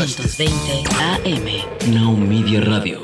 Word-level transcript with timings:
1520 0.00 0.88
AM. 0.98 1.92
Now 1.92 2.16
Media 2.16 2.62
Radio. 2.62 3.02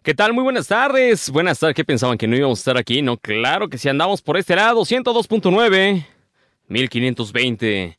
¿Qué 0.00 0.14
tal? 0.14 0.32
Muy 0.32 0.44
buenas 0.44 0.68
tardes. 0.68 1.28
Buenas 1.28 1.58
tardes. 1.58 1.74
¿Qué 1.74 1.84
pensaban 1.84 2.16
que 2.16 2.28
no 2.28 2.36
íbamos 2.36 2.60
a 2.60 2.60
estar 2.60 2.78
aquí? 2.78 3.02
No, 3.02 3.16
claro 3.16 3.68
que 3.68 3.78
sí 3.78 3.88
andamos 3.88 4.22
por 4.22 4.36
este 4.36 4.54
lado. 4.54 4.82
102.9, 4.82 6.06
1520. 6.68 7.98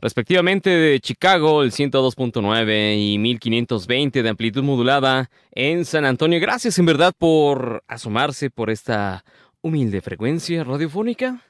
Respectivamente 0.00 0.70
de 0.70 1.00
Chicago, 1.00 1.62
el 1.62 1.72
102.9 1.72 2.96
y 2.98 3.18
1520 3.18 4.22
de 4.22 4.28
amplitud 4.30 4.62
modulada 4.62 5.28
en 5.52 5.84
San 5.84 6.06
Antonio. 6.06 6.40
Gracias 6.40 6.78
en 6.78 6.86
verdad 6.86 7.12
por 7.18 7.84
asomarse 7.88 8.48
por 8.48 8.70
esta 8.70 9.22
humilde 9.60 10.00
frecuencia 10.00 10.64
radiofónica. 10.64 11.42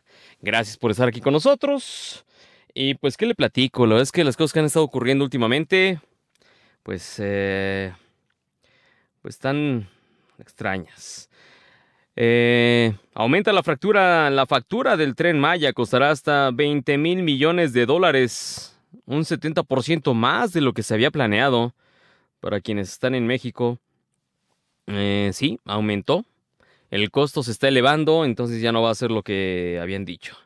Gracias 0.42 0.76
por 0.76 0.90
estar 0.90 1.06
aquí 1.06 1.20
con 1.20 1.34
nosotros. 1.34 2.24
Y 2.74 2.94
pues, 2.94 3.16
¿qué 3.16 3.26
le 3.26 3.34
platico? 3.34 3.86
Lo 3.86 4.00
es 4.00 4.12
que 4.12 4.24
las 4.24 4.36
cosas 4.36 4.52
que 4.52 4.60
han 4.60 4.66
estado 4.66 4.84
ocurriendo 4.84 5.24
últimamente, 5.24 6.00
pues, 6.82 7.16
eh, 7.18 7.92
pues 9.22 9.34
están 9.34 9.88
extrañas. 10.38 11.28
Eh, 12.16 12.92
aumenta 13.14 13.52
la 13.52 13.62
fractura, 13.62 14.30
la 14.30 14.46
factura 14.46 14.96
del 14.96 15.14
tren 15.14 15.38
Maya 15.38 15.72
costará 15.72 16.10
hasta 16.10 16.50
20 16.50 16.98
mil 16.98 17.22
millones 17.22 17.72
de 17.72 17.86
dólares, 17.86 18.78
un 19.06 19.24
70% 19.24 20.12
más 20.14 20.52
de 20.52 20.60
lo 20.60 20.72
que 20.72 20.82
se 20.82 20.94
había 20.94 21.10
planeado. 21.10 21.74
Para 22.40 22.60
quienes 22.62 22.90
están 22.90 23.14
en 23.14 23.26
México, 23.26 23.78
eh, 24.86 25.30
sí, 25.34 25.60
aumentó. 25.66 26.24
El 26.90 27.10
costo 27.10 27.42
se 27.42 27.52
está 27.52 27.68
elevando, 27.68 28.24
entonces 28.24 28.62
ya 28.62 28.72
no 28.72 28.82
va 28.82 28.90
a 28.90 28.94
ser 28.94 29.10
lo 29.10 29.22
que 29.22 29.78
habían 29.80 30.04
dicho. 30.06 30.36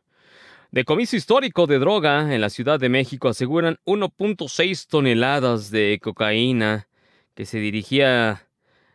Decomiso 0.75 1.15
histórico 1.15 1.69
de 1.69 1.79
droga 1.79 2.35
en 2.35 2.41
la 2.41 2.51
Ciudad 2.51 2.81
de 2.81 2.89
México 2.89 3.29
aseguran 3.29 3.79
1.6 3.85 4.89
toneladas 4.89 5.71
de 5.71 6.01
cocaína 6.03 6.89
que 7.37 7.47
se 7.47 7.61
dirigía 7.61 8.49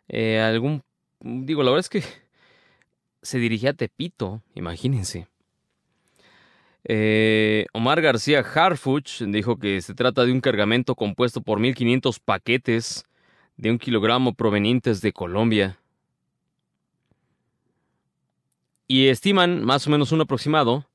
eh, 0.10 0.42
a 0.42 0.50
algún... 0.50 0.84
Digo, 1.22 1.64
la 1.64 1.72
verdad 1.72 1.80
es 1.80 1.88
que 1.88 2.04
se 3.22 3.40
dirigía 3.40 3.70
a 3.70 3.74
Tepito, 3.76 4.42
imagínense. 4.56 5.30
Eh, 6.84 7.66
Omar 7.72 8.02
García 8.02 8.40
Harfuch 8.42 9.22
dijo 9.22 9.58
que 9.58 9.82
se 9.82 9.94
trata 9.94 10.26
de 10.26 10.34
un 10.34 10.42
cargamento 10.42 10.96
compuesto 10.96 11.40
por 11.40 11.62
1.500 11.62 12.20
paquetes 12.20 13.06
de 13.56 13.72
un 13.72 13.80
kilogramo 13.80 14.34
provenientes 14.34 15.00
de 15.00 15.14
Colombia. 15.14 15.80
Y 18.86 19.08
estiman 19.08 19.64
más 19.64 19.88
o 19.88 19.92
menos 19.92 20.12
un 20.12 20.20
aproximado 20.20 20.86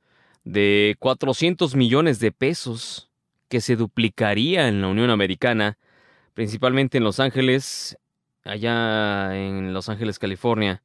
de 0.45 0.97
400 1.01 1.75
millones 1.75 2.21
de 2.21 2.33
pesos 2.33 3.11
que 3.49 3.61
se 3.61 3.77
duplicaría 3.77 4.69
en 4.69 4.81
la 4.81 4.89
Unión 4.89 5.11
Americana, 5.11 5.79
principalmente 6.35 6.99
en 6.99 7.05
Los 7.05 7.21
Ángeles, 7.21 7.99
allá 8.45 9.37
en 9.37 9.73
Los 9.73 9.89
Ángeles, 9.89 10.19
California. 10.19 10.83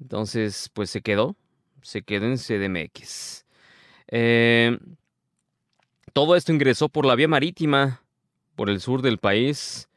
Entonces, 0.00 0.70
pues 0.72 0.90
se 0.90 1.02
quedó, 1.02 1.36
se 1.82 2.02
quedó 2.02 2.26
en 2.26 2.36
CDMX. 2.36 3.46
Eh, 4.08 4.78
todo 6.12 6.36
esto 6.36 6.52
ingresó 6.52 6.88
por 6.88 7.06
la 7.06 7.14
vía 7.14 7.28
marítima, 7.28 8.02
por 8.56 8.70
el 8.70 8.80
sur 8.80 9.02
del 9.02 9.18
país, 9.18 9.88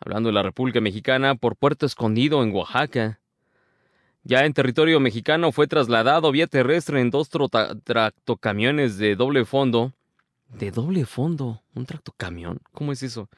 hablando 0.00 0.28
de 0.28 0.34
la 0.34 0.42
República 0.42 0.80
Mexicana, 0.80 1.34
por 1.34 1.56
Puerto 1.56 1.86
Escondido 1.86 2.42
en 2.42 2.54
Oaxaca. 2.54 3.20
Ya 4.28 4.44
en 4.44 4.52
territorio 4.52 5.00
mexicano 5.00 5.52
fue 5.52 5.66
trasladado 5.66 6.30
vía 6.30 6.46
terrestre 6.46 7.00
en 7.00 7.08
dos 7.08 7.30
tractocamiones 7.30 8.98
de 8.98 9.16
doble 9.16 9.46
fondo. 9.46 9.94
¿De 10.50 10.70
doble 10.70 11.06
fondo? 11.06 11.62
¿Un 11.74 11.86
tractocamión? 11.86 12.60
¿Cómo 12.72 12.92
es 12.92 13.02
eso? 13.02 13.30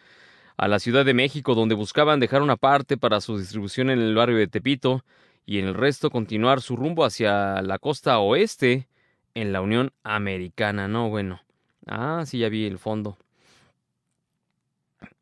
A 0.56 0.66
la 0.66 0.80
Ciudad 0.80 1.04
de 1.04 1.14
México, 1.14 1.54
donde 1.54 1.76
buscaban 1.76 2.18
dejar 2.18 2.42
una 2.42 2.56
parte 2.56 2.96
para 2.96 3.20
su 3.20 3.38
distribución 3.38 3.88
en 3.88 4.00
el 4.00 4.16
barrio 4.16 4.36
de 4.36 4.48
Tepito 4.48 5.04
y 5.46 5.60
en 5.60 5.66
el 5.66 5.74
resto 5.74 6.10
continuar 6.10 6.60
su 6.60 6.74
rumbo 6.74 7.04
hacia 7.04 7.62
la 7.62 7.78
costa 7.78 8.18
oeste 8.18 8.88
en 9.34 9.52
la 9.52 9.60
Unión 9.60 9.92
Americana. 10.02 10.88
No, 10.88 11.08
bueno. 11.08 11.40
Ah, 11.86 12.24
sí, 12.26 12.38
ya 12.38 12.48
vi 12.48 12.66
el 12.66 12.80
fondo. 12.80 13.16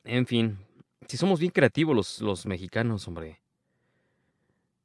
En 0.04 0.24
fin, 0.26 0.56
si 1.06 1.18
somos 1.18 1.40
bien 1.40 1.52
creativos 1.52 1.94
los, 1.94 2.22
los 2.22 2.46
mexicanos, 2.46 3.06
hombre. 3.06 3.42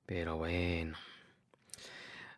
Pero 0.06 0.38
bueno. 0.38 0.98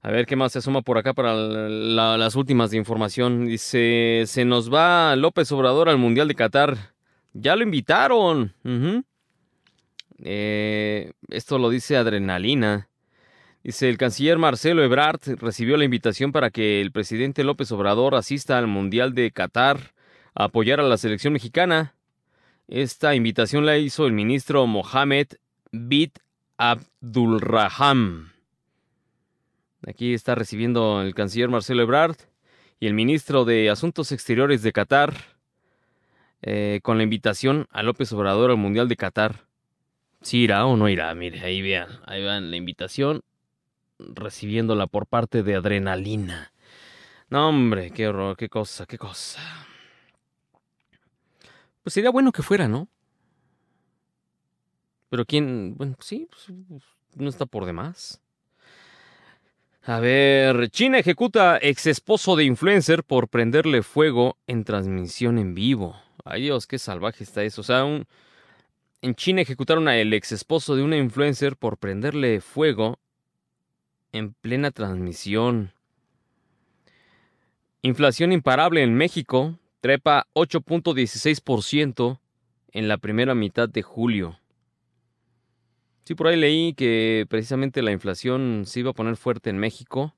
A 0.02 0.12
ver 0.12 0.28
qué 0.28 0.36
más 0.36 0.52
se 0.52 0.60
asoma 0.60 0.84
por 0.84 1.00
acá 1.00 1.14
para 1.16 1.34
las 1.34 2.36
últimas 2.36 2.70
de 2.70 2.78
información. 2.78 3.48
Dice, 3.48 4.24
se 4.28 4.46
nos 4.46 4.72
va 4.72 5.16
López 5.16 5.52
Obrador 5.52 5.90
al 5.90 5.98
Mundial 5.98 6.28
de 6.28 6.36
Qatar. 6.36 6.78
Ya 7.34 7.56
lo 7.56 7.64
invitaron. 7.64 8.54
Eh, 10.20 11.12
esto 11.30 11.58
lo 11.58 11.72
dice 11.72 11.98
Adrenalina. 11.98 12.88
Dice, 13.64 13.90
el 13.90 13.98
canciller 13.98 14.38
Marcelo 14.38 14.84
Ebrard 14.84 15.22
recibió 15.40 15.76
la 15.76 15.86
invitación 15.86 16.32
para 16.32 16.52
que 16.52 16.82
el 16.82 16.92
presidente 16.92 17.44
López 17.44 17.72
Obrador 17.72 18.14
asista 18.14 18.60
al 18.60 18.68
Mundial 18.68 19.16
de 19.16 19.32
Qatar 19.32 19.96
a 20.36 20.44
apoyar 20.44 20.80
a 20.80 20.84
la 20.84 20.98
selección 20.98 21.34
mexicana. 21.34 21.96
Esta 22.68 23.16
invitación 23.16 23.66
la 23.66 23.80
hizo 23.80 24.06
el 24.06 24.14
ministro 24.14 24.68
Mohamed 24.68 25.30
Bit 25.72 26.20
Abdulraham. 26.58 28.32
Aquí 29.88 30.14
está 30.14 30.36
recibiendo 30.36 31.02
el 31.02 31.14
canciller 31.14 31.50
Marcelo 31.50 31.84
Ebrard 31.84 32.18
y 32.80 32.88
el 32.88 32.94
ministro 32.94 33.46
de 33.46 33.70
Asuntos 33.70 34.12
Exteriores 34.12 34.62
de 34.64 34.72
Qatar 34.72 35.14
eh, 36.42 36.80
con 36.84 36.98
la 36.98 37.04
invitación 37.04 37.68
a 37.72 37.84
López 37.84 38.12
Obrador 38.14 38.52
al 38.52 38.58
Mundial 38.58 38.88
de 38.88 38.96
Qatar. 38.96 39.46
¿Sí 40.22 40.40
irá 40.40 40.66
o 40.66 40.76
no 40.76 40.90
irá? 40.90 41.14
Mire, 41.14 41.42
ahí 41.42 41.62
vean, 41.62 41.90
ahí 42.06 42.22
vean 42.22 42.50
la 42.50 42.58
invitación 42.58 43.22
recibiéndola 44.00 44.88
por 44.88 45.08
parte 45.08 45.44
de 45.44 45.56
Adrenalina. 45.56 46.52
No, 47.30 47.50
hombre, 47.50 47.92
qué 47.92 48.08
horror, 48.08 48.38
qué 48.38 48.50
cosa, 48.50 48.86
qué 48.86 48.98
cosa. 48.98 49.42
Pues 51.84 51.94
sería 51.94 52.10
bueno 52.10 52.32
que 52.32 52.42
fuera, 52.42 52.68
¿no? 52.68 52.88
Pero 55.10 55.26
quién, 55.26 55.76
bueno, 55.78 55.96
sí, 56.00 56.28
pues, 56.30 56.84
no 57.16 57.30
está 57.30 57.46
por 57.46 57.66
demás. 57.66 58.22
A 59.84 60.00
ver, 60.00 60.70
China 60.72 60.98
ejecuta 60.98 61.60
ex 61.62 61.86
esposo 61.86 62.36
de 62.36 62.44
influencer 62.44 63.04
por 63.04 63.28
prenderle 63.28 63.84
fuego 63.84 64.38
en 64.48 64.64
transmisión 64.64 65.38
en 65.38 65.54
vivo. 65.54 65.96
Ay 66.24 66.42
Dios, 66.42 66.66
qué 66.66 66.80
salvaje 66.80 67.24
está 67.24 67.44
eso. 67.44 67.62
O 67.62 67.64
sea, 67.64 67.86
en 69.02 69.16
China 69.16 69.42
ejecutaron 69.42 69.88
al 69.88 70.12
ex 70.12 70.32
esposo 70.32 70.76
de 70.76 70.82
una 70.82 70.98
influencer 70.98 71.56
por 71.56 71.78
prenderle 71.78 72.42
fuego 72.42 72.98
en 74.12 74.34
plena 74.34 74.72
transmisión. 74.72 75.72
Inflación 77.84 78.32
imparable 78.32 78.82
en 78.82 78.96
México 78.96 79.60
trepa 79.82 80.26
8.16% 80.34 82.20
en 82.72 82.88
la 82.88 82.98
primera 82.98 83.36
mitad 83.36 83.70
de 83.70 83.84
julio. 83.84 84.40
Sí, 86.06 86.14
por 86.14 86.28
ahí 86.28 86.38
leí 86.38 86.74
que 86.74 87.26
precisamente 87.30 87.82
la 87.82 87.92
inflación 87.92 88.64
se 88.68 88.82
iba 88.82 88.92
a 88.92 88.94
poner 88.94 89.18
fuerte 89.18 89.50
en 89.50 89.58
México 89.58 90.14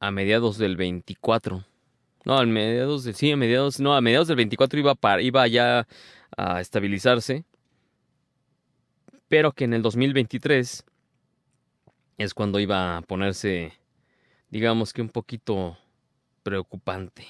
a 0.00 0.10
mediados 0.10 0.58
del 0.58 0.76
24. 0.76 1.64
No, 2.26 2.38
a 2.38 2.44
mediados 2.44 3.04
del, 3.04 3.14
sí, 3.14 3.32
a 3.32 3.36
mediados, 3.38 3.80
no, 3.80 3.94
a 3.94 4.02
mediados 4.02 4.28
del 4.28 4.36
24 4.36 4.78
iba, 4.78 4.94
para, 4.94 5.22
iba 5.22 5.46
ya 5.48 5.88
a 6.36 6.60
estabilizarse. 6.60 7.46
Pero 9.28 9.52
que 9.52 9.64
en 9.64 9.72
el 9.72 9.80
2023 9.80 10.84
es 12.18 12.34
cuando 12.34 12.60
iba 12.60 12.98
a 12.98 13.02
ponerse, 13.02 13.72
digamos 14.50 14.92
que 14.92 15.00
un 15.00 15.08
poquito 15.08 15.78
preocupante. 16.42 17.26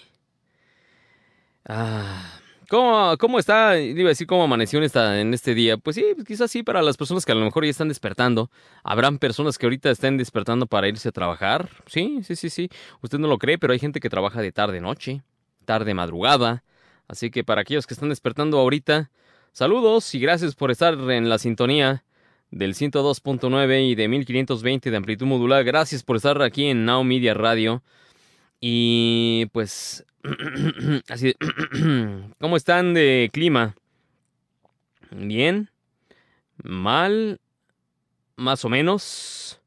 Ah, 1.64 2.40
¿Cómo, 2.68 3.16
¿Cómo 3.16 3.38
está? 3.38 3.80
Iba 3.80 4.08
a 4.08 4.08
decir 4.08 4.26
cómo 4.26 4.44
amaneció 4.44 4.78
en, 4.78 4.84
esta, 4.84 5.18
en 5.22 5.32
este 5.32 5.54
día. 5.54 5.78
Pues 5.78 5.96
sí, 5.96 6.04
pues 6.14 6.26
quizás 6.26 6.50
sí 6.50 6.62
para 6.62 6.82
las 6.82 6.98
personas 6.98 7.24
que 7.24 7.32
a 7.32 7.34
lo 7.34 7.44
mejor 7.46 7.64
ya 7.64 7.70
están 7.70 7.88
despertando. 7.88 8.50
Habrán 8.84 9.18
personas 9.18 9.56
que 9.56 9.64
ahorita 9.64 9.90
estén 9.90 10.18
despertando 10.18 10.66
para 10.66 10.86
irse 10.86 11.08
a 11.08 11.12
trabajar. 11.12 11.70
Sí, 11.86 12.20
sí, 12.24 12.36
sí, 12.36 12.50
sí. 12.50 12.68
Usted 13.00 13.18
no 13.18 13.26
lo 13.26 13.38
cree, 13.38 13.56
pero 13.56 13.72
hay 13.72 13.78
gente 13.78 14.00
que 14.00 14.10
trabaja 14.10 14.42
de 14.42 14.52
tarde 14.52 14.82
noche, 14.82 15.22
tarde 15.64 15.94
madrugada. 15.94 16.62
Así 17.08 17.30
que 17.30 17.42
para 17.42 17.62
aquellos 17.62 17.86
que 17.86 17.94
están 17.94 18.10
despertando 18.10 18.58
ahorita, 18.58 19.10
saludos 19.52 20.14
y 20.14 20.20
gracias 20.20 20.54
por 20.54 20.70
estar 20.70 20.92
en 21.10 21.30
la 21.30 21.38
sintonía 21.38 22.04
del 22.50 22.74
102.9 22.74 23.88
y 23.88 23.94
de 23.94 24.08
1520 24.08 24.90
de 24.90 24.96
amplitud 24.96 25.24
modular. 25.24 25.64
Gracias 25.64 26.02
por 26.02 26.16
estar 26.16 26.42
aquí 26.42 26.66
en 26.66 26.84
Now 26.84 27.02
Media 27.02 27.32
Radio. 27.32 27.82
Y 28.60 29.46
pues 29.52 30.04
Así, 31.08 31.34
¿cómo 32.38 32.56
están 32.56 32.94
de 32.94 33.30
clima? 33.32 33.76
Bien, 35.10 35.70
mal, 36.62 37.40
más 38.36 38.64
o 38.64 38.68
menos. 38.68 39.60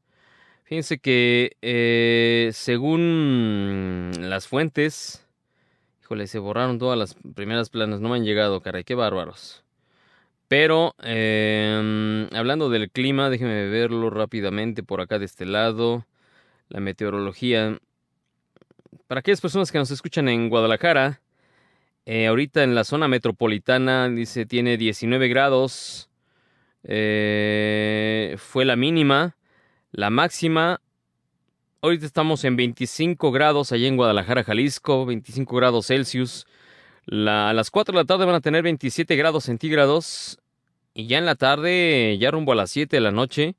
Fíjense 0.64 0.98
que 0.98 1.56
eh, 1.62 2.50
según 2.52 4.12
las 4.20 4.46
fuentes, 4.46 5.26
híjole, 6.02 6.26
se 6.26 6.38
borraron 6.38 6.78
todas 6.78 6.98
las 6.98 7.14
primeras 7.34 7.68
planas, 7.68 8.00
no 8.00 8.08
me 8.08 8.16
han 8.16 8.24
llegado, 8.24 8.60
caray, 8.60 8.84
qué 8.84 8.94
bárbaros. 8.94 9.64
Pero 10.48 10.94
em, 11.02 12.28
hablando 12.34 12.68
del 12.68 12.90
clima, 12.90 13.30
déjenme 13.30 13.68
verlo 13.68 14.10
rápidamente 14.10 14.82
por 14.82 15.00
acá 15.00 15.18
de 15.18 15.24
este 15.24 15.46
lado. 15.46 16.06
La 16.68 16.80
meteorología. 16.80 17.78
Para 19.06 19.20
aquellas 19.20 19.40
personas 19.40 19.72
que 19.72 19.78
nos 19.78 19.90
escuchan 19.90 20.28
en 20.28 20.48
Guadalajara, 20.48 21.20
eh, 22.04 22.26
ahorita 22.26 22.64
en 22.64 22.74
la 22.74 22.84
zona 22.84 23.08
metropolitana 23.08 24.08
dice 24.08 24.46
tiene 24.46 24.76
19 24.76 25.28
grados. 25.28 26.10
Eh, 26.84 28.36
fue 28.38 28.64
la 28.64 28.76
mínima. 28.76 29.36
La 29.92 30.10
máxima. 30.10 30.80
Ahorita 31.80 32.06
estamos 32.06 32.44
en 32.44 32.56
25 32.56 33.32
grados 33.32 33.72
allá 33.72 33.86
en 33.86 33.96
Guadalajara, 33.96 34.44
Jalisco. 34.44 35.06
25 35.06 35.56
grados 35.56 35.86
Celsius. 35.86 36.46
a 37.10 37.52
las 37.54 37.70
4 37.70 37.92
de 37.92 38.02
la 38.02 38.04
tarde 38.04 38.24
van 38.24 38.36
a 38.36 38.40
tener 38.40 38.62
27 38.62 39.16
grados 39.16 39.44
centígrados. 39.44 40.38
Y 40.94 41.06
ya 41.06 41.18
en 41.18 41.26
la 41.26 41.34
tarde, 41.36 42.18
ya 42.18 42.30
rumbo 42.30 42.52
a 42.52 42.54
las 42.54 42.70
7 42.70 42.96
de 42.96 43.00
la 43.00 43.12
noche, 43.12 43.56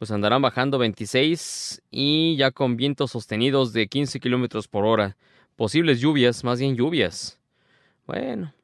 pues 0.00 0.10
andarán 0.12 0.40
bajando 0.40 0.78
26 0.78 1.82
y 1.90 2.34
ya 2.38 2.52
con 2.52 2.78
vientos 2.78 3.10
sostenidos 3.10 3.74
de 3.74 3.86
15 3.86 4.18
kilómetros 4.18 4.66
por 4.66 4.86
hora. 4.86 5.18
Posibles 5.56 6.00
lluvias, 6.00 6.42
más 6.42 6.58
bien 6.58 6.74
lluvias. 6.74 7.38
Bueno, 8.06 8.54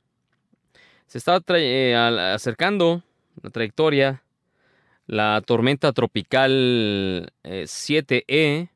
se 1.06 1.18
está 1.18 1.38
eh, 1.50 1.94
acercando 1.94 3.02
la 3.42 3.50
trayectoria 3.50 4.22
la 5.06 5.42
tormenta 5.44 5.92
tropical 5.92 7.30
7E 7.44 8.24
eh, 8.26 8.68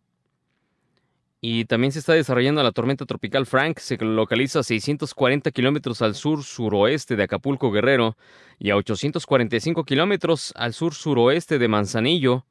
y 1.40 1.64
también 1.64 1.92
se 1.92 2.00
está 2.00 2.12
desarrollando 2.12 2.62
la 2.62 2.72
tormenta 2.72 3.06
tropical 3.06 3.46
Frank, 3.46 3.78
se 3.78 3.96
localiza 3.96 4.60
a 4.60 4.62
640 4.62 5.50
kilómetros 5.52 6.02
al 6.02 6.14
sur-suroeste 6.14 7.16
de 7.16 7.22
Acapulco 7.22 7.70
Guerrero 7.70 8.16
y 8.58 8.70
a 8.70 8.76
845 8.76 9.84
kilómetros 9.84 10.52
al 10.54 10.74
sur-suroeste 10.74 11.58
de 11.58 11.68
Manzanillo. 11.68 12.44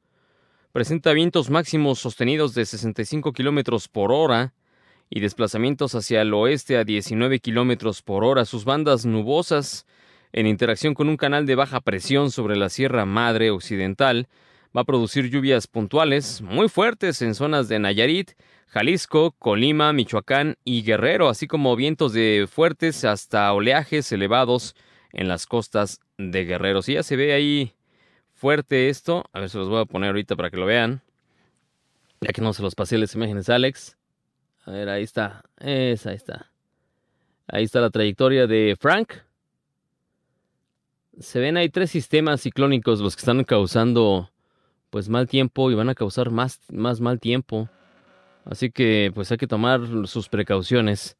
Presenta 0.72 1.12
vientos 1.12 1.50
máximos 1.50 2.00
sostenidos 2.00 2.54
de 2.54 2.66
65 2.66 3.32
kilómetros 3.32 3.86
por 3.86 4.10
hora 4.10 4.54
y 5.08 5.20
desplazamientos 5.20 5.94
hacia 5.94 6.22
el 6.22 6.34
oeste 6.34 6.76
a 6.76 6.84
19 6.84 7.38
kilómetros 7.38 8.02
por 8.02 8.24
hora. 8.24 8.44
Sus 8.44 8.64
bandas 8.64 9.06
nubosas, 9.06 9.86
en 10.32 10.46
interacción 10.46 10.94
con 10.94 11.08
un 11.08 11.16
canal 11.16 11.46
de 11.46 11.54
baja 11.54 11.80
presión 11.80 12.32
sobre 12.32 12.56
la 12.56 12.68
Sierra 12.68 13.04
Madre 13.04 13.50
Occidental, 13.50 14.28
va 14.76 14.82
a 14.82 14.84
producir 14.84 15.30
lluvias 15.30 15.66
puntuales 15.66 16.42
muy 16.42 16.68
fuertes 16.68 17.22
en 17.22 17.34
zonas 17.34 17.68
de 17.68 17.80
Nayarit, 17.80 18.32
Jalisco, 18.70 19.32
Colima, 19.32 19.92
Michoacán 19.92 20.56
y 20.64 20.82
Guerrero, 20.84 21.28
así 21.28 21.48
como 21.48 21.74
vientos 21.74 22.12
de 22.12 22.46
fuertes 22.48 23.04
hasta 23.04 23.52
oleajes 23.52 24.12
elevados 24.12 24.76
en 25.12 25.26
las 25.26 25.46
costas 25.46 25.98
de 26.18 26.44
Guerrero. 26.44 26.80
Si 26.80 26.94
ya 26.94 27.02
se 27.02 27.16
ve 27.16 27.32
ahí 27.32 27.74
fuerte 28.32 28.88
esto, 28.88 29.24
a 29.32 29.40
ver, 29.40 29.50
se 29.50 29.58
los 29.58 29.68
voy 29.68 29.80
a 29.80 29.86
poner 29.86 30.10
ahorita 30.10 30.36
para 30.36 30.50
que 30.50 30.56
lo 30.56 30.66
vean. 30.66 31.02
Ya 32.20 32.32
que 32.32 32.42
no 32.42 32.52
se 32.52 32.62
los 32.62 32.76
pasé 32.76 32.96
las 32.96 33.12
imágenes, 33.16 33.48
Alex. 33.48 33.96
A 34.64 34.70
ver, 34.70 34.88
ahí 34.88 35.02
está. 35.02 35.42
Esa, 35.58 36.10
ahí 36.10 36.16
está. 36.16 36.52
Ahí 37.48 37.64
está 37.64 37.80
la 37.80 37.90
trayectoria 37.90 38.46
de 38.46 38.76
Frank. 38.78 39.14
Se 41.18 41.40
ven 41.40 41.56
ahí 41.56 41.70
tres 41.70 41.90
sistemas 41.90 42.42
ciclónicos 42.42 43.00
los 43.00 43.16
que 43.16 43.20
están 43.20 43.42
causando 43.42 44.30
pues 44.90 45.08
mal 45.08 45.26
tiempo 45.26 45.72
y 45.72 45.74
van 45.74 45.88
a 45.88 45.96
causar 45.96 46.30
más, 46.30 46.60
más 46.70 47.00
mal 47.00 47.18
tiempo. 47.18 47.68
Así 48.44 48.70
que 48.70 49.12
pues 49.14 49.30
hay 49.30 49.38
que 49.38 49.46
tomar 49.46 49.80
sus 50.06 50.28
precauciones. 50.28 51.16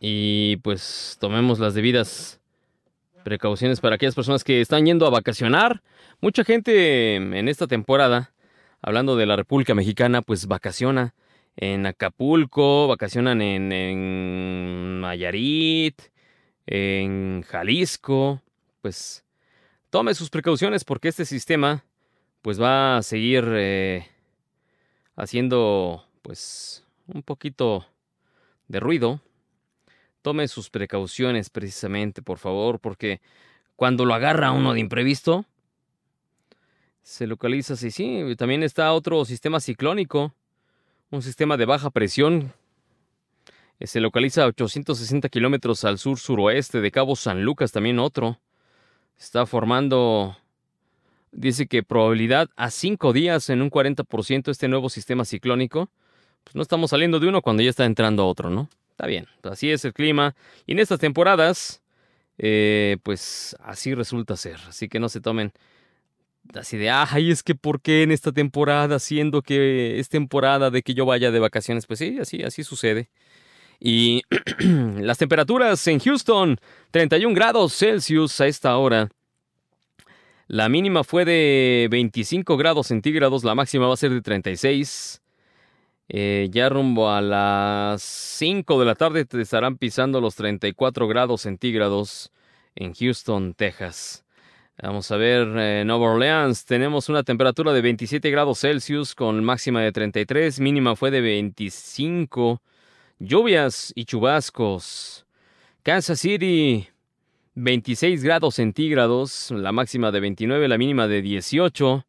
Y 0.00 0.56
pues 0.58 1.16
tomemos 1.20 1.58
las 1.58 1.74
debidas 1.74 2.40
precauciones 3.22 3.80
para 3.80 3.94
aquellas 3.94 4.14
personas 4.14 4.44
que 4.44 4.60
están 4.60 4.84
yendo 4.84 5.06
a 5.06 5.10
vacacionar. 5.10 5.82
Mucha 6.20 6.44
gente 6.44 7.16
en 7.16 7.48
esta 7.48 7.66
temporada, 7.66 8.32
hablando 8.80 9.16
de 9.16 9.26
la 9.26 9.36
República 9.36 9.74
Mexicana, 9.74 10.22
pues 10.22 10.46
vacaciona 10.46 11.14
en 11.56 11.86
Acapulco, 11.86 12.88
vacacionan 12.88 13.42
en, 13.42 13.72
en 13.72 15.00
Nayarit, 15.00 16.00
en 16.66 17.42
Jalisco. 17.42 18.42
Pues 18.80 19.24
tome 19.90 20.14
sus 20.14 20.30
precauciones 20.30 20.84
porque 20.84 21.08
este 21.08 21.24
sistema 21.24 21.84
pues 22.40 22.60
va 22.60 22.96
a 22.96 23.02
seguir 23.02 23.44
eh, 23.52 24.08
haciendo 25.16 26.06
pues 26.22 26.84
un 27.06 27.22
poquito 27.22 27.86
de 28.68 28.80
ruido. 28.80 29.20
Tome 30.22 30.46
sus 30.48 30.70
precauciones 30.70 31.50
precisamente, 31.50 32.22
por 32.22 32.38
favor, 32.38 32.78
porque 32.78 33.20
cuando 33.76 34.04
lo 34.04 34.14
agarra 34.14 34.52
uno 34.52 34.72
de 34.72 34.80
imprevisto, 34.80 35.44
se 37.02 37.26
localiza 37.26 37.74
así. 37.74 37.90
Sí, 37.90 38.22
también 38.36 38.62
está 38.62 38.92
otro 38.92 39.24
sistema 39.24 39.60
ciclónico, 39.60 40.32
un 41.10 41.22
sistema 41.22 41.56
de 41.56 41.64
baja 41.64 41.90
presión. 41.90 42.52
Eh, 43.80 43.88
se 43.88 44.00
localiza 44.00 44.44
a 44.44 44.46
860 44.46 45.28
kilómetros 45.28 45.84
al 45.84 45.98
sur-suroeste 45.98 46.80
de 46.80 46.90
Cabo 46.92 47.16
San 47.16 47.42
Lucas, 47.44 47.72
también 47.72 47.98
otro. 47.98 48.38
Está 49.18 49.44
formando 49.46 50.36
dice 51.32 51.66
que 51.66 51.82
probabilidad 51.82 52.48
a 52.56 52.70
5 52.70 53.12
días 53.12 53.50
en 53.50 53.62
un 53.62 53.70
40% 53.70 54.50
este 54.50 54.68
nuevo 54.68 54.88
sistema 54.88 55.24
ciclónico. 55.24 55.90
Pues 56.44 56.54
no 56.54 56.62
estamos 56.62 56.90
saliendo 56.90 57.20
de 57.20 57.28
uno 57.28 57.42
cuando 57.42 57.62
ya 57.62 57.70
está 57.70 57.84
entrando 57.84 58.26
otro, 58.26 58.50
¿no? 58.50 58.68
Está 58.90 59.06
bien, 59.06 59.26
así 59.42 59.70
es 59.70 59.84
el 59.84 59.92
clima. 59.92 60.34
Y 60.66 60.72
en 60.72 60.78
estas 60.78 60.98
temporadas, 60.98 61.82
eh, 62.38 62.98
pues 63.02 63.56
así 63.60 63.94
resulta 63.94 64.36
ser. 64.36 64.58
Así 64.68 64.88
que 64.88 65.00
no 65.00 65.08
se 65.08 65.20
tomen 65.20 65.52
así 66.54 66.76
de, 66.76 66.90
ay, 66.90 67.30
es 67.30 67.42
que 67.42 67.54
¿por 67.54 67.80
qué 67.80 68.02
en 68.02 68.12
esta 68.12 68.32
temporada, 68.32 68.98
siendo 68.98 69.42
que 69.42 69.98
es 69.98 70.08
temporada 70.08 70.70
de 70.70 70.82
que 70.82 70.94
yo 70.94 71.06
vaya 71.06 71.30
de 71.30 71.38
vacaciones? 71.38 71.86
Pues 71.86 71.98
sí, 71.98 72.18
así, 72.20 72.42
así 72.42 72.64
sucede. 72.64 73.10
Y 73.80 74.22
las 74.58 75.18
temperaturas 75.18 75.86
en 75.86 75.98
Houston, 76.00 76.58
31 76.90 77.34
grados 77.34 77.76
Celsius 77.76 78.40
a 78.40 78.46
esta 78.46 78.76
hora. 78.76 79.08
La 80.52 80.68
mínima 80.68 81.02
fue 81.02 81.24
de 81.24 81.88
25 81.90 82.58
grados 82.58 82.88
centígrados, 82.88 83.42
la 83.42 83.54
máxima 83.54 83.86
va 83.86 83.94
a 83.94 83.96
ser 83.96 84.10
de 84.10 84.20
36. 84.20 85.22
Eh, 86.10 86.48
ya 86.50 86.68
rumbo 86.68 87.08
a 87.08 87.22
las 87.22 88.02
5 88.02 88.78
de 88.78 88.84
la 88.84 88.94
tarde 88.94 89.24
te 89.24 89.40
estarán 89.40 89.78
pisando 89.78 90.20
los 90.20 90.34
34 90.34 91.08
grados 91.08 91.40
centígrados 91.40 92.32
en 92.74 92.92
Houston, 92.92 93.54
Texas. 93.54 94.26
Vamos 94.82 95.10
a 95.10 95.16
ver, 95.16 95.48
en 95.56 95.86
Nueva 95.86 96.12
Orleans 96.12 96.66
tenemos 96.66 97.08
una 97.08 97.22
temperatura 97.22 97.72
de 97.72 97.80
27 97.80 98.30
grados 98.30 98.60
Celsius 98.60 99.14
con 99.14 99.42
máxima 99.42 99.80
de 99.80 99.90
33, 99.90 100.60
mínima 100.60 100.96
fue 100.96 101.10
de 101.10 101.22
25. 101.22 102.60
Lluvias 103.18 103.90
y 103.94 104.04
chubascos. 104.04 105.24
Kansas 105.82 106.20
City, 106.20 106.90
26 107.54 108.24
grados 108.24 108.54
centígrados, 108.54 109.50
la 109.50 109.72
máxima 109.72 110.10
de 110.10 110.20
29, 110.20 110.68
la 110.68 110.78
mínima 110.78 111.06
de 111.06 111.20
18. 111.20 112.06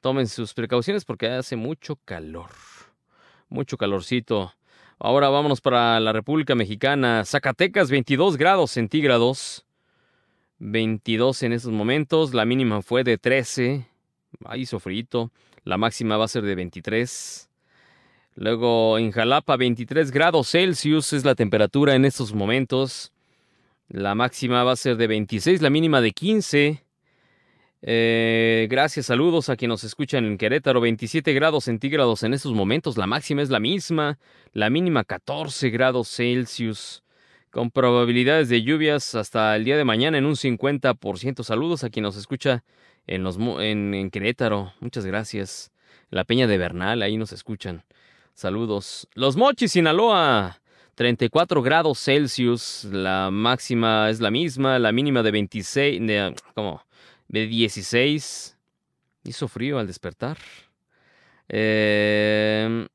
Tomen 0.00 0.26
sus 0.28 0.54
precauciones 0.54 1.04
porque 1.04 1.28
hace 1.28 1.56
mucho 1.56 1.96
calor. 1.96 2.48
Mucho 3.50 3.76
calorcito. 3.76 4.54
Ahora 4.98 5.28
vámonos 5.28 5.60
para 5.60 6.00
la 6.00 6.12
República 6.14 6.54
Mexicana. 6.54 7.24
Zacatecas, 7.26 7.90
22 7.90 8.38
grados 8.38 8.70
centígrados. 8.70 9.66
22 10.58 11.42
en 11.42 11.52
estos 11.52 11.72
momentos. 11.72 12.32
La 12.32 12.46
mínima 12.46 12.80
fue 12.80 13.04
de 13.04 13.18
13. 13.18 13.86
Ahí 14.46 14.64
sofrito. 14.64 15.30
La 15.64 15.76
máxima 15.76 16.16
va 16.16 16.24
a 16.24 16.28
ser 16.28 16.44
de 16.44 16.54
23. 16.54 17.50
Luego 18.36 18.96
en 18.98 19.10
Jalapa, 19.10 19.56
23 19.58 20.10
grados 20.12 20.48
Celsius 20.48 21.12
es 21.12 21.26
la 21.26 21.34
temperatura 21.34 21.94
en 21.94 22.06
estos 22.06 22.32
momentos. 22.32 23.12
La 23.88 24.14
máxima 24.14 24.64
va 24.64 24.72
a 24.72 24.76
ser 24.76 24.96
de 24.96 25.06
26, 25.06 25.62
la 25.62 25.70
mínima 25.70 26.02
de 26.02 26.12
15. 26.12 26.84
Eh, 27.80 28.66
gracias, 28.68 29.06
saludos 29.06 29.48
a 29.48 29.56
quienes 29.56 29.74
nos 29.74 29.84
escuchan 29.84 30.26
en 30.26 30.36
Querétaro, 30.36 30.80
27 30.80 31.32
grados 31.32 31.64
centígrados 31.64 32.22
en 32.22 32.34
estos 32.34 32.52
momentos, 32.52 32.98
la 32.98 33.06
máxima 33.06 33.40
es 33.40 33.50
la 33.50 33.60
misma, 33.60 34.18
la 34.52 34.68
mínima 34.68 35.04
14 35.04 35.70
grados 35.70 36.08
Celsius, 36.08 37.02
con 37.50 37.70
probabilidades 37.70 38.48
de 38.48 38.62
lluvias 38.62 39.14
hasta 39.14 39.56
el 39.56 39.64
día 39.64 39.76
de 39.78 39.84
mañana 39.84 40.18
en 40.18 40.26
un 40.26 40.34
50%. 40.34 41.42
Saludos 41.42 41.82
a 41.82 41.88
quien 41.88 42.02
nos 42.02 42.16
escucha 42.16 42.64
en, 43.06 43.22
los, 43.22 43.38
en 43.38 44.10
Querétaro, 44.10 44.74
muchas 44.80 45.06
gracias. 45.06 45.72
La 46.10 46.24
Peña 46.24 46.46
de 46.46 46.58
Bernal, 46.58 47.00
ahí 47.00 47.16
nos 47.16 47.32
escuchan. 47.32 47.84
Saludos. 48.34 49.08
Los 49.14 49.36
Mochis, 49.36 49.72
Sinaloa. 49.72 50.60
34 50.98 51.62
grados 51.62 52.00
Celsius, 52.00 52.82
la 52.90 53.30
máxima 53.30 54.10
es 54.10 54.18
la 54.18 54.32
misma, 54.32 54.80
la 54.80 54.90
mínima 54.90 55.22
de 55.22 55.30
26, 55.30 56.00
de, 56.04 56.34
¿cómo? 56.56 56.82
De 57.28 57.46
16. 57.46 58.58
Hizo 59.22 59.46
frío 59.46 59.78
al 59.78 59.86
despertar. 59.86 60.38
Em, 61.48 62.88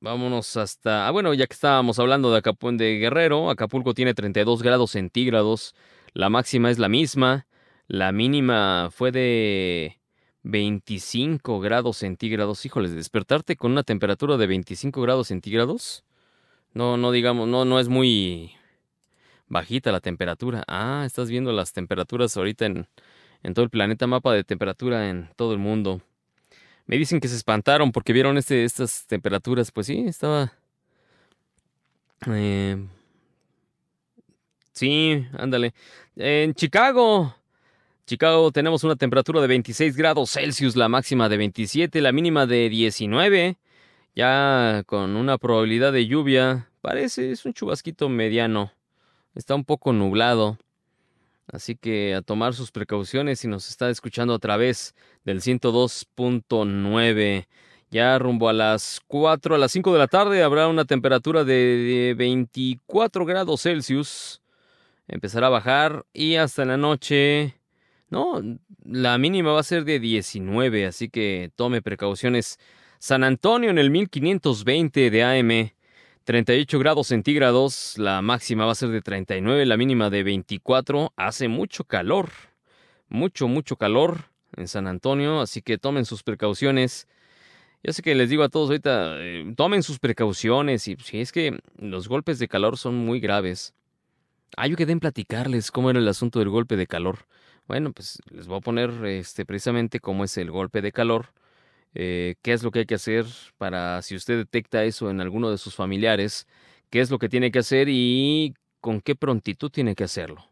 vámonos 0.00 0.56
hasta... 0.56 1.06
Ah, 1.06 1.12
bueno, 1.12 1.32
ya 1.34 1.46
que 1.46 1.54
estábamos 1.54 2.00
hablando 2.00 2.32
de 2.32 2.38
Acapulco 2.38 2.76
de 2.76 2.98
Guerrero, 2.98 3.48
Acapulco 3.48 3.94
tiene 3.94 4.12
32 4.12 4.60
grados 4.64 4.90
centígrados, 4.90 5.76
La 6.14 6.30
máxima 6.30 6.68
es 6.68 6.80
la 6.80 6.88
misma. 6.88 7.46
La 7.86 8.10
mínima 8.10 8.88
fue 8.90 9.12
de 9.12 10.00
25 10.42 11.60
grados 11.60 11.98
centígrados. 11.98 12.66
Híjoles, 12.66 12.92
despertarte 12.92 13.54
con 13.54 13.70
una 13.70 13.84
temperatura 13.84 14.36
de 14.36 14.48
25 14.48 15.00
grados 15.00 15.28
centígrados. 15.28 16.02
No, 16.74 16.96
no 16.96 17.12
digamos, 17.12 17.48
no, 17.48 17.64
no 17.64 17.78
es 17.78 17.88
muy 17.88 18.52
bajita 19.48 19.92
la 19.92 20.00
temperatura. 20.00 20.64
Ah, 20.66 21.04
estás 21.06 21.28
viendo 21.28 21.52
las 21.52 21.72
temperaturas 21.72 22.36
ahorita 22.36 22.66
en, 22.66 22.86
todo 23.54 23.64
el 23.64 23.70
planeta, 23.70 24.06
mapa 24.06 24.32
de 24.32 24.44
temperatura 24.44 25.08
en 25.10 25.28
todo 25.36 25.52
el 25.52 25.58
mundo. 25.58 26.00
Me 26.86 26.96
dicen 26.96 27.20
que 27.20 27.28
se 27.28 27.36
espantaron 27.36 27.92
porque 27.92 28.12
vieron 28.12 28.38
este, 28.38 28.64
estas 28.64 29.06
temperaturas. 29.06 29.70
Pues 29.70 29.86
sí, 29.86 30.04
estaba... 30.06 30.52
Eh, 32.26 32.76
sí, 34.72 35.26
ándale. 35.38 35.74
En 36.16 36.54
Chicago. 36.54 37.34
Chicago 38.06 38.50
tenemos 38.50 38.82
una 38.84 38.96
temperatura 38.96 39.40
de 39.40 39.46
26 39.46 39.96
grados 39.96 40.30
Celsius, 40.32 40.74
la 40.74 40.88
máxima 40.88 41.28
de 41.28 41.36
27, 41.36 42.00
la 42.00 42.12
mínima 42.12 42.46
de 42.46 42.68
19. 42.68 43.56
Ya 44.14 44.82
con 44.86 45.16
una 45.16 45.38
probabilidad 45.38 45.92
de 45.92 46.06
lluvia. 46.06 46.68
Parece, 46.80 47.32
es 47.32 47.44
un 47.46 47.54
chubasquito 47.54 48.08
mediano. 48.08 48.72
Está 49.34 49.54
un 49.54 49.64
poco 49.64 49.92
nublado. 49.92 50.58
Así 51.46 51.76
que 51.76 52.14
a 52.14 52.22
tomar 52.22 52.54
sus 52.54 52.70
precauciones 52.70 53.40
si 53.40 53.48
nos 53.48 53.68
está 53.68 53.90
escuchando 53.90 54.34
a 54.34 54.38
través 54.38 54.94
del 55.24 55.40
102.9. 55.40 57.46
Ya 57.90 58.18
rumbo 58.18 58.48
a 58.48 58.52
las 58.52 59.00
4, 59.06 59.54
a 59.54 59.58
las 59.58 59.72
5 59.72 59.92
de 59.92 59.98
la 59.98 60.08
tarde 60.08 60.42
habrá 60.42 60.68
una 60.68 60.84
temperatura 60.84 61.44
de 61.44 62.14
24 62.16 63.26
grados 63.26 63.62
Celsius. 63.62 64.40
Empezará 65.08 65.48
a 65.48 65.50
bajar 65.50 66.06
y 66.12 66.36
hasta 66.36 66.64
la 66.64 66.76
noche... 66.76 67.56
No, 68.08 68.42
la 68.84 69.16
mínima 69.16 69.52
va 69.52 69.60
a 69.60 69.62
ser 69.62 69.84
de 69.84 69.98
19, 69.98 70.86
así 70.86 71.08
que 71.08 71.50
tome 71.56 71.80
precauciones. 71.80 72.58
San 73.02 73.24
Antonio 73.24 73.68
en 73.68 73.78
el 73.78 73.90
1520 73.90 75.10
de 75.10 75.24
AM 75.24 75.72
38 76.22 76.78
grados 76.78 77.08
centígrados, 77.08 77.98
la 77.98 78.22
máxima 78.22 78.64
va 78.64 78.70
a 78.70 78.76
ser 78.76 78.90
de 78.90 79.00
39, 79.00 79.66
la 79.66 79.76
mínima 79.76 80.08
de 80.08 80.22
24. 80.22 81.12
Hace 81.16 81.48
mucho 81.48 81.82
calor, 81.82 82.28
mucho, 83.08 83.48
mucho 83.48 83.74
calor 83.74 84.26
en 84.56 84.68
San 84.68 84.86
Antonio, 84.86 85.40
así 85.40 85.62
que 85.62 85.78
tomen 85.78 86.04
sus 86.04 86.22
precauciones. 86.22 87.08
Ya 87.82 87.92
sé 87.92 88.02
que 88.02 88.14
les 88.14 88.30
digo 88.30 88.44
a 88.44 88.48
todos 88.48 88.68
ahorita, 88.70 89.16
eh, 89.18 89.52
tomen 89.56 89.82
sus 89.82 89.98
precauciones 89.98 90.86
y 90.86 90.94
si 90.94 91.20
es 91.20 91.32
que 91.32 91.58
los 91.78 92.06
golpes 92.06 92.38
de 92.38 92.46
calor 92.46 92.78
son 92.78 92.94
muy 92.94 93.18
graves. 93.18 93.74
Ah, 94.56 94.68
yo 94.68 94.76
quedé 94.76 94.92
en 94.92 95.00
platicarles 95.00 95.72
cómo 95.72 95.90
era 95.90 95.98
el 95.98 96.06
asunto 96.06 96.38
del 96.38 96.50
golpe 96.50 96.76
de 96.76 96.86
calor. 96.86 97.26
Bueno, 97.66 97.92
pues 97.92 98.20
les 98.30 98.46
voy 98.46 98.58
a 98.58 98.60
poner 98.60 98.90
este, 99.06 99.44
precisamente 99.44 99.98
cómo 99.98 100.22
es 100.22 100.38
el 100.38 100.52
golpe 100.52 100.82
de 100.82 100.92
calor 100.92 101.30
eh, 101.94 102.36
qué 102.42 102.52
es 102.52 102.62
lo 102.62 102.70
que 102.70 102.80
hay 102.80 102.86
que 102.86 102.94
hacer 102.94 103.26
para 103.58 104.02
si 104.02 104.16
usted 104.16 104.38
detecta 104.38 104.84
eso 104.84 105.10
en 105.10 105.20
alguno 105.20 105.50
de 105.50 105.58
sus 105.58 105.74
familiares, 105.74 106.46
qué 106.90 107.00
es 107.00 107.10
lo 107.10 107.18
que 107.18 107.28
tiene 107.28 107.50
que 107.50 107.58
hacer 107.58 107.88
y 107.90 108.54
con 108.80 109.00
qué 109.00 109.14
prontitud 109.14 109.70
tiene 109.70 109.94
que 109.94 110.04
hacerlo. 110.04 110.44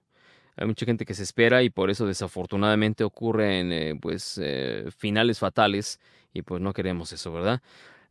Hay 0.57 0.67
mucha 0.67 0.85
gente 0.85 1.07
que 1.07 1.15
se 1.15 1.23
espera 1.23 1.63
y 1.63 1.71
por 1.71 1.91
eso 1.91 2.07
desafortunadamente 2.07 3.05
ocurren 3.05 3.73
eh, 3.73 3.99
pues 4.01 4.39
eh, 4.43 4.89
finales 4.97 5.39
fatales 5.39 6.01
y 6.35 6.43
pues 6.43 6.61
no 6.61 6.73
queremos 6.73 7.13
eso, 7.13 7.33
¿verdad? 7.33 7.63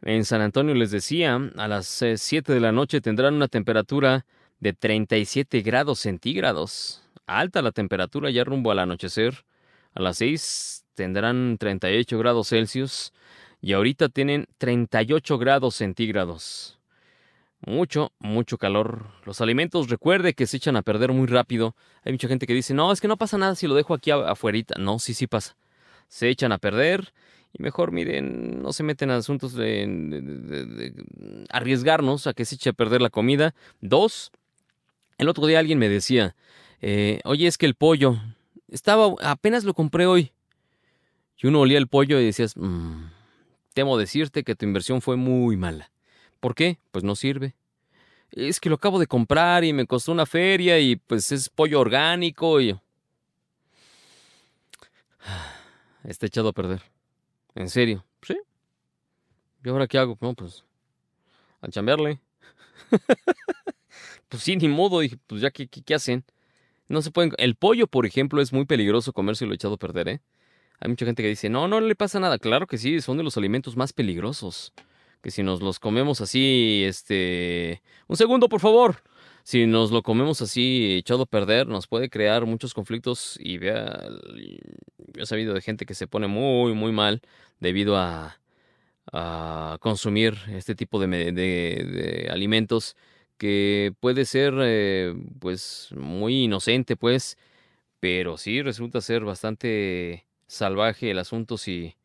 En 0.01 0.25
San 0.25 0.41
Antonio 0.41 0.73
les 0.75 0.91
decía, 0.91 1.35
a 1.57 1.67
las 1.67 2.03
7 2.15 2.53
de 2.53 2.59
la 2.59 2.71
noche 2.71 3.01
tendrán 3.01 3.35
una 3.35 3.47
temperatura 3.49 4.25
de 4.59 4.73
37 4.73 5.61
grados 5.61 5.99
centígrados. 5.99 7.03
Alta 7.25 7.61
la 7.61 7.71
temperatura 7.71 8.29
ya 8.29 8.43
rumbo 8.43 8.71
al 8.71 8.79
anochecer. 8.79 9.45
A 9.99 10.01
las 10.01 10.19
6 10.19 10.85
tendrán 10.95 11.57
38 11.57 12.17
grados 12.17 12.47
Celsius 12.47 13.11
y 13.59 13.73
ahorita 13.73 14.07
tienen 14.07 14.47
38 14.57 15.37
grados 15.37 15.75
centígrados. 15.75 16.79
Mucho, 17.59 18.13
mucho 18.17 18.57
calor. 18.57 19.07
Los 19.25 19.41
alimentos, 19.41 19.89
recuerde 19.89 20.33
que 20.33 20.47
se 20.47 20.55
echan 20.55 20.77
a 20.77 20.83
perder 20.83 21.11
muy 21.11 21.27
rápido. 21.27 21.75
Hay 22.05 22.13
mucha 22.13 22.29
gente 22.29 22.47
que 22.47 22.53
dice, 22.53 22.73
no, 22.73 22.93
es 22.93 23.01
que 23.01 23.09
no 23.09 23.17
pasa 23.17 23.37
nada 23.37 23.55
si 23.55 23.67
lo 23.67 23.75
dejo 23.75 23.93
aquí 23.93 24.09
afuera. 24.11 24.59
No, 24.77 24.99
sí, 24.99 25.13
sí 25.13 25.27
pasa. 25.27 25.57
Se 26.07 26.29
echan 26.29 26.53
a 26.53 26.59
perder 26.59 27.11
y 27.51 27.61
mejor, 27.61 27.91
miren, 27.91 28.61
no 28.61 28.71
se 28.71 28.83
meten 28.83 29.11
a 29.11 29.17
asuntos 29.17 29.53
de, 29.53 30.93
arriesgarnos 31.49 32.25
a 32.25 32.33
que 32.33 32.45
se 32.45 32.55
eche 32.55 32.69
a 32.69 32.73
perder 32.73 33.01
la 33.01 33.09
comida. 33.09 33.53
Dos, 33.81 34.31
el 35.17 35.27
otro 35.27 35.45
día 35.45 35.59
alguien 35.59 35.77
me 35.77 35.89
decía, 35.89 36.37
eh, 36.79 37.19
oye, 37.25 37.47
es 37.47 37.57
que 37.57 37.65
el 37.65 37.75
pollo, 37.75 38.15
estaba, 38.71 39.13
apenas 39.21 39.63
lo 39.63 39.73
compré 39.73 40.05
hoy. 40.05 40.31
Y 41.37 41.47
uno 41.47 41.61
olía 41.61 41.77
el 41.77 41.87
pollo 41.87 42.19
y 42.19 42.25
decías, 42.25 42.55
mmm, 42.57 43.05
Temo 43.73 43.97
decirte 43.97 44.43
que 44.43 44.55
tu 44.55 44.65
inversión 44.65 45.01
fue 45.01 45.15
muy 45.15 45.55
mala. 45.55 45.91
¿Por 46.39 46.55
qué? 46.55 46.79
Pues 46.91 47.03
no 47.03 47.15
sirve. 47.15 47.55
Es 48.31 48.59
que 48.59 48.69
lo 48.69 48.75
acabo 48.75 48.99
de 48.99 49.07
comprar 49.07 49.63
y 49.63 49.73
me 49.73 49.85
costó 49.85 50.11
una 50.11 50.25
feria 50.25 50.79
y 50.79 50.95
pues 50.97 51.31
es 51.31 51.49
pollo 51.49 51.79
orgánico 51.79 52.59
y... 52.61 52.77
Está 56.03 56.25
echado 56.25 56.49
a 56.49 56.53
perder. 56.53 56.81
¿En 57.55 57.69
serio? 57.69 58.05
Sí. 58.21 58.37
¿Y 59.63 59.69
ahora 59.69 59.87
qué 59.87 59.97
hago? 59.97 60.17
No, 60.21 60.33
pues... 60.33 60.63
A 61.61 61.67
chambearle. 61.67 62.19
pues 64.29 64.43
sí, 64.43 64.55
ni 64.55 64.67
modo. 64.69 65.01
Dije, 65.01 65.17
pues 65.27 65.41
ya, 65.41 65.51
¿qué, 65.51 65.67
qué, 65.67 65.81
qué 65.81 65.95
hacen? 65.95 66.23
No 66.89 67.01
se 67.01 67.11
pueden... 67.11 67.31
El 67.37 67.55
pollo, 67.55 67.87
por 67.87 68.05
ejemplo, 68.05 68.41
es 68.41 68.51
muy 68.51 68.65
peligroso 68.65 69.13
comérselo 69.13 69.53
echado 69.53 69.75
a 69.75 69.77
perder, 69.77 70.09
¿eh? 70.09 70.21
Hay 70.81 70.89
mucha 70.89 71.05
gente 71.05 71.23
que 71.23 71.29
dice, 71.29 71.49
no, 71.49 71.67
no 71.67 71.79
le 71.79 71.95
pasa 71.95 72.19
nada. 72.19 72.37
Claro 72.39 72.67
que 72.67 72.77
sí, 72.77 72.99
son 73.01 73.17
de 73.17 73.23
los 73.23 73.37
alimentos 73.37 73.77
más 73.77 73.93
peligrosos. 73.93 74.73
Que 75.21 75.31
si 75.31 75.43
nos 75.43 75.61
los 75.61 75.79
comemos 75.79 76.21
así, 76.21 76.83
este... 76.85 77.81
Un 78.07 78.17
segundo, 78.17 78.49
por 78.49 78.59
favor. 78.59 79.03
Si 79.43 79.65
nos 79.65 79.91
lo 79.91 80.03
comemos 80.03 80.41
así 80.41 80.97
echado 80.97 81.23
a 81.23 81.25
perder, 81.25 81.67
nos 81.67 81.87
puede 81.87 82.09
crear 82.09 82.45
muchos 82.45 82.73
conflictos 82.73 83.37
y 83.39 83.57
vea, 83.57 84.07
yo 85.13 85.23
he 85.23 85.25
sabido 85.25 85.53
de 85.53 85.61
gente 85.61 85.85
que 85.85 85.95
se 85.95 86.07
pone 86.07 86.27
muy, 86.27 86.73
muy 86.73 86.91
mal 86.91 87.21
debido 87.59 87.97
a, 87.97 88.39
a 89.11 89.77
consumir 89.79 90.37
este 90.49 90.75
tipo 90.75 90.99
de, 90.99 91.31
de, 91.31 92.27
alimentos 92.31 92.95
que 93.39 93.93
puede 93.99 94.25
ser 94.25 94.53
eh, 94.59 95.15
pues 95.39 95.89
muy 95.95 96.43
inocente 96.43 96.95
pues 96.95 97.37
pero 97.99 98.37
sí 98.37 98.61
resulta 98.61 99.01
ser 99.01 99.23
bastante 99.23 100.25
salvaje 100.47 101.11
el 101.11 101.19
asunto 101.19 101.57
si, 101.57 101.95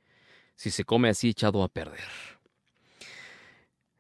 si 0.57 0.71
se 0.71 0.85
come 0.85 1.09
así 1.09 1.31
echado 1.31 1.63
a 1.63 1.69
perder. 1.69 2.01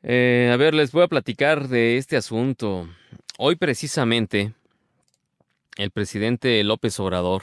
Eh, 0.02 0.50
a 0.52 0.56
ver, 0.56 0.74
les 0.74 0.92
voy 0.92 1.02
a 1.02 1.08
platicar 1.08 1.68
de 1.68 1.96
este 1.96 2.16
asunto. 2.16 2.88
Hoy 3.38 3.56
precisamente 3.56 4.52
el 5.76 5.90
presidente 5.90 6.62
López 6.62 6.98
Obrador 7.00 7.42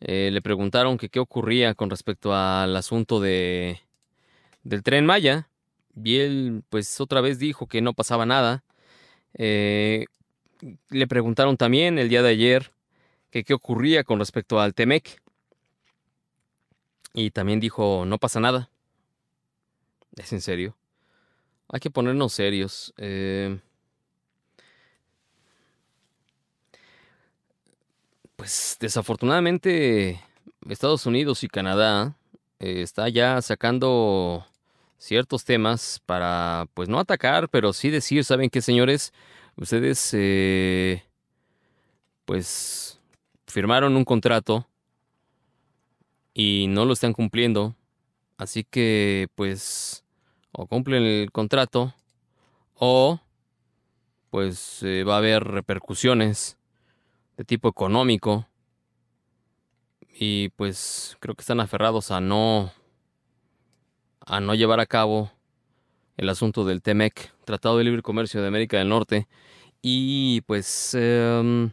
eh, 0.00 0.30
le 0.32 0.42
preguntaron 0.42 0.98
que 0.98 1.08
qué 1.08 1.20
ocurría 1.20 1.74
con 1.74 1.90
respecto 1.90 2.34
al 2.34 2.74
asunto 2.76 3.20
de 3.20 3.80
del 4.62 4.82
tren 4.82 5.04
Maya 5.04 5.48
y 6.02 6.16
él 6.16 6.62
pues 6.70 7.00
otra 7.00 7.20
vez 7.20 7.38
dijo 7.38 7.66
que 7.66 7.82
no 7.82 7.92
pasaba 7.92 8.24
nada. 8.24 8.63
Eh, 9.34 10.06
le 10.90 11.06
preguntaron 11.06 11.56
también 11.56 11.98
el 11.98 12.08
día 12.08 12.22
de 12.22 12.30
ayer 12.30 12.72
que 13.30 13.44
qué 13.44 13.54
ocurría 13.54 14.04
con 14.04 14.18
respecto 14.18 14.60
al 14.60 14.74
Temec 14.74 15.20
y 17.12 17.30
también 17.30 17.60
dijo, 17.60 18.04
no 18.06 18.18
pasa 18.18 18.40
nada. 18.40 18.70
¿Es 20.16 20.32
en 20.32 20.40
serio? 20.40 20.76
Hay 21.68 21.80
que 21.80 21.90
ponernos 21.90 22.32
serios. 22.32 22.92
Eh, 22.96 23.58
pues 28.36 28.76
desafortunadamente 28.80 30.20
Estados 30.68 31.06
Unidos 31.06 31.44
y 31.44 31.48
Canadá 31.48 32.16
eh, 32.58 32.82
está 32.82 33.08
ya 33.08 33.40
sacando 33.42 34.46
ciertos 35.04 35.44
temas 35.44 36.00
para, 36.06 36.66
pues 36.74 36.88
no 36.88 36.98
atacar, 36.98 37.48
pero 37.50 37.72
sí 37.72 37.90
decir, 37.90 38.24
¿saben 38.24 38.50
qué, 38.50 38.62
señores? 38.62 39.12
Ustedes, 39.56 40.10
eh, 40.14 41.04
pues, 42.24 42.98
firmaron 43.46 43.96
un 43.96 44.04
contrato 44.04 44.66
y 46.32 46.66
no 46.68 46.84
lo 46.84 46.94
están 46.94 47.12
cumpliendo. 47.12 47.76
Así 48.36 48.64
que 48.64 49.28
pues 49.36 50.04
o 50.50 50.66
cumplen 50.66 51.04
el 51.04 51.30
contrato 51.30 51.94
o 52.74 53.20
pues 54.30 54.82
eh, 54.82 55.04
va 55.04 55.14
a 55.14 55.18
haber 55.18 55.44
repercusiones 55.44 56.58
de 57.36 57.44
tipo 57.44 57.68
económico 57.68 58.48
y 60.08 60.48
pues 60.50 61.16
creo 61.20 61.34
que 61.36 61.42
están 61.42 61.60
aferrados 61.60 62.10
a 62.10 62.20
no 62.20 62.72
a 64.26 64.40
no 64.40 64.54
llevar 64.54 64.80
a 64.80 64.86
cabo 64.86 65.30
el 66.16 66.28
asunto 66.28 66.64
del 66.64 66.82
TEMEC, 66.82 67.32
Tratado 67.44 67.78
de 67.78 67.84
Libre 67.84 68.02
Comercio 68.02 68.40
de 68.40 68.48
América 68.48 68.78
del 68.78 68.88
Norte 68.88 69.26
y 69.82 70.40
pues 70.42 70.94
em, 70.94 71.70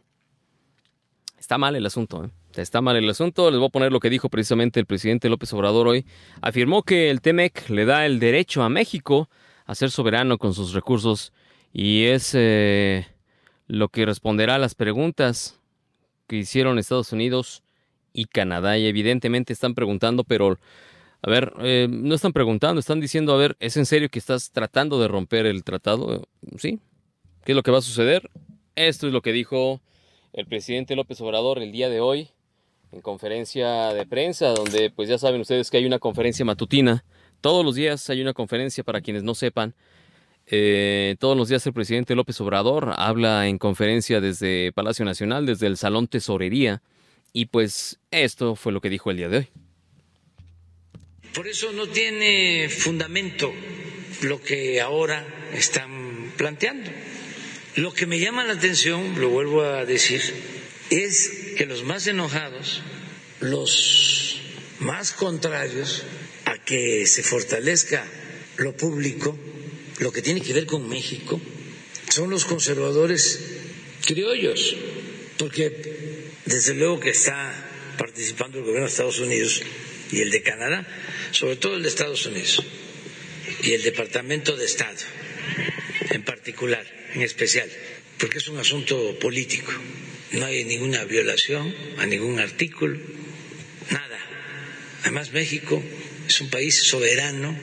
está 1.39 1.57
mal 1.57 1.75
el 1.75 1.85
asunto. 1.85 2.25
¿eh? 2.25 2.29
Está 2.55 2.81
mal 2.81 2.97
el 2.97 3.09
asunto. 3.09 3.49
Les 3.49 3.59
voy 3.59 3.67
a 3.67 3.71
poner 3.71 3.91
lo 3.91 3.99
que 3.99 4.09
dijo 4.09 4.29
precisamente 4.29 4.79
el 4.79 4.85
presidente 4.85 5.29
López 5.29 5.53
Obrador 5.53 5.87
hoy. 5.87 6.05
Afirmó 6.41 6.83
que 6.83 7.09
el 7.09 7.21
TEMEC 7.21 7.69
le 7.69 7.85
da 7.85 8.05
el 8.05 8.19
derecho 8.19 8.63
a 8.63 8.69
México 8.69 9.29
a 9.65 9.75
ser 9.75 9.91
soberano 9.91 10.37
con 10.37 10.53
sus 10.53 10.73
recursos 10.73 11.31
y 11.71 12.03
es 12.05 12.31
eh, 12.33 13.07
lo 13.67 13.87
que 13.87 14.05
responderá 14.05 14.55
a 14.55 14.59
las 14.59 14.75
preguntas 14.75 15.59
que 16.27 16.37
hicieron 16.37 16.79
Estados 16.79 17.13
Unidos 17.13 17.63
y 18.11 18.25
Canadá. 18.25 18.77
Y 18.77 18.87
evidentemente 18.87 19.53
están 19.53 19.73
preguntando, 19.73 20.25
pero 20.25 20.59
a 21.23 21.29
ver, 21.29 21.53
eh, 21.59 21.87
no 21.89 22.15
están 22.15 22.33
preguntando, 22.33 22.79
están 22.79 22.99
diciendo, 22.99 23.33
a 23.33 23.37
ver, 23.37 23.55
¿es 23.59 23.77
en 23.77 23.85
serio 23.85 24.09
que 24.09 24.19
estás 24.19 24.51
tratando 24.51 24.99
de 24.99 25.07
romper 25.07 25.45
el 25.45 25.63
tratado? 25.63 26.27
¿Sí? 26.57 26.79
¿Qué 27.45 27.51
es 27.51 27.55
lo 27.55 27.61
que 27.61 27.71
va 27.71 27.77
a 27.77 27.81
suceder? 27.81 28.29
Esto 28.75 29.07
es 29.07 29.13
lo 29.13 29.21
que 29.21 29.31
dijo 29.31 29.81
el 30.33 30.47
presidente 30.47 30.95
López 30.95 31.21
Obrador 31.21 31.59
el 31.59 31.71
día 31.71 31.89
de 31.89 31.99
hoy 31.99 32.29
en 32.91 33.01
conferencia 33.01 33.93
de 33.93 34.05
prensa, 34.05 34.49
donde 34.49 34.89
pues 34.89 35.09
ya 35.09 35.17
saben 35.17 35.41
ustedes 35.41 35.69
que 35.69 35.77
hay 35.77 35.85
una 35.85 35.99
conferencia 35.99 36.43
matutina. 36.43 37.03
Todos 37.39 37.63
los 37.63 37.75
días 37.75 38.09
hay 38.09 38.21
una 38.21 38.33
conferencia 38.33 38.83
para 38.83 39.01
quienes 39.01 39.23
no 39.23 39.35
sepan. 39.35 39.75
Eh, 40.47 41.15
todos 41.19 41.37
los 41.37 41.49
días 41.49 41.65
el 41.67 41.73
presidente 41.73 42.15
López 42.15 42.41
Obrador 42.41 42.93
habla 42.97 43.47
en 43.47 43.57
conferencia 43.57 44.19
desde 44.19 44.71
Palacio 44.73 45.05
Nacional, 45.05 45.45
desde 45.45 45.67
el 45.67 45.77
Salón 45.77 46.07
Tesorería. 46.07 46.81
Y 47.31 47.45
pues 47.45 47.99
esto 48.09 48.55
fue 48.55 48.73
lo 48.73 48.81
que 48.81 48.89
dijo 48.89 49.11
el 49.11 49.17
día 49.17 49.29
de 49.29 49.37
hoy. 49.37 49.47
Por 51.33 51.47
eso 51.47 51.71
no 51.71 51.87
tiene 51.87 52.67
fundamento 52.69 53.53
lo 54.21 54.41
que 54.41 54.81
ahora 54.81 55.25
están 55.53 56.33
planteando. 56.35 56.91
Lo 57.75 57.93
que 57.93 58.05
me 58.05 58.19
llama 58.19 58.43
la 58.43 58.53
atención, 58.53 59.19
lo 59.19 59.29
vuelvo 59.29 59.61
a 59.61 59.85
decir, 59.85 60.21
es 60.89 61.53
que 61.57 61.65
los 61.65 61.83
más 61.85 62.05
enojados, 62.07 62.81
los 63.39 64.41
más 64.79 65.13
contrarios 65.13 66.03
a 66.45 66.57
que 66.57 67.07
se 67.07 67.23
fortalezca 67.23 68.05
lo 68.57 68.75
público, 68.75 69.37
lo 69.99 70.11
que 70.11 70.21
tiene 70.21 70.41
que 70.41 70.51
ver 70.51 70.65
con 70.65 70.89
México, 70.89 71.39
son 72.09 72.29
los 72.29 72.43
conservadores 72.43 73.39
criollos, 74.05 74.75
porque 75.37 76.27
desde 76.45 76.73
luego 76.73 76.99
que 76.99 77.11
está 77.11 77.53
participando 77.97 78.57
el 78.57 78.65
gobierno 78.65 78.87
de 78.87 78.91
Estados 78.91 79.19
Unidos 79.19 79.61
y 80.11 80.19
el 80.19 80.29
de 80.29 80.41
Canadá, 80.41 80.85
sobre 81.31 81.55
todo 81.55 81.75
el 81.75 81.83
de 81.83 81.89
Estados 81.89 82.25
Unidos 82.25 82.63
y 83.63 83.73
el 83.73 83.83
Departamento 83.83 84.55
de 84.55 84.65
Estado 84.65 84.99
en 86.11 86.23
particular, 86.23 86.85
en 87.13 87.21
especial, 87.21 87.69
porque 88.19 88.37
es 88.37 88.47
un 88.47 88.57
asunto 88.57 89.17
político. 89.19 89.71
No 90.33 90.45
hay 90.45 90.63
ninguna 90.65 91.03
violación 91.05 91.73
a 91.97 92.05
ningún 92.05 92.39
artículo, 92.39 92.97
nada. 93.89 94.19
Además, 95.01 95.31
México 95.31 95.81
es 96.27 96.41
un 96.41 96.49
país 96.49 96.87
soberano, 96.87 97.57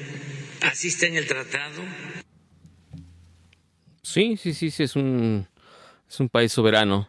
así 0.61 0.89
está 0.89 1.07
en 1.07 1.17
el 1.17 1.27
tratado. 1.27 1.83
Sí, 4.03 4.37
sí, 4.37 4.55
sí, 4.55 4.71
sí, 4.71 4.83
es 4.83 4.97
un, 4.97 5.47
es 6.09 6.21
un 6.21 6.29
país 6.29 6.53
soberano, 6.53 7.09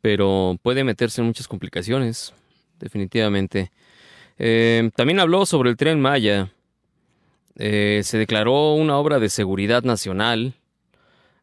pero 0.00 0.58
puede 0.62 0.84
meterse 0.84 1.20
en 1.20 1.26
muchas 1.26 1.48
complicaciones, 1.48 2.32
definitivamente. 2.78 3.70
Eh, 4.38 4.90
también 4.94 5.20
habló 5.20 5.46
sobre 5.46 5.70
el 5.70 5.76
tren 5.76 6.00
Maya. 6.00 6.52
Eh, 7.56 8.02
se 8.04 8.18
declaró 8.18 8.74
una 8.74 8.98
obra 8.98 9.18
de 9.18 9.30
seguridad 9.30 9.82
nacional, 9.82 10.54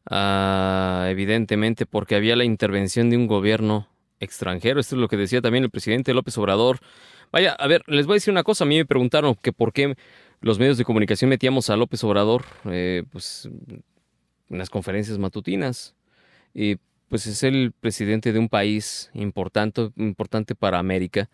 ah, 0.09 1.07
evidentemente 1.09 1.85
porque 1.87 2.15
había 2.15 2.35
la 2.35 2.43
intervención 2.43 3.09
de 3.09 3.17
un 3.17 3.27
gobierno 3.27 3.87
extranjero. 4.19 4.79
Esto 4.79 4.95
es 4.95 5.01
lo 5.01 5.07
que 5.07 5.17
decía 5.17 5.41
también 5.41 5.63
el 5.63 5.71
presidente 5.71 6.13
López 6.13 6.37
Obrador. 6.37 6.79
Vaya, 7.31 7.53
a 7.53 7.67
ver, 7.67 7.83
les 7.87 8.05
voy 8.05 8.13
a 8.13 8.17
decir 8.17 8.31
una 8.31 8.43
cosa. 8.43 8.63
A 8.63 8.67
mí 8.67 8.77
me 8.77 8.85
preguntaron 8.85 9.35
que 9.35 9.51
por 9.51 9.73
qué 9.73 9.95
los 10.41 10.59
medios 10.59 10.77
de 10.77 10.85
comunicación 10.85 11.29
metíamos 11.29 11.69
a 11.69 11.77
López 11.77 12.03
Obrador 12.03 12.45
eh, 12.65 13.03
pues, 13.11 13.49
en 14.49 14.57
las 14.57 14.69
conferencias 14.69 15.17
matutinas. 15.17 15.95
Y 16.53 16.77
pues 17.09 17.25
es 17.27 17.43
el 17.43 17.73
presidente 17.79 18.33
de 18.33 18.39
un 18.39 18.49
país 18.49 19.09
importante, 19.13 19.91
importante 19.97 20.55
para 20.55 20.79
América. 20.79 21.29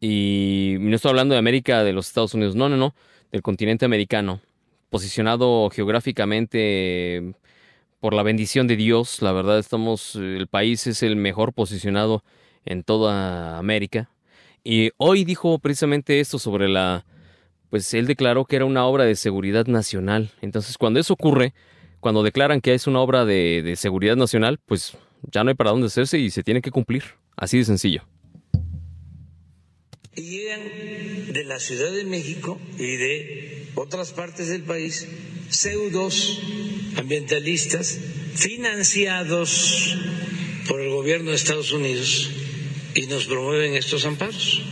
Y 0.00 0.76
no 0.80 0.96
estoy 0.96 1.10
hablando 1.10 1.34
de 1.34 1.38
América 1.38 1.84
de 1.84 1.92
los 1.92 2.08
Estados 2.08 2.32
Unidos, 2.32 2.56
no, 2.56 2.70
no, 2.70 2.76
no, 2.78 2.94
del 3.30 3.42
continente 3.42 3.84
americano, 3.84 4.40
posicionado 4.88 5.68
geográficamente 5.68 7.34
por 8.00 8.14
la 8.14 8.22
bendición 8.22 8.66
de 8.66 8.76
Dios. 8.76 9.20
La 9.20 9.32
verdad, 9.32 9.58
estamos, 9.58 10.16
el 10.16 10.46
país 10.46 10.86
es 10.86 11.02
el 11.02 11.16
mejor 11.16 11.52
posicionado 11.52 12.24
en 12.64 12.82
toda 12.82 13.58
América. 13.58 14.08
Y 14.64 14.90
hoy 14.96 15.24
dijo 15.24 15.58
precisamente 15.58 16.18
esto 16.20 16.38
sobre 16.38 16.68
la, 16.70 17.04
pues 17.68 17.92
él 17.92 18.06
declaró 18.06 18.46
que 18.46 18.56
era 18.56 18.64
una 18.64 18.86
obra 18.86 19.04
de 19.04 19.16
seguridad 19.16 19.66
nacional. 19.66 20.30
Entonces, 20.40 20.78
cuando 20.78 20.98
eso 20.98 21.12
ocurre, 21.12 21.52
cuando 22.00 22.22
declaran 22.22 22.62
que 22.62 22.72
es 22.72 22.86
una 22.86 23.00
obra 23.00 23.26
de, 23.26 23.60
de 23.62 23.76
seguridad 23.76 24.16
nacional, 24.16 24.58
pues 24.64 24.96
ya 25.30 25.44
no 25.44 25.50
hay 25.50 25.56
para 25.56 25.70
dónde 25.70 25.88
hacerse 25.88 26.18
y 26.18 26.30
se 26.30 26.42
tiene 26.42 26.62
que 26.62 26.70
cumplir. 26.70 27.04
Así 27.36 27.58
de 27.58 27.64
sencillo 27.64 28.09
y 30.16 30.22
llegan 30.22 30.60
de 31.32 31.44
la 31.44 31.60
Ciudad 31.60 31.92
de 31.92 32.04
México 32.04 32.60
y 32.78 32.96
de 32.96 33.66
otras 33.74 34.12
partes 34.12 34.48
del 34.48 34.62
país 34.62 35.06
pseudos 35.50 36.40
ambientalistas 36.96 37.98
financiados 38.34 39.96
por 40.68 40.80
el 40.80 40.90
gobierno 40.90 41.30
de 41.30 41.36
Estados 41.36 41.72
Unidos 41.72 42.30
y 42.94 43.06
nos 43.06 43.26
promueven 43.26 43.74
estos 43.74 44.04
amparos. 44.04 44.62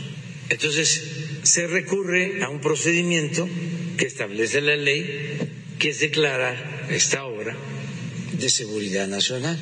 Entonces 0.49 1.03
se 1.43 1.67
recurre 1.67 2.43
a 2.43 2.49
un 2.49 2.61
procedimiento 2.61 3.49
que 3.97 4.07
establece 4.07 4.61
la 4.61 4.77
ley, 4.77 5.39
que 5.79 5.91
es 5.91 6.01
declarar 6.01 6.87
esta 6.91 7.25
obra 7.25 7.57
de 8.33 8.51
seguridad 8.51 9.09
nacional, 9.09 9.59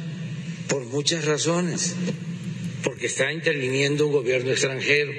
por 0.68 0.84
muchas 0.84 1.24
razones, 1.24 1.94
porque 2.82 3.06
está 3.06 3.32
interviniendo 3.32 4.06
un 4.06 4.12
gobierno 4.12 4.50
extranjero 4.50 5.12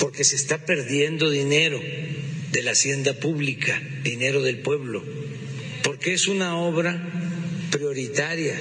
porque 0.00 0.24
se 0.24 0.34
está 0.34 0.64
perdiendo 0.64 1.30
dinero 1.30 1.78
de 2.50 2.62
la 2.62 2.72
hacienda 2.72 3.12
pública, 3.12 3.80
dinero 4.02 4.42
del 4.42 4.58
pueblo, 4.58 5.04
porque 5.84 6.14
es 6.14 6.26
una 6.26 6.56
obra 6.56 7.00
prioritaria, 7.70 8.58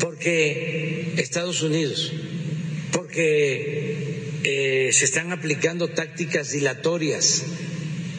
porque 0.00 1.14
Estados 1.16 1.62
Unidos, 1.62 2.12
porque 2.90 4.32
eh, 4.44 4.90
se 4.92 5.04
están 5.04 5.32
aplicando 5.32 5.88
tácticas 5.88 6.50
dilatorias, 6.50 7.46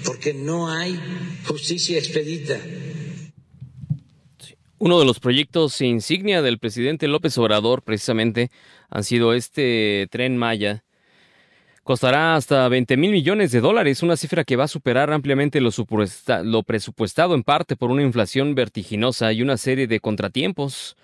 porque 0.06 0.34
no 0.34 0.72
hay 0.72 1.00
justicia 1.46 2.00
expedita. 2.00 2.58
Uno 4.80 5.00
de 5.00 5.06
los 5.06 5.20
proyectos 5.20 5.80
insignia 5.82 6.42
del 6.42 6.58
presidente 6.58 7.08
López 7.08 7.38
Obrador 7.38 7.84
precisamente 7.84 8.50
han 8.90 9.04
sido 9.04 9.34
este 9.34 10.08
tren 10.10 10.38
Maya, 10.38 10.84
costará 11.84 12.36
hasta 12.36 12.68
20 12.70 12.96
mil 12.98 13.12
millones 13.12 13.52
de 13.52 13.60
dólares, 13.60 14.04
una 14.04 14.16
cifra 14.16 14.44
que 14.44 14.56
va 14.56 14.64
a 14.66 14.70
superar 14.70 15.12
ampliamente 15.12 15.60
lo, 15.60 16.64
presupuestado 16.64 17.36
en 17.36 17.44
parte 17.44 17.76
por 17.76 17.92
una 17.92 18.04
inflación 18.04 18.56
vertiginosa 18.56 19.34
y 19.34 19.42
una 19.42 19.58
serie 19.58 19.88
de 19.88 20.00
contratiempos. 20.00 20.96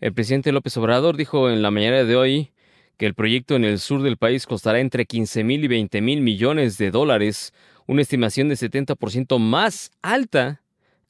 El 0.00 0.14
presidente 0.14 0.52
López 0.52 0.76
Obrador 0.78 1.16
dijo 1.16 1.50
en 1.50 1.62
la 1.62 1.70
mañana 1.70 2.04
de 2.04 2.16
hoy 2.16 2.50
que 2.96 3.06
el 3.06 3.14
proyecto 3.14 3.56
en 3.56 3.64
el 3.64 3.78
sur 3.78 4.02
del 4.02 4.16
país 4.16 4.46
costará 4.46 4.80
entre 4.80 5.04
15 5.04 5.44
mil 5.44 5.64
y 5.64 5.68
20 5.68 6.00
mil 6.00 6.22
millones 6.22 6.78
de 6.78 6.90
dólares, 6.90 7.52
una 7.86 8.00
estimación 8.02 8.48
de 8.48 8.54
70% 8.54 9.38
más 9.38 9.90
alta 10.00 10.62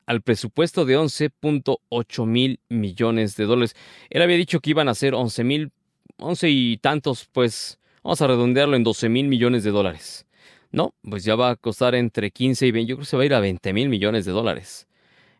al 0.05 0.21
presupuesto 0.21 0.85
de 0.85 0.99
11.8 0.99 2.27
mil 2.27 2.59
millones 2.69 3.37
de 3.37 3.45
dólares. 3.45 3.77
Él 4.11 4.23
había 4.23 4.37
dicho 4.37 4.59
que 4.61 4.71
iban 4.71 4.89
a 4.89 4.95
ser 4.95 5.15
11 5.15 5.45
mil, 5.45 5.71
11 6.19 6.51
y 6.51 6.77
tantos, 6.79 7.29
pues 7.33 7.79
Vamos 8.03 8.21
a 8.21 8.27
redondearlo 8.27 8.77
en 8.77 8.85
12 8.85 9.09
mil 9.09 9.29
millones 9.29 9.65
de 9.65 9.71
dólares. 9.71 10.27
No, 10.71 10.95
pues 11.09 11.25
ya 11.25 11.37
va 11.37 11.51
a 11.51 11.57
costar 11.57 11.95
entre 11.95 12.31
15 12.31 12.67
y 12.67 12.71
20, 12.71 12.89
yo 12.89 12.97
creo 12.97 13.05
que 13.05 13.11
se 13.11 13.17
va 13.17 13.23
a 13.23 13.27
ir 13.27 13.35
a 13.35 13.41
20 13.41 13.73
mil 13.73 13.89
millones 13.89 14.25
de 14.25 14.33
dólares. 14.33 14.89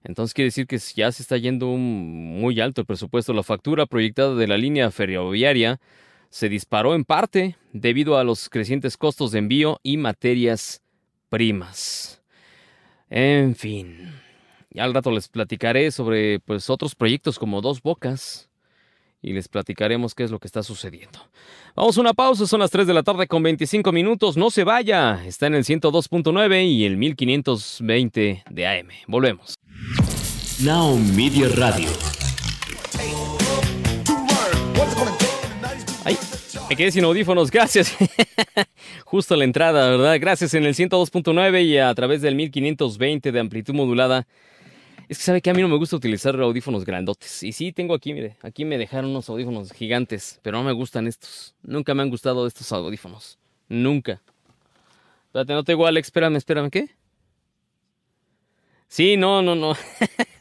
Entonces 0.05 0.35
quiere 0.35 0.47
decir 0.47 0.67
que 0.67 0.79
ya 0.79 1.11
se 1.13 1.23
está 1.23 1.37
yendo 1.37 1.69
muy 1.69 2.61
alto 2.61 2.81
el 2.81 2.87
presupuesto. 2.87 3.33
La 3.33 3.43
factura 3.43 3.87
proyectada 3.87 4.35
de 4.35 4.47
la 4.47 4.57
línea 4.57 4.91
ferroviaria 4.91 5.81
se 6.29 6.49
disparó 6.49 6.95
en 6.95 7.05
parte 7.05 7.57
debido 7.73 8.19
a 8.19 8.25
los 8.25 8.49
crecientes 8.49 8.97
costos 8.97 9.33
de 9.33 9.39
envío 9.39 9.81
y 9.83 9.97
materias 9.97 10.83
primas. 11.29 12.23
En 13.11 13.55
fin, 13.55 14.13
ya 14.71 14.85
al 14.85 14.95
rato 14.95 15.11
les 15.11 15.29
platicaré 15.29 15.91
sobre 15.91 16.41
pues 16.41 16.71
otros 16.71 16.95
proyectos 16.95 17.39
como 17.39 17.61
Dos 17.61 17.83
Bocas, 17.83 18.49
y 19.23 19.33
les 19.33 19.49
platicaremos 19.49 20.15
qué 20.15 20.25
es 20.25 20.31
lo 20.31 20.39
que 20.39 20.49
está 20.49 20.63
sucediendo. 20.63 21.19
Vamos 21.75 21.97
a 21.97 22.01
una 22.01 22.13
pausa, 22.13 22.47
son 22.47 22.61
las 22.61 22.71
3 22.71 22.87
de 22.87 22.95
la 22.95 23.03
tarde 23.03 23.27
con 23.27 23.43
25 23.43 23.93
minutos, 23.93 24.37
no 24.37 24.51
se 24.51 24.65
vaya, 24.65 25.25
está 25.25 25.47
en 25.47 25.55
el 25.55 25.65
102.9 25.65 26.67
y 26.67 26.85
el 26.85 26.97
1520 26.97 28.45
de 28.51 28.67
AM. 28.67 28.89
Volvemos. 29.07 29.55
Now 30.61 30.97
Media 30.97 31.49
Radio. 31.57 31.89
Me 36.73 36.77
quedé 36.77 36.91
sin 36.91 37.05
audífonos, 37.05 37.51
gracias. 37.51 37.95
Justo 39.05 39.35
a 39.35 39.37
la 39.37 39.45
entrada, 39.45 39.91
¿verdad? 39.91 40.17
Gracias 40.19 40.55
en 40.55 40.65
el 40.65 40.75
102.9 40.75 41.67
y 41.67 41.77
a 41.77 41.95
través 41.95 42.23
del 42.23 42.35
1520 42.35 43.31
de 43.31 43.41
amplitud 43.41 43.75
modulada. 43.75 44.27
Es 45.13 45.19
que 45.19 45.25
sabe 45.25 45.43
que 45.43 45.51
a 45.51 45.53
mí 45.53 45.61
no 45.61 45.69
me 45.69 45.77
gusta 45.77 45.95
utilizar 45.95 46.41
audífonos 46.41 46.87
grandotes. 46.87 47.43
Y 47.43 47.53
sí, 47.53 47.71
tengo 47.71 47.93
aquí, 47.93 48.15
mire, 48.15 48.39
aquí 48.41 48.65
me 48.65 48.79
dejaron 48.79 49.11
unos 49.11 49.29
audífonos 49.29 49.71
gigantes, 49.71 50.41
pero 50.41 50.57
no 50.57 50.65
me 50.65 50.73
gustan 50.73 51.07
estos. 51.07 51.55
Nunca 51.63 51.93
me 51.93 52.01
han 52.01 52.09
gustado 52.09 52.47
estos 52.47 52.73
audífonos. 52.73 53.39
Nunca. 53.69 54.23
Espérate, 55.27 55.53
no 55.53 55.65
te 55.65 55.73
igual, 55.73 55.99
espérame, 55.99 56.37
espérame, 56.37 56.71
¿qué? 56.71 56.89
Sí, 58.89 59.19
no, 59.19 59.43
no, 59.43 59.55
no. 59.55 59.77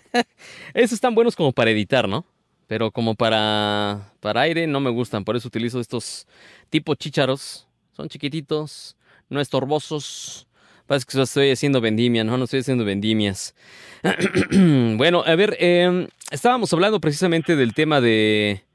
Esos 0.74 0.94
están 0.94 1.16
buenos 1.16 1.36
como 1.36 1.52
para 1.52 1.72
editar, 1.72 2.08
¿no? 2.08 2.26
Pero 2.68 2.92
como 2.92 3.16
para, 3.16 4.14
para 4.22 4.40
aire 4.40 4.68
no 4.68 4.80
me 4.80 4.90
gustan, 4.90 5.26
por 5.26 5.36
eso 5.36 5.50
utilizo 5.50 5.82
estos 5.82 6.28
tipo 6.70 6.96
chícharos. 6.96 7.68
Son 7.92 8.08
chiquititos, 8.08 8.96
no 9.28 9.42
estorbosos. 9.42 10.48
Parece 10.92 11.06
que 11.06 11.22
estoy 11.22 11.52
haciendo 11.52 11.80
vendimia, 11.80 12.26
no, 12.26 12.38
no 12.38 12.44
estoy 12.44 12.60
haciendo 12.60 12.84
vendimias. 12.84 13.56
bueno, 14.98 15.24
a 15.26 15.36
ver, 15.38 15.56
em, 15.62 16.10
estábamos 16.32 16.74
hablando 16.74 17.00
precisamente 17.00 17.56
del 17.56 17.74
tema 17.74 18.02
de 18.02 18.66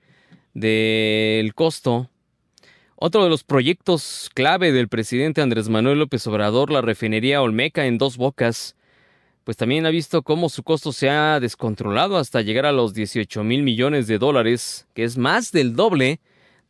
del 0.55 1.53
costo. 1.53 2.09
Otro 2.95 3.23
de 3.23 3.29
los 3.29 3.45
proyectos 3.45 4.31
clave 4.33 4.73
del 4.73 4.89
presidente 4.89 5.43
Andrés 5.43 5.69
Manuel 5.69 5.99
López 5.99 6.27
Obrador, 6.27 6.71
la 6.71 6.81
refinería 6.81 7.43
Olmeca 7.43 7.85
en 7.85 7.99
dos 7.99 8.17
bocas, 8.17 8.77
pues 9.45 9.59
también 9.59 9.85
ha 9.85 9.91
visto 9.91 10.23
cómo 10.23 10.49
su 10.49 10.63
costo 10.63 10.93
se 10.93 11.11
ha 11.11 11.39
descontrolado 11.39 12.17
hasta 12.17 12.41
llegar 12.41 12.65
a 12.65 12.73
los 12.73 12.95
18 12.95 13.45
mil 13.45 13.63
millones 13.63 14.07
de 14.07 14.17
dólares, 14.17 14.87
que 14.95 15.05
es 15.05 15.19
más 15.19 15.53
del 15.53 15.77
doble 15.77 16.21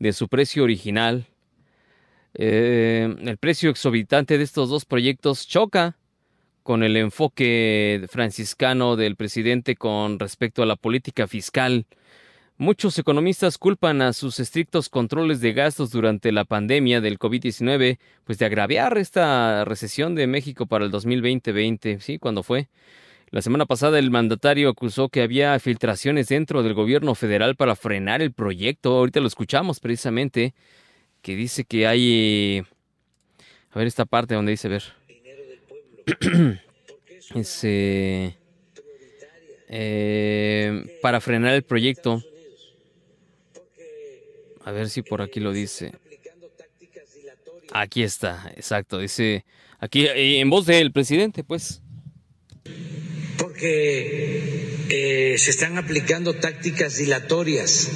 de 0.00 0.12
su 0.12 0.26
precio 0.26 0.64
original. 0.64 1.28
Eh, 2.38 3.14
el 3.20 3.38
precio 3.38 3.70
exorbitante 3.70 4.38
de 4.38 4.44
estos 4.44 4.68
dos 4.68 4.84
proyectos 4.84 5.46
choca 5.46 5.96
con 6.62 6.82
el 6.82 6.96
enfoque 6.96 8.04
franciscano 8.10 8.96
del 8.96 9.16
presidente 9.16 9.76
con 9.76 10.18
respecto 10.18 10.62
a 10.62 10.66
la 10.66 10.76
política 10.76 11.26
fiscal 11.26 11.86
Muchos 12.58 12.98
economistas 12.98 13.58
culpan 13.58 14.00
a 14.00 14.14
sus 14.14 14.40
estrictos 14.40 14.88
controles 14.88 15.42
de 15.42 15.52
gastos 15.52 15.90
durante 15.90 16.32
la 16.32 16.46
pandemia 16.46 17.02
del 17.02 17.18
COVID-19, 17.18 17.98
pues 18.24 18.38
de 18.38 18.46
agraviar 18.46 18.96
esta 18.96 19.66
recesión 19.66 20.14
de 20.14 20.26
México 20.26 20.64
para 20.64 20.86
el 20.86 20.90
2020, 20.90 22.00
¿sí? 22.00 22.18
Cuando 22.18 22.42
fue. 22.42 22.68
La 23.28 23.42
semana 23.42 23.66
pasada 23.66 23.98
el 23.98 24.10
mandatario 24.10 24.70
acusó 24.70 25.10
que 25.10 25.20
había 25.20 25.58
filtraciones 25.58 26.28
dentro 26.28 26.62
del 26.62 26.72
gobierno 26.72 27.14
federal 27.14 27.56
para 27.56 27.76
frenar 27.76 28.22
el 28.22 28.32
proyecto. 28.32 28.96
Ahorita 28.96 29.20
lo 29.20 29.26
escuchamos 29.26 29.78
precisamente, 29.78 30.54
que 31.22 31.36
dice 31.36 31.64
que 31.64 31.86
hay... 31.86 32.62
A 33.70 33.78
ver 33.78 33.86
esta 33.86 34.04
parte 34.04 34.34
donde 34.34 34.52
dice, 34.52 34.68
ver. 34.68 34.84
Ese... 37.34 38.36
Eh, 39.68 40.98
para 41.02 41.20
frenar 41.20 41.54
el 41.54 41.62
proyecto. 41.62 42.22
A 44.64 44.70
ver 44.72 44.88
si 44.90 45.02
por 45.02 45.22
aquí 45.22 45.40
lo 45.40 45.52
dice. 45.52 45.92
Aquí 47.72 48.02
está, 48.02 48.52
exacto. 48.56 48.98
Dice 48.98 49.44
aquí 49.78 50.06
eh, 50.06 50.40
en 50.40 50.50
voz 50.50 50.66
del 50.66 50.92
presidente, 50.92 51.44
pues. 51.44 51.82
Porque 53.38 54.86
eh, 54.88 55.36
se 55.38 55.50
están 55.50 55.78
aplicando 55.78 56.34
tácticas 56.34 56.96
dilatorias, 56.96 57.90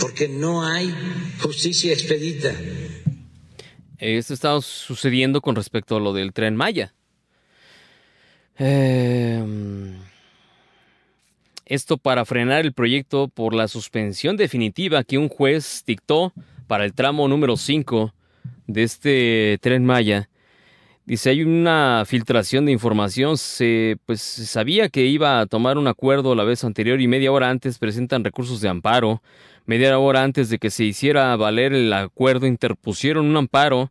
porque 0.00 0.28
no 0.28 0.64
hay 0.64 0.94
justicia 1.40 1.92
expedita. 1.92 2.52
Esto 3.98 4.34
está 4.34 4.60
sucediendo 4.60 5.40
con 5.40 5.56
respecto 5.56 5.96
a 5.96 6.00
lo 6.00 6.12
del 6.12 6.32
tren 6.32 6.56
Maya. 6.56 6.94
Eh, 8.58 9.42
esto 11.64 11.96
para 11.96 12.24
frenar 12.24 12.64
el 12.64 12.72
proyecto 12.72 13.28
por 13.28 13.54
la 13.54 13.68
suspensión 13.68 14.36
definitiva 14.36 15.02
que 15.04 15.18
un 15.18 15.28
juez 15.28 15.82
dictó 15.86 16.32
para 16.66 16.84
el 16.84 16.94
tramo 16.94 17.26
número 17.28 17.56
5 17.56 18.14
de 18.66 18.82
este 18.82 19.58
tren 19.60 19.84
Maya. 19.84 20.28
Dice, 21.06 21.30
hay 21.30 21.42
una 21.42 22.02
filtración 22.04 22.66
de 22.66 22.72
información, 22.72 23.38
se, 23.38 23.96
pues 24.06 24.20
se 24.20 24.44
sabía 24.44 24.88
que 24.88 25.06
iba 25.06 25.40
a 25.40 25.46
tomar 25.46 25.78
un 25.78 25.86
acuerdo 25.86 26.34
la 26.34 26.42
vez 26.42 26.64
anterior 26.64 27.00
y 27.00 27.06
media 27.06 27.30
hora 27.30 27.48
antes 27.48 27.78
presentan 27.78 28.24
recursos 28.24 28.60
de 28.60 28.68
amparo. 28.68 29.22
Media 29.66 29.98
hora 29.98 30.22
antes 30.22 30.48
de 30.48 30.58
que 30.58 30.70
se 30.70 30.84
hiciera 30.84 31.34
valer 31.34 31.72
el 31.72 31.92
acuerdo 31.92 32.46
interpusieron 32.46 33.26
un 33.26 33.36
amparo. 33.36 33.90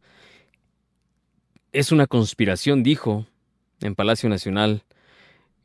Es 1.73 1.91
una 1.91 2.07
conspiración, 2.07 2.81
dijo, 2.81 3.25
en 3.81 3.93
Palacio 3.93 4.29
Nacional. 4.29 4.83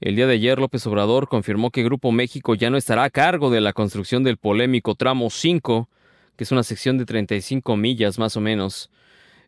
El 0.01 0.16
día 0.16 0.27
de 0.27 0.35
ayer 0.35 0.59
López 0.59 0.85
Obrador 0.88 1.29
confirmó 1.29 1.70
que 1.70 1.85
Grupo 1.85 2.11
México 2.11 2.57
ya 2.57 2.70
no 2.70 2.77
estará 2.77 3.05
a 3.05 3.11
cargo 3.11 3.51
de 3.51 3.61
la 3.61 3.73
construcción 3.73 4.25
del 4.25 4.37
polémico 4.37 4.96
tramo 4.96 5.31
5, 5.31 5.88
que 6.35 6.42
es 6.42 6.51
una 6.51 6.64
sección 6.64 6.99
de 6.99 7.05
35 7.05 7.77
millas 7.77 8.18
más 8.18 8.37
o 8.37 8.40
menos. 8.40 8.90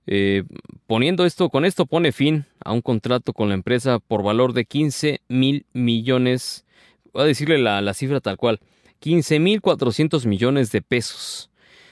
Eh, 0.06 0.44
poniendo 0.86 1.24
esto, 1.24 1.48
con 1.48 1.64
esto 1.64 1.86
pone 1.86 2.12
fin 2.12 2.44
a 2.64 2.70
un 2.70 2.82
contrato 2.82 3.32
con 3.32 3.48
la 3.48 3.54
empresa 3.54 3.98
por 3.98 4.22
valor 4.22 4.52
de 4.52 4.64
15 4.64 5.22
mil 5.26 5.66
millones, 5.72 6.64
voy 7.12 7.22
a 7.22 7.26
decirle 7.26 7.58
la, 7.58 7.80
la 7.80 7.94
cifra 7.94 8.20
tal 8.20 8.36
cual, 8.36 8.60
15 9.02 9.40
mil 9.40 9.60
400 9.60 10.26
millones 10.26 10.70
de 10.70 10.80
pesos. 10.80 11.50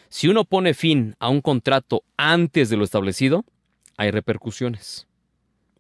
Si 0.09 0.29
uno 0.29 0.45
pone 0.45 0.75
fin 0.75 1.17
a 1.19 1.29
un 1.29 1.41
contrato 1.41 2.05
antes 2.17 2.71
de 2.71 2.77
lo 2.77 2.85
establecido, 2.85 3.45
hay 3.97 4.13
repercusiones. 4.13 5.09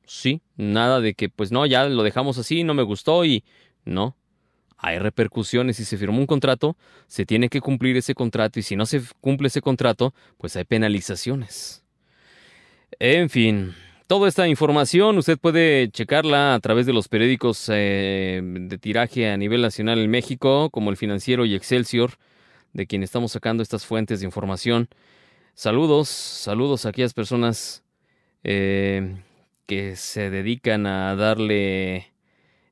Sí, 0.04 0.42
nada 0.56 1.00
de 1.00 1.14
que 1.14 1.28
pues 1.28 1.52
no, 1.52 1.66
ya 1.66 1.84
lo 1.84 2.02
dejamos 2.02 2.36
así, 2.36 2.64
no 2.64 2.74
me 2.74 2.82
gustó 2.82 3.24
y 3.24 3.44
no. 3.84 4.16
Hay 4.76 4.98
repercusiones 4.98 5.76
si 5.76 5.84
se 5.84 5.96
firmó 5.96 6.18
un 6.18 6.26
contrato, 6.26 6.76
se 7.06 7.24
tiene 7.24 7.48
que 7.48 7.60
cumplir 7.60 7.96
ese 7.96 8.16
contrato 8.16 8.58
y 8.58 8.64
si 8.64 8.74
no 8.74 8.84
se 8.84 9.00
cumple 9.20 9.46
ese 9.46 9.60
contrato, 9.60 10.12
pues 10.36 10.56
hay 10.56 10.64
penalizaciones. 10.64 11.84
En 12.98 13.30
fin, 13.30 13.76
toda 14.10 14.26
esta 14.26 14.48
información 14.48 15.18
usted 15.18 15.38
puede 15.38 15.88
checarla 15.88 16.56
a 16.56 16.58
través 16.58 16.84
de 16.84 16.92
los 16.92 17.06
periódicos 17.06 17.70
eh, 17.72 18.42
de 18.42 18.76
tiraje 18.76 19.30
a 19.30 19.36
nivel 19.36 19.62
nacional 19.62 20.00
en 20.00 20.10
México, 20.10 20.68
como 20.70 20.90
el 20.90 20.96
Financiero 20.96 21.44
y 21.44 21.54
Excelsior, 21.54 22.14
de 22.72 22.88
quien 22.88 23.04
estamos 23.04 23.30
sacando 23.30 23.62
estas 23.62 23.86
fuentes 23.86 24.18
de 24.18 24.26
información. 24.26 24.88
Saludos, 25.54 26.08
saludos 26.08 26.84
a 26.84 26.88
aquellas 26.88 27.14
personas 27.14 27.84
eh, 28.42 29.22
que 29.66 29.94
se 29.94 30.28
dedican 30.28 30.88
a 30.88 31.14
darle 31.14 32.12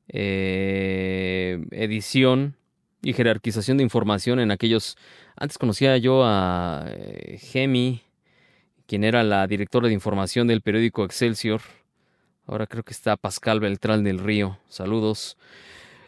eh, 0.09 1.65
edición 1.71 2.57
y 3.01 3.13
jerarquización 3.13 3.77
de 3.77 3.83
información 3.83 4.41
en 4.41 4.51
aquellos... 4.51 4.97
Antes 5.37 5.57
conocía 5.57 5.95
yo 5.95 6.21
a 6.25 6.85
Gemi, 7.37 8.03
quien 8.89 9.03
era 9.03 9.23
la 9.23 9.45
directora 9.45 9.87
de 9.87 9.93
información 9.93 10.47
del 10.47 10.61
periódico 10.61 11.05
Excelsior. 11.05 11.61
Ahora 12.47 12.65
creo 12.65 12.81
que 12.81 12.91
está 12.91 13.17
Pascal 13.17 13.59
Beltrán 13.59 14.03
del 14.03 14.17
Río. 14.17 14.57
Saludos. 14.67 15.37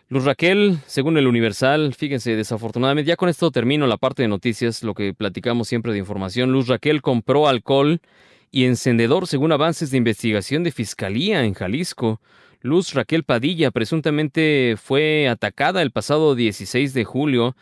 Luz 0.09 0.25
Raquel, 0.25 0.79
según 0.87 1.15
el 1.19 1.27
Universal, 1.27 1.93
fíjense, 1.93 2.35
desafortunadamente, 2.35 3.07
ya 3.07 3.17
con 3.17 3.29
esto 3.29 3.51
termino 3.51 3.85
la 3.85 3.97
parte 3.97 4.23
de 4.23 4.29
noticias, 4.29 4.81
lo 4.81 4.95
que 4.95 5.13
platicamos 5.13 5.67
siempre 5.67 5.93
de 5.93 5.99
información. 5.99 6.51
Luz 6.51 6.69
Raquel 6.69 7.03
compró 7.03 7.47
alcohol 7.47 8.01
y 8.49 8.65
encendedor 8.65 9.27
según 9.27 9.51
avances 9.51 9.91
de 9.91 9.97
investigación 9.97 10.63
de 10.63 10.71
Fiscalía 10.71 11.43
en 11.45 11.53
Jalisco. 11.53 12.19
Luz 12.61 12.95
Raquel 12.95 13.23
Padilla 13.23 13.69
presuntamente 13.69 14.75
fue 14.75 15.29
atacada 15.29 15.83
el 15.83 15.91
pasado 15.91 16.33
16 16.33 16.95
de 16.95 17.03
julio. 17.03 17.55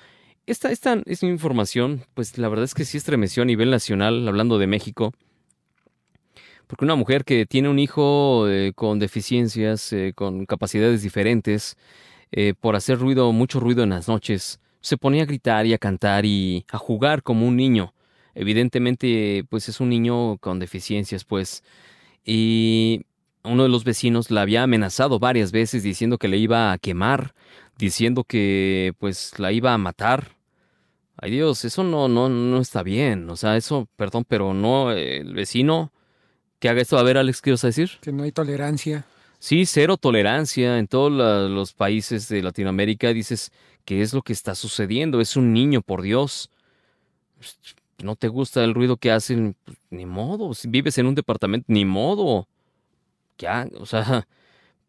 Esta, 0.50 0.72
esta, 0.72 1.00
esta 1.06 1.28
información, 1.28 2.06
pues 2.16 2.40
la 2.40 2.50
verdad 2.50 2.66
es 2.66 2.74
que 2.74 2.84
sí 2.84 2.98
estremeció 2.98 3.44
a 3.44 3.46
nivel 3.46 3.70
nacional, 3.70 4.28
hablando 4.28 4.58
de 4.58 4.66
México. 4.66 5.14
Porque 6.66 6.86
una 6.86 6.96
mujer 6.96 7.24
que 7.24 7.46
tiene 7.46 7.70
un 7.70 7.78
hijo 7.78 8.50
eh, 8.50 8.74
con 8.74 8.98
deficiencias, 8.98 9.94
eh, 9.94 10.14
con 10.16 10.48
capacidades 10.48 11.04
diferentes, 11.04 11.78
eh, 12.32 12.56
por 12.60 12.76
hacer 12.76 12.98
ruido, 12.98 13.32
mucho 13.32 13.60
ruido 13.60 13.84
en 13.84 13.92
las 13.92 14.08
noches, 14.08 14.60
se 14.82 14.98
ponía 14.98 15.22
a 15.22 15.26
gritar 15.28 15.68
y 15.68 15.74
a 15.74 15.78
cantar 15.78 16.26
y 16.26 16.66
a 16.72 16.80
jugar 16.80 17.22
como 17.22 17.48
un 17.48 17.56
niño. 17.56 17.94
Evidentemente, 18.34 19.46
pues 19.52 19.70
es 19.70 19.80
un 19.80 19.90
niño 19.90 20.40
con 20.40 20.58
deficiencias, 20.58 21.26
pues. 21.26 21.64
Y 22.26 23.06
uno 23.44 23.62
de 23.62 23.70
los 23.70 23.84
vecinos 23.84 24.32
la 24.32 24.42
había 24.42 24.64
amenazado 24.64 25.20
varias 25.20 25.52
veces 25.52 25.84
diciendo 25.84 26.18
que 26.18 26.28
le 26.28 26.38
iba 26.38 26.72
a 26.72 26.80
quemar, 26.80 27.36
diciendo 27.78 28.24
que 28.24 28.94
pues 28.98 29.38
la 29.38 29.52
iba 29.52 29.76
a 29.76 29.78
matar. 29.78 30.38
Ay 31.21 31.32
Dios, 31.32 31.65
eso 31.65 31.84
no, 31.84 32.08
no, 32.08 32.29
no 32.29 32.60
está 32.60 32.84
bien. 32.84 33.29
O 33.29 33.36
sea, 33.36 33.58
eso, 33.58 33.88
perdón, 33.95 34.25
pero 34.27 34.53
no, 34.53 34.91
el 34.91 35.34
vecino 35.34 35.91
que 36.60 36.69
haga 36.69 36.82
esto. 36.82 36.97
A 36.97 37.03
ver, 37.03 37.17
Alex, 37.17 37.41
¿qué 37.41 37.51
vas 37.51 37.63
a 37.63 37.67
decir? 37.67 37.91
Que 38.01 38.12
no 38.12 38.23
hay 38.23 38.32
tolerancia. 38.32 39.05
Sí, 39.39 39.65
cero 39.65 39.97
tolerancia 39.97 40.79
en 40.79 40.88
todos 40.88 41.12
los 41.49 41.73
países 41.73 42.27
de 42.29 42.41
Latinoamérica. 42.41 43.13
Dices, 43.13 43.51
¿qué 43.86 44.01
es 44.01 44.13
lo 44.13 44.21
que 44.21 44.34
está 44.34 44.55
sucediendo? 44.55 45.21
Es 45.21 45.36
un 45.36 45.53
niño, 45.53 45.82
por 45.82 46.01
Dios 46.01 46.49
no 48.03 48.15
te 48.15 48.27
gusta 48.27 48.63
el 48.63 48.73
ruido 48.73 48.97
que 48.97 49.12
hacen, 49.12 49.55
pues, 49.65 49.77
ni 49.89 50.05
modo. 50.05 50.53
Si 50.53 50.67
vives 50.67 50.97
en 50.97 51.08
un 51.08 51.15
departamento, 51.15 51.65
ni 51.67 51.86
modo. 51.86 52.47
Ya, 53.38 53.67
o 53.79 53.86
sea, 53.86 54.27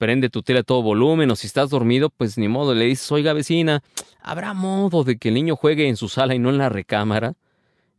prende 0.00 0.30
tu 0.30 0.42
tele 0.42 0.60
a 0.60 0.62
todo 0.62 0.80
volumen 0.80 1.30
o 1.30 1.36
si 1.36 1.46
estás 1.46 1.68
dormido, 1.68 2.08
pues 2.08 2.38
ni 2.38 2.48
modo, 2.48 2.74
le 2.74 2.86
dices, 2.86 3.12
oiga 3.12 3.34
vecina, 3.34 3.82
¿habrá 4.22 4.54
modo 4.54 5.04
de 5.04 5.18
que 5.18 5.28
el 5.28 5.34
niño 5.34 5.56
juegue 5.56 5.88
en 5.88 5.96
su 5.98 6.08
sala 6.08 6.34
y 6.34 6.38
no 6.38 6.48
en 6.48 6.56
la 6.56 6.70
recámara? 6.70 7.34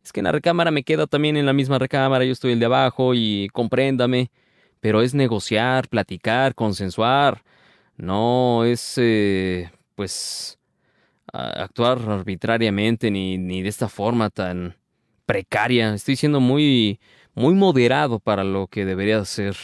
Es 0.02 0.12
que 0.12 0.18
en 0.18 0.24
la 0.24 0.32
recámara 0.32 0.72
me 0.72 0.82
queda 0.82 1.06
también 1.06 1.36
en 1.36 1.46
la 1.46 1.52
misma 1.52 1.78
recámara, 1.78 2.24
yo 2.24 2.32
estoy 2.32 2.54
el 2.54 2.58
de 2.58 2.66
abajo 2.66 3.14
y 3.14 3.48
compréndame. 3.52 4.32
Pero 4.80 5.00
es 5.00 5.14
negociar, 5.14 5.88
platicar, 5.88 6.56
consensuar. 6.56 7.44
No 7.96 8.64
es, 8.64 8.94
eh, 8.96 9.70
pues, 9.94 10.58
actuar 11.32 12.00
arbitrariamente 12.00 13.12
ni, 13.12 13.38
ni 13.38 13.62
de 13.62 13.68
esta 13.68 13.88
forma 13.88 14.28
tan 14.28 14.74
precaria. 15.24 15.94
Estoy 15.94 16.16
siendo 16.16 16.40
muy, 16.40 16.98
muy 17.34 17.54
moderado 17.54 18.18
para 18.18 18.42
lo 18.42 18.66
que 18.66 18.84
debería 18.84 19.24
ser. 19.24 19.56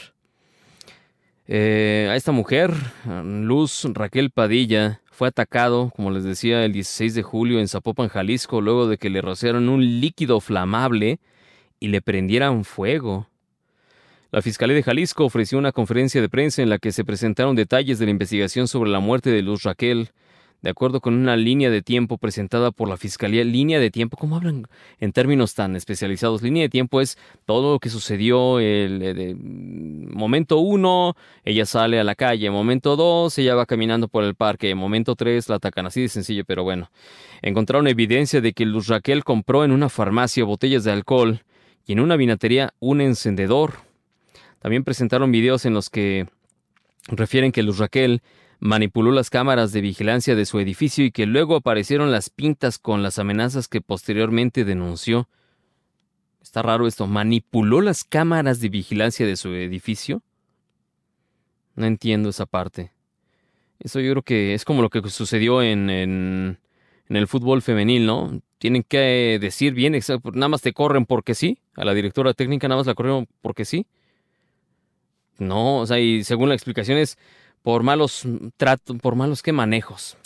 Eh, 1.51 2.09
a 2.11 2.17
esta 2.17 2.31
mujer, 2.31 2.75
Luz 3.25 3.87
Raquel 3.95 4.31
Padilla, 4.31 5.01
fue 5.11 5.29
atacado, 5.29 5.91
como 5.97 6.11
les 6.11 6.23
decía, 6.23 6.63
el 6.65 6.75
16 6.75 7.15
de 7.15 7.23
julio 7.23 7.59
en 7.59 7.69
Zapopan, 7.69 8.09
Jalisco, 8.09 8.61
luego 8.61 8.87
de 8.87 8.99
que 8.99 9.09
le 9.09 9.23
rociaron 9.23 9.71
un 9.71 10.01
líquido 10.01 10.41
flamable 10.41 11.19
y 11.81 11.89
le 11.89 12.03
prendieran 12.03 12.65
fuego. 12.65 13.29
La 14.31 14.43
Fiscalía 14.43 14.77
de 14.77 14.83
Jalisco 14.83 15.25
ofreció 15.25 15.57
una 15.57 15.73
conferencia 15.73 16.21
de 16.21 16.29
prensa 16.29 16.61
en 16.61 16.69
la 16.69 16.79
que 16.79 16.93
se 16.93 17.03
presentaron 17.03 17.57
detalles 17.57 17.99
de 17.99 18.05
la 18.05 18.11
investigación 18.11 18.69
sobre 18.69 18.91
la 18.91 19.01
muerte 19.01 19.31
de 19.31 19.41
Luz 19.41 19.63
Raquel, 19.63 20.11
de 20.61 20.71
acuerdo 20.71 21.01
con 21.01 21.14
una 21.14 21.37
línea 21.37 21.71
de 21.71 21.83
tiempo 21.83 22.18
presentada 22.18 22.71
por 22.73 22.88
la 22.88 22.97
Fiscalía. 22.97 23.44
Línea 23.44 23.79
de 23.79 23.90
tiempo, 23.90 24.16
¿cómo 24.16 24.37
hablan 24.37 24.66
en 24.99 25.12
términos 25.12 25.55
tan 25.55 25.77
especializados? 25.77 26.42
Línea 26.42 26.62
de 26.62 26.68
tiempo 26.68 27.01
es 27.01 27.16
todo 27.44 27.75
lo 27.75 27.79
que 27.79 27.90
sucedió 27.90 28.59
el, 28.59 28.99
de 28.99 29.37
momento 29.38 30.59
uno, 30.59 31.14
ella 31.44 31.64
sale 31.64 32.01
a 32.01 32.05
la 32.05 32.14
calle, 32.14 32.51
momento 32.51 32.97
dos, 32.97 33.38
ella 33.38 33.55
va 33.55 33.66
caminando 33.66 34.09
por 34.09 34.25
el 34.25 34.35
parque, 34.35 34.75
momento 34.75 35.14
tres, 35.14 35.49
la 35.49 35.57
atacan 35.57 35.87
así 35.87 36.03
de 36.03 36.09
sencillo, 36.09 36.44
pero 36.44 36.64
bueno. 36.64 36.90
Encontraron 37.40 37.87
evidencia 37.87 38.40
de 38.40 38.53
que 38.53 38.66
Luz 38.66 38.88
Raquel 38.88 39.23
compró 39.23 39.64
en 39.64 39.71
una 39.71 39.88
farmacia 39.88 40.44
botellas 40.44 40.83
de 40.83 40.90
alcohol 40.90 41.42
y 41.87 41.92
en 41.92 42.01
una 42.01 42.16
vinatería 42.16 42.75
un 42.81 43.01
encendedor. 43.01 43.75
También 44.59 44.83
presentaron 44.83 45.31
videos 45.31 45.64
en 45.66 45.75
los 45.75 45.88
que 45.88 46.27
refieren 47.07 47.53
que 47.53 47.62
Luz 47.62 47.79
Raquel 47.79 48.23
manipuló 48.61 49.12
las 49.12 49.31
cámaras 49.31 49.73
de 49.73 49.81
vigilancia 49.81 50.35
de 50.35 50.47
su 50.47 50.59
edificio 50.59 51.05
y 51.05 51.11
que 51.11 51.27
luego 51.27 51.57
aparecieron 51.57 52.11
las 52.11 52.31
pintas 52.31 52.79
con 52.79 53.03
las 53.03 53.18
amenazas 53.18 53.68
que 53.68 53.81
posteriormente 53.81 54.64
denunció. 54.64 55.29
Está 56.42 56.62
raro 56.62 56.87
esto, 56.87 57.07
manipuló 57.07 57.81
las 57.81 58.05
cámaras 58.05 58.61
de 58.61 58.68
vigilancia 58.68 59.27
de 59.27 59.37
su 59.37 59.51
edificio. 59.51 60.23
No 61.75 61.87
entiendo 61.87 62.31
esa 62.31 62.47
parte. 62.47 62.90
Eso 63.79 64.01
yo 64.01 64.11
creo 64.12 64.23
que 64.23 64.55
es 64.55 64.64
como 64.64 64.83
lo 64.83 64.90
que 64.90 65.01
sucedió 65.09 65.62
en, 65.62 65.88
en, 65.88 66.59
el 67.09 67.29
fútbol 67.29 67.62
femenil, 67.62 68.07
¿no? 68.07 68.40
Tienen 68.59 68.83
que 68.83 69.38
decir 69.40 69.73
bien, 69.73 69.97
nada 70.35 70.49
más 70.49 70.62
te 70.62 70.73
corren 70.73 71.07
porque 71.07 71.35
sí. 71.35 71.59
A 71.77 71.85
la 71.85 71.94
directora 71.94 72.35
técnica 72.35 72.66
nada 72.66 72.81
más 72.81 72.88
la 72.88 72.94
corrieron 72.94 73.29
porque 73.40 73.64
sí. 73.64 73.87
No, 75.38 75.79
o 75.79 75.87
sea, 75.87 76.01
y 76.01 76.25
según 76.25 76.49
la 76.49 76.57
explicación 76.57 76.99
es, 76.99 77.16
por 77.62 77.83
malos 77.83 78.27
por 79.03 79.14
malos 79.14 79.42
que 79.42 79.53
manejos. 79.53 80.16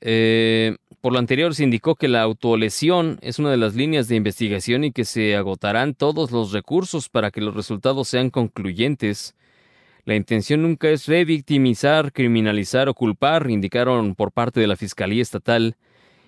Eh, 0.00 0.76
por 1.00 1.12
lo 1.12 1.18
anterior 1.18 1.54
se 1.54 1.64
indicó 1.64 1.94
que 1.94 2.08
la 2.08 2.22
autolesión 2.22 3.18
es 3.22 3.38
una 3.38 3.50
de 3.50 3.56
las 3.56 3.74
líneas 3.74 4.08
de 4.08 4.16
investigación 4.16 4.84
y 4.84 4.92
que 4.92 5.04
se 5.04 5.36
agotarán 5.36 5.94
todos 5.94 6.30
los 6.30 6.52
recursos 6.52 7.08
para 7.08 7.30
que 7.30 7.40
los 7.40 7.54
resultados 7.54 8.08
sean 8.08 8.30
concluyentes. 8.30 9.34
La 10.04 10.14
intención 10.14 10.62
nunca 10.62 10.88
es 10.88 11.06
revictimizar, 11.06 12.12
criminalizar 12.12 12.88
o 12.88 12.94
culpar, 12.94 13.50
indicaron 13.50 14.14
por 14.14 14.32
parte 14.32 14.60
de 14.60 14.66
la 14.66 14.76
Fiscalía 14.76 15.22
Estatal, 15.22 15.76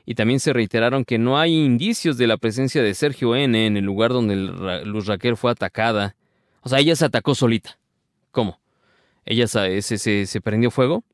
y 0.07 0.15
también 0.15 0.41
se 0.41 0.53
reiteraron 0.53 1.05
que 1.05 1.19
no 1.19 1.39
hay 1.39 1.55
indicios 1.55 2.19
de 2.19 2.27
la 2.27 2.37
presencia 2.37 2.83
de 2.83 2.95
Sergio 2.95 3.37
N. 3.37 3.67
en 3.67 3.77
el 3.77 3.85
lugar 3.85 4.13
donde 4.13 4.35
Luz 4.85 5.07
Raquel 5.07 5.37
fue 5.37 5.51
atacada. 5.51 6.17
O 6.63 6.69
sea, 6.69 6.81
ella 6.81 6.97
se 6.97 7.05
atacó 7.05 7.35
solita. 7.35 7.79
¿Cómo? 8.31 8.61
Ella 9.25 9.47
se, 9.47 9.83
se, 9.83 10.27
se 10.27 10.41
prendió 10.41 10.71
fuego. 10.71 11.05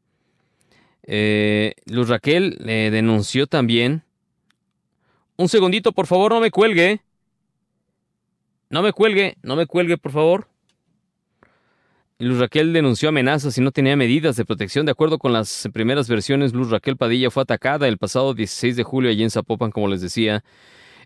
Eh, 1.03 1.75
Luz 1.87 2.09
Raquel 2.09 2.57
le 2.61 2.91
denunció 2.91 3.47
también. 3.47 4.03
Un 5.37 5.49
segundito, 5.49 5.93
por 5.93 6.07
favor, 6.07 6.33
no 6.33 6.41
me 6.41 6.51
cuelgue. 6.51 7.01
No 8.69 8.83
me 8.83 8.93
cuelgue, 8.93 9.37
no 9.43 9.55
me 9.55 9.67
cuelgue, 9.67 9.97
por 9.97 10.13
favor. 10.13 10.49
Luz 12.19 12.39
Raquel 12.39 12.73
denunció 12.73 13.11
amenazas 13.11 13.57
y 13.59 13.61
no 13.61 13.71
tenía 13.71 13.95
medidas 13.95 14.37
de 14.37 14.45
protección. 14.45 14.87
De 14.87 14.93
acuerdo 14.93 15.19
con 15.19 15.33
las 15.33 15.69
primeras 15.73 16.09
versiones, 16.09 16.55
Luz 16.55 16.71
Raquel 16.71 16.97
Padilla 16.97 17.31
fue 17.31 17.43
atacada 17.43 17.87
el 17.87 17.99
pasado 17.99 18.33
16 18.33 18.75
de 18.75 18.83
julio 18.83 19.11
allí 19.11 19.23
en 19.23 19.31
Zapopan, 19.31 19.71
como 19.71 19.89
les 19.89 20.01
decía. 20.01 20.43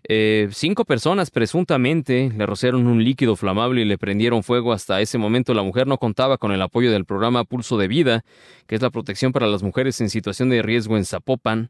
Eh, 0.07 0.49
cinco 0.51 0.83
personas 0.83 1.29
presuntamente 1.29 2.31
le 2.35 2.45
rociaron 2.45 2.87
un 2.87 3.03
líquido 3.03 3.35
flamable 3.35 3.81
y 3.81 3.85
le 3.85 3.97
prendieron 3.97 4.43
fuego. 4.43 4.73
Hasta 4.73 5.01
ese 5.01 5.17
momento 5.17 5.53
la 5.53 5.63
mujer 5.63 5.87
no 5.87 5.97
contaba 5.97 6.37
con 6.37 6.51
el 6.51 6.61
apoyo 6.61 6.91
del 6.91 7.05
programa 7.05 7.43
Pulso 7.43 7.77
de 7.77 7.87
Vida, 7.87 8.23
que 8.67 8.75
es 8.75 8.81
la 8.81 8.89
protección 8.89 9.31
para 9.31 9.47
las 9.47 9.63
mujeres 9.63 10.01
en 10.01 10.09
situación 10.09 10.49
de 10.49 10.61
riesgo 10.61 10.97
en 10.97 11.05
Zapopan. 11.05 11.69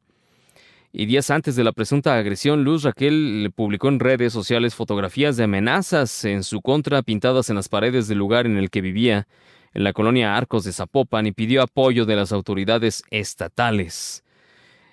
Y 0.93 1.05
días 1.05 1.29
antes 1.29 1.55
de 1.55 1.63
la 1.63 1.71
presunta 1.71 2.17
agresión, 2.17 2.65
Luz 2.65 2.83
Raquel 2.83 3.49
publicó 3.55 3.87
en 3.87 3.99
redes 3.99 4.33
sociales 4.33 4.75
fotografías 4.75 5.37
de 5.37 5.45
amenazas 5.45 6.25
en 6.25 6.43
su 6.43 6.61
contra 6.61 7.01
pintadas 7.01 7.49
en 7.49 7.55
las 7.55 7.69
paredes 7.69 8.09
del 8.09 8.17
lugar 8.17 8.45
en 8.45 8.57
el 8.57 8.69
que 8.69 8.81
vivía, 8.81 9.27
en 9.73 9.85
la 9.85 9.93
colonia 9.93 10.35
Arcos 10.35 10.65
de 10.65 10.73
Zapopan, 10.73 11.27
y 11.27 11.31
pidió 11.31 11.61
apoyo 11.61 12.05
de 12.05 12.17
las 12.17 12.33
autoridades 12.33 13.03
estatales. 13.09 14.25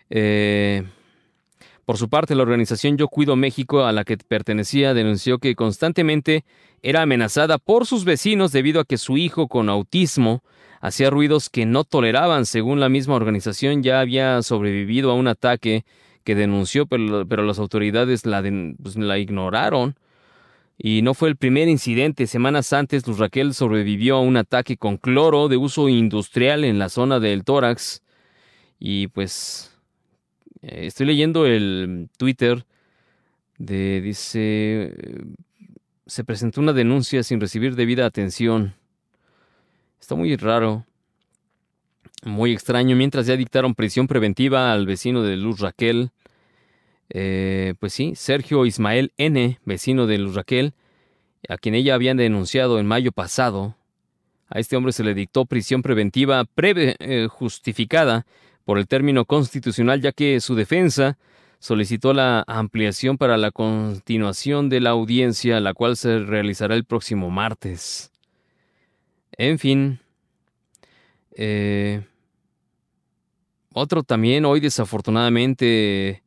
Eh, 0.08 0.84
por 1.88 1.96
su 1.96 2.10
parte, 2.10 2.34
la 2.34 2.42
organización 2.42 2.98
Yo 2.98 3.08
Cuido 3.08 3.34
México, 3.34 3.86
a 3.86 3.92
la 3.92 4.04
que 4.04 4.18
pertenecía, 4.18 4.92
denunció 4.92 5.38
que 5.38 5.54
constantemente 5.54 6.44
era 6.82 7.00
amenazada 7.00 7.56
por 7.56 7.86
sus 7.86 8.04
vecinos 8.04 8.52
debido 8.52 8.82
a 8.82 8.84
que 8.84 8.98
su 8.98 9.16
hijo 9.16 9.48
con 9.48 9.70
autismo 9.70 10.42
hacía 10.82 11.08
ruidos 11.08 11.48
que 11.48 11.64
no 11.64 11.84
toleraban. 11.84 12.44
Según 12.44 12.78
la 12.78 12.90
misma 12.90 13.14
organización, 13.14 13.82
ya 13.82 14.00
había 14.00 14.42
sobrevivido 14.42 15.10
a 15.10 15.14
un 15.14 15.28
ataque 15.28 15.86
que 16.24 16.34
denunció, 16.34 16.84
pero, 16.84 17.42
las 17.42 17.58
autoridades 17.58 18.26
la, 18.26 18.42
pues, 18.82 18.96
la 18.96 19.16
ignoraron. 19.16 19.96
Y 20.76 21.00
no 21.00 21.14
fue 21.14 21.30
el 21.30 21.36
primer 21.36 21.68
incidente. 21.68 22.26
Semanas 22.26 22.74
antes, 22.74 23.06
Luz 23.06 23.16
Raquel 23.18 23.54
sobrevivió 23.54 24.16
a 24.16 24.20
un 24.20 24.36
ataque 24.36 24.76
con 24.76 24.98
cloro 24.98 25.48
de 25.48 25.56
uso 25.56 25.88
industrial 25.88 26.64
en 26.64 26.78
la 26.78 26.90
zona 26.90 27.18
del 27.18 27.44
tórax. 27.44 28.02
Y 28.78 29.06
pues 29.06 29.77
eh, 30.62 30.86
estoy 30.86 31.06
leyendo 31.06 31.46
el 31.46 32.08
Twitter 32.16 32.64
de, 33.58 34.00
dice, 34.00 34.94
se 36.06 36.24
presentó 36.24 36.60
una 36.60 36.72
denuncia 36.72 37.22
sin 37.22 37.40
recibir 37.40 37.74
debida 37.76 38.06
atención. 38.06 38.74
Está 40.00 40.14
muy 40.14 40.34
raro, 40.36 40.86
muy 42.24 42.52
extraño. 42.52 42.96
Mientras 42.96 43.26
ya 43.26 43.36
dictaron 43.36 43.74
prisión 43.74 44.06
preventiva 44.06 44.72
al 44.72 44.86
vecino 44.86 45.22
de 45.22 45.36
Luz 45.36 45.60
Raquel, 45.60 46.10
eh, 47.10 47.74
pues 47.80 47.92
sí, 47.92 48.14
Sergio 48.14 48.66
Ismael 48.66 49.12
N., 49.16 49.58
vecino 49.64 50.06
de 50.06 50.18
Luz 50.18 50.34
Raquel, 50.34 50.74
a 51.48 51.56
quien 51.56 51.74
ella 51.74 51.94
habían 51.94 52.16
denunciado 52.16 52.78
en 52.78 52.86
mayo 52.86 53.12
pasado. 53.12 53.76
A 54.48 54.60
este 54.60 54.76
hombre 54.76 54.92
se 54.92 55.04
le 55.04 55.14
dictó 55.14 55.44
prisión 55.44 55.82
preventiva 55.82 56.44
pre 56.44 56.96
eh, 56.98 57.28
justificada 57.28 58.26
por 58.68 58.76
el 58.76 58.86
término 58.86 59.24
constitucional, 59.24 60.02
ya 60.02 60.12
que 60.12 60.40
su 60.40 60.54
defensa 60.54 61.16
solicitó 61.58 62.12
la 62.12 62.44
ampliación 62.46 63.16
para 63.16 63.38
la 63.38 63.50
continuación 63.50 64.68
de 64.68 64.80
la 64.80 64.90
audiencia, 64.90 65.58
la 65.60 65.72
cual 65.72 65.96
se 65.96 66.18
realizará 66.18 66.74
el 66.74 66.84
próximo 66.84 67.30
martes. 67.30 68.12
En 69.38 69.58
fin. 69.58 70.00
Eh, 71.34 72.02
otro 73.72 74.02
también, 74.02 74.44
hoy 74.44 74.60
desafortunadamente, 74.60 76.22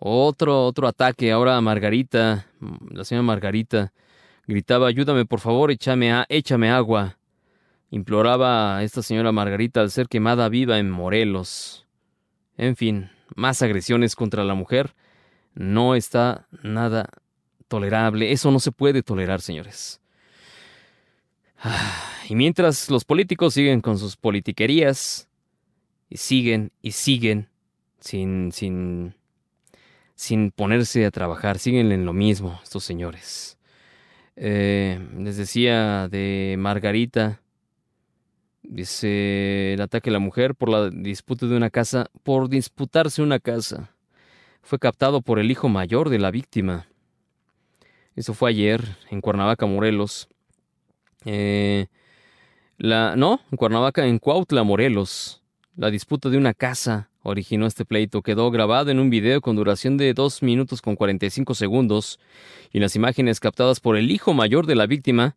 otro, 0.00 0.66
otro 0.66 0.88
ataque. 0.88 1.30
Ahora 1.30 1.60
Margarita, 1.60 2.48
la 2.90 3.04
señora 3.04 3.22
Margarita, 3.22 3.92
gritaba, 4.48 4.88
ayúdame 4.88 5.26
por 5.26 5.38
favor, 5.38 5.70
échame, 5.70 6.24
échame 6.28 6.70
agua. 6.70 7.18
Imploraba 7.92 8.78
a 8.78 8.82
esta 8.82 9.00
señora 9.00 9.30
Margarita 9.30 9.80
al 9.80 9.92
ser 9.92 10.08
quemada 10.08 10.48
viva 10.48 10.80
en 10.80 10.90
Morelos. 10.90 11.83
En 12.56 12.76
fin, 12.76 13.10
más 13.34 13.62
agresiones 13.62 14.16
contra 14.16 14.44
la 14.44 14.54
mujer 14.54 14.94
no 15.54 15.94
está 15.94 16.46
nada 16.62 17.08
tolerable. 17.68 18.32
Eso 18.32 18.50
no 18.50 18.60
se 18.60 18.72
puede 18.72 19.02
tolerar, 19.02 19.40
señores. 19.40 20.00
Ah, 21.58 22.10
y 22.28 22.34
mientras 22.34 22.90
los 22.90 23.04
políticos 23.04 23.54
siguen 23.54 23.80
con 23.80 23.98
sus 23.98 24.16
politiquerías, 24.16 25.28
y 26.14 26.16
siguen 26.16 26.70
y 26.80 26.92
siguen 26.92 27.48
sin, 27.98 28.52
sin, 28.52 29.14
sin 30.14 30.52
ponerse 30.52 31.04
a 31.06 31.10
trabajar, 31.10 31.58
siguen 31.58 31.90
en 31.90 32.06
lo 32.06 32.12
mismo 32.12 32.60
estos 32.62 32.84
señores. 32.84 33.58
Eh, 34.36 35.00
les 35.18 35.36
decía 35.36 36.08
de 36.08 36.56
Margarita, 36.58 37.40
dice 38.64 39.74
el 39.74 39.80
ataque 39.80 40.10
a 40.10 40.12
la 40.12 40.18
mujer 40.18 40.54
por 40.54 40.68
la 40.68 40.90
disputa 40.90 41.46
de 41.46 41.56
una 41.56 41.70
casa, 41.70 42.10
por 42.22 42.48
disputarse 42.48 43.22
una 43.22 43.38
casa. 43.38 43.90
Fue 44.62 44.78
captado 44.78 45.20
por 45.22 45.38
el 45.38 45.50
hijo 45.50 45.68
mayor 45.68 46.08
de 46.08 46.18
la 46.18 46.30
víctima. 46.30 46.86
Eso 48.16 48.34
fue 48.34 48.50
ayer 48.50 48.96
en 49.10 49.20
Cuernavaca, 49.20 49.66
Morelos. 49.66 50.28
Eh, 51.24 51.86
la, 52.78 53.16
no, 53.16 53.40
en 53.50 53.56
Cuernavaca, 53.56 54.06
en 54.06 54.18
Cuautla, 54.18 54.62
Morelos. 54.62 55.42
La 55.76 55.90
disputa 55.90 56.30
de 56.30 56.38
una 56.38 56.54
casa 56.54 57.10
originó 57.22 57.66
este 57.66 57.84
pleito. 57.84 58.22
Quedó 58.22 58.50
grabado 58.50 58.90
en 58.90 59.00
un 59.00 59.10
video 59.10 59.40
con 59.40 59.56
duración 59.56 59.96
de 59.96 60.14
2 60.14 60.42
minutos 60.42 60.80
con 60.80 60.96
45 60.96 61.54
segundos 61.54 62.20
y 62.72 62.78
las 62.78 62.96
imágenes 62.96 63.40
captadas 63.40 63.80
por 63.80 63.96
el 63.96 64.10
hijo 64.10 64.32
mayor 64.32 64.66
de 64.66 64.76
la 64.76 64.86
víctima 64.86 65.36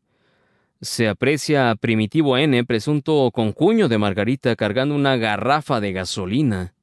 se 0.82 1.08
aprecia 1.08 1.70
a 1.70 1.76
Primitivo 1.76 2.38
N, 2.38 2.64
presunto 2.66 3.32
concuño 3.34 3.88
de 3.88 3.98
Margarita, 3.98 4.56
cargando 4.56 4.96
una 4.96 5.16
garrafa 5.18 5.80
de 5.80 5.92
gasolina. 5.92 6.74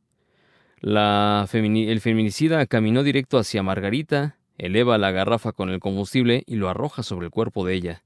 El 0.82 2.00
feminicida 2.00 2.66
caminó 2.66 3.02
directo 3.02 3.38
hacia 3.38 3.62
Margarita, 3.62 4.36
eleva 4.58 4.98
la 4.98 5.10
garrafa 5.10 5.52
con 5.52 5.70
el 5.70 5.80
combustible 5.80 6.42
y 6.46 6.56
lo 6.56 6.68
arroja 6.68 7.02
sobre 7.02 7.26
el 7.26 7.32
cuerpo 7.32 7.64
de 7.64 7.74
ella. 7.74 8.02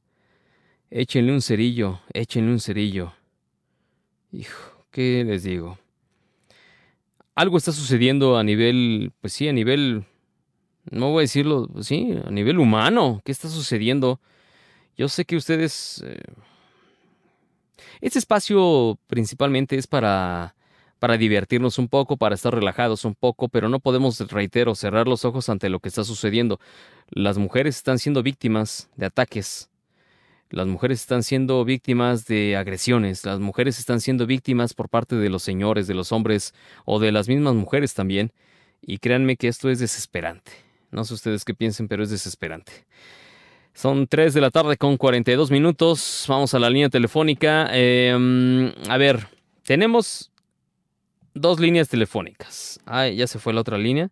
Échenle 0.91 1.33
un 1.33 1.43
cerillo, 1.43 2.01
échenle 2.13 2.53
un 2.53 2.61
cerillo. 2.61 3.13
Hijo, 4.33 4.85
¿qué 4.91 5.25
les 5.27 5.43
digo? 5.43 5.79
algo 7.39 7.57
está 7.57 7.71
sucediendo 7.71 8.37
a 8.37 8.43
nivel, 8.43 9.13
pues 9.21 9.33
sí, 9.33 9.47
a 9.47 9.53
nivel, 9.53 10.03
no 10.91 11.13
voy 11.13 11.21
a 11.21 11.23
decirlo, 11.23 11.69
sí, 11.83 12.19
a 12.25 12.33
nivel 12.33 12.59
humano. 12.59 13.23
¿Qué 13.25 13.31
está 13.31 13.49
sucediendo? 13.49 14.21
Yo 14.99 15.09
sé 15.09 15.25
que 15.25 15.37
ustedes... 15.37 16.05
Eh, 16.07 16.21
este 18.03 18.19
espacio 18.19 18.99
principalmente 19.07 19.77
es 19.77 19.87
para, 19.87 20.55
para 20.99 21.17
divertirnos 21.17 21.79
un 21.79 21.89
poco, 21.89 22.19
para 22.19 22.35
estar 22.35 22.55
relajados 22.55 23.07
un 23.07 23.15
poco, 23.15 23.49
pero 23.49 23.71
no 23.71 23.81
podemos, 23.81 24.21
reitero, 24.31 24.75
cerrar 24.75 25.09
los 25.09 25.25
ojos 25.25 25.49
ante 25.49 25.71
lo 25.71 25.81
que 25.81 25.89
está 25.89 26.05
sucediendo. 26.05 26.61
Las 27.09 27.39
mujeres 27.39 27.77
están 27.77 27.99
siendo 27.99 28.23
víctimas 28.23 28.91
de 28.97 29.07
ataques 29.07 29.71
las 30.51 30.67
mujeres 30.67 31.01
están 31.01 31.23
siendo 31.23 31.63
víctimas 31.65 32.25
de 32.25 32.57
agresiones, 32.57 33.25
las 33.27 33.39
mujeres 33.39 33.79
están 33.79 34.01
siendo 34.01 34.27
víctimas 34.27 34.73
por 34.73 34.89
parte 34.89 35.17
de 35.17 35.29
los 35.29 35.43
señores, 35.43 35.87
de 35.87 35.95
los 35.95 36.11
hombres 36.11 36.55
o 36.87 36.99
de 36.99 37.13
las 37.13 37.29
mismas 37.29 37.55
mujeres 37.55 37.93
también. 37.93 38.33
Y 38.81 38.99
créanme 38.99 39.37
que 39.37 39.49
esto 39.49 39.69
es 39.69 39.79
desesperante. 39.79 40.53
No 40.91 41.05
sé 41.05 41.13
ustedes 41.13 41.45
qué 41.45 41.53
piensen, 41.53 41.87
pero 41.87 42.03
es 42.03 42.11
desesperante. 42.11 42.87
Son 43.79 44.09
3 44.09 44.35
de 44.35 44.41
la 44.41 44.51
tarde 44.51 44.77
con 44.77 44.97
42 44.97 45.53
minutos. 45.53 46.25
Vamos 46.27 46.53
a 46.53 46.59
la 46.59 46.69
línea 46.69 46.89
telefónica. 46.89 47.69
Em, 47.71 48.73
a 48.89 48.97
ver, 48.97 49.29
tenemos 49.63 50.33
dos 51.33 51.61
líneas 51.61 51.89
telefónicas. 51.89 52.81
Ay, 52.87 53.15
ya 53.15 53.29
se 53.29 53.39
fue 53.39 53.53
la 53.53 53.61
otra 53.61 53.79
línea. 53.79 54.11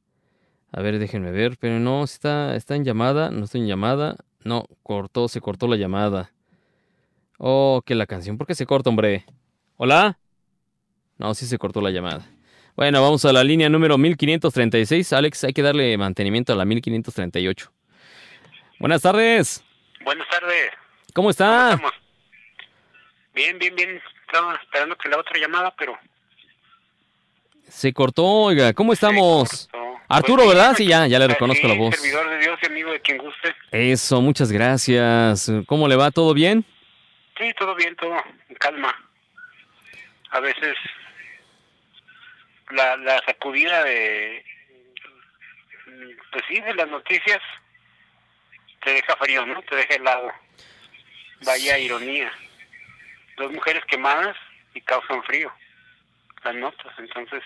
A 0.70 0.82
ver, 0.82 1.00
déjenme 1.00 1.32
ver, 1.32 1.56
pero 1.58 1.80
no, 1.80 2.04
está, 2.04 2.54
está 2.54 2.76
en 2.76 2.84
llamada, 2.84 3.32
no 3.32 3.46
estoy 3.46 3.62
en 3.62 3.66
llamada. 3.66 4.18
No, 4.44 4.66
cortó, 4.84 5.26
se 5.26 5.40
cortó 5.40 5.66
la 5.66 5.74
llamada. 5.74 6.30
Oh, 7.36 7.82
que 7.84 7.96
la 7.96 8.06
canción. 8.06 8.38
¿Por 8.38 8.46
qué 8.46 8.54
se 8.54 8.66
corta, 8.66 8.88
hombre? 8.88 9.26
¿Hola? 9.78 10.20
No, 11.18 11.34
sí 11.34 11.44
se 11.44 11.58
cortó 11.58 11.80
la 11.80 11.90
llamada. 11.90 12.30
Bueno, 12.76 13.02
vamos 13.02 13.24
a 13.24 13.32
la 13.32 13.42
línea 13.42 13.68
número 13.68 13.98
1536. 13.98 15.12
Alex, 15.12 15.42
hay 15.42 15.52
que 15.52 15.62
darle 15.62 15.98
mantenimiento 15.98 16.52
a 16.52 16.56
la 16.56 16.64
1538. 16.64 17.72
Buenas 18.78 19.02
tardes. 19.02 19.64
Buenas 20.02 20.28
tardes. 20.28 20.70
¿Cómo 21.14 21.30
está? 21.30 21.80
bien, 23.34 23.58
bien, 23.58 23.74
bien. 23.74 24.02
Estaba 24.26 24.54
esperando 24.56 24.96
que 24.96 25.08
la 25.08 25.18
otra 25.18 25.38
llamada, 25.38 25.74
pero... 25.76 25.98
Se 27.68 27.92
cortó, 27.92 28.24
oiga. 28.24 28.72
¿Cómo 28.72 28.92
estamos? 28.92 29.68
Arturo, 30.08 30.44
pues 30.44 30.54
¿verdad? 30.56 30.74
Sí, 30.76 30.86
ya, 30.86 31.06
ya 31.06 31.18
le 31.18 31.26
reconozco 31.26 31.66
la 31.66 31.74
voz. 31.74 31.96
Servidor 31.96 32.28
de 32.30 32.38
Dios 32.38 32.58
y 32.62 32.66
amigo 32.66 32.92
de 32.92 33.00
quien 33.00 33.18
guste. 33.18 33.54
Eso, 33.72 34.20
muchas 34.20 34.52
gracias. 34.52 35.50
¿Cómo 35.66 35.88
le 35.88 35.96
va? 35.96 36.10
¿Todo 36.10 36.32
bien? 36.34 36.64
Sí, 37.38 37.52
todo 37.58 37.74
bien, 37.74 37.96
todo 37.96 38.14
en 38.48 38.54
calma. 38.56 38.94
A 40.30 40.40
veces 40.40 40.76
la, 42.70 42.96
la 42.98 43.22
sacudida 43.24 43.82
de, 43.84 44.44
pues 46.32 46.44
sí, 46.48 46.60
de 46.60 46.74
las 46.74 46.88
noticias 46.88 47.40
te 48.86 48.92
deja 48.92 49.16
frío, 49.16 49.44
¿no? 49.44 49.60
Te 49.62 49.74
deja 49.74 49.94
helado. 49.96 50.32
Vaya 51.44 51.76
ironía. 51.76 52.32
Dos 53.36 53.50
mujeres 53.50 53.84
quemadas 53.86 54.36
y 54.74 54.80
causan 54.80 55.24
frío. 55.24 55.52
Las 56.44 56.54
notas, 56.54 56.96
entonces 56.96 57.42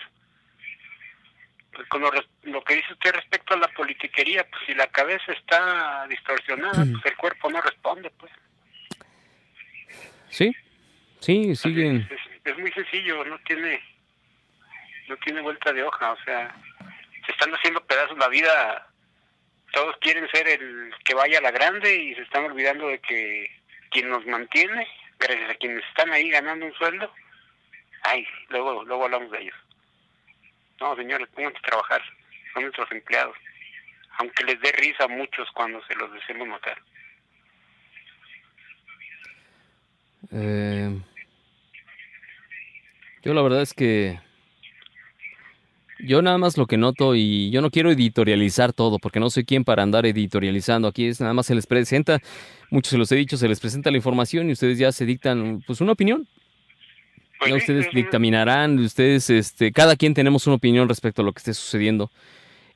pues, 1.73 1.87
con 1.87 2.01
lo, 2.01 2.63
que 2.63 2.75
dice 2.75 2.93
usted 2.93 3.13
respecto 3.13 3.55
a 3.55 3.57
la 3.57 3.67
politiquería, 3.69 4.47
pues 4.51 4.61
si 4.67 4.75
la 4.75 4.85
cabeza 4.85 5.31
está 5.31 6.05
distorsionada, 6.07 6.85
pues 6.91 7.05
el 7.05 7.17
cuerpo 7.17 7.49
no 7.49 7.59
responde, 7.59 8.11
pues. 8.11 8.31
Sí, 10.29 10.55
sí, 11.21 11.55
siguen. 11.55 12.07
Es, 12.43 12.57
muy 12.59 12.71
sencillo, 12.71 13.25
no 13.25 13.39
tiene, 13.39 13.81
no 15.07 15.17
tiene 15.17 15.41
vuelta 15.41 15.73
de 15.73 15.81
hoja, 15.81 16.11
o 16.11 16.23
sea, 16.23 16.55
se 17.25 17.31
están 17.31 17.51
haciendo 17.55 17.83
pedazos 17.83 18.17
la 18.19 18.27
vida. 18.27 18.90
Todos 19.71 19.95
quieren 19.97 20.27
ser 20.29 20.47
el 20.47 20.93
que 21.05 21.13
vaya 21.13 21.39
a 21.39 21.41
la 21.41 21.51
grande 21.51 21.95
y 21.95 22.15
se 22.15 22.21
están 22.21 22.45
olvidando 22.45 22.87
de 22.87 22.99
que 22.99 23.49
quien 23.89 24.09
nos 24.09 24.25
mantiene, 24.25 24.87
gracias 25.19 25.49
a 25.49 25.55
quienes 25.55 25.83
están 25.85 26.11
ahí 26.11 26.29
ganando 26.29 26.65
un 26.65 26.73
sueldo, 26.73 27.11
ay, 28.03 28.25
luego, 28.49 28.83
luego 28.83 29.05
hablamos 29.05 29.31
de 29.31 29.41
ellos. 29.41 29.55
No, 30.79 30.95
señores, 30.95 31.27
pónganse 31.33 31.59
a 31.59 31.69
trabajar. 31.69 32.01
Son 32.53 32.63
nuestros 32.63 32.91
empleados. 32.91 33.37
Aunque 34.17 34.43
les 34.43 34.59
dé 34.61 34.71
risa 34.73 35.05
a 35.05 35.07
muchos 35.07 35.49
cuando 35.53 35.81
se 35.85 35.95
los 35.95 36.11
decimos 36.11 36.47
notar. 36.47 36.81
Eh, 40.33 40.99
yo 43.21 43.33
la 43.33 43.41
verdad 43.41 43.61
es 43.61 43.73
que 43.73 44.19
yo 46.05 46.21
nada 46.21 46.37
más 46.37 46.57
lo 46.57 46.67
que 46.67 46.77
noto 46.77 47.15
y 47.15 47.49
yo 47.51 47.61
no 47.61 47.71
quiero 47.71 47.91
editorializar 47.91 48.73
todo 48.73 48.99
porque 48.99 49.19
no 49.19 49.29
soy 49.29 49.45
quien 49.45 49.63
para 49.63 49.83
andar 49.83 50.05
editorializando. 50.05 50.87
Aquí 50.87 51.05
es 51.05 51.21
nada 51.21 51.33
más 51.33 51.45
se 51.45 51.55
les 51.55 51.67
presenta, 51.67 52.19
muchos 52.69 52.91
se 52.91 52.97
los 52.97 53.11
he 53.11 53.15
dicho, 53.15 53.37
se 53.37 53.47
les 53.47 53.59
presenta 53.59 53.91
la 53.91 53.97
información 53.97 54.49
y 54.49 54.53
ustedes 54.53 54.77
ya 54.77 54.91
se 54.91 55.05
dictan 55.05 55.63
pues 55.65 55.81
una 55.81 55.93
opinión. 55.93 56.27
Pues 57.39 57.53
ustedes 57.53 57.87
dictaminarán, 57.91 58.77
ustedes, 58.77 59.29
este, 59.31 59.71
cada 59.71 59.95
quien 59.95 60.13
tenemos 60.13 60.45
una 60.45 60.57
opinión 60.57 60.87
respecto 60.87 61.23
a 61.23 61.25
lo 61.25 61.33
que 61.33 61.39
esté 61.39 61.53
sucediendo. 61.55 62.11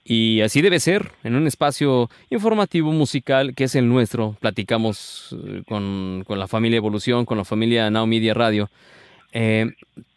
Y 0.04 0.42
así 0.42 0.62
debe 0.62 0.80
ser, 0.80 1.12
en 1.24 1.36
un 1.36 1.48
espacio 1.48 2.10
informativo 2.30 2.92
musical 2.92 3.54
que 3.56 3.66
es 3.66 3.76
el 3.76 3.88
nuestro. 3.88 4.38
Platicamos 4.40 5.36
eh, 5.48 5.64
con, 5.68 6.24
la 6.28 6.48
familia 6.48 6.78
Evolución, 6.78 7.26
con 7.26 7.38
la 7.38 7.46
familia 7.46 7.90
Now 7.90 8.08
Media 8.08 8.34
Radio. 8.34 8.70
Eh, 9.34 9.72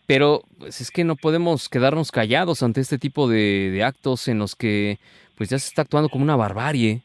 pero 0.09 0.43
pues, 0.59 0.81
es 0.81 0.91
que 0.91 1.05
no 1.05 1.17
podemos 1.17 1.69
quedarnos 1.69 2.11
callados 2.11 2.63
ante 2.63 2.81
este 2.81 2.99
tipo 2.99 3.29
de, 3.29 3.83
actos 3.85 4.27
en 4.29 4.39
los 4.39 4.57
que 4.57 4.99
pues 5.37 5.51
ya 5.51 5.59
se 5.59 5.69
está 5.69 5.83
actuando 5.83 6.09
como 6.09 6.25
una 6.25 6.35
barbarie. 6.35 7.03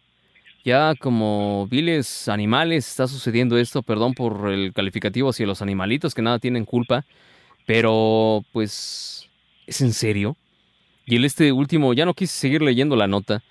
Ya 0.63 0.95
como 0.95 1.67
viles 1.69 2.29
animales 2.29 2.87
está 2.87 3.09
sucediendo 3.09 3.57
esto, 3.57 3.83
perdón 3.83 4.13
por 4.13 4.49
el 4.49 4.71
calificativo 4.71 5.31
hacia 5.31 5.45
los 5.45 5.61
animalitos 5.61 6.15
que 6.15 6.21
nada 6.21 6.39
tienen 6.39 6.63
culpa. 6.63 7.05
Pero, 7.65 8.45
pues, 8.53 9.29
¿es 9.67 9.81
en 9.81 9.91
serio? 9.91 10.37
Y 11.05 11.17
el 11.17 11.25
este 11.25 11.51
último, 11.51 11.93
ya 11.93 12.05
no 12.05 12.13
quise 12.13 12.33
seguir 12.33 12.61
leyendo 12.61 12.95
la 12.95 13.07
nota, 13.07 13.43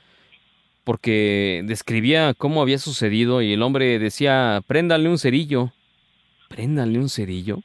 porque 0.85 1.63
describía 1.67 2.33
cómo 2.33 2.63
había 2.63 2.79
sucedido 2.79 3.43
y 3.43 3.53
el 3.53 3.63
hombre 3.63 3.99
decía, 3.99 4.63
préndale 4.67 5.11
un 5.11 5.19
cerillo. 5.19 5.75
¿Préndale 6.49 6.99
un 6.99 7.11
cerillo? 7.11 7.63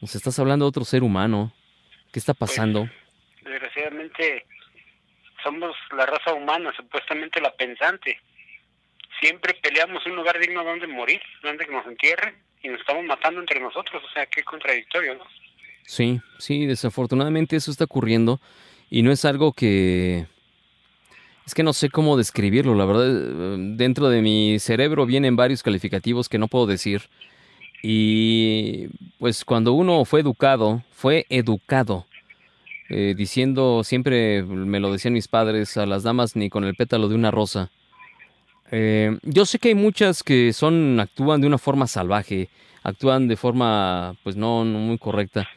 Nos 0.00 0.14
estás 0.14 0.38
hablando 0.38 0.64
de 0.64 0.68
otro 0.68 0.84
ser 0.84 1.02
humano. 1.02 1.52
¿Qué 2.12 2.18
está 2.18 2.34
pues, 2.34 2.50
pasando? 2.50 2.88
desgraciadamente, 3.44 4.46
somos 5.42 5.74
la 5.96 6.06
raza 6.06 6.34
humana, 6.34 6.72
supuestamente 6.76 7.40
la 7.40 7.54
pensante. 7.54 8.18
Siempre 9.20 9.54
peleamos 9.54 10.04
un 10.06 10.16
lugar 10.16 10.38
digno 10.38 10.62
donde 10.64 10.86
morir, 10.86 11.20
donde 11.42 11.66
nos 11.66 11.86
entierren 11.86 12.34
y 12.62 12.68
nos 12.68 12.80
estamos 12.80 13.04
matando 13.04 13.40
entre 13.40 13.60
nosotros, 13.60 14.02
o 14.04 14.12
sea, 14.12 14.26
qué 14.26 14.42
contradictorio, 14.42 15.14
¿no? 15.14 15.24
Sí, 15.84 16.20
sí, 16.38 16.66
desafortunadamente 16.66 17.56
eso 17.56 17.70
está 17.70 17.84
ocurriendo 17.84 18.40
y 18.90 19.02
no 19.02 19.10
es 19.10 19.24
algo 19.24 19.52
que... 19.52 20.26
Es 21.46 21.54
que 21.54 21.62
no 21.62 21.72
sé 21.72 21.88
cómo 21.88 22.18
describirlo, 22.18 22.74
la 22.74 22.84
verdad, 22.84 23.56
dentro 23.58 24.10
de 24.10 24.20
mi 24.20 24.58
cerebro 24.58 25.06
vienen 25.06 25.34
varios 25.34 25.62
calificativos 25.62 26.28
que 26.28 26.36
no 26.36 26.46
puedo 26.46 26.66
decir. 26.66 27.08
Y 27.82 28.88
pues 29.18 29.44
cuando 29.44 29.72
uno 29.72 30.04
fue 30.04 30.20
educado, 30.20 30.82
fue 30.90 31.26
educado 31.28 32.06
eh, 32.88 33.14
diciendo, 33.16 33.84
siempre 33.84 34.42
me 34.42 34.80
lo 34.80 34.90
decían 34.90 35.14
mis 35.14 35.28
padres, 35.28 35.76
a 35.76 35.84
las 35.84 36.04
damas 36.04 36.36
ni 36.36 36.48
con 36.48 36.64
el 36.64 36.74
pétalo 36.74 37.08
de 37.08 37.14
una 37.14 37.30
rosa. 37.30 37.70
Eh, 38.70 39.18
yo 39.22 39.44
sé 39.44 39.58
que 39.58 39.68
hay 39.68 39.74
muchas 39.74 40.22
que 40.22 40.52
son, 40.52 40.98
actúan 40.98 41.40
de 41.40 41.46
una 41.46 41.58
forma 41.58 41.86
salvaje, 41.86 42.48
actúan 42.82 43.28
de 43.28 43.36
forma, 43.36 44.16
pues 44.22 44.36
no, 44.36 44.64
no 44.64 44.78
muy 44.78 44.98
correcta, 44.98 45.48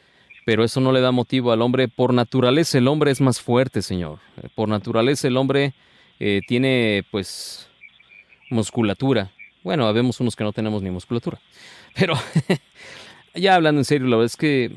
pero 0.46 0.64
eso 0.64 0.82
no 0.82 0.92
le 0.92 1.00
da 1.00 1.12
motivo 1.12 1.52
al 1.52 1.62
hombre. 1.62 1.88
Por 1.88 2.14
naturaleza 2.14 2.78
el 2.78 2.88
hombre 2.88 3.12
es 3.12 3.22
más 3.22 3.40
fuerte, 3.40 3.82
señor. 3.82 4.20
Por 4.56 4.68
naturaleza 4.68 5.28
el 5.28 5.38
hombre 5.38 5.74
eh, 6.20 6.42
tiene, 6.48 7.04
pues, 7.12 7.70
musculatura. 8.50 9.32
Bueno, 9.64 9.88
habemos 9.88 10.20
unos 10.20 10.36
que 10.36 10.44
no 10.44 10.52
tenemos 10.52 10.82
ni 10.82 10.90
musculatura. 10.90 11.40
Pero, 11.96 12.16
ya 13.36 13.56
hablando 13.56 13.82
en 13.82 13.86
serio, 13.86 14.08
la 14.08 14.18
verdad 14.18 14.28
es 14.28 14.38
que 14.38 14.76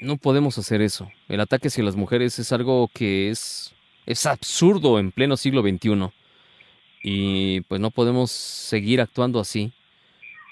no 0.00 0.16
podemos 0.16 0.58
hacer 0.58 0.82
eso. 0.82 1.10
El 1.28 1.40
ataque 1.40 1.68
hacia 1.68 1.84
las 1.84 1.96
mujeres 1.96 2.38
es 2.38 2.52
algo 2.52 2.90
que 2.92 3.30
es, 3.30 3.74
es 4.06 4.26
absurdo 4.26 4.98
en 4.98 5.12
pleno 5.12 5.36
siglo 5.36 5.62
XXI. 5.62 6.10
Y 7.02 7.60
pues 7.62 7.80
no 7.80 7.90
podemos 7.90 8.30
seguir 8.30 9.00
actuando 9.00 9.40
así. 9.40 9.72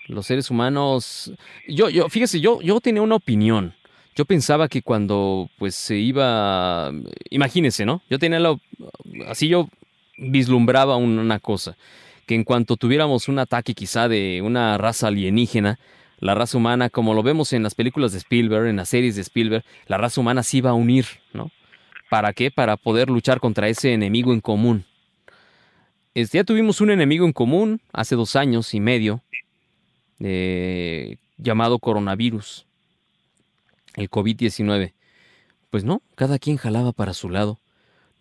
Los 0.07 0.27
seres 0.27 0.51
humanos... 0.51 1.33
Yo, 1.67 1.89
yo, 1.89 2.09
fíjese, 2.09 2.41
yo, 2.41 2.61
yo 2.61 2.81
tenía 2.81 3.03
una 3.03 3.17
opinión. 3.17 3.75
Yo 4.15 4.25
pensaba 4.25 4.69
que 4.69 4.83
cuando 4.83 5.51
pues 5.59 5.75
se 5.75 5.97
iba... 5.97 6.93
Imagínese, 7.31 7.85
¿no? 7.85 8.03
Yo 8.09 8.19
tenía 8.19 8.39
la... 8.39 8.57
Así 9.27 9.49
yo 9.49 9.69
vislumbraba 10.17 10.97
una 10.97 11.39
cosa. 11.41 11.77
Que 12.27 12.35
en 12.35 12.45
cuanto 12.45 12.77
tuviéramos 12.77 13.29
un 13.29 13.39
ataque 13.39 13.75
quizá 13.75 14.09
de 14.09 14.41
una 14.43 14.79
raza 14.79 15.09
alienígena, 15.09 15.79
la 16.19 16.35
raza 16.35 16.57
humana, 16.57 16.91
como 16.91 17.13
lo 17.15 17.23
vemos 17.23 17.53
en 17.53 17.63
las 17.63 17.75
películas 17.75 18.13
de 18.13 18.19
Spielberg, 18.19 18.67
en 18.67 18.77
las 18.77 18.89
series 18.89 19.17
de 19.17 19.23
Spielberg, 19.23 19.65
la 19.87 19.99
raza 19.99 20.21
humana 20.21 20.43
se 20.43 20.59
iba 20.59 20.71
a 20.71 20.75
unir, 20.75 21.07
¿no? 21.33 21.51
¿Para 22.09 22.33
qué? 22.33 22.51
Para 22.51 22.77
poder 22.77 23.11
luchar 23.11 23.41
contra 23.41 23.69
ese 23.69 23.93
enemigo 23.93 24.33
en 24.33 24.41
común. 24.41 24.85
Este, 26.15 26.39
ya 26.39 26.45
tuvimos 26.45 26.81
un 26.81 26.91
enemigo 26.91 27.27
en 27.27 27.33
común 27.33 27.81
hace 27.93 28.15
dos 28.15 28.37
años 28.37 28.73
y 28.73 28.81
medio, 28.81 29.23
eh, 30.21 31.17
llamado 31.37 31.79
coronavirus, 31.81 32.67
el 33.97 34.09
COVID-19. 34.09 34.93
Pues 35.71 35.85
no, 35.85 36.03
cada 36.15 36.39
quien 36.39 36.57
jalaba 36.57 36.93
para 36.93 37.15
su 37.15 37.29
lado. 37.29 37.59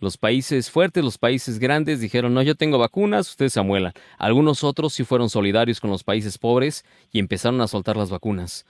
Los 0.04 0.18
países 0.18 0.70
fuertes, 0.70 1.01
los 1.01 1.18
países 1.18 1.60
grandes 1.60 2.01
dijeron, 2.01 2.34
no, 2.34 2.41
yo 2.41 2.56
tengo 2.56 2.78
vacunas, 2.78 3.30
ustedes 3.30 3.54
se 3.54 3.62
amuelan. 3.62 3.93
Algunos 4.18 4.66
otros 4.66 4.91
sí 4.91 5.06
fueron 5.06 5.30
solidarios 5.30 5.80
con 5.80 5.89
los 5.89 6.04
países 6.04 6.38
pobres 6.38 6.84
y 7.14 7.20
empezaron 7.20 7.62
a 7.62 7.70
soltar 7.70 7.95
las 7.95 8.10
vacunas. 8.10 8.66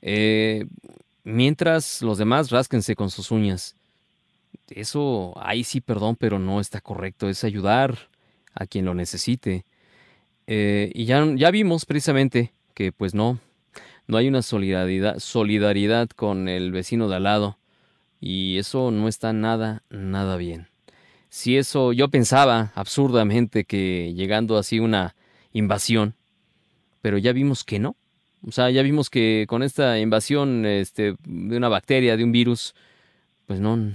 Eh, 0.00 0.64
mientras 1.24 2.00
los 2.00 2.16
demás 2.16 2.50
rásquense 2.50 2.96
con 2.96 3.10
sus 3.10 3.30
uñas. 3.30 3.74
Eso, 4.70 5.34
ahí 5.36 5.62
sí, 5.62 5.82
perdón, 5.82 6.16
pero 6.16 6.38
no 6.38 6.58
está 6.58 6.80
correcto. 6.80 7.28
Es 7.28 7.44
ayudar 7.44 8.08
a 8.54 8.64
quien 8.64 8.86
lo 8.86 8.94
necesite. 8.94 9.66
Eh, 10.46 10.90
y 10.94 11.04
ya, 11.04 11.22
ya 11.34 11.50
vimos 11.50 11.84
precisamente 11.84 12.54
que 12.72 12.92
pues 12.92 13.14
no, 13.14 13.38
no 14.06 14.16
hay 14.16 14.26
una 14.26 14.40
solidaridad, 14.40 15.18
solidaridad 15.18 16.08
con 16.08 16.48
el 16.48 16.72
vecino 16.72 17.10
de 17.10 17.16
al 17.16 17.24
lado. 17.24 17.58
Y 18.22 18.56
eso 18.56 18.90
no 18.90 19.06
está 19.06 19.34
nada, 19.34 19.82
nada 19.90 20.38
bien 20.38 20.66
si 21.28 21.56
eso 21.56 21.92
yo 21.92 22.08
pensaba 22.08 22.72
absurdamente 22.74 23.64
que 23.64 24.12
llegando 24.14 24.56
así 24.56 24.80
una 24.80 25.14
invasión, 25.52 26.14
pero 27.02 27.18
ya 27.18 27.32
vimos 27.32 27.64
que 27.64 27.78
no. 27.78 27.96
O 28.46 28.52
sea, 28.52 28.70
ya 28.70 28.82
vimos 28.82 29.10
que 29.10 29.46
con 29.48 29.62
esta 29.62 29.98
invasión 29.98 30.64
este, 30.64 31.16
de 31.24 31.56
una 31.56 31.68
bacteria, 31.68 32.16
de 32.16 32.24
un 32.24 32.32
virus, 32.32 32.74
pues 33.46 33.60
no, 33.60 33.94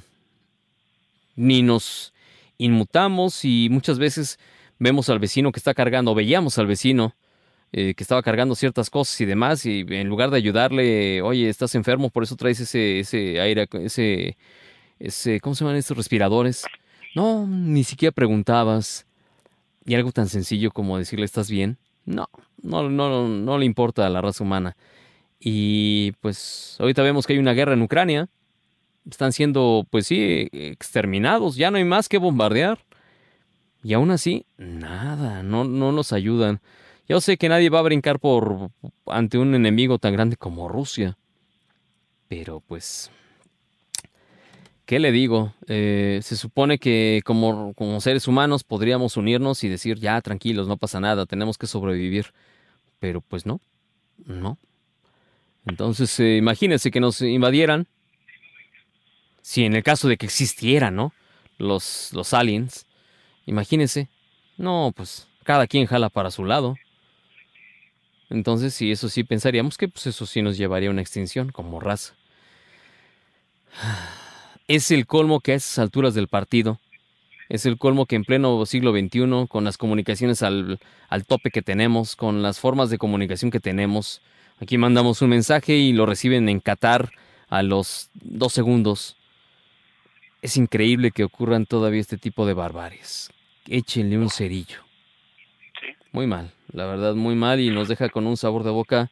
ni 1.35 1.61
nos 1.61 2.13
inmutamos 2.57 3.45
y 3.45 3.69
muchas 3.71 3.99
veces 3.99 4.37
vemos 4.79 5.09
al 5.09 5.19
vecino 5.19 5.51
que 5.51 5.59
está 5.59 5.73
cargando, 5.73 6.13
veíamos 6.13 6.57
al 6.57 6.67
vecino 6.67 7.15
eh, 7.71 7.95
que 7.95 8.03
estaba 8.03 8.21
cargando 8.21 8.53
ciertas 8.53 8.89
cosas 8.89 9.19
y 9.21 9.25
demás, 9.25 9.65
y 9.65 9.85
en 9.89 10.07
lugar 10.07 10.29
de 10.29 10.37
ayudarle, 10.37 11.21
oye, 11.21 11.49
estás 11.49 11.73
enfermo, 11.73 12.09
por 12.09 12.23
eso 12.23 12.35
traes 12.35 12.59
ese, 12.59 12.99
ese 12.99 13.39
aire, 13.39 13.67
ese, 13.81 14.37
ese, 14.99 15.39
¿cómo 15.39 15.55
se 15.55 15.63
llaman 15.63 15.77
estos 15.77 15.97
respiradores? 15.97 16.65
No, 17.15 17.47
ni 17.47 17.83
siquiera 17.83 18.11
preguntabas. 18.11 19.05
Y 19.85 19.95
algo 19.95 20.11
tan 20.11 20.29
sencillo 20.29 20.71
como 20.71 20.97
decirle 20.97 21.25
estás 21.25 21.49
bien, 21.49 21.77
no, 22.05 22.29
no, 22.61 22.89
no, 22.89 23.27
no 23.27 23.57
le 23.57 23.65
importa 23.65 24.05
a 24.05 24.09
la 24.09 24.21
raza 24.21 24.43
humana. 24.43 24.75
Y 25.39 26.13
pues 26.21 26.77
ahorita 26.79 27.03
vemos 27.03 27.27
que 27.27 27.33
hay 27.33 27.39
una 27.39 27.53
guerra 27.53 27.73
en 27.73 27.81
Ucrania. 27.81 28.29
Están 29.09 29.33
siendo, 29.33 29.85
pues 29.89 30.07
sí, 30.07 30.47
exterminados. 30.53 31.57
Ya 31.57 31.69
no 31.69 31.77
hay 31.77 31.83
más 31.83 32.07
que 32.07 32.17
bombardear. 32.17 32.79
Y 33.83 33.93
aún 33.93 34.11
así, 34.11 34.45
nada, 34.57 35.43
no, 35.43 35.65
no 35.65 35.91
nos 35.91 36.13
ayudan. 36.13 36.61
Yo 37.09 37.19
sé 37.19 37.35
que 37.35 37.49
nadie 37.49 37.69
va 37.69 37.79
a 37.79 37.83
brincar 37.83 38.19
por 38.19 38.71
ante 39.07 39.37
un 39.37 39.53
enemigo 39.55 39.99
tan 39.99 40.13
grande 40.13 40.37
como 40.37 40.69
Rusia. 40.69 41.17
Pero 42.29 42.61
pues 42.61 43.11
¿Qué 44.85 44.99
le 44.99 45.11
digo? 45.11 45.53
Eh, 45.67 46.19
se 46.23 46.35
supone 46.35 46.77
que 46.77 47.21
como, 47.23 47.73
seres 48.01 48.27
humanos 48.27 48.63
podríamos 48.63 49.15
unirnos 49.15 49.63
y 49.63 49.69
decir, 49.69 49.97
ya, 49.97 50.19
tranquilos, 50.21 50.67
no 50.67 50.77
pasa 50.77 50.99
nada, 50.99 51.25
tenemos 51.25 51.57
que 51.57 51.67
sobrevivir. 51.67 52.33
Pero 52.99 53.21
pues 53.21 53.45
no, 53.45 53.61
no. 54.25 54.57
Entonces, 55.65 56.19
eh, 56.19 56.37
imagínense 56.37 56.91
que 56.91 56.99
nos 56.99 57.21
invadieran. 57.21 57.87
Si 59.41 59.63
en 59.65 59.75
el 59.75 59.83
caso 59.83 60.07
de 60.07 60.17
que 60.17 60.25
existieran, 60.25 60.95
¿no? 60.95 61.13
Los, 61.57 62.11
los 62.13 62.33
aliens. 62.33 62.85
Imagínense. 63.45 64.09
No, 64.57 64.93
pues 64.95 65.27
cada 65.43 65.67
quien 65.67 65.85
jala 65.85 66.09
para 66.09 66.31
su 66.31 66.45
lado. 66.45 66.75
Entonces, 68.29 68.73
sí, 68.73 68.91
eso 68.91 69.09
sí, 69.09 69.23
pensaríamos 69.23 69.77
que 69.77 69.87
pues 69.87 70.07
eso 70.07 70.25
sí 70.25 70.41
nos 70.41 70.57
llevaría 70.57 70.89
a 70.89 70.91
una 70.91 71.01
extinción 71.01 71.51
como 71.51 71.79
raza. 71.79 72.15
Es 74.67 74.91
el 74.91 75.05
colmo 75.05 75.41
que 75.41 75.51
a 75.51 75.55
esas 75.55 75.79
alturas 75.79 76.13
del 76.13 76.27
partido, 76.27 76.79
es 77.49 77.65
el 77.65 77.77
colmo 77.77 78.05
que 78.05 78.15
en 78.15 78.23
pleno 78.23 78.65
siglo 78.65 78.91
XXI, 78.91 79.47
con 79.47 79.63
las 79.63 79.77
comunicaciones 79.77 80.41
al, 80.41 80.79
al, 81.09 81.25
tope 81.25 81.51
que 81.51 81.61
tenemos, 81.61 82.15
con 82.15 82.41
las 82.41 82.59
formas 82.59 82.89
de 82.89 82.97
comunicación 82.97 83.51
que 83.51 83.59
tenemos, 83.59 84.21
aquí 84.59 84.77
mandamos 84.77 85.21
un 85.21 85.29
mensaje 85.29 85.75
y 85.75 85.93
lo 85.93 86.05
reciben 86.05 86.47
en 86.49 86.59
Qatar 86.59 87.11
a 87.49 87.61
los 87.61 88.09
dos 88.13 88.53
segundos. 88.53 89.17
Es 90.41 90.57
increíble 90.57 91.11
que 91.11 91.23
ocurran 91.23 91.65
todavía 91.65 92.01
este 92.01 92.17
tipo 92.17 92.45
de 92.45 92.53
barbaries. 92.53 93.29
Échenle 93.67 94.17
un 94.17 94.29
cerillo. 94.29 94.79
Muy 96.11 96.27
mal, 96.27 96.51
la 96.71 96.85
verdad, 96.85 97.15
muy 97.15 97.35
mal 97.35 97.59
y 97.59 97.69
nos 97.69 97.87
deja 97.87 98.09
con 98.09 98.25
un 98.27 98.37
sabor 98.37 98.63
de 98.63 98.71
boca 98.71 99.11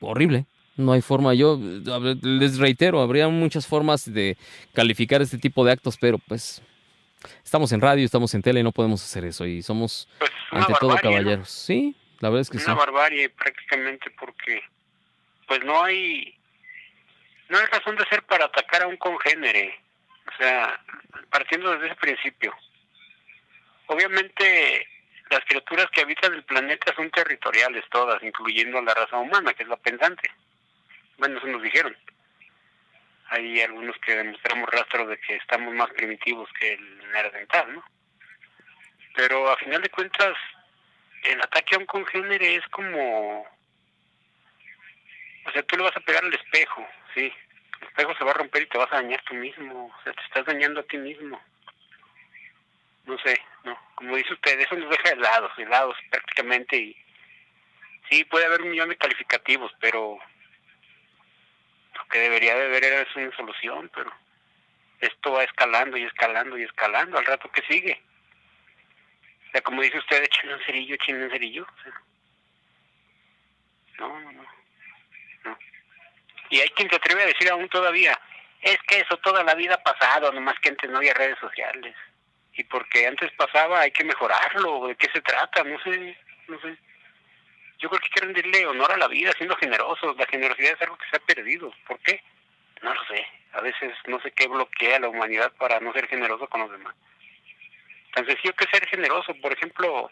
horrible. 0.00 0.46
No 0.76 0.92
hay 0.92 1.02
forma, 1.02 1.34
yo 1.34 1.58
les 2.22 2.58
reitero, 2.58 3.00
habría 3.00 3.28
muchas 3.28 3.66
formas 3.66 4.10
de 4.10 4.38
calificar 4.72 5.20
este 5.20 5.36
tipo 5.36 5.64
de 5.64 5.72
actos, 5.72 5.98
pero 5.98 6.18
pues 6.18 6.62
estamos 7.44 7.72
en 7.72 7.80
radio, 7.80 8.04
estamos 8.04 8.32
en 8.34 8.42
tele 8.42 8.60
y 8.60 8.62
no 8.62 8.72
podemos 8.72 9.02
hacer 9.02 9.24
eso 9.24 9.44
y 9.44 9.62
somos 9.62 10.08
pues, 10.18 10.30
ante 10.50 10.72
todo 10.80 10.96
caballeros. 10.96 11.50
Sí, 11.50 11.94
la 12.20 12.30
verdad 12.30 12.42
es 12.42 12.50
que 12.50 12.56
una 12.56 12.64
sí. 12.64 12.70
Una 12.70 12.80
barbarie 12.80 13.28
prácticamente 13.30 14.10
porque 14.18 14.62
pues 15.46 15.62
no 15.64 15.82
hay 15.82 16.34
no 17.50 17.58
hay 17.58 17.66
razón 17.66 17.96
de 17.96 18.06
ser 18.06 18.22
para 18.22 18.46
atacar 18.46 18.82
a 18.82 18.86
un 18.86 18.96
congénere. 18.96 19.74
O 20.32 20.36
sea, 20.38 20.80
partiendo 21.30 21.72
desde 21.72 21.86
ese 21.86 21.96
principio. 21.96 22.54
Obviamente 23.86 24.86
las 25.30 25.44
criaturas 25.44 25.86
que 25.92 26.02
habitan 26.02 26.34
el 26.34 26.44
planeta 26.44 26.94
son 26.94 27.10
territoriales 27.10 27.84
todas, 27.90 28.22
incluyendo 28.22 28.78
a 28.78 28.82
la 28.82 28.94
raza 28.94 29.16
humana, 29.18 29.52
que 29.54 29.62
es 29.62 29.68
la 29.68 29.76
pensante. 29.76 30.30
Bueno, 31.20 31.36
eso 31.36 31.48
nos 31.48 31.62
dijeron. 31.62 31.94
Hay 33.28 33.60
algunos 33.60 33.94
que 33.98 34.16
demostramos 34.16 34.70
rastros 34.70 35.06
de 35.06 35.20
que 35.20 35.36
estamos 35.36 35.74
más 35.74 35.90
primitivos 35.90 36.48
que 36.58 36.72
el 36.72 36.98
neandertal, 37.12 37.74
¿no? 37.74 37.84
Pero 39.14 39.50
a 39.50 39.56
final 39.58 39.82
de 39.82 39.90
cuentas, 39.90 40.34
el 41.24 41.38
ataque 41.42 41.74
a 41.74 41.78
un 41.78 41.84
congénere 41.84 42.56
es 42.56 42.66
como... 42.68 43.42
O 45.44 45.50
sea, 45.52 45.62
tú 45.64 45.76
le 45.76 45.82
vas 45.82 45.96
a 45.96 46.00
pegar 46.00 46.24
al 46.24 46.32
espejo, 46.32 46.88
sí. 47.14 47.30
El 47.82 47.88
espejo 47.88 48.14
se 48.16 48.24
va 48.24 48.30
a 48.30 48.34
romper 48.34 48.62
y 48.62 48.66
te 48.66 48.78
vas 48.78 48.90
a 48.90 49.02
dañar 49.02 49.22
tú 49.24 49.34
mismo. 49.34 49.94
O 49.94 50.02
sea, 50.02 50.14
te 50.14 50.22
estás 50.22 50.46
dañando 50.46 50.80
a 50.80 50.84
ti 50.84 50.96
mismo. 50.96 51.38
No 53.04 53.18
sé, 53.18 53.38
no. 53.64 53.78
Como 53.94 54.16
dice 54.16 54.32
usted, 54.32 54.58
eso 54.58 54.74
nos 54.74 54.88
deja 54.88 55.10
helados, 55.10 55.52
helados 55.58 55.98
prácticamente. 56.10 56.78
Y 56.78 56.96
sí, 58.08 58.24
puede 58.24 58.46
haber 58.46 58.62
un 58.62 58.70
millón 58.70 58.88
de 58.88 58.96
calificativos, 58.96 59.70
pero 59.80 60.18
que 62.08 62.18
debería 62.18 62.54
de 62.54 62.66
haber 62.66 62.84
es 62.84 63.16
una 63.16 63.36
solución, 63.36 63.90
pero 63.94 64.12
esto 65.00 65.32
va 65.32 65.44
escalando 65.44 65.96
y 65.96 66.04
escalando 66.04 66.58
y 66.58 66.62
escalando 66.62 67.18
al 67.18 67.26
rato 67.26 67.50
que 67.50 67.62
sigue. 67.62 68.00
O 69.48 69.50
sea, 69.52 69.60
como 69.62 69.82
dice 69.82 69.98
usted, 69.98 70.22
échenle 70.22 70.54
un 70.54 71.30
cerillo, 71.30 71.66
no, 73.98 74.20
no, 74.20 74.32
no. 74.32 75.58
Y 76.48 76.60
hay 76.60 76.68
quien 76.70 76.88
se 76.88 76.96
atreve 76.96 77.22
a 77.22 77.26
decir 77.26 77.50
aún 77.50 77.68
todavía, 77.68 78.18
Es 78.62 78.78
que 78.86 79.00
eso 79.00 79.16
toda 79.18 79.42
la 79.44 79.54
vida 79.54 79.74
ha 79.74 79.82
pasado, 79.82 80.32
nomás 80.32 80.58
que 80.60 80.70
antes 80.70 80.90
no 80.90 80.98
había 80.98 81.14
redes 81.14 81.38
sociales. 81.38 81.94
Y 82.54 82.64
porque 82.64 83.06
antes 83.06 83.32
pasaba 83.32 83.80
hay 83.80 83.90
que 83.90 84.04
mejorarlo. 84.04 84.88
¿De 84.88 84.96
qué 84.96 85.08
se 85.12 85.20
trata? 85.22 85.64
No 85.64 85.80
sé, 85.82 86.18
no 86.48 86.60
sé. 86.60 86.76
Yo 87.80 87.88
creo 87.88 88.00
que 88.00 88.06
hay 88.06 88.10
que 88.10 88.20
rendirle 88.20 88.66
honor 88.66 88.92
a 88.92 88.98
la 88.98 89.08
vida 89.08 89.32
siendo 89.36 89.56
generosos. 89.56 90.16
La 90.16 90.26
generosidad 90.26 90.72
es 90.72 90.82
algo 90.82 90.98
que 90.98 91.08
se 91.10 91.16
ha 91.16 91.20
perdido. 91.20 91.72
¿Por 91.86 91.98
qué? 92.00 92.22
No 92.82 92.92
lo 92.92 93.04
sé. 93.06 93.26
A 93.52 93.62
veces 93.62 93.92
no 94.06 94.20
sé 94.20 94.30
qué 94.32 94.46
bloquea 94.48 95.00
la 95.00 95.08
humanidad 95.08 95.52
para 95.56 95.80
no 95.80 95.92
ser 95.94 96.06
generoso 96.06 96.46
con 96.46 96.60
los 96.60 96.70
demás. 96.70 96.94
Tan 98.14 98.26
sencillo 98.26 98.54
que 98.54 98.66
ser 98.66 98.86
generoso. 98.86 99.34
Por 99.36 99.52
ejemplo, 99.52 100.10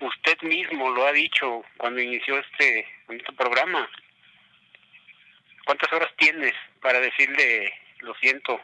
usted 0.00 0.40
mismo 0.42 0.90
lo 0.90 1.06
ha 1.06 1.12
dicho 1.12 1.62
cuando 1.76 2.00
inició 2.00 2.38
este, 2.38 2.88
este 3.08 3.32
programa. 3.34 3.88
¿Cuántas 5.66 5.92
horas 5.92 6.10
tienes 6.16 6.54
para 6.80 7.00
decirle 7.00 7.72
lo 7.98 8.14
siento? 8.14 8.60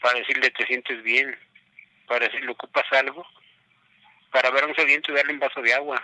Para 0.00 0.18
decirle 0.18 0.50
te 0.50 0.66
sientes 0.66 1.02
bien? 1.04 1.38
Para 2.06 2.26
decirle 2.26 2.50
ocupas 2.50 2.84
algo? 2.92 3.24
Para 4.32 4.50
ver 4.50 4.64
a 4.64 4.66
un 4.66 4.74
sediento 4.74 5.12
y 5.12 5.14
darle 5.14 5.34
un 5.34 5.40
vaso 5.40 5.62
de 5.62 5.74
agua? 5.74 6.02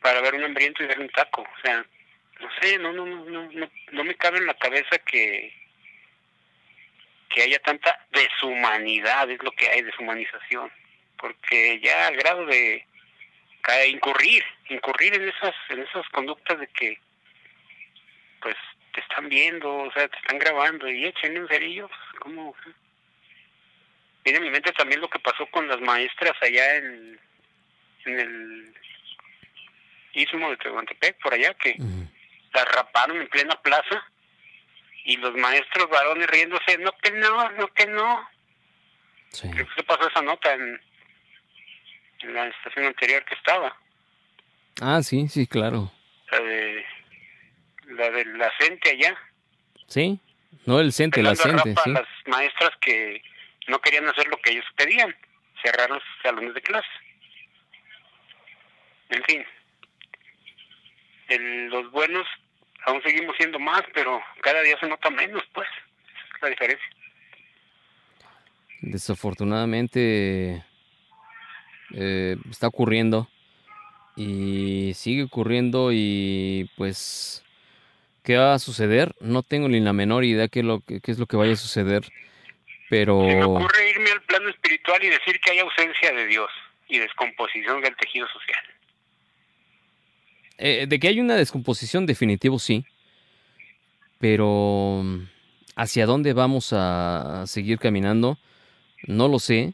Para 0.00 0.20
ver 0.20 0.34
un 0.34 0.44
hambriento 0.44 0.82
y 0.82 0.86
darle 0.86 1.04
un 1.04 1.10
taco? 1.10 1.42
O 1.42 1.60
sea, 1.62 1.84
no 2.40 2.48
sé, 2.60 2.78
no, 2.78 2.92
no, 2.92 3.06
no, 3.06 3.50
no, 3.52 3.70
no 3.92 4.04
me 4.04 4.14
cabe 4.14 4.38
en 4.38 4.46
la 4.46 4.54
cabeza 4.54 4.98
que 4.98 5.60
que 7.30 7.42
haya 7.42 7.60
tanta 7.60 7.96
deshumanidad, 8.10 9.30
es 9.30 9.42
lo 9.42 9.52
que 9.52 9.68
hay, 9.68 9.82
deshumanización, 9.82 10.70
porque 11.16 11.80
ya 11.80 12.08
al 12.08 12.16
grado 12.16 12.44
de 12.44 12.84
incurrir, 13.88 14.44
incurrir 14.68 15.14
en 15.14 15.28
esas, 15.28 15.54
en 15.68 15.80
esas 15.80 16.08
conductas 16.08 16.58
de 16.58 16.66
que, 16.66 16.98
pues, 18.42 18.56
te 18.92 19.00
están 19.00 19.28
viendo, 19.28 19.72
o 19.72 19.92
sea, 19.92 20.08
te 20.08 20.16
están 20.16 20.38
grabando 20.38 20.88
y 20.88 21.06
echen 21.06 21.38
un 21.38 21.48
cerillo, 21.48 21.88
pues, 21.88 22.00
¿cómo? 22.18 22.54
Viene 24.24 24.38
a 24.38 24.42
mi 24.42 24.50
mente 24.50 24.72
también 24.72 25.00
lo 25.00 25.08
que 25.08 25.20
pasó 25.20 25.46
con 25.46 25.68
las 25.68 25.80
maestras 25.80 26.34
allá 26.42 26.76
en, 26.76 27.20
en 28.06 28.20
el 28.20 28.74
istmo 30.12 30.50
de 30.50 30.56
Tehuantepec, 30.58 31.20
por 31.22 31.34
allá, 31.34 31.54
que 31.54 31.76
las 32.52 32.64
raparon 32.72 33.20
en 33.20 33.28
plena 33.28 33.60
plaza 33.62 34.04
y 35.04 35.16
los 35.16 35.34
maestros 35.36 35.88
varones 35.88 36.28
riéndose, 36.28 36.78
no 36.78 36.92
que 36.98 37.10
no, 37.12 37.50
no 37.52 37.68
que 37.68 37.86
no. 37.86 38.28
Sí. 39.30 39.50
¿Qué 39.50 39.82
pasó 39.84 40.08
esa 40.08 40.22
nota 40.22 40.52
en, 40.54 40.80
en, 42.20 42.34
la 42.34 42.48
estación 42.48 42.86
anterior 42.86 43.24
que 43.24 43.34
estaba? 43.34 43.76
Ah, 44.80 45.02
sí, 45.02 45.28
sí, 45.28 45.46
claro. 45.46 45.92
La 46.32 46.40
de 46.40 46.86
la 47.86 48.10
de 48.10 48.24
la 48.24 48.52
CENTE 48.58 48.90
allá. 48.90 49.16
Sí, 49.86 50.20
no 50.66 50.80
el 50.80 50.92
CENTE, 50.92 51.22
la 51.22 51.34
CENTE, 51.34 51.74
sí. 51.82 51.90
las 51.90 52.06
maestras 52.26 52.70
que 52.80 53.22
no 53.68 53.80
querían 53.80 54.08
hacer 54.08 54.26
lo 54.28 54.36
que 54.38 54.50
ellos 54.50 54.66
pedían, 54.76 55.14
cerrar 55.62 55.90
los 55.90 56.02
salones 56.22 56.54
de 56.54 56.62
clase. 56.62 56.88
En 59.10 59.22
fin, 59.24 59.44
el, 61.30 61.66
los 61.68 61.90
buenos 61.90 62.26
aún 62.86 63.02
seguimos 63.02 63.36
siendo 63.36 63.58
más, 63.58 63.82
pero 63.94 64.20
cada 64.42 64.62
día 64.62 64.78
se 64.78 64.88
nota 64.88 65.10
menos, 65.10 65.42
pues, 65.52 65.68
es 66.34 66.42
la 66.42 66.48
diferencia. 66.48 66.86
Desafortunadamente 68.82 70.64
eh, 71.92 72.36
está 72.50 72.68
ocurriendo 72.68 73.28
y 74.16 74.92
sigue 74.94 75.24
ocurriendo 75.24 75.90
y 75.92 76.70
pues 76.76 77.44
qué 78.24 78.36
va 78.36 78.54
a 78.54 78.58
suceder 78.58 79.14
no 79.20 79.42
tengo 79.42 79.68
ni 79.68 79.80
la 79.80 79.92
menor 79.92 80.24
idea 80.24 80.48
qué 80.48 80.60
es 80.60 80.64
lo 80.66 80.80
que 80.80 81.00
es 81.04 81.18
lo 81.18 81.26
que 81.26 81.36
vaya 81.36 81.52
a 81.52 81.56
suceder 81.56 82.02
pero 82.88 83.22
me 83.22 83.44
ocurre 83.44 83.90
irme 83.90 84.10
al 84.10 84.22
plano 84.22 84.48
espiritual 84.48 85.02
y 85.04 85.08
decir 85.08 85.40
que 85.40 85.52
hay 85.52 85.58
ausencia 85.60 86.12
de 86.12 86.26
Dios 86.26 86.50
y 86.88 86.98
descomposición 86.98 87.80
del 87.82 87.96
tejido 87.96 88.26
social 88.28 88.62
eh, 90.60 90.86
de 90.86 91.00
que 91.00 91.08
hay 91.08 91.20
una 91.20 91.36
descomposición, 91.36 92.06
definitivo 92.06 92.58
sí. 92.58 92.84
Pero 94.18 95.02
hacia 95.74 96.06
dónde 96.06 96.34
vamos 96.34 96.72
a 96.72 97.44
seguir 97.46 97.78
caminando, 97.78 98.38
no 99.06 99.28
lo 99.28 99.38
sé. 99.38 99.72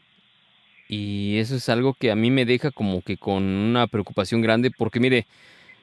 Y 0.87 1.37
eso 1.37 1.55
es 1.55 1.67
algo 1.67 1.93
que 1.93 2.11
a 2.11 2.15
mí 2.15 2.31
me 2.31 2.45
deja 2.45 2.71
como 2.71 3.01
que 3.01 3.17
con 3.17 3.43
una 3.43 3.87
preocupación 3.87 4.41
grande, 4.41 4.71
porque 4.71 5.01
mire, 5.01 5.27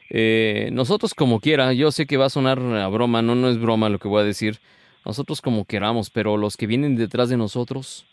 eh, 0.08 0.70
nosotros 0.72 1.12
como 1.12 1.40
quiera, 1.40 1.74
yo 1.74 1.92
sé 1.92 2.06
que 2.06 2.16
va 2.16 2.26
a 2.26 2.30
sonar 2.30 2.58
a 2.58 2.88
broma, 2.88 3.20
no, 3.20 3.34
no 3.34 3.50
es 3.50 3.58
broma 3.58 3.90
lo 3.90 3.98
que 3.98 4.08
voy 4.08 4.22
a 4.22 4.24
decir, 4.24 4.60
nosotros 5.04 5.42
como 5.42 5.66
queramos, 5.66 6.08
pero 6.08 6.38
los 6.38 6.56
que 6.56 6.66
vienen 6.66 6.96
detrás 6.96 7.28
de 7.28 7.36
nosotros, 7.36 8.06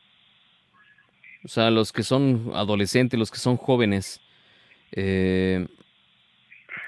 o 1.46 1.48
sea, 1.48 1.72
los 1.72 1.94
que 1.94 2.04
son 2.04 2.52
adolescentes, 2.54 3.18
los 3.18 3.32
que 3.32 3.38
son 3.38 3.56
jóvenes, 3.56 4.20
eh, 4.92 5.66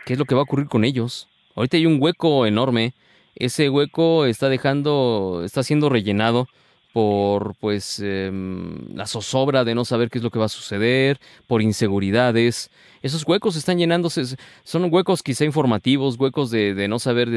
¿Qué 0.06 0.14
es 0.14 0.20
lo 0.20 0.26
que 0.26 0.36
va 0.36 0.42
a 0.42 0.44
ocurrir 0.44 0.68
con 0.68 0.84
ellos? 0.84 1.30
Ahorita 1.56 1.78
hay 1.78 1.86
un 1.86 2.02
hueco 2.02 2.46
enorme. 2.46 2.94
Ese 3.36 3.70
hueco 3.70 4.26
está 4.26 4.50
dejando, 4.50 5.42
está 5.46 5.64
siendo 5.64 5.90
rellenado 5.90 6.48
por 6.94 7.56
pues 7.56 8.00
em, 8.00 8.96
la 8.96 9.08
zozobra 9.08 9.64
de 9.64 9.74
no 9.74 9.84
saber 9.84 10.10
qué 10.10 10.20
es 10.20 10.24
lo 10.24 10.30
que 10.30 10.38
va 10.40 10.46
a 10.46 10.50
suceder, 10.50 11.20
por 11.48 11.62
inseguridades. 11.62 12.70
Esos 13.02 13.28
huecos 13.28 13.56
están 13.56 13.80
llenándose, 13.80 14.38
son 14.64 14.94
huecos 14.94 15.24
quizá 15.24 15.44
informativos, 15.44 16.20
huecos 16.20 16.52
de, 16.52 16.88
no 16.88 17.00
saber 17.00 17.30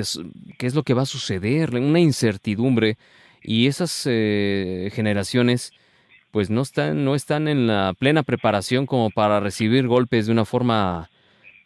qué 0.58 0.66
es 0.66 0.74
lo 0.74 0.82
que 0.82 0.94
va 0.94 1.02
a 1.02 1.06
suceder, 1.06 1.74
una 1.74 2.00
incertidumbre. 2.00 2.98
Y 3.42 3.66
esas 3.66 4.02
eh, 4.06 4.90
generaciones 4.92 5.72
pues 6.32 6.50
no 6.50 6.62
están, 6.62 7.04
no 7.04 7.14
están 7.14 7.48
en 7.48 7.66
la 7.66 7.94
plena 7.98 8.22
preparación 8.22 8.84
como 8.84 9.10
para 9.10 9.40
recibir 9.40 9.86
golpes 9.86 10.26
de 10.26 10.32
una 10.32 10.44
forma 10.44 11.08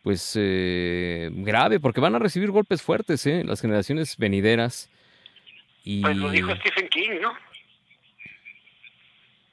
pues 0.02 0.34
eh, 0.38 1.28
grave, 1.32 1.80
porque 1.80 2.00
van 2.00 2.14
a 2.14 2.18
recibir 2.18 2.50
golpes 2.50 2.82
fuertes, 2.82 3.26
¿eh? 3.26 3.42
Las 3.44 3.60
generaciones 3.60 4.16
venideras. 4.16 4.90
Y... 5.84 6.02
Pues 6.02 6.16
lo 6.16 6.30
dijo 6.30 6.54
Stephen 6.56 6.88
King, 6.88 7.20
¿no? 7.20 7.36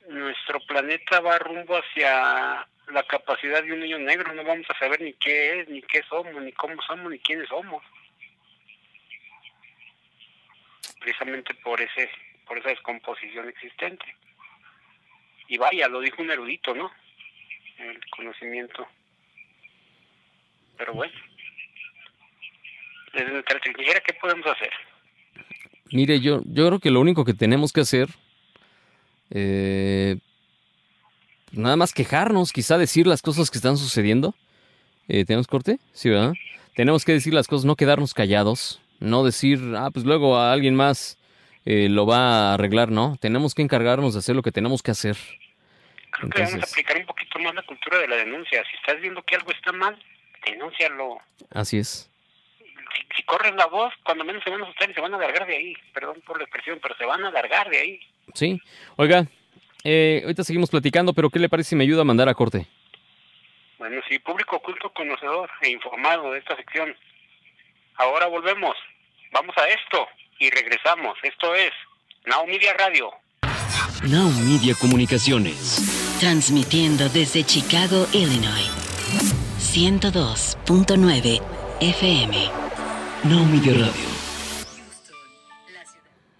Nuestro 0.09 0.59
planeta 0.61 1.19
va 1.19 1.37
rumbo 1.37 1.75
hacia 1.75 2.65
la 2.91 3.03
capacidad 3.03 3.61
de 3.61 3.73
un 3.73 3.81
niño 3.81 3.99
negro, 3.99 4.33
no 4.33 4.43
vamos 4.45 4.65
a 4.69 4.79
saber 4.79 5.01
ni 5.01 5.13
qué 5.13 5.59
es, 5.59 5.69
ni 5.69 5.81
qué 5.81 6.01
somos, 6.07 6.41
ni 6.41 6.53
cómo 6.53 6.81
somos, 6.83 7.11
ni 7.11 7.19
quiénes 7.19 7.49
somos. 7.49 7.83
Precisamente 11.01 11.53
por 11.55 11.81
ese, 11.81 12.09
por 12.47 12.57
esa 12.57 12.69
descomposición 12.69 13.49
existente. 13.49 14.05
Y 15.49 15.57
vaya, 15.57 15.89
lo 15.89 15.99
dijo 15.99 16.21
un 16.21 16.31
erudito, 16.31 16.73
¿no? 16.73 16.91
El 17.77 17.99
conocimiento 18.09 18.87
pero 20.77 20.93
bueno, 20.93 21.13
desde 23.13 23.31
nuestra 23.31 23.59
trinchera, 23.59 23.99
¿qué 24.01 24.13
podemos 24.13 24.45
hacer? 24.47 24.71
Mire, 25.91 26.19
yo, 26.19 26.41
yo 26.45 26.67
creo 26.67 26.79
que 26.79 26.91
lo 26.91 26.99
único 26.99 27.25
que 27.25 27.33
tenemos 27.33 27.71
que 27.71 27.81
hacer, 27.81 28.09
eh, 29.31 30.17
nada 31.51 31.75
más 31.75 31.93
quejarnos, 31.93 32.51
quizá 32.51 32.77
decir 32.77 33.07
las 33.07 33.21
cosas 33.21 33.49
que 33.49 33.57
están 33.57 33.77
sucediendo. 33.77 34.35
Eh, 35.07 35.23
¿Tenemos 35.25 35.47
corte? 35.47 35.79
Sí, 35.93 36.09
¿verdad? 36.09 36.33
Tenemos 36.75 37.05
que 37.05 37.13
decir 37.13 37.33
las 37.33 37.47
cosas, 37.47 37.65
no 37.65 37.75
quedarnos 37.75 38.13
callados, 38.13 38.81
no 38.99 39.23
decir, 39.23 39.59
ah, 39.77 39.89
pues 39.91 40.05
luego 40.05 40.37
a 40.37 40.51
alguien 40.51 40.75
más 40.75 41.17
eh, 41.65 41.87
lo 41.89 42.05
va 42.05 42.51
a 42.51 42.53
arreglar, 42.55 42.91
¿no? 42.91 43.17
Tenemos 43.19 43.55
que 43.55 43.61
encargarnos 43.61 44.13
de 44.13 44.19
hacer 44.19 44.35
lo 44.35 44.43
que 44.43 44.51
tenemos 44.51 44.83
que 44.83 44.91
hacer. 44.91 45.17
Creo 46.11 46.29
que 46.29 46.41
vamos 46.43 46.63
a 46.63 46.71
aplicar 46.71 46.97
un 46.97 47.05
poquito 47.05 47.39
más 47.39 47.55
la 47.55 47.63
cultura 47.63 47.99
de 47.99 48.07
la 48.07 48.15
denuncia. 48.17 48.63
Si 48.69 48.75
estás 48.77 49.01
viendo 49.01 49.23
que 49.23 49.35
algo 49.35 49.51
está 49.51 49.71
mal, 49.71 49.97
denúncialo. 50.45 51.19
Así 51.51 51.77
es. 51.77 52.09
Si, 53.15 53.23
corren 53.23 53.55
la 53.55 53.65
voz, 53.67 53.93
cuando 54.03 54.23
menos 54.23 54.43
se 54.43 54.49
van 54.49 54.61
a 54.61 54.63
asustar 54.63 54.89
y 54.89 54.93
se 54.93 55.01
van 55.01 55.13
a 55.13 55.17
largar 55.17 55.47
de 55.47 55.55
ahí. 55.55 55.73
Perdón 55.93 56.21
por 56.25 56.37
la 56.37 56.43
expresión, 56.43 56.79
pero 56.81 56.95
se 56.95 57.05
van 57.05 57.23
a 57.25 57.31
largar 57.31 57.69
de 57.69 57.79
ahí. 57.79 57.99
Sí. 58.33 58.59
Oiga, 58.95 59.27
eh, 59.83 60.21
ahorita 60.23 60.43
seguimos 60.43 60.69
platicando, 60.69 61.13
pero 61.13 61.29
¿qué 61.29 61.39
le 61.39 61.49
parece 61.49 61.69
si 61.69 61.75
me 61.75 61.83
ayuda 61.83 62.01
a 62.01 62.05
mandar 62.05 62.29
a 62.29 62.33
corte? 62.33 62.67
Bueno, 63.77 64.01
sí, 64.09 64.19
público 64.19 64.57
oculto, 64.57 64.91
conocedor 64.91 65.49
e 65.61 65.69
informado 65.69 66.31
de 66.31 66.39
esta 66.39 66.55
sección. 66.55 66.95
Ahora 67.95 68.27
volvemos. 68.27 68.75
Vamos 69.31 69.55
a 69.57 69.67
esto 69.67 70.07
y 70.39 70.49
regresamos. 70.49 71.17
Esto 71.23 71.53
es 71.55 71.71
Now 72.25 72.45
Media 72.47 72.73
Radio. 72.73 73.11
Now 74.03 74.29
Media 74.45 74.75
Comunicaciones. 74.79 76.17
Transmitiendo 76.19 77.09
desde 77.09 77.43
Chicago, 77.43 78.07
Illinois. 78.13 78.86
102.9 79.77 81.39
FM. 81.81 82.35
No 83.25 83.45
Media 83.45 83.73
Radio. 83.73 84.09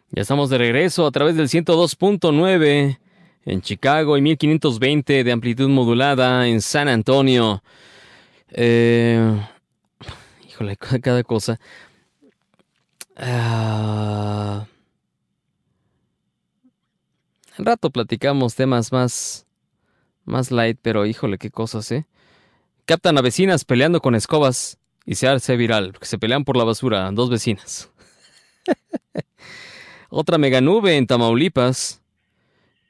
Ya 0.10 0.24
estamos 0.24 0.50
de 0.50 0.58
regreso 0.58 1.06
a 1.06 1.12
través 1.12 1.36
del 1.36 1.48
102.9 1.48 2.98
en 3.46 3.62
Chicago 3.62 4.18
y 4.18 4.22
1520 4.24 5.24
de 5.24 5.32
amplitud 5.32 5.70
modulada 5.70 6.48
en 6.48 6.62
San 6.62 6.88
Antonio. 6.88 7.62
Eh, 8.50 9.40
híjole, 10.50 10.76
cada 11.04 11.22
cosa. 11.22 11.60
Al 13.16 14.66
rato 17.60 17.92
platicamos 17.92 18.56
temas 18.56 18.92
más, 18.92 19.46
más 20.26 20.50
light, 20.50 20.80
pero 20.82 21.06
híjole, 21.06 21.38
qué 21.38 21.52
cosas, 21.52 21.92
¿eh? 21.92 22.08
Captan 22.88 23.18
a 23.18 23.22
vecinas 23.22 23.66
peleando 23.66 24.00
con 24.00 24.16
escobas 24.16 24.78
y 25.06 25.16
se 25.16 25.28
hace 25.28 25.58
viral, 25.58 25.92
porque 25.92 26.06
se 26.06 26.18
pelean 26.18 26.46
por 26.46 26.56
la 26.56 26.64
basura, 26.64 27.12
dos 27.12 27.30
vecinas. 27.30 27.92
Otra 30.10 30.38
mega 30.38 30.62
nube 30.62 30.96
en 30.96 31.06
Tamaulipas. 31.06 32.02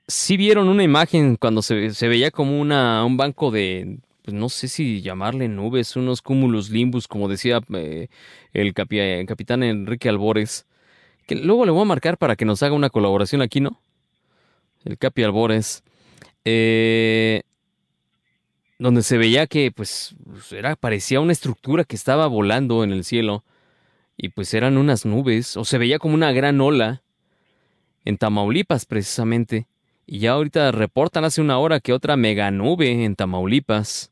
Sí 0.07 0.37
vieron 0.37 0.69
una 0.69 0.83
imagen 0.83 1.35
cuando 1.35 1.63
se, 1.63 1.89
veía 2.07 2.29
como 2.29 2.61
una, 2.61 3.03
un 3.05 3.17
banco 3.17 3.49
de, 3.49 3.97
pues 4.21 4.35
no 4.35 4.49
sé 4.49 4.67
si 4.67 5.01
llamarle 5.01 5.47
nubes, 5.47 5.95
unos 5.95 6.21
cúmulos 6.21 6.69
limbus, 6.69 7.07
como 7.07 7.27
decía 7.27 7.59
eh, 7.73 8.07
el, 8.53 8.75
el 8.77 9.25
capitán 9.25 9.63
Enrique 9.63 10.09
Albores, 10.09 10.67
que 11.25 11.33
luego 11.33 11.65
le 11.65 11.71
voy 11.71 11.81
a 11.81 11.85
marcar 11.85 12.19
para 12.19 12.35
que 12.35 12.45
nos 12.45 12.61
haga 12.61 12.75
una 12.75 12.91
colaboración 12.91 13.41
aquí, 13.41 13.61
¿no? 13.61 13.81
El 14.85 14.99
Capi 14.99 15.23
Albores. 15.23 15.83
Eh, 16.45 17.41
donde 18.79 19.03
se 19.03 19.17
veía 19.17 19.47
que 19.47 19.71
pues 19.71 20.15
era 20.51 20.75
parecía 20.75 21.19
una 21.19 21.31
estructura 21.31 21.83
que 21.83 21.95
estaba 21.95 22.27
volando 22.27 22.83
en 22.83 22.91
el 22.91 23.03
cielo 23.03 23.43
y 24.17 24.29
pues 24.29 24.53
eran 24.53 24.77
unas 24.77 25.05
nubes 25.05 25.57
o 25.57 25.65
se 25.65 25.77
veía 25.77 25.99
como 25.99 26.15
una 26.15 26.31
gran 26.31 26.59
ola 26.61 27.03
en 28.05 28.17
Tamaulipas 28.17 28.85
precisamente. 28.85 29.67
Y 30.05 30.19
ya 30.19 30.31
ahorita 30.31 30.71
reportan 30.71 31.25
hace 31.25 31.41
una 31.41 31.59
hora 31.59 31.81
que 31.81 31.91
otra 31.91 32.15
mega 32.15 32.49
nube 32.49 33.03
en 33.03 33.15
Tamaulipas. 33.15 34.11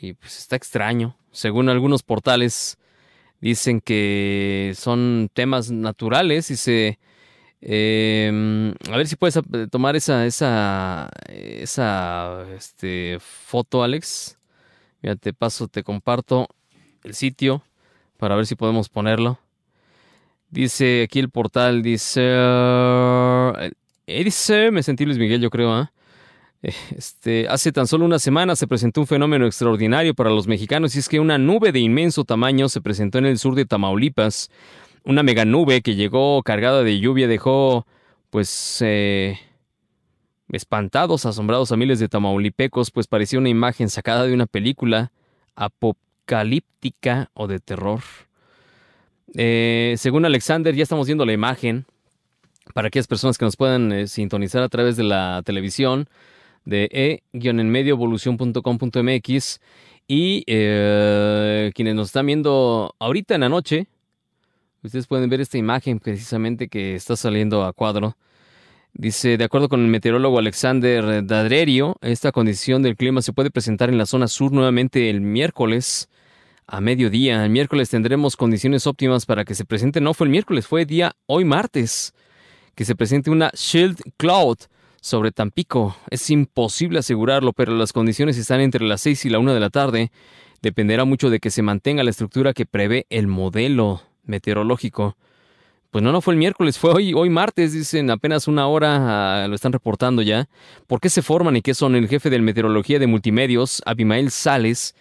Y 0.00 0.12
pues 0.12 0.38
está 0.38 0.54
extraño. 0.54 1.16
Según 1.32 1.68
algunos 1.68 2.02
portales 2.02 2.78
dicen 3.40 3.80
que 3.80 4.72
son 4.76 5.28
temas 5.32 5.70
naturales 5.70 6.50
y 6.50 6.56
se 6.56 6.98
eh, 7.66 8.72
a 8.90 8.96
ver 8.96 9.06
si 9.08 9.16
puedes 9.16 9.36
ap- 9.38 9.70
tomar 9.70 9.96
esa, 9.96 10.26
esa, 10.26 11.08
esa 11.28 12.44
este, 12.54 13.18
foto, 13.20 13.82
Alex. 13.82 14.38
Mira, 15.02 15.16
te 15.16 15.32
paso, 15.32 15.66
te 15.68 15.82
comparto 15.82 16.46
el 17.02 17.14
sitio 17.14 17.62
para 18.18 18.36
ver 18.36 18.46
si 18.46 18.54
podemos 18.54 18.88
ponerlo. 18.88 19.38
Dice 20.50 21.02
aquí 21.04 21.18
el 21.18 21.30
portal, 21.30 21.82
dice... 21.82 22.20
eh, 22.22 23.72
dice, 24.24 24.70
me 24.70 24.82
sentí 24.82 25.04
Luis 25.04 25.18
Miguel, 25.18 25.40
yo 25.40 25.50
creo, 25.50 25.72
¿ah? 25.72 25.92
Eh, 26.62 26.72
Este, 26.96 27.46
hace 27.48 27.72
tan 27.72 27.86
solo 27.86 28.04
una 28.04 28.18
semana 28.18 28.56
se 28.56 28.66
presentó 28.66 29.00
un 29.00 29.06
fenómeno 29.06 29.46
extraordinario 29.46 30.14
para 30.14 30.30
los 30.30 30.46
mexicanos 30.46 30.94
y 30.96 31.00
es 31.00 31.08
que 31.08 31.20
una 31.20 31.38
nube 31.38 31.72
de 31.72 31.80
inmenso 31.80 32.24
tamaño 32.24 32.68
se 32.68 32.80
presentó 32.80 33.18
en 33.18 33.26
el 33.26 33.38
sur 33.38 33.54
de 33.54 33.66
Tamaulipas 33.66 34.50
una 35.04 35.22
mega 35.22 35.44
nube 35.44 35.82
que 35.82 35.94
llegó 35.94 36.42
cargada 36.42 36.82
de 36.82 36.98
lluvia 36.98 37.28
dejó, 37.28 37.86
pues, 38.30 38.78
eh, 38.80 39.38
espantados, 40.50 41.26
asombrados 41.26 41.72
a 41.72 41.76
miles 41.76 41.98
de 41.98 42.08
tamaulipecos, 42.08 42.90
pues 42.90 43.06
parecía 43.06 43.38
una 43.38 43.48
imagen 43.48 43.88
sacada 43.88 44.24
de 44.24 44.34
una 44.34 44.46
película 44.46 45.12
apocalíptica 45.54 47.30
o 47.34 47.46
de 47.46 47.60
terror. 47.60 48.00
Eh, 49.34 49.94
según 49.98 50.24
Alexander, 50.24 50.74
ya 50.74 50.82
estamos 50.82 51.06
viendo 51.06 51.26
la 51.26 51.32
imagen 51.32 51.86
para 52.72 52.88
aquellas 52.88 53.06
personas 53.06 53.36
que 53.36 53.44
nos 53.44 53.56
puedan 53.56 53.92
eh, 53.92 54.06
sintonizar 54.06 54.62
a 54.62 54.68
través 54.68 54.96
de 54.96 55.04
la 55.04 55.42
televisión 55.44 56.08
de 56.64 56.88
e-enmedioevolución.com.mx 56.92 59.60
y 60.06 60.44
eh, 60.46 61.72
quienes 61.74 61.94
nos 61.94 62.08
están 62.08 62.26
viendo 62.26 62.94
ahorita 62.98 63.34
en 63.34 63.40
la 63.42 63.48
noche, 63.48 63.86
Ustedes 64.84 65.06
pueden 65.06 65.30
ver 65.30 65.40
esta 65.40 65.56
imagen 65.56 65.98
precisamente 65.98 66.68
que 66.68 66.94
está 66.94 67.16
saliendo 67.16 67.64
a 67.64 67.72
cuadro. 67.72 68.18
Dice, 68.92 69.38
de 69.38 69.44
acuerdo 69.44 69.70
con 69.70 69.80
el 69.80 69.88
meteorólogo 69.88 70.38
Alexander 70.38 71.24
Dadrerio, 71.24 71.96
esta 72.02 72.32
condición 72.32 72.82
del 72.82 72.94
clima 72.94 73.22
se 73.22 73.32
puede 73.32 73.50
presentar 73.50 73.88
en 73.88 73.96
la 73.96 74.04
zona 74.04 74.28
sur 74.28 74.52
nuevamente 74.52 75.08
el 75.08 75.22
miércoles 75.22 76.10
a 76.66 76.82
mediodía. 76.82 77.42
El 77.42 77.50
miércoles 77.50 77.88
tendremos 77.88 78.36
condiciones 78.36 78.86
óptimas 78.86 79.24
para 79.24 79.46
que 79.46 79.54
se 79.54 79.64
presente, 79.64 80.02
no 80.02 80.12
fue 80.12 80.26
el 80.26 80.30
miércoles, 80.32 80.66
fue 80.66 80.84
día 80.84 81.16
hoy 81.24 81.46
martes, 81.46 82.12
que 82.74 82.84
se 82.84 82.94
presente 82.94 83.30
una 83.30 83.50
shield 83.54 83.98
cloud 84.18 84.58
sobre 85.00 85.32
Tampico. 85.32 85.96
Es 86.10 86.28
imposible 86.28 86.98
asegurarlo, 86.98 87.54
pero 87.54 87.74
las 87.74 87.94
condiciones 87.94 88.36
están 88.36 88.60
entre 88.60 88.84
las 88.84 89.00
6 89.00 89.24
y 89.24 89.30
la 89.30 89.38
1 89.38 89.54
de 89.54 89.60
la 89.60 89.70
tarde. 89.70 90.12
Dependerá 90.60 91.06
mucho 91.06 91.30
de 91.30 91.40
que 91.40 91.48
se 91.48 91.62
mantenga 91.62 92.04
la 92.04 92.10
estructura 92.10 92.52
que 92.52 92.66
prevé 92.66 93.06
el 93.08 93.28
modelo 93.28 94.02
meteorológico. 94.26 95.16
Pues 95.90 96.02
no, 96.02 96.10
no 96.10 96.20
fue 96.20 96.34
el 96.34 96.38
miércoles, 96.38 96.76
fue 96.76 96.92
hoy, 96.92 97.14
hoy 97.14 97.30
martes, 97.30 97.72
dicen 97.72 98.10
apenas 98.10 98.48
una 98.48 98.66
hora, 98.66 99.44
ah, 99.44 99.48
lo 99.48 99.54
están 99.54 99.72
reportando 99.72 100.22
ya. 100.22 100.48
¿Por 100.88 101.00
qué 101.00 101.08
se 101.08 101.22
forman 101.22 101.56
y 101.56 101.62
qué 101.62 101.72
son? 101.72 101.94
El 101.94 102.08
jefe 102.08 102.30
de 102.30 102.40
meteorología 102.40 102.98
de 102.98 103.06
multimedios, 103.06 103.80
Abimael 103.86 104.32
Sales, 104.32 104.96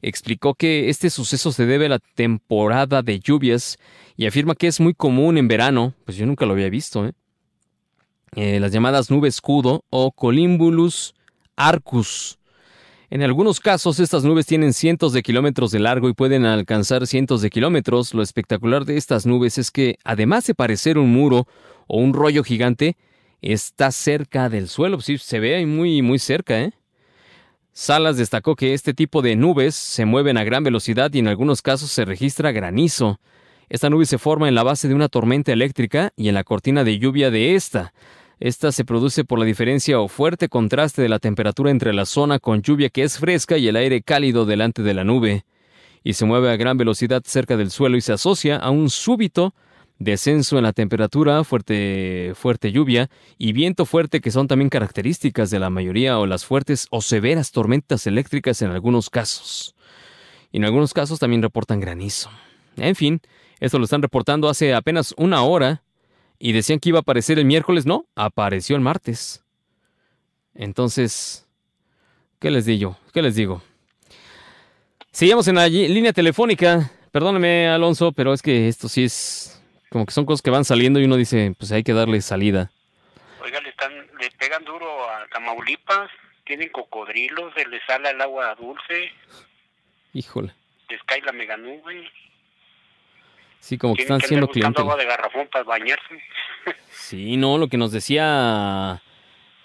explicó 0.00 0.54
que 0.54 0.88
este 0.88 1.10
suceso 1.10 1.52
se 1.52 1.66
debe 1.66 1.86
a 1.86 1.90
la 1.90 1.98
temporada 1.98 3.02
de 3.02 3.20
lluvias 3.20 3.76
y 4.16 4.26
afirma 4.26 4.54
que 4.54 4.68
es 4.68 4.80
muy 4.80 4.94
común 4.94 5.36
en 5.36 5.48
verano, 5.48 5.92
pues 6.06 6.16
yo 6.16 6.24
nunca 6.24 6.46
lo 6.46 6.52
había 6.52 6.70
visto, 6.70 7.06
¿eh? 7.06 7.12
Eh, 8.36 8.60
las 8.60 8.72
llamadas 8.72 9.10
nubes 9.10 9.34
escudo 9.34 9.84
o 9.90 10.12
Colimbulus 10.12 11.14
arcus. 11.56 12.37
En 13.10 13.22
algunos 13.22 13.58
casos 13.58 14.00
estas 14.00 14.24
nubes 14.24 14.44
tienen 14.44 14.74
cientos 14.74 15.14
de 15.14 15.22
kilómetros 15.22 15.70
de 15.70 15.78
largo 15.78 16.10
y 16.10 16.12
pueden 16.12 16.44
alcanzar 16.44 17.06
cientos 17.06 17.40
de 17.40 17.48
kilómetros. 17.48 18.12
Lo 18.12 18.22
espectacular 18.22 18.84
de 18.84 18.98
estas 18.98 19.24
nubes 19.24 19.56
es 19.56 19.70
que, 19.70 19.96
además 20.04 20.46
de 20.46 20.54
parecer 20.54 20.98
un 20.98 21.10
muro 21.10 21.46
o 21.86 21.98
un 21.98 22.12
rollo 22.12 22.44
gigante, 22.44 22.98
está 23.40 23.92
cerca 23.92 24.50
del 24.50 24.68
suelo. 24.68 25.00
Sí, 25.00 25.16
se 25.16 25.40
ve 25.40 25.56
ahí 25.56 25.64
muy, 25.64 26.02
muy 26.02 26.18
cerca, 26.18 26.60
¿eh? 26.60 26.72
Salas 27.72 28.18
destacó 28.18 28.56
que 28.56 28.74
este 28.74 28.92
tipo 28.92 29.22
de 29.22 29.36
nubes 29.36 29.74
se 29.74 30.04
mueven 30.04 30.36
a 30.36 30.44
gran 30.44 30.62
velocidad 30.62 31.10
y 31.14 31.20
en 31.20 31.28
algunos 31.28 31.62
casos 31.62 31.90
se 31.90 32.04
registra 32.04 32.52
granizo. 32.52 33.20
Esta 33.70 33.88
nube 33.88 34.04
se 34.04 34.18
forma 34.18 34.48
en 34.48 34.54
la 34.54 34.64
base 34.64 34.86
de 34.86 34.94
una 34.94 35.08
tormenta 35.08 35.52
eléctrica 35.52 36.12
y 36.14 36.28
en 36.28 36.34
la 36.34 36.44
cortina 36.44 36.84
de 36.84 36.98
lluvia 36.98 37.30
de 37.30 37.54
esta. 37.54 37.94
Esta 38.40 38.70
se 38.70 38.84
produce 38.84 39.24
por 39.24 39.38
la 39.40 39.44
diferencia 39.44 39.98
o 39.98 40.06
fuerte 40.06 40.48
contraste 40.48 41.02
de 41.02 41.08
la 41.08 41.18
temperatura 41.18 41.72
entre 41.72 41.92
la 41.92 42.06
zona 42.06 42.38
con 42.38 42.62
lluvia 42.62 42.88
que 42.88 43.02
es 43.02 43.18
fresca 43.18 43.58
y 43.58 43.66
el 43.66 43.74
aire 43.74 44.02
cálido 44.02 44.46
delante 44.46 44.82
de 44.82 44.94
la 44.94 45.02
nube, 45.02 45.44
y 46.04 46.12
se 46.12 46.24
mueve 46.24 46.50
a 46.50 46.56
gran 46.56 46.78
velocidad 46.78 47.22
cerca 47.24 47.56
del 47.56 47.70
suelo 47.70 47.96
y 47.96 48.00
se 48.00 48.12
asocia 48.12 48.56
a 48.56 48.70
un 48.70 48.90
súbito 48.90 49.54
descenso 49.98 50.56
en 50.56 50.62
la 50.62 50.72
temperatura, 50.72 51.42
fuerte, 51.42 52.32
fuerte 52.36 52.70
lluvia 52.70 53.10
y 53.36 53.52
viento 53.52 53.84
fuerte 53.84 54.20
que 54.20 54.30
son 54.30 54.46
también 54.46 54.70
características 54.70 55.50
de 55.50 55.58
la 55.58 55.70
mayoría 55.70 56.18
o 56.20 56.26
las 56.26 56.44
fuertes 56.44 56.86
o 56.90 57.02
severas 57.02 57.50
tormentas 57.50 58.06
eléctricas 58.06 58.62
en 58.62 58.70
algunos 58.70 59.10
casos. 59.10 59.74
Y 60.52 60.58
en 60.58 60.64
algunos 60.64 60.94
casos 60.94 61.18
también 61.18 61.42
reportan 61.42 61.80
granizo. 61.80 62.30
En 62.76 62.94
fin, 62.94 63.20
esto 63.58 63.78
lo 63.78 63.84
están 63.84 64.02
reportando 64.02 64.48
hace 64.48 64.72
apenas 64.72 65.12
una 65.18 65.42
hora 65.42 65.82
y 66.38 66.52
decían 66.52 66.78
que 66.78 66.90
iba 66.90 66.98
a 66.98 67.00
aparecer 67.00 67.38
el 67.38 67.44
miércoles, 67.44 67.86
no, 67.86 68.06
apareció 68.14 68.76
el 68.76 68.82
martes. 68.82 69.44
Entonces, 70.54 71.46
¿qué 72.38 72.50
les 72.50 72.64
digo? 72.64 72.98
¿Qué 73.12 73.22
les 73.22 73.34
digo? 73.34 73.62
Seguimos 75.10 75.48
en 75.48 75.56
la 75.56 75.68
línea 75.68 76.12
telefónica. 76.12 76.90
Perdóname, 77.10 77.68
Alonso, 77.68 78.12
pero 78.12 78.32
es 78.32 78.42
que 78.42 78.68
esto 78.68 78.88
sí 78.88 79.04
es 79.04 79.60
como 79.90 80.04
que 80.04 80.12
son 80.12 80.26
cosas 80.26 80.42
que 80.42 80.50
van 80.50 80.64
saliendo 80.64 81.00
y 81.00 81.04
uno 81.04 81.16
dice, 81.16 81.54
pues 81.58 81.72
hay 81.72 81.82
que 81.82 81.94
darle 81.94 82.20
salida. 82.20 82.70
Oiga, 83.42 83.60
le, 83.60 83.70
están, 83.70 83.92
le 84.20 84.30
pegan 84.38 84.64
duro 84.64 84.86
a 85.10 85.26
Tamaulipas, 85.32 86.10
tienen 86.44 86.68
cocodrilos, 86.68 87.54
se 87.54 87.66
les 87.66 87.80
sale 87.86 88.10
el 88.10 88.20
agua 88.20 88.54
dulce, 88.54 89.10
Híjole. 90.12 90.52
les 90.90 91.02
cae 91.04 91.22
la 91.22 91.32
mega 91.32 91.56
nube, 91.56 92.10
Sí, 93.60 93.76
como 93.76 93.94
que 93.94 94.02
están 94.02 94.20
que 94.20 94.28
siendo 94.28 94.48
clientes. 94.48 94.80
agua 94.80 94.96
de 94.96 95.04
garrafón 95.04 95.48
para 95.50 95.64
bañarse. 95.64 96.04
Sí, 96.90 97.36
no, 97.38 97.56
lo 97.56 97.68
que 97.68 97.78
nos 97.78 97.90
decía 97.90 99.00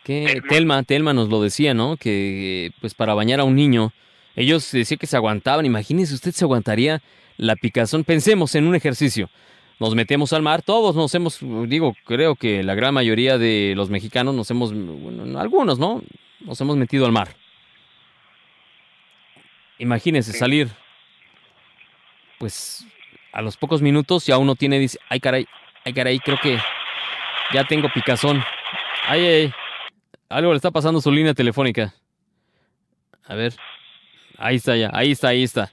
que 0.06 0.26
Telma. 0.26 0.48
Telma, 0.48 0.84
Telma 0.84 1.14
nos 1.14 1.28
lo 1.30 1.42
decía, 1.42 1.74
¿no? 1.74 1.98
Que 1.98 2.72
pues 2.80 2.94
para 2.94 3.14
bañar 3.14 3.42
a 3.42 3.44
un 3.44 3.56
niño, 3.56 3.92
ellos 4.38 4.72
decían 4.72 4.98
que 4.98 5.08
se 5.08 5.18
aguantaban. 5.18 5.66
Imagínese 5.66 6.14
usted 6.14 6.32
se 6.32 6.46
aguantaría 6.46 7.02
la 7.36 7.56
picazón. 7.58 8.06
Pensemos 8.06 8.56
en 8.56 8.66
un 8.68 8.76
ejercicio. 8.76 9.30
Nos 9.80 9.94
metemos 9.96 10.32
al 10.32 10.42
mar, 10.44 10.62
todos 10.62 10.96
nos 10.96 11.14
hemos, 11.16 11.40
digo, 11.68 11.96
creo 12.06 12.36
que 12.36 12.64
la 12.64 12.76
gran 12.76 12.94
mayoría 12.94 13.38
de 13.38 13.74
los 13.76 13.90
mexicanos 13.90 14.34
nos 14.36 14.50
hemos, 14.52 14.72
bueno, 14.74 15.38
algunos, 15.40 15.80
¿no? 15.80 16.02
Nos 16.40 16.62
hemos 16.62 16.78
metido 16.78 17.06
al 17.06 17.12
mar. 17.12 17.36
Imagínese 19.80 20.32
Sí. 20.32 20.38
salir, 20.38 20.70
pues 22.38 22.86
a 23.34 23.42
los 23.42 23.58
pocos 23.58 23.82
minutos 23.82 24.26
ya 24.26 24.38
uno 24.38 24.56
tiene, 24.56 24.80
dice, 24.80 25.00
ay 25.10 25.20
caray, 25.20 25.48
ay 25.86 25.94
caray, 25.94 26.20
creo 26.20 26.38
que 26.42 26.58
ya 27.54 27.64
tengo 27.66 27.90
picazón. 27.94 28.44
Ay, 29.08 29.26
ay, 29.26 29.54
algo 30.30 30.52
le 30.52 30.58
está 30.58 30.72
pasando 30.72 31.02
su 31.02 31.12
línea 31.12 31.34
telefónica. 31.34 31.94
A 33.26 33.36
ver, 33.36 33.54
ahí 34.38 34.56
está 34.58 34.76
ya, 34.78 34.90
ahí 34.94 35.12
está, 35.12 35.30
ahí 35.30 35.44
está. 35.44 35.72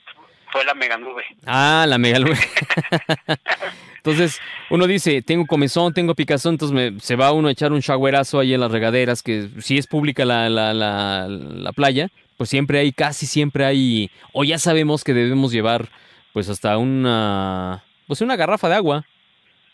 Fue 0.52 0.64
la 0.64 0.74
mega 0.74 0.96
nube. 0.98 1.22
Ah, 1.46 1.84
la 1.88 1.96
mega 1.98 2.18
nube. 2.18 2.36
Entonces, 3.96 4.40
uno 4.70 4.86
dice, 4.86 5.20
tengo 5.22 5.46
comezón, 5.46 5.92
tengo 5.92 6.14
picazón, 6.14 6.54
entonces 6.54 6.74
me- 6.74 7.00
se 7.00 7.16
va 7.16 7.32
uno 7.32 7.48
a 7.48 7.52
echar 7.52 7.70
un 7.72 7.80
showerazo 7.80 8.38
ahí 8.40 8.54
en 8.54 8.60
las 8.60 8.70
regaderas, 8.72 9.22
que 9.22 9.48
si 9.60 9.76
es 9.76 9.86
pública 9.86 10.24
la, 10.24 10.48
la, 10.48 10.72
la, 10.72 11.26
la 11.28 11.72
playa, 11.72 12.08
pues 12.38 12.48
siempre 12.48 12.78
hay, 12.78 12.92
casi 12.92 13.26
siempre 13.26 13.66
hay, 13.66 14.10
o 14.32 14.42
ya 14.42 14.58
sabemos 14.58 15.04
que 15.04 15.12
debemos 15.12 15.52
llevar, 15.52 15.90
pues 16.32 16.48
hasta 16.48 16.78
una, 16.78 17.82
pues 18.06 18.20
una 18.20 18.36
garrafa 18.36 18.68
de 18.68 18.76
agua. 18.76 19.06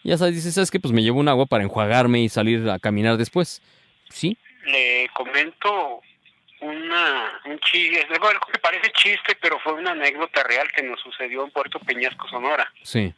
Ya 0.02 0.16
sabes, 0.16 0.34
dices, 0.36 0.54
¿sabes 0.54 0.70
qué? 0.70 0.78
Pues 0.78 0.92
me 0.92 1.02
llevo 1.02 1.18
un 1.18 1.28
agua 1.28 1.46
para 1.46 1.64
enjuagarme 1.64 2.20
y 2.20 2.28
salir 2.28 2.68
a 2.70 2.78
caminar 2.78 3.16
después. 3.16 3.60
Sí, 4.08 4.38
Le 4.64 5.08
comento 5.12 6.00
una, 6.60 7.40
un 7.44 7.58
chiste, 7.58 8.06
algo 8.08 8.46
que 8.52 8.58
parece 8.58 8.90
chiste, 8.92 9.36
pero 9.40 9.58
fue 9.60 9.74
una 9.74 9.90
anécdota 9.92 10.42
real 10.44 10.70
que 10.72 10.82
nos 10.82 11.00
sucedió 11.00 11.44
en 11.44 11.50
Puerto 11.50 11.78
Peñasco, 11.80 12.28
Sonora, 12.28 12.72
sí. 12.82 13.12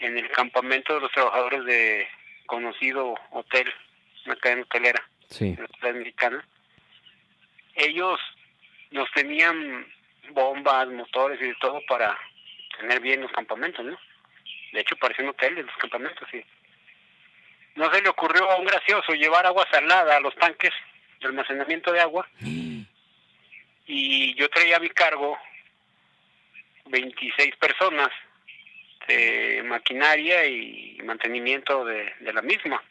en 0.00 0.18
el 0.18 0.30
campamento 0.30 0.94
de 0.94 1.00
los 1.00 1.12
trabajadores 1.12 1.64
de 1.64 2.06
conocido 2.46 3.14
hotel, 3.30 3.72
una 4.26 4.36
cadena 4.36 4.62
hotelera. 4.62 5.02
Sí. 5.28 5.56
la 5.82 5.92
mexicana, 5.92 6.44
ellos 7.76 8.18
nos 8.90 9.08
tenían 9.12 9.86
bombas, 10.32 10.88
motores 10.88 11.40
y 11.40 11.46
de 11.46 11.54
todo 11.60 11.80
para 11.88 12.18
tener 12.78 13.00
bien 13.00 13.20
los 13.20 13.32
campamentos, 13.32 13.84
¿no? 13.84 13.98
De 14.72 14.80
hecho, 14.80 14.96
parecían 14.96 15.28
hoteles 15.28 15.66
los 15.66 15.76
campamentos, 15.76 16.28
sí. 16.30 16.44
No 17.74 17.92
se 17.92 18.02
le 18.02 18.08
ocurrió 18.08 18.50
a 18.50 18.56
un 18.56 18.66
gracioso 18.66 19.12
llevar 19.12 19.46
agua 19.46 19.66
salada 19.70 20.16
a 20.16 20.20
los 20.20 20.34
tanques 20.36 20.72
de 21.20 21.28
almacenamiento 21.28 21.92
de 21.92 22.00
agua 22.00 22.28
y 23.86 24.34
yo 24.34 24.48
traía 24.48 24.76
a 24.76 24.80
mi 24.80 24.88
cargo 24.90 25.38
26 26.86 27.56
personas 27.56 28.08
de 29.08 29.62
maquinaria 29.64 30.46
y 30.46 30.98
mantenimiento 31.04 31.84
de, 31.84 32.12
la 32.20 32.42
misma. 32.42 32.82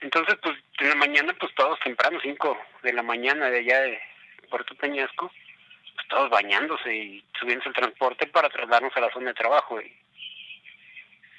Entonces, 0.00 0.36
pues 0.42 0.56
en 0.78 0.88
la 0.88 0.94
mañana, 0.96 1.34
pues 1.38 1.54
todos 1.54 1.78
temprano, 1.80 2.18
5 2.20 2.58
de 2.82 2.92
la 2.92 3.02
mañana 3.02 3.50
de 3.50 3.58
allá 3.58 3.80
de 3.82 4.00
Puerto 4.50 4.74
Peñasco, 4.74 5.30
todos 6.08 6.30
bañándose 6.30 6.94
y 6.94 7.24
subiéndose 7.38 7.70
el 7.70 7.74
transporte 7.74 8.26
para 8.26 8.48
trasladarnos 8.48 8.96
a 8.96 9.00
la 9.00 9.12
zona 9.12 9.28
de 9.28 9.34
trabajo. 9.34 9.80
Y 9.80 9.92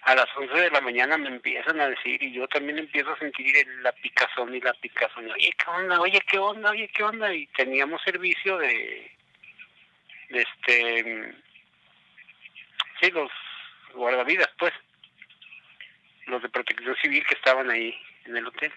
a 0.03 0.15
las 0.15 0.27
11 0.35 0.53
de 0.53 0.71
la 0.71 0.81
mañana 0.81 1.17
me 1.17 1.27
empiezan 1.27 1.79
a 1.81 1.89
decir, 1.89 2.21
y 2.23 2.31
yo 2.31 2.47
también 2.47 2.79
empiezo 2.79 3.11
a 3.11 3.19
sentir 3.19 3.67
la 3.81 3.91
picazón 3.91 4.55
y 4.55 4.61
la 4.61 4.73
picazón. 4.73 5.29
Oye, 5.31 5.51
¿qué 5.57 5.69
onda? 5.69 5.99
Oye, 5.99 6.21
¿qué 6.21 6.37
onda? 6.37 6.69
Oye, 6.71 6.89
¿qué 6.93 7.03
onda? 7.03 7.33
Y 7.33 7.45
teníamos 7.47 8.01
servicio 8.03 8.57
de, 8.57 9.11
de 10.29 10.41
este, 10.41 11.35
sí, 13.01 13.11
los 13.11 13.29
guardavidas, 13.93 14.49
pues, 14.57 14.73
los 16.27 16.41
de 16.41 16.49
protección 16.49 16.95
civil 17.01 17.25
que 17.25 17.35
estaban 17.35 17.69
ahí 17.69 17.93
en 18.25 18.37
el 18.37 18.47
hotel. 18.47 18.71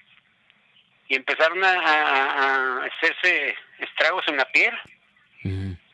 Y 1.08 1.16
empezaron 1.16 1.62
a 1.64 2.84
hacerse 2.84 3.56
estragos 3.78 4.24
en 4.28 4.36
la 4.36 4.44
piel 4.46 4.72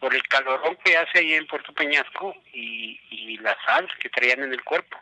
Por 0.01 0.14
el 0.14 0.22
calorón 0.24 0.76
que 0.84 0.97
hace 0.97 1.20
ahí 1.20 1.34
en 1.34 1.47
Puerto 1.47 1.72
Peñasco 1.72 2.34
y, 2.53 3.38
la 3.38 3.57
sal 3.64 3.88
que 4.01 4.09
traían 4.09 4.42
en 4.42 4.53
el 4.53 4.64
cuerpo. 4.64 4.99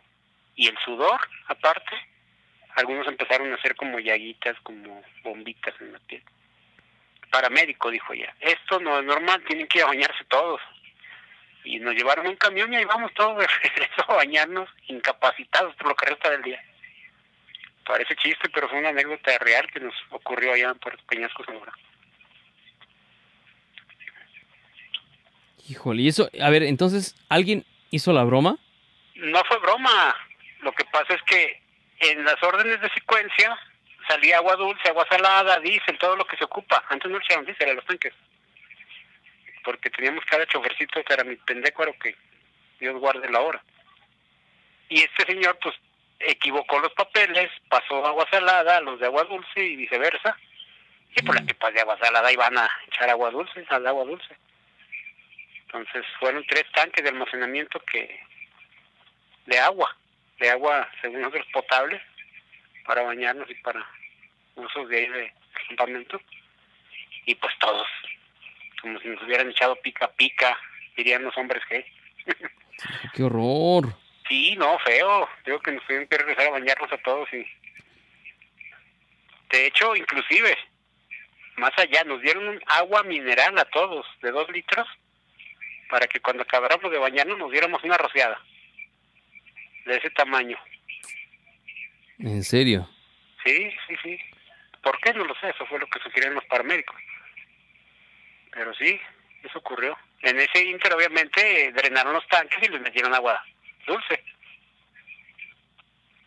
Y 0.57 0.68
el 0.68 0.76
sudor, 0.84 1.18
aparte, 1.47 1.97
algunos 2.76 3.07
empezaron 3.07 3.51
a 3.51 3.55
hacer 3.55 3.74
como 3.76 3.99
llaguitas, 3.99 4.59
como 4.62 5.03
bombitas 5.22 5.74
en 5.80 5.92
la 5.92 5.99
piel. 6.01 6.22
Paramédico 7.30 7.90
dijo 7.90 8.12
ya, 8.12 8.34
esto 8.40 8.78
no 8.80 8.99
es 8.99 9.05
normal, 9.05 9.42
tienen 9.45 9.66
que 9.66 9.82
bañarse 9.82 10.24
todos. 10.24 10.61
Y 11.64 11.78
nos 11.78 11.95
llevaron 11.95 12.26
un 12.26 12.36
camión 12.36 12.72
y 12.72 12.76
ahí 12.76 12.84
vamos 12.84 13.12
todos 13.14 13.38
de 13.38 13.47
regreso 13.62 14.05
a 14.09 14.16
bañarnos, 14.16 14.68
incapacitados 14.88 15.74
por 15.76 15.88
lo 15.88 15.97
que 15.97 16.07
resta 16.07 16.30
del 16.30 16.42
día. 16.42 16.62
Parece 17.86 18.16
chiste, 18.16 18.49
pero 18.51 18.68
fue 18.68 18.78
una 18.78 18.90
anécdota 18.90 19.38
real 19.38 19.70
que 19.70 19.80
nos 19.80 19.95
ocurrió 20.11 20.53
allá 20.53 20.70
en 20.70 20.78
Puerto 20.78 21.03
Peñasco, 21.07 21.45
Sonora. 21.45 21.72
Híjole, 25.68 26.02
y 26.02 26.08
eso, 26.08 26.28
a 26.42 26.50
ver, 26.50 26.62
entonces, 26.62 27.16
¿alguien 27.28 27.64
hizo 27.90 28.12
la 28.12 28.24
broma? 28.24 28.58
No 29.14 29.42
fue 29.44 29.58
broma. 29.60 30.14
Lo 30.60 30.72
que 30.72 30.84
pasa 30.86 31.14
es 31.14 31.22
que 31.22 31.62
en 32.00 32.24
las 32.24 32.42
órdenes 32.42 32.80
de 32.80 32.90
secuencia 32.90 33.58
salía 34.08 34.38
agua 34.38 34.56
dulce, 34.56 34.88
agua 34.88 35.06
salada, 35.08 35.58
diésel, 35.60 35.98
todo 35.98 36.16
lo 36.16 36.26
que 36.26 36.36
se 36.36 36.44
ocupa. 36.44 36.84
Antes 36.88 37.10
no 37.10 37.18
le 37.18 37.24
echaron 37.24 37.46
diésel 37.46 37.70
a 37.70 37.74
los 37.74 37.86
tanques. 37.86 38.12
Porque 39.64 39.88
teníamos 39.90 40.24
cada 40.26 40.46
chofercito 40.46 41.02
que 41.02 41.12
era 41.12 41.24
mi 41.24 41.36
pendécuaro 41.36 41.94
que 41.98 42.14
Dios 42.78 42.98
guarde 43.00 43.30
la 43.30 43.40
hora. 43.40 43.62
Y 44.90 45.00
este 45.00 45.24
señor, 45.24 45.58
pues, 45.62 45.74
equivocó 46.18 46.78
los 46.80 46.92
papeles, 46.92 47.50
pasó 47.68 48.04
agua 48.04 48.26
salada 48.30 48.76
a 48.76 48.80
los 48.80 49.00
de 49.00 49.06
agua 49.06 49.24
dulce 49.24 49.64
y 49.64 49.76
viceversa. 49.76 50.36
Y 51.16 51.22
por 51.22 51.34
las 51.34 51.44
pipas 51.44 51.72
de 51.72 51.80
agua 51.80 51.98
salada 51.98 52.30
iban 52.30 52.58
a 52.58 52.68
echar 52.88 53.08
agua 53.08 53.30
dulce, 53.30 53.64
al 53.70 53.86
agua 53.86 54.04
dulce. 54.04 54.36
Entonces 55.75 56.07
fueron 56.20 56.47
tres 56.47 56.64
tanques 56.72 57.03
de 57.03 57.11
almacenamiento 57.11 57.81
que 57.81 58.20
de 59.47 59.59
agua, 59.59 59.97
de 60.39 60.49
agua 60.49 60.89
según 61.01 61.20
nosotros 61.20 61.47
potable 61.53 62.01
para 62.87 63.03
bañarnos 63.03 63.51
y 63.51 63.55
para 63.57 63.85
usos 64.55 64.89
de 64.89 64.99
ahí 64.99 65.09
de 65.09 65.35
campamento. 65.66 66.20
Y 67.27 67.35
pues 67.35 67.53
todos, 67.59 67.89
como 68.83 69.01
si 69.01 69.09
nos 69.09 69.22
hubieran 69.25 69.51
echado 69.51 69.75
pica 69.77 70.07
pica, 70.12 70.57
dirían 70.97 71.25
los 71.25 71.37
hombres 71.37 71.64
que. 71.68 71.85
¡Qué 73.14 73.25
horror! 73.25 73.97
Sí, 74.29 74.55
no, 74.57 74.79
feo. 74.79 75.29
Digo 75.45 75.59
que 75.59 75.72
nos 75.72 75.85
tuvieron 75.87 76.07
que 76.07 76.18
regresar 76.18 76.47
a 76.47 76.51
bañarnos 76.51 76.93
a 76.93 76.99
todos 76.99 77.29
y... 77.33 77.45
De 79.51 79.66
hecho, 79.66 79.97
inclusive, 79.97 80.57
más 81.57 81.72
allá, 81.77 82.05
nos 82.05 82.20
dieron 82.22 82.47
un 82.47 82.62
agua 82.66 83.03
mineral 83.03 83.59
a 83.59 83.64
todos, 83.66 84.07
de 84.22 84.31
dos 84.31 84.49
litros, 84.51 84.89
para 85.95 86.09
que 86.09 86.18
cuando 86.18 86.42
acabáramos 86.42 86.90
de 86.90 86.99
bañarnos 86.99 87.38
nos 87.38 87.53
diéramos 87.53 87.84
una 87.84 87.97
rociada. 87.97 88.42
De 89.86 89.97
ese 89.97 90.11
tamaño. 90.11 90.59
¿En 92.18 92.42
serio? 92.42 92.90
Sí, 93.45 93.70
sí, 93.86 93.95
sí. 94.03 94.18
¿Por 94.82 94.99
qué? 94.99 95.14
No 95.14 95.24
lo 95.24 95.36
sé, 95.36 95.51
eso 95.51 95.64
fue 95.66 95.78
lo 95.78 95.86
que 95.86 96.01
sugirieron 96.01 96.34
los 96.34 96.45
paramédicos. 96.47 96.97
Pero 98.51 98.74
sí, 98.74 99.01
eso 99.45 99.61
ocurrió. 99.61 99.97
En 100.22 100.36
ese 100.40 100.64
inter, 100.64 100.92
obviamente, 100.95 101.70
drenaron 101.70 102.14
los 102.14 102.26
tanques 102.26 102.59
y 102.61 102.72
les 102.72 102.80
metieron 102.80 103.14
agua 103.14 103.40
dulce. 103.86 104.24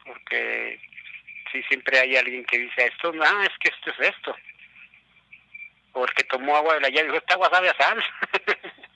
Porque 0.05 0.79
sí, 1.51 1.61
siempre 1.63 1.99
hay 1.99 2.15
alguien 2.15 2.45
que 2.45 2.57
dice 2.57 2.85
esto, 2.85 3.11
no, 3.11 3.43
es 3.43 3.51
que 3.59 3.67
esto 3.67 3.91
es 3.91 4.15
esto. 4.15 4.33
O 5.91 6.05
el 6.05 6.13
que 6.13 6.23
tomó 6.23 6.55
agua 6.55 6.75
de 6.75 6.79
la 6.79 6.89
llave 6.89 7.07
dijo, 7.07 7.17
esta 7.17 7.33
agua 7.33 7.49
sabe 7.51 7.69
a 7.69 7.75
sal. 7.75 8.01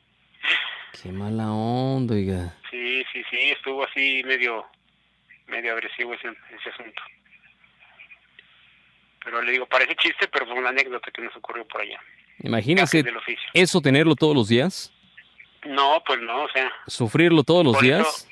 ¡Qué 0.94 1.12
mala 1.12 1.52
onda, 1.52 2.16
oiga! 2.16 2.54
sí, 2.70 3.04
sí, 3.12 3.24
sí, 3.30 3.38
estuvo 3.52 3.84
así 3.86 4.22
medio, 4.26 4.66
medio 5.48 5.74
agresivo 5.74 6.14
ese, 6.14 6.28
ese 6.30 6.70
asunto. 6.70 7.02
Pero 9.24 9.42
le 9.42 9.52
digo, 9.52 9.66
parece 9.68 9.96
chiste, 9.96 10.28
pero 10.28 10.46
fue 10.46 10.56
una 10.56 10.70
anécdota 10.70 11.12
que 11.12 11.22
nos 11.22 11.36
ocurrió 11.36 11.66
por 11.68 11.82
allá. 11.82 12.00
Imagínese 12.40 13.04
eso 13.54 13.82
tenerlo 13.82 14.16
todos 14.16 14.36
los 14.36 14.48
días, 14.50 14.92
No, 15.64 16.02
pues 16.06 16.20
no, 16.22 16.44
o 16.44 16.50
sea, 16.50 16.72
sufrirlo 16.88 17.44
todos 17.44 17.64
los 17.64 17.76
Por 17.76 17.84
días. 17.84 18.02
eso- 18.08 18.28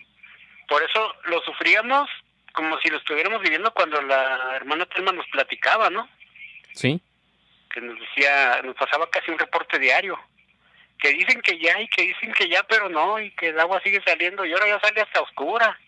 por 0.67 0.81
eso 0.83 1.13
lo 1.25 1.41
sufríamos 1.41 2.09
como 2.53 2.77
si 2.79 2.89
lo 2.89 2.97
estuviéramos 2.97 3.41
viviendo 3.41 3.71
cuando 3.73 4.01
la 4.01 4.55
hermana 4.55 4.85
Telma 4.87 5.11
nos 5.11 5.27
platicaba, 5.27 5.89
¿no? 5.91 6.07
Sí. 6.73 6.99
Que 7.71 7.81
nos 7.81 7.99
decía, 7.99 8.61
nos 8.63 8.75
pasaba 8.75 9.09
casi 9.11 9.29
un 9.31 9.37
reporte 9.39 9.77
diario. 9.79 10.19
Que 10.99 11.13
dicen 11.13 11.41
que 11.41 11.57
ya 11.57 11.79
y 11.81 11.87
que 11.87 12.03
dicen 12.03 12.33
que 12.33 12.49
ya, 12.49 12.63
pero 12.63 12.89
no, 12.89 13.19
y 13.19 13.31
que 13.31 13.49
el 13.49 13.59
agua 13.59 13.81
sigue 13.83 14.01
saliendo 14.05 14.45
y 14.45 14.51
ahora 14.51 14.67
ya 14.67 14.79
sale 14.79 15.01
hasta 15.01 15.21
oscura. 15.21 15.79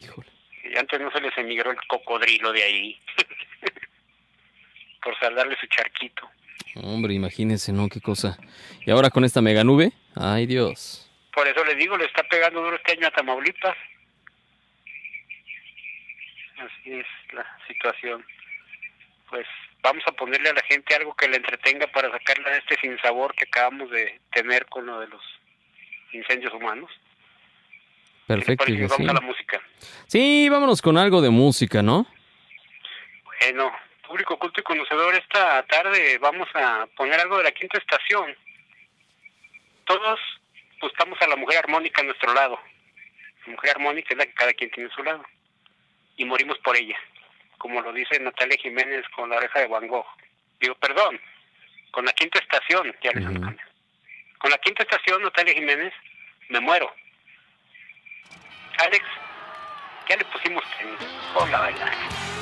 Híjole. 0.00 0.28
Ya 0.72 0.80
antes 0.80 1.00
no 1.00 1.10
se 1.10 1.20
les 1.20 1.36
emigró 1.36 1.70
el 1.70 1.78
cocodrilo 1.86 2.52
de 2.52 2.62
ahí. 2.62 3.00
Por 5.02 5.18
saldarle 5.18 5.56
su 5.60 5.66
charquito. 5.66 6.30
Hombre, 6.76 7.14
imagínese, 7.14 7.72
¿no? 7.72 7.88
Qué 7.88 8.00
cosa. 8.00 8.38
Y 8.84 8.90
ahora 8.90 9.10
con 9.10 9.24
esta 9.24 9.40
mega 9.40 9.62
nube. 9.62 9.92
Ay, 10.16 10.46
Dios. 10.46 11.10
Por 11.32 11.46
eso 11.46 11.64
le 11.64 11.74
digo, 11.74 11.96
le 11.96 12.06
está 12.06 12.22
pegando 12.24 12.62
duro 12.62 12.76
este 12.76 12.92
año 12.92 13.08
a 13.08 13.10
Tamaulipas. 13.10 13.76
Así 16.58 16.92
es 16.92 17.06
la 17.32 17.46
situación. 17.66 18.24
Pues 19.28 19.46
vamos 19.84 20.02
a 20.06 20.12
ponerle 20.12 20.48
a 20.48 20.54
la 20.54 20.62
gente 20.62 20.94
algo 20.94 21.14
que 21.14 21.28
le 21.28 21.36
entretenga 21.36 21.86
para 21.88 22.10
sacarla 22.10 22.50
de 22.50 22.58
este 22.58 22.76
sinsabor 22.80 23.34
que 23.34 23.44
acabamos 23.44 23.90
de 23.90 24.18
tener 24.32 24.64
con 24.66 24.86
lo 24.86 24.98
de 24.98 25.08
los 25.08 25.22
incendios 26.12 26.52
humanos. 26.54 26.90
Perfecto, 28.26 28.64
vamos 28.66 28.96
sí. 28.96 29.06
a 29.06 29.12
la 29.12 29.20
música. 29.20 29.60
Sí, 30.06 30.48
vámonos 30.48 30.80
con 30.80 30.96
algo 30.96 31.20
de 31.20 31.28
música, 31.28 31.82
¿no? 31.82 32.06
Bueno, 33.42 33.70
público 34.08 34.38
culto 34.38 34.60
y 34.60 34.64
conocedor, 34.64 35.14
esta 35.14 35.62
tarde 35.64 36.16
vamos 36.18 36.48
a 36.54 36.86
poner 36.96 37.20
algo 37.20 37.36
de 37.36 37.44
la 37.44 37.52
quinta 37.52 37.76
estación. 37.76 38.34
Todos 39.84 40.18
buscamos 40.80 41.20
a 41.20 41.26
la 41.26 41.36
mujer 41.36 41.58
armónica 41.58 42.00
a 42.00 42.04
nuestro 42.06 42.32
lado. 42.32 42.58
La 43.44 43.52
mujer 43.52 43.72
armónica 43.72 44.08
es 44.12 44.16
la 44.16 44.24
que 44.24 44.32
cada 44.32 44.54
quien 44.54 44.70
tiene 44.70 44.90
a 44.90 44.94
su 44.94 45.02
lado. 45.02 45.22
Y 46.16 46.24
morimos 46.24 46.56
por 46.60 46.74
ella, 46.74 46.96
como 47.64 47.80
lo 47.80 47.94
dice 47.94 48.20
Natalia 48.20 48.58
Jiménez 48.58 49.06
con 49.16 49.30
la 49.30 49.36
oreja 49.36 49.60
de 49.60 49.68
Van 49.68 49.88
Gogh. 49.88 50.04
Digo, 50.60 50.74
perdón, 50.74 51.18
con 51.92 52.04
la 52.04 52.12
quinta 52.12 52.38
estación, 52.38 52.94
ya 53.02 53.10
les 53.12 53.24
Ujú. 53.24 53.56
Con 54.36 54.50
la 54.50 54.58
quinta 54.58 54.82
estación, 54.82 55.22
Natalia 55.22 55.54
Jiménez, 55.54 55.94
me 56.50 56.60
muero. 56.60 56.94
Alex, 58.76 59.02
ya 60.10 60.16
le 60.16 60.26
pusimos 60.26 60.62
tenis. 60.76 60.98
Hola, 61.34 61.60
bailar. 61.60 61.94
Vivo 61.94 62.33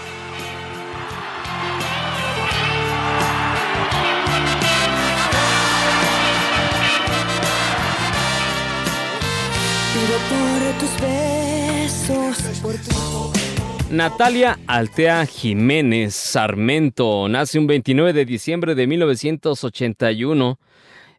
Natalia 13.92 14.58
Altea 14.66 15.26
Jiménez 15.26 16.14
Sarmento 16.14 17.28
nace 17.28 17.58
un 17.58 17.66
29 17.66 18.14
de 18.14 18.24
diciembre 18.24 18.74
de 18.74 18.86
1981. 18.86 20.58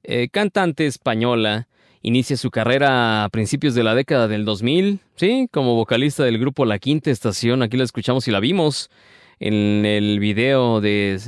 Eh, 0.01 0.27
cantante 0.31 0.87
española. 0.87 1.67
Inicia 2.01 2.35
su 2.35 2.49
carrera 2.49 3.25
a 3.25 3.29
principios 3.29 3.75
de 3.75 3.83
la 3.83 3.93
década 3.93 4.27
del 4.27 4.43
2000, 4.43 5.01
¿sí? 5.15 5.47
Como 5.51 5.75
vocalista 5.75 6.23
del 6.23 6.39
grupo 6.39 6.65
La 6.65 6.79
Quinta 6.79 7.11
Estación. 7.11 7.61
Aquí 7.61 7.77
la 7.77 7.83
escuchamos 7.83 8.27
y 8.27 8.31
la 8.31 8.39
vimos 8.39 8.89
en 9.39 9.85
el 9.85 10.19
video 10.19 10.81
de... 10.81 11.19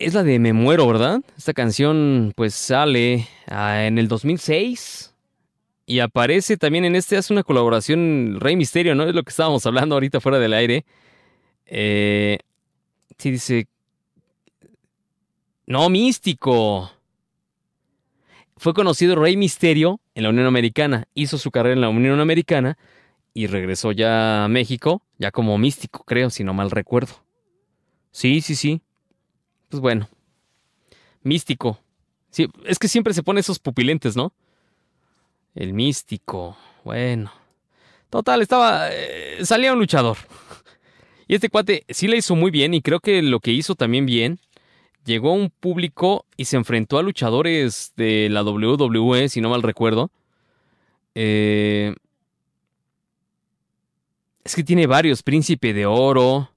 Es 0.00 0.14
la 0.14 0.24
de 0.24 0.40
Me 0.40 0.52
Muero, 0.52 0.88
¿verdad? 0.88 1.20
Esta 1.38 1.52
canción 1.52 2.32
pues 2.34 2.54
sale 2.54 3.28
ah, 3.46 3.84
en 3.84 3.98
el 3.98 4.08
2006. 4.08 5.11
Y 5.84 5.98
aparece 5.98 6.56
también 6.56 6.84
en 6.84 6.96
este, 6.96 7.16
hace 7.16 7.32
una 7.32 7.42
colaboración 7.42 8.38
Rey 8.40 8.56
Misterio, 8.56 8.94
¿no? 8.94 9.04
Es 9.04 9.14
lo 9.14 9.22
que 9.22 9.30
estábamos 9.30 9.66
hablando 9.66 9.96
ahorita 9.96 10.20
fuera 10.20 10.38
del 10.38 10.54
aire. 10.54 10.84
Eh, 11.66 12.38
sí, 13.18 13.30
dice... 13.30 13.66
No, 15.66 15.88
místico. 15.88 16.90
Fue 18.56 18.74
conocido 18.74 19.16
Rey 19.16 19.36
Misterio 19.36 20.00
en 20.14 20.24
la 20.24 20.28
Unión 20.28 20.46
Americana. 20.46 21.08
Hizo 21.14 21.38
su 21.38 21.50
carrera 21.50 21.74
en 21.74 21.80
la 21.80 21.88
Unión 21.88 22.20
Americana 22.20 22.78
y 23.34 23.46
regresó 23.46 23.92
ya 23.92 24.44
a 24.44 24.48
México, 24.48 25.02
ya 25.18 25.30
como 25.30 25.56
místico, 25.58 26.04
creo, 26.04 26.30
si 26.30 26.44
no 26.44 26.54
mal 26.54 26.70
recuerdo. 26.70 27.24
Sí, 28.10 28.40
sí, 28.40 28.54
sí. 28.54 28.82
Pues 29.68 29.80
bueno. 29.80 30.08
Místico. 31.22 31.78
Sí, 32.30 32.48
es 32.64 32.78
que 32.78 32.88
siempre 32.88 33.14
se 33.14 33.22
pone 33.22 33.40
esos 33.40 33.58
pupilentes, 33.58 34.16
¿no? 34.16 34.32
El 35.54 35.74
místico. 35.74 36.56
Bueno. 36.84 37.32
Total, 38.10 38.42
estaba. 38.42 38.88
eh, 38.90 39.38
salía 39.44 39.72
un 39.72 39.78
luchador. 39.78 40.16
Y 41.28 41.36
este 41.36 41.48
cuate 41.48 41.84
sí 41.88 42.08
le 42.08 42.18
hizo 42.18 42.36
muy 42.36 42.50
bien. 42.50 42.74
Y 42.74 42.82
creo 42.82 43.00
que 43.00 43.22
lo 43.22 43.40
que 43.40 43.52
hizo 43.52 43.74
también 43.74 44.04
bien. 44.04 44.38
Llegó 45.04 45.30
a 45.30 45.34
un 45.34 45.48
público 45.50 46.26
y 46.36 46.44
se 46.44 46.56
enfrentó 46.56 46.98
a 46.98 47.02
luchadores 47.02 47.92
de 47.96 48.28
la 48.30 48.42
WWE, 48.42 49.28
si 49.30 49.40
no 49.40 49.48
mal 49.48 49.62
recuerdo. 49.62 50.10
Eh, 51.14 51.94
es 54.44 54.54
que 54.54 54.62
tiene 54.62 54.86
varios. 54.86 55.22
Príncipe 55.22 55.72
de 55.72 55.86
Oro. 55.86 56.50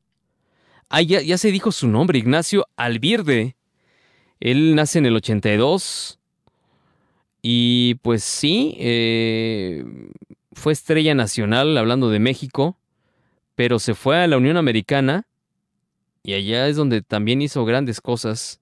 Ah, 0.90 1.02
ya, 1.02 1.22
ya 1.22 1.38
se 1.38 1.52
dijo 1.52 1.72
su 1.72 1.88
nombre, 1.88 2.20
Ignacio 2.20 2.68
Alvirde. 2.76 3.56
Él 4.40 4.76
nace 4.76 5.00
en 5.00 5.06
el 5.06 5.16
82. 5.16 6.20
Y 7.48 7.94
pues 8.02 8.24
sí, 8.24 8.76
eh, 8.80 9.86
fue 10.54 10.74
estrella 10.74 11.14
nacional 11.14 11.78
hablando 11.78 12.10
de 12.10 12.18
México, 12.18 12.76
pero 13.54 13.78
se 13.78 13.94
fue 13.94 14.18
a 14.18 14.26
la 14.26 14.38
Unión 14.38 14.58
Americana 14.58 15.28
y 16.24 16.34
allá 16.34 16.68
es 16.68 16.76
donde 16.76 17.04
también 17.04 17.44
hizo 17.44 17.64
grandes 17.64 18.02
cosas. 18.02 18.60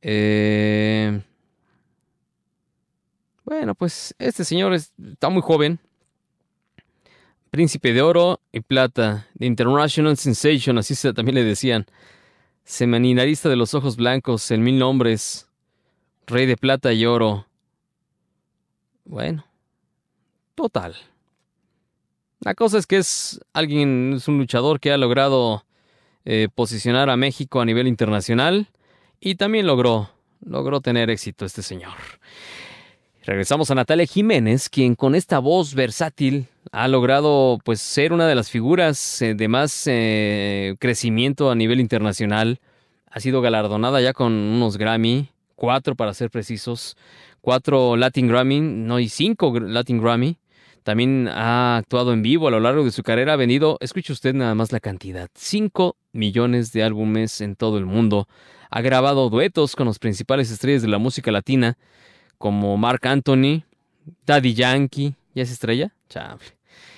Eh, 0.00 1.22
bueno, 3.44 3.76
pues 3.76 4.12
este 4.18 4.44
señor 4.44 4.74
es- 4.74 4.92
está 5.12 5.28
muy 5.28 5.42
joven. 5.42 5.78
Príncipe 7.52 7.92
de 7.92 8.02
oro 8.02 8.40
y 8.50 8.58
plata, 8.58 9.28
The 9.38 9.46
International 9.46 10.16
Sensation, 10.16 10.78
así 10.78 10.96
se, 10.96 11.12
también 11.12 11.36
le 11.36 11.44
decían. 11.44 11.86
Seminarista 12.64 13.48
de 13.48 13.54
los 13.54 13.72
ojos 13.74 13.94
blancos, 13.94 14.50
el 14.50 14.62
mil 14.62 14.80
nombres, 14.80 15.46
rey 16.26 16.46
de 16.46 16.56
plata 16.56 16.92
y 16.92 17.06
oro. 17.06 17.46
Bueno, 19.04 19.44
total. 20.54 20.96
La 22.40 22.54
cosa 22.54 22.78
es 22.78 22.86
que 22.86 22.96
es 22.96 23.40
alguien, 23.52 24.14
es 24.16 24.28
un 24.28 24.38
luchador 24.38 24.80
que 24.80 24.92
ha 24.92 24.96
logrado 24.96 25.64
eh, 26.24 26.48
posicionar 26.54 27.10
a 27.10 27.16
México 27.16 27.60
a 27.60 27.64
nivel 27.64 27.86
internacional 27.86 28.68
y 29.20 29.36
también 29.36 29.66
logró, 29.66 30.10
logró 30.44 30.80
tener 30.80 31.10
éxito 31.10 31.44
este 31.44 31.62
señor. 31.62 31.94
Regresamos 33.24 33.70
a 33.70 33.76
Natalia 33.76 34.06
Jiménez, 34.06 34.68
quien 34.68 34.96
con 34.96 35.14
esta 35.14 35.38
voz 35.38 35.74
versátil 35.74 36.48
ha 36.72 36.88
logrado 36.88 37.58
pues 37.64 37.80
ser 37.80 38.12
una 38.12 38.26
de 38.26 38.34
las 38.34 38.50
figuras 38.50 39.22
eh, 39.22 39.34
de 39.34 39.46
más 39.46 39.84
eh, 39.86 40.74
crecimiento 40.80 41.48
a 41.48 41.54
nivel 41.54 41.78
internacional. 41.78 42.58
Ha 43.08 43.20
sido 43.20 43.40
galardonada 43.40 44.00
ya 44.00 44.12
con 44.12 44.32
unos 44.32 44.76
Grammy, 44.76 45.28
cuatro 45.54 45.94
para 45.94 46.14
ser 46.14 46.30
precisos, 46.30 46.96
cuatro 47.42 47.96
Latin 47.96 48.28
Grammy, 48.28 48.60
no 48.60 48.98
y 48.98 49.10
cinco 49.10 49.52
Latin 49.60 50.00
Grammy. 50.00 50.38
También 50.82 51.28
ha 51.28 51.76
actuado 51.76 52.12
en 52.12 52.22
vivo 52.22 52.48
a 52.48 52.50
lo 52.50 52.58
largo 52.58 52.84
de 52.84 52.90
su 52.90 53.02
carrera, 53.02 53.34
ha 53.34 53.36
vendido, 53.36 53.78
escuche 53.80 54.12
usted 54.12 54.34
nada 54.34 54.54
más 54.56 54.72
la 54.72 54.80
cantidad, 54.80 55.30
5 55.32 55.96
millones 56.12 56.72
de 56.72 56.82
álbumes 56.82 57.40
en 57.40 57.54
todo 57.54 57.78
el 57.78 57.86
mundo. 57.86 58.26
Ha 58.68 58.80
grabado 58.80 59.30
duetos 59.30 59.76
con 59.76 59.86
los 59.86 60.00
principales 60.00 60.50
estrellas 60.50 60.82
de 60.82 60.88
la 60.88 60.98
música 60.98 61.30
latina, 61.30 61.78
como 62.36 62.76
Mark 62.78 63.06
Anthony, 63.06 63.62
Daddy 64.26 64.54
Yankee, 64.54 65.14
¿ya 65.36 65.44
es 65.44 65.52
estrella? 65.52 65.92
Chable. 66.08 66.46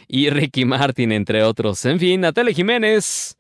Y 0.09 0.31
Ricky 0.31 0.65
Martin, 0.65 1.13
entre 1.13 1.43
otros. 1.43 1.85
En 1.85 1.99
fin, 1.99 2.23
Natalia 2.23 2.55
Jiménez, 2.55 3.37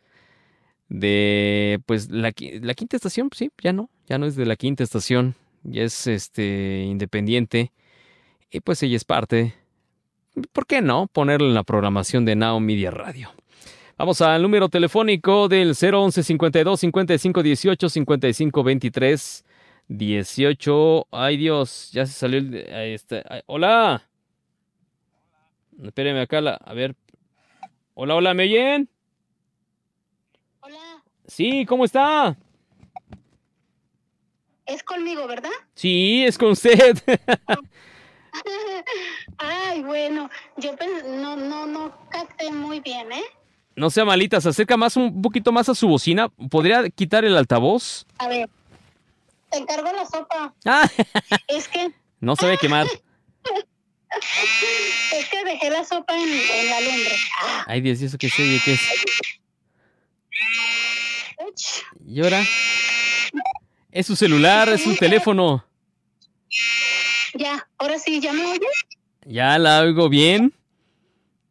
de 0.91 1.81
pues 1.87 2.11
la 2.11 2.33
quinta 2.33 2.97
estación, 2.97 3.31
sí, 3.35 3.51
ya 3.63 3.73
no, 3.73 3.89
ya 4.07 4.19
no 4.19 4.27
es 4.27 4.37
de 4.37 4.45
la 4.45 4.57
quinta 4.57 4.85
estación, 4.85 5.37
ya 5.65 5.83
es 5.83 6.07
este 6.07 6.85
independiente. 6.87 7.73
Y 8.51 8.61
pues 8.61 8.83
ella 8.83 8.97
es 8.97 9.05
parte. 9.05 9.55
¿Por 10.53 10.67
qué 10.67 10.81
no? 10.81 11.09
Ponerla 11.09 11.49
en 11.49 11.55
la 11.55 11.63
programación 11.65 12.25
de 12.25 12.37
Now 12.37 12.61
Media 12.61 12.91
Radio. 12.91 13.31
Vamos 13.97 14.21
al 14.21 14.43
número 14.43 14.69
telefónico 14.69 15.49
del 15.49 15.75
011 15.81 16.23
52 16.23 16.81
55 16.81 17.43
18 17.43 17.89
55 17.89 18.63
23 18.65 19.45
18. 19.89 21.07
Ay 21.13 21.37
Dios, 21.37 21.91
ya 21.93 22.05
se 22.07 22.13
salió 22.13 22.39
el... 22.39 22.55
Ahí 22.75 22.95
está. 22.95 23.23
Ay, 23.29 23.43
hola. 23.47 24.03
Espéreme 25.83 26.21
acá, 26.21 26.41
la- 26.41 26.55
a 26.55 26.73
ver. 26.75 26.95
Hola, 27.95 28.17
hola, 28.17 28.35
¿me 28.35 28.45
oyen? 28.45 28.89
Hola, 30.61 30.77
Sí, 31.27 31.65
¿cómo 31.67 31.85
está? 31.85 32.37
Es 34.67 34.83
conmigo, 34.83 35.27
¿verdad? 35.27 35.51
Sí, 35.75 36.25
es 36.25 36.39
con 36.39 36.51
usted. 36.53 36.97
Ay, 39.39 39.83
bueno, 39.83 40.31
yo 40.57 40.75
pen- 40.77 41.21
no, 41.23 41.37
no, 41.37 41.67
no 41.67 41.97
capté 42.11 42.51
muy 42.51 42.81
bien, 42.81 43.13
¿eh? 43.13 43.23
no 43.77 43.91
sea 43.91 44.05
malita, 44.05 44.41
se 44.41 44.49
acerca 44.49 44.77
más 44.77 44.97
un 44.97 45.21
poquito 45.23 45.53
más 45.53 45.69
a 45.69 45.75
su 45.75 45.89
bocina. 45.89 46.29
¿Podría 46.51 46.89
quitar 46.91 47.25
el 47.25 47.37
altavoz? 47.37 48.07
A 48.19 48.29
ver, 48.29 48.49
te 49.51 49.59
encargo 49.59 49.91
la 49.93 50.05
sopa. 50.07 50.55
Ah, 50.65 50.89
Es 51.49 51.69
que, 51.69 51.93
no 52.21 52.37
se 52.37 52.47
ve 52.47 52.59
quemar. 52.59 52.87
es 55.13 55.29
que 55.29 55.45
dejé 55.45 55.71
la 55.71 55.85
sopa 55.85 56.15
en, 56.17 56.29
en 56.29 56.71
la 56.71 56.81
lumbre. 56.81 57.17
Ah, 57.43 57.65
Ay, 57.67 57.81
Dios, 57.81 58.01
¿y 58.01 58.05
eso 58.07 58.17
qué 58.19 58.29
se 58.31 58.43
oye? 58.43 58.61
¿Qué 58.65 58.73
es? 58.75 58.81
uch. 61.39 61.83
Es 63.95 64.07
su 64.09 64.17
celular, 64.17 64.69
es 64.71 64.83
su 64.83 64.97
teléfono. 64.97 65.65
Ya, 67.35 67.65
ahora 67.79 67.97
sí, 68.01 68.19
¿ya 68.21 68.33
me 68.33 68.45
oyes? 68.45 68.61
¿Ya 69.25 69.57
la 69.57 69.83
oigo 69.83 70.09
bien? 70.09 70.53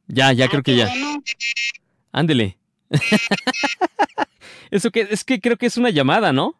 Ya, 0.07 0.33
ya 0.33 0.45
Ah, 0.45 0.49
creo 0.49 0.61
que 0.61 0.75
ya. 0.75 0.87
bueno. 0.89 1.23
Ándele. 2.11 2.57
Eso 4.71 4.91
que 4.91 5.07
es 5.09 5.23
que 5.23 5.39
creo 5.39 5.55
que 5.57 5.67
es 5.67 5.77
una 5.77 5.89
llamada, 5.89 6.33
¿no? 6.33 6.59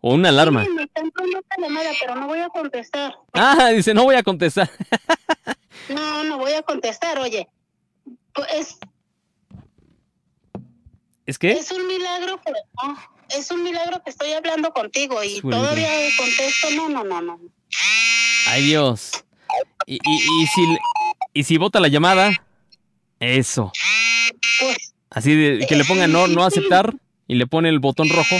O 0.00 0.14
una 0.14 0.30
alarma. 0.30 0.64
Sí, 0.64 0.70
me 0.70 0.82
está 0.82 1.00
entrando 1.02 1.38
otra 1.38 1.56
llamada, 1.60 1.90
pero 2.00 2.16
no 2.16 2.26
voy 2.26 2.40
a 2.40 2.48
contestar. 2.48 3.14
Ah, 3.32 3.68
dice, 3.76 3.94
no 3.94 4.02
voy 4.02 4.16
a 4.16 4.24
contestar. 4.24 4.68
No, 5.88 6.24
no 6.24 6.38
voy 6.38 6.52
a 6.52 6.62
contestar, 6.62 7.20
oye. 7.20 7.46
Pues 8.32 8.76
¿Es 11.26 11.38
que? 11.38 11.52
es 11.52 11.70
un 11.70 11.86
milagro, 11.86 12.40
pero 12.44 12.56
no. 12.82 13.13
Es 13.36 13.50
un 13.50 13.62
milagro 13.62 14.02
que 14.02 14.10
estoy 14.10 14.32
hablando 14.32 14.72
contigo 14.72 15.22
y 15.24 15.40
todavía 15.40 15.88
contesto. 16.16 16.70
No, 16.76 16.88
no, 16.88 17.04
no, 17.04 17.20
no. 17.20 17.40
Ay, 18.46 18.62
Dios. 18.64 19.12
Y, 19.86 19.94
y- 19.96 20.42
y 20.42 20.46
si, 20.46 20.78
¿Y 21.32 21.44
si 21.44 21.56
bota 21.58 21.80
la 21.80 21.88
llamada? 21.88 22.32
Eso. 23.20 23.72
Pues, 24.60 24.94
Así 25.10 25.34
de 25.34 25.66
que 25.66 25.76
le 25.76 25.84
ponga 25.84 26.06
no, 26.06 26.26
no 26.26 26.44
aceptar 26.44 26.94
y 27.28 27.34
le 27.36 27.46
pone 27.46 27.68
el 27.68 27.78
botón 27.78 28.08
rojo. 28.08 28.36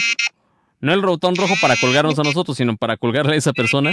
No 0.81 0.93
el 0.93 1.01
botón 1.01 1.35
rojo 1.37 1.55
para 1.61 1.77
colgarnos 1.77 2.19
a 2.19 2.23
nosotros, 2.23 2.57
sino 2.57 2.77
para 2.77 2.97
colgarle 2.97 3.35
a 3.35 3.39
esa 3.39 3.53
persona. 3.53 3.93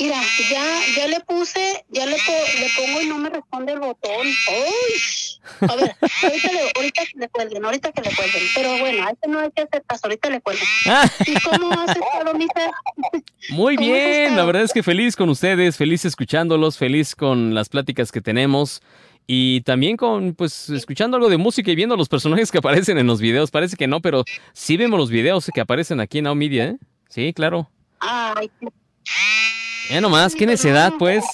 Mira, 0.00 0.20
ya, 0.50 0.80
ya 0.96 1.08
le 1.08 1.20
puse, 1.20 1.84
ya 1.90 2.06
le, 2.06 2.12
le 2.12 2.68
pongo 2.76 3.02
y 3.02 3.06
no 3.06 3.18
me 3.18 3.30
responde 3.30 3.72
el 3.72 3.80
botón. 3.80 4.26
¡Uy! 4.26 5.68
A 5.68 5.76
ver, 5.76 5.96
ahorita, 6.22 6.52
le, 6.52 6.60
ahorita 6.76 7.02
que 7.06 7.18
le 7.18 7.28
cuelguen, 7.28 7.64
ahorita 7.64 7.92
que 7.92 8.02
le 8.02 8.14
cuelguen. 8.14 8.42
Pero 8.54 8.78
bueno, 8.78 9.06
a 9.06 9.10
este 9.10 9.28
no 9.28 9.40
hay 9.40 9.50
que 9.50 9.62
hacer 9.62 9.82
caso, 9.86 10.00
ahorita 10.04 10.30
le 10.30 10.40
cuelguen. 10.40 10.66
¿Y 11.26 11.34
cómo 11.40 11.72
has 11.72 11.96
estado, 11.96 12.34
misa? 12.34 12.70
muy 13.50 13.76
¿Cómo 13.76 13.88
has 13.88 13.94
bien, 13.94 14.36
la 14.36 14.44
verdad 14.44 14.62
es 14.62 14.72
que 14.72 14.82
feliz 14.82 15.16
con 15.16 15.28
ustedes, 15.28 15.76
feliz 15.76 16.04
escuchándolos, 16.04 16.78
feliz 16.78 17.14
con 17.14 17.54
las 17.54 17.68
pláticas 17.68 18.12
que 18.12 18.20
tenemos 18.20 18.82
y 19.26 19.60
también 19.62 19.96
con, 19.96 20.34
pues, 20.34 20.70
escuchando 20.70 21.16
algo 21.16 21.28
de 21.28 21.36
música 21.36 21.70
y 21.70 21.76
viendo 21.76 21.96
los 21.96 22.08
personajes 22.08 22.50
que 22.50 22.58
aparecen 22.58 22.98
en 22.98 23.06
los 23.06 23.20
videos. 23.20 23.50
Parece 23.50 23.76
que 23.76 23.86
no, 23.86 24.00
pero 24.00 24.24
sí 24.52 24.76
vemos 24.76 24.98
los 24.98 25.10
videos 25.10 25.50
que 25.54 25.60
aparecen 25.60 26.00
aquí 26.00 26.18
en 26.18 26.24
Now 26.24 26.34
Media, 26.34 26.64
¿eh? 26.66 26.76
Sí, 27.08 27.32
claro. 27.32 27.68
Ay, 28.00 28.50
Ya 29.90 30.00
nomás, 30.00 30.34
qué 30.34 30.46
necedad, 30.46 30.92
pues. 30.98 31.24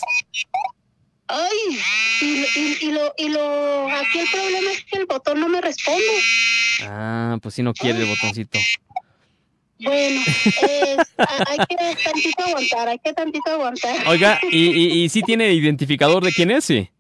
ay, 1.29 1.79
y, 2.23 2.25
y, 2.27 2.77
y 2.83 2.91
lo, 2.93 3.13
y 3.19 3.29
lo, 3.29 3.89
aquí 3.89 4.19
el 4.21 4.29
problema 4.31 4.71
es 4.73 4.85
que 4.85 4.99
el 4.99 5.07
botón 5.07 5.41
no 5.41 5.49
me 5.49 5.61
responde. 5.61 6.03
Ah, 6.83 7.39
pues 7.43 7.55
sí 7.55 7.63
no 7.63 7.75
quiere 7.75 8.01
el 8.03 8.07
botoncito. 8.09 8.59
Bueno, 9.79 10.21
a- 11.19 11.45
hay 11.51 11.59
que 11.69 11.77
tantito 12.03 12.45
aguantar, 12.45 12.89
hay 12.89 12.99
que 12.99 13.13
tantito 13.13 13.51
aguantar. 13.51 14.09
Oiga, 14.09 14.41
¿y, 14.51 14.69
y, 14.71 15.05
y 15.05 15.09
sí 15.11 15.21
tiene 15.27 15.53
identificador 15.53 16.25
de 16.25 16.33
quién 16.33 16.51
es? 16.51 16.65
Sí. 16.65 16.91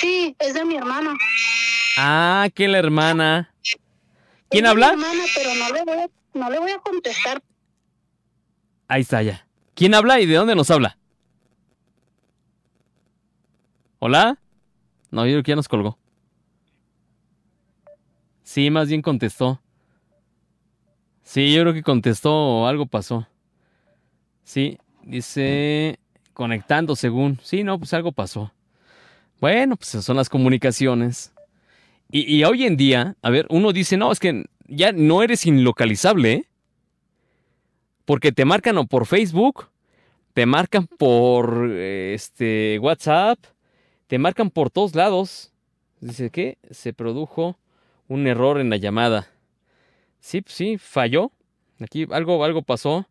Sí, 0.00 0.36
es 0.38 0.54
de 0.54 0.64
mi 0.64 0.76
hermana. 0.76 1.14
Ah, 1.96 2.48
que 2.54 2.68
la 2.68 2.78
hermana. 2.78 3.54
¿Quién 4.50 4.64
Es 4.66 4.70
habla? 4.70 4.94
Mi 4.94 5.02
hermana, 5.02 5.22
pero 5.34 5.54
no 5.54 5.72
le 5.72 5.84
voy 5.84 5.98
a, 5.98 6.08
no 6.34 6.50
le 6.50 6.58
voy 6.58 6.70
a 6.72 6.78
contestar. 6.78 7.42
Ahí 8.88 9.02
está 9.02 9.22
ya. 9.22 9.46
¿Quién 9.80 9.94
habla 9.94 10.20
y 10.20 10.26
de 10.26 10.34
dónde 10.34 10.54
nos 10.54 10.70
habla? 10.70 10.98
¿Hola? 13.98 14.38
No, 15.10 15.24
yo 15.24 15.32
creo 15.32 15.42
que 15.42 15.52
ya 15.52 15.56
nos 15.56 15.68
colgó. 15.68 15.96
Sí, 18.42 18.68
más 18.68 18.88
bien 18.88 19.00
contestó. 19.00 19.58
Sí, 21.22 21.54
yo 21.54 21.62
creo 21.62 21.72
que 21.72 21.82
contestó 21.82 22.30
o 22.30 22.66
algo 22.66 22.84
pasó. 22.84 23.26
Sí, 24.44 24.76
dice 25.02 25.98
conectando 26.34 26.94
según. 26.94 27.38
Sí, 27.42 27.64
no, 27.64 27.78
pues 27.78 27.94
algo 27.94 28.12
pasó. 28.12 28.52
Bueno, 29.40 29.76
pues 29.76 30.04
son 30.04 30.18
las 30.18 30.28
comunicaciones. 30.28 31.32
Y, 32.10 32.36
y 32.36 32.44
hoy 32.44 32.66
en 32.66 32.76
día, 32.76 33.16
a 33.22 33.30
ver, 33.30 33.46
uno 33.48 33.72
dice, 33.72 33.96
no, 33.96 34.12
es 34.12 34.20
que 34.20 34.44
ya 34.66 34.92
no 34.92 35.22
eres 35.22 35.46
inlocalizable, 35.46 36.32
¿eh? 36.32 36.46
Porque 38.04 38.32
te 38.32 38.44
marcan 38.44 38.76
o 38.76 38.86
por 38.86 39.06
Facebook, 39.06 39.69
te 40.32 40.46
marcan 40.46 40.86
por 40.86 41.70
este 41.70 42.78
WhatsApp, 42.80 43.38
te 44.06 44.18
marcan 44.18 44.50
por 44.50 44.70
todos 44.70 44.94
lados. 44.94 45.52
Dice 46.00 46.30
que 46.30 46.58
se 46.70 46.92
produjo 46.92 47.58
un 48.08 48.26
error 48.26 48.58
en 48.60 48.70
la 48.70 48.76
llamada. 48.76 49.28
Sí, 50.18 50.40
pues 50.42 50.54
sí, 50.54 50.78
falló. 50.78 51.32
Aquí 51.80 52.06
algo, 52.10 52.44
algo 52.44 52.62
pasó. 52.62 53.06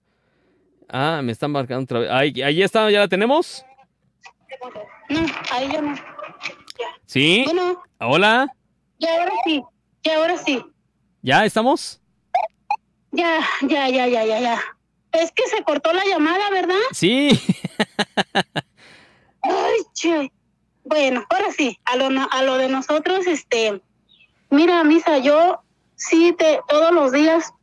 Ah, 0.88 1.22
me 1.24 1.32
están 1.32 1.52
marcando 1.52 1.84
otra 1.84 2.00
vez. 2.00 2.10
Ahí, 2.12 2.42
ahí 2.42 2.62
está, 2.64 2.90
ya 2.90 3.00
la 3.00 3.08
tenemos. 3.08 3.64
No, 5.10 5.20
ahí 5.52 5.70
ya 5.72 5.82
no. 5.82 5.96
Sí. 7.06 7.44
Bueno, 7.46 7.82
Hola. 8.00 8.48
ya 9.00 9.20
ahora 9.20 9.32
sí, 9.44 9.64
ya 10.04 10.18
ahora 10.18 10.38
sí. 10.38 10.64
¿Ya 11.22 11.46
estamos? 11.46 12.02
Ya, 13.12 13.40
ya, 13.68 13.90
ya, 13.90 14.08
ya, 14.08 14.26
ya, 14.26 14.40
ya. 14.40 14.62
Es 15.12 15.32
que 15.32 15.48
se 15.48 15.64
cortó 15.64 15.92
la 15.94 16.06
llamada, 16.06 16.50
¿verdad? 16.50 16.76
Sí. 16.92 17.30
Ay, 19.42 19.80
che. 19.94 20.32
Bueno, 20.84 21.26
ahora 21.30 21.52
sí, 21.52 21.80
a 21.86 21.96
lo, 21.96 22.10
a 22.32 22.44
lo 22.44 22.58
de 22.58 22.68
nosotros, 22.68 23.28
este, 23.28 23.82
mira, 24.50 24.84
Misa, 24.84 25.20
yo 25.20 25.62
sí 25.96 26.34
te, 26.38 26.62
todos 26.68 26.92
los 26.92 27.12
días, 27.12 27.54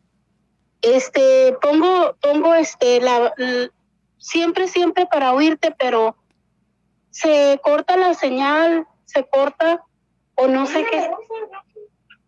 este, 0.83 1.57
pongo, 1.61 2.17
pongo, 2.21 2.55
este, 2.55 3.01
la, 3.01 3.35
siempre, 4.19 4.69
siempre 4.69 5.07
para 5.07 5.33
oírte, 5.33 5.75
pero 5.77 6.17
se 7.11 7.59
corta 7.63 7.97
la 7.97 8.15
señal, 8.15 8.87
se 9.07 9.27
corta, 9.27 9.83
o 10.35 10.47
no 10.47 10.67
sé 10.67 10.85
qué, 10.91 11.11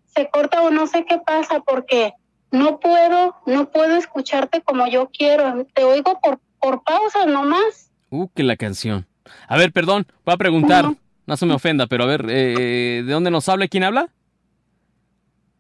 se 0.07 0.31
corta 0.31 0.63
o 0.63 0.71
no 0.71 0.87
sé 0.87 1.05
qué 1.05 1.19
pasa, 1.19 1.61
porque 1.61 2.15
no 2.51 2.81
puedo, 2.81 3.37
no 3.47 3.71
puedo 3.71 3.97
escucharte 3.97 4.63
como 4.63 4.87
yo 4.87 5.11
quiero, 5.11 5.67
te 5.75 5.85
oigo 5.85 6.19
por, 6.21 6.41
por 6.61 6.83
pausas 6.83 7.27
nomás. 7.27 7.91
Uh, 8.11 8.29
que 8.35 8.43
la 8.43 8.57
canción. 8.57 9.07
A 9.47 9.57
ver, 9.57 9.73
perdón, 9.73 10.07
voy 10.25 10.35
a 10.35 10.39
preguntar. 10.39 10.87
No 11.27 11.37
se 11.37 11.45
me 11.45 11.53
ofenda, 11.53 11.87
pero 11.87 12.05
a 12.05 12.07
ver, 12.07 12.25
eh, 12.31 13.03
¿de 13.05 13.13
dónde 13.13 13.31
nos 13.31 13.49
habla? 13.51 13.69
¿Quién 13.69 13.85
habla? 13.85 14.09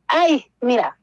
Ay, 0.06 0.46
mira, 0.62 0.98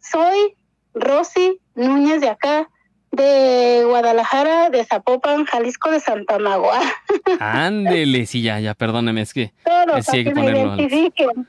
soy 0.00 0.56
Rosy 0.92 1.60
Núñez 1.76 2.20
de 2.20 2.28
acá, 2.28 2.68
de 3.12 3.84
Guadalajara, 3.86 4.70
de 4.70 4.84
Zapopan, 4.84 5.44
Jalisco, 5.44 5.92
de 5.92 6.00
Santa 6.00 6.40
Magua. 6.40 6.80
Ándele, 7.38 8.26
sí, 8.26 8.42
ya, 8.42 8.58
ya, 8.58 8.74
perdóname, 8.74 9.20
es 9.20 9.32
que. 9.32 9.52
Todo 9.64 10.02
sí, 10.02 10.16
hay 10.16 10.24
que 10.24 10.34
me 10.34 10.40
ponerlo 10.40 10.72
antes. 10.72 10.92
identifiquen. 10.92 11.48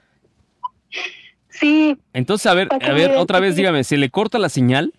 Sí, 1.54 1.98
Entonces, 2.14 2.48
a 2.48 2.56
ver, 2.56 2.68
a 2.72 2.94
ver, 2.94 3.12
otra 3.16 3.40
vez 3.40 3.56
dígame, 3.56 3.84
¿se 3.84 3.98
le 3.98 4.10
corta 4.10 4.40
la 4.40 4.50
señal? 4.50 4.94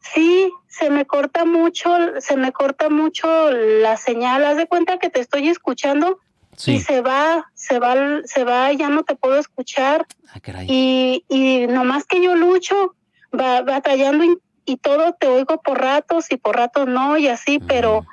sí, 0.00 0.52
se 0.68 0.90
me 0.90 1.06
corta 1.06 1.44
mucho, 1.44 1.88
se 2.18 2.36
me 2.36 2.52
corta 2.52 2.88
mucho 2.90 3.50
la 3.50 3.96
señal. 3.96 4.44
Haz 4.44 4.56
de 4.56 4.66
cuenta 4.66 4.98
que 4.98 5.10
te 5.10 5.20
estoy 5.20 5.48
escuchando 5.48 6.18
y 6.66 6.80
se 6.80 7.00
va, 7.00 7.50
se 7.54 7.78
va, 7.78 7.94
se 8.24 8.44
va, 8.44 8.72
ya 8.72 8.88
no 8.88 9.04
te 9.04 9.14
puedo 9.14 9.38
escuchar. 9.38 10.06
Ah, 10.28 10.40
caray. 10.40 10.66
y, 10.68 11.24
y 11.28 11.66
nomás 11.66 12.04
que 12.04 12.22
yo 12.22 12.34
lucho, 12.34 12.94
va, 13.38 13.62
batallando 13.62 14.24
y, 14.24 14.38
y 14.64 14.76
todo 14.76 15.14
te 15.14 15.28
oigo 15.28 15.60
por 15.62 15.80
ratos 15.80 16.30
y 16.30 16.36
por 16.36 16.56
ratos 16.56 16.88
no 16.88 17.16
y 17.16 17.28
así, 17.28 17.58
pero 17.58 18.04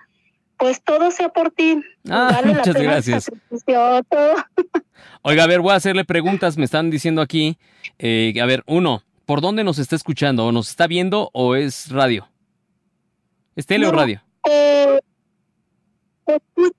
pues 0.59 0.83
todo 0.83 1.09
sea 1.11 1.29
por 1.29 1.51
ti. 1.51 1.81
Ah, 2.09 2.29
Vale 2.33 2.47
la 2.49 2.53
muchas 2.59 2.73
pena 2.75 2.79
el 2.79 2.85
gracias. 2.91 3.31
todo. 4.09 4.35
Oiga, 5.23 5.43
a 5.43 5.47
ver, 5.47 5.61
voy 5.61 5.71
a 5.71 5.75
hacerle 5.75 6.05
preguntas. 6.05 6.57
Me 6.57 6.65
están 6.65 6.89
diciendo 6.89 7.21
aquí. 7.21 7.57
eh, 7.97 8.33
a 8.41 8.45
ver, 8.45 8.63
uno, 8.67 9.03
¿por 9.25 9.41
dónde 9.41 9.63
nos 9.63 9.79
está 9.79 9.95
escuchando? 9.95 10.45
¿O 10.45 10.51
nos 10.51 10.69
está 10.69 10.85
viendo 10.87 11.29
o 11.33 11.55
es 11.55 11.89
radio? 11.91 12.27
¿Es 13.55 13.65
tele 13.65 13.87
o 13.87 13.91
radio? 13.91 14.21
Eh, 14.49 14.99
escucho, 16.27 16.73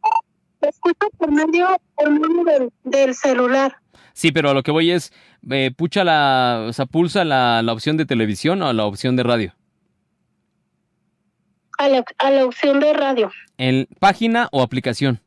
escucho 0.62 1.11
por 1.18 1.31
medio, 1.33 1.68
por 1.95 2.11
medio 2.11 2.45
del, 2.45 2.72
del 2.85 3.14
celular. 3.14 3.76
Sí, 4.12 4.33
pero 4.33 4.51
a 4.51 4.55
lo 4.55 4.62
que 4.62 4.70
voy 4.70 4.91
es, 4.91 5.12
eh, 5.51 5.70
pucha 5.74 6.05
la, 6.05 6.66
o 6.68 6.72
sea, 6.72 6.87
pulsa 6.87 7.24
la, 7.24 7.62
la 7.62 7.72
opción 7.72 7.97
de 7.97 8.07
televisión 8.07 8.61
o 8.62 8.72
la 8.72 8.85
opción 8.85 9.16
de 9.16 9.22
radio. 9.22 9.55
A 11.81 11.89
la, 11.89 12.05
a 12.18 12.31
la 12.31 12.45
opción 12.45 12.78
de 12.78 12.93
radio. 12.93 13.33
¿En 13.57 13.89
página 13.99 14.51
o 14.53 14.61
aplicación? 14.61 15.18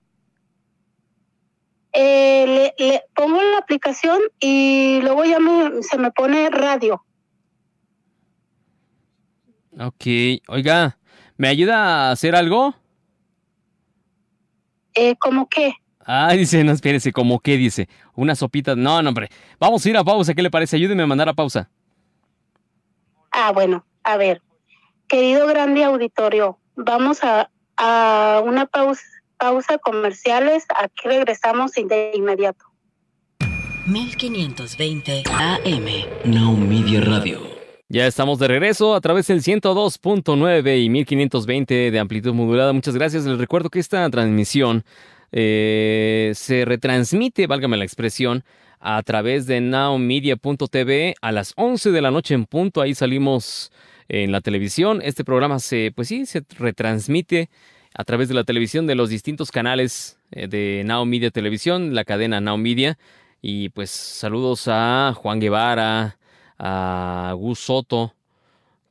Eh, 1.94 2.46
le, 2.78 2.86
le 2.86 3.02
pongo 3.16 3.42
la 3.42 3.58
aplicación 3.58 4.20
y 4.40 5.00
luego 5.02 5.26
ya 5.26 5.40
me, 5.40 5.82
se 5.82 5.98
me 5.98 6.12
pone 6.12 6.52
radio. 6.52 7.04
Ok, 9.80 10.06
oiga, 10.48 11.00
¿me 11.38 11.48
ayuda 11.48 12.10
a 12.10 12.12
hacer 12.12 12.36
algo? 12.36 12.76
Eh, 14.94 15.16
¿Cómo 15.20 15.50
qué? 15.50 15.74
Ah, 16.06 16.34
dice, 16.34 16.64
no, 16.64 16.72
espérese, 16.72 17.12
¿cómo 17.12 17.40
qué 17.40 17.58
dice? 17.58 17.90
Una 18.14 18.36
sopita. 18.36 18.76
No, 18.76 19.02
no, 19.02 19.10
hombre. 19.10 19.30
Vamos 19.60 19.84
a 19.84 19.90
ir 19.90 19.98
a 19.98 20.04
pausa, 20.04 20.36
¿qué 20.36 20.44
le 20.44 20.52
parece? 20.52 20.76
Ayúdeme 20.76 21.02
a 21.02 21.08
mandar 21.08 21.30
a 21.30 21.34
pausa. 21.34 21.72
Ah, 23.32 23.52
bueno, 23.52 23.84
a 24.04 24.18
ver, 24.18 24.40
querido 25.14 25.46
grande 25.46 25.84
auditorio, 25.84 26.58
vamos 26.76 27.24
a, 27.24 27.48
a 27.78 28.42
una 28.44 28.66
pausa, 28.66 29.04
pausa 29.38 29.78
comerciales. 29.78 30.66
Aquí 30.76 31.08
regresamos 31.08 31.74
de 31.74 32.14
inmediato. 32.16 32.66
1520 33.86 35.24
AM. 35.32 35.86
Now 36.26 36.58
Media 36.58 37.00
Radio. 37.02 37.42
Ya 37.90 38.08
estamos 38.08 38.40
de 38.40 38.48
regreso 38.48 38.96
a 38.96 39.02
través 39.02 39.28
del 39.28 39.44
102.9 39.44 40.84
y 40.84 40.90
1520 40.90 41.92
de 41.92 42.00
amplitud 42.00 42.34
modulada. 42.34 42.74
Muchas 42.74 42.96
gracias. 42.96 43.26
Les 43.26 43.38
recuerdo 43.38 43.70
que 43.70 43.78
esta 43.78 44.10
transmisión 44.10 44.84
eh, 45.32 46.32
se 46.34 46.66
retransmite, 46.66 47.46
válgame 47.46 47.78
la 47.78 47.86
expresión, 47.86 48.44
a 48.80 49.04
través 49.04 49.46
de 49.46 49.62
nowmedia.tv 49.62 51.14
a 51.22 51.32
las 51.32 51.54
11 51.56 51.92
de 51.92 52.02
la 52.02 52.10
noche 52.10 52.34
en 52.34 52.46
punto. 52.46 52.82
Ahí 52.82 52.96
salimos 52.96 53.72
en 54.14 54.32
la 54.32 54.42
televisión. 54.42 55.02
Este 55.04 55.24
programa 55.24 55.58
se, 55.58 55.92
pues 55.96 56.08
sí, 56.08 56.28
se 56.28 56.44
retransmite 56.58 57.50
a 57.96 58.04
través 58.04 58.28
de 58.28 58.36
la 58.36 58.44
televisión 58.44 58.86
de 58.86 58.94
los 58.94 59.10
distintos 59.10 59.52
canales 59.52 60.20
eh, 60.32 60.48
de 60.48 60.84
Now 60.86 61.06
Media 61.06 61.32
Televisión, 61.32 61.96
la 61.96 62.04
cadena 62.04 62.40
Now 62.40 62.58
Media. 62.58 63.00
Y 63.42 63.70
pues 63.70 63.90
saludos 63.90 64.68
a 64.68 65.14
Juan 65.18 65.40
Guevara, 65.40 66.18
a 66.60 67.34
Gus 67.36 67.60
Soto, 67.60 68.14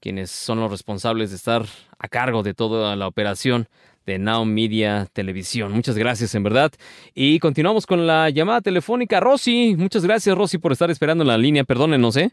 quienes 0.01 0.31
son 0.31 0.59
los 0.59 0.71
responsables 0.71 1.31
de 1.31 1.37
estar 1.37 1.65
a 1.99 2.09
cargo 2.09 2.43
de 2.43 2.53
toda 2.53 2.97
la 2.97 3.07
operación 3.07 3.69
de 4.05 4.19
Now 4.19 4.45
Media 4.45 5.07
Televisión. 5.13 5.71
Muchas 5.71 5.97
gracias, 5.97 6.35
en 6.35 6.43
verdad. 6.43 6.73
Y 7.15 7.39
continuamos 7.39 7.87
con 7.87 8.09
la 8.09 8.29
llamada 8.31 8.61
telefónica. 8.61 9.21
Rosy, 9.21 9.77
muchas 9.79 10.05
gracias, 10.05 10.37
Rosy, 10.37 10.59
por 10.59 10.73
estar 10.73 10.91
esperando 10.91 11.23
en 11.23 11.29
la 11.29 11.39
línea. 11.39 11.63
Perdónenos, 11.63 12.17
¿eh? 12.17 12.33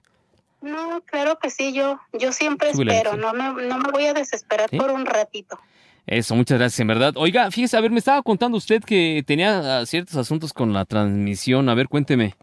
No, 0.61 1.01
claro 1.05 1.39
que 1.39 1.49
sí, 1.49 1.73
yo, 1.73 1.99
yo 2.13 2.31
siempre 2.31 2.71
espero, 2.71 3.13
sí. 3.13 3.17
no 3.17 3.33
me, 3.33 3.67
no 3.67 3.77
me 3.77 3.91
voy 3.91 4.05
a 4.05 4.13
desesperar 4.13 4.69
¿Sí? 4.69 4.77
por 4.77 4.91
un 4.91 5.05
ratito. 5.05 5.59
Eso, 6.05 6.35
muchas 6.35 6.57
gracias, 6.57 6.79
en 6.79 6.87
verdad. 6.87 7.13
Oiga, 7.17 7.51
fíjese, 7.51 7.77
a 7.77 7.81
ver, 7.81 7.91
me 7.91 7.99
estaba 7.99 8.21
contando 8.23 8.57
usted 8.57 8.83
que 8.83 9.23
tenía 9.25 9.79
ah, 9.79 9.85
ciertos 9.85 10.15
asuntos 10.15 10.53
con 10.53 10.73
la 10.73 10.85
transmisión. 10.85 11.69
A 11.69 11.75
ver, 11.75 11.87
cuénteme. 11.87 12.35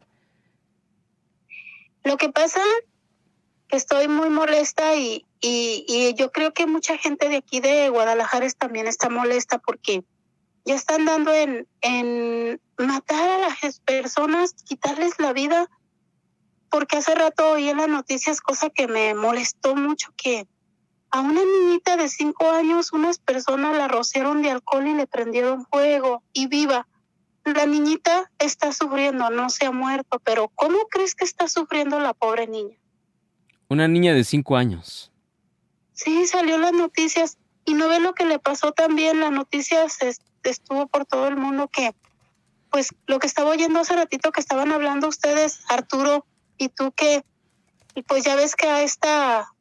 Lo 2.04 2.16
que 2.16 2.28
pasa 2.28 2.60
que 3.66 3.76
estoy 3.76 4.06
muy 4.06 4.30
molesta 4.30 4.94
y, 4.94 5.26
y, 5.40 5.84
y 5.88 6.14
yo 6.14 6.30
creo 6.30 6.52
que 6.52 6.66
mucha 6.66 6.96
gente 6.96 7.28
de 7.28 7.38
aquí 7.38 7.58
de 7.58 7.88
Guadalajara 7.88 8.46
también 8.56 8.86
está 8.86 9.08
molesta 9.08 9.58
porque 9.58 10.04
ya 10.64 10.74
están 10.74 11.04
dando 11.04 11.34
en, 11.34 11.66
en 11.80 12.60
matar 12.78 13.28
a 13.28 13.38
las 13.38 13.80
personas, 13.80 14.54
quitarles 14.64 15.18
la 15.18 15.32
vida, 15.32 15.68
porque 16.70 16.98
hace 16.98 17.14
rato 17.14 17.52
oí 17.52 17.68
en 17.68 17.78
las 17.78 17.88
noticias 17.88 18.40
cosa 18.40 18.70
que 18.70 18.88
me 18.88 19.14
molestó 19.14 19.74
mucho 19.76 20.12
que 20.16 20.46
a 21.10 21.20
una 21.20 21.40
niñita 21.44 21.96
de 21.96 22.08
cinco 22.08 22.50
años 22.50 22.92
unas 22.92 23.18
personas 23.18 23.76
la 23.76 23.88
rociaron 23.88 24.42
de 24.42 24.50
alcohol 24.50 24.86
y 24.86 24.94
le 24.94 25.06
prendieron 25.06 25.64
fuego 25.66 26.22
y 26.32 26.46
viva. 26.48 26.86
La 27.44 27.64
niñita 27.64 28.30
está 28.38 28.72
sufriendo, 28.72 29.30
no 29.30 29.48
se 29.50 29.66
ha 29.66 29.70
muerto, 29.70 30.20
pero 30.24 30.48
¿cómo 30.54 30.78
crees 30.90 31.14
que 31.14 31.24
está 31.24 31.46
sufriendo 31.48 32.00
la 32.00 32.12
pobre 32.12 32.48
niña? 32.48 32.76
Una 33.68 33.86
niña 33.86 34.14
de 34.14 34.24
cinco 34.24 34.56
años. 34.56 35.12
Sí, 35.92 36.26
salió 36.26 36.56
en 36.56 36.62
las 36.62 36.72
noticias 36.72 37.38
y 37.64 37.74
no 37.74 37.88
ve 37.88 38.00
lo 38.00 38.14
que 38.14 38.24
le 38.26 38.38
pasó 38.38 38.72
también. 38.72 39.20
Las 39.20 39.30
noticias 39.32 40.02
es- 40.02 40.20
estuvo 40.42 40.88
por 40.88 41.06
todo 41.06 41.28
el 41.28 41.36
mundo 41.36 41.68
que, 41.68 41.94
pues, 42.70 42.88
lo 43.06 43.18
que 43.20 43.26
estaba 43.28 43.50
oyendo 43.50 43.78
hace 43.80 43.94
ratito 43.96 44.32
que 44.32 44.40
estaban 44.40 44.72
hablando 44.72 45.08
ustedes, 45.08 45.60
Arturo 45.68 46.26
y 46.58 46.68
tú, 46.68 46.92
que, 46.92 47.24
y 47.94 48.02
pues 48.02 48.24
ya 48.24 48.36
ves 48.36 48.54
que 48.56 48.66
a 48.66 48.82
esta, 48.82 49.52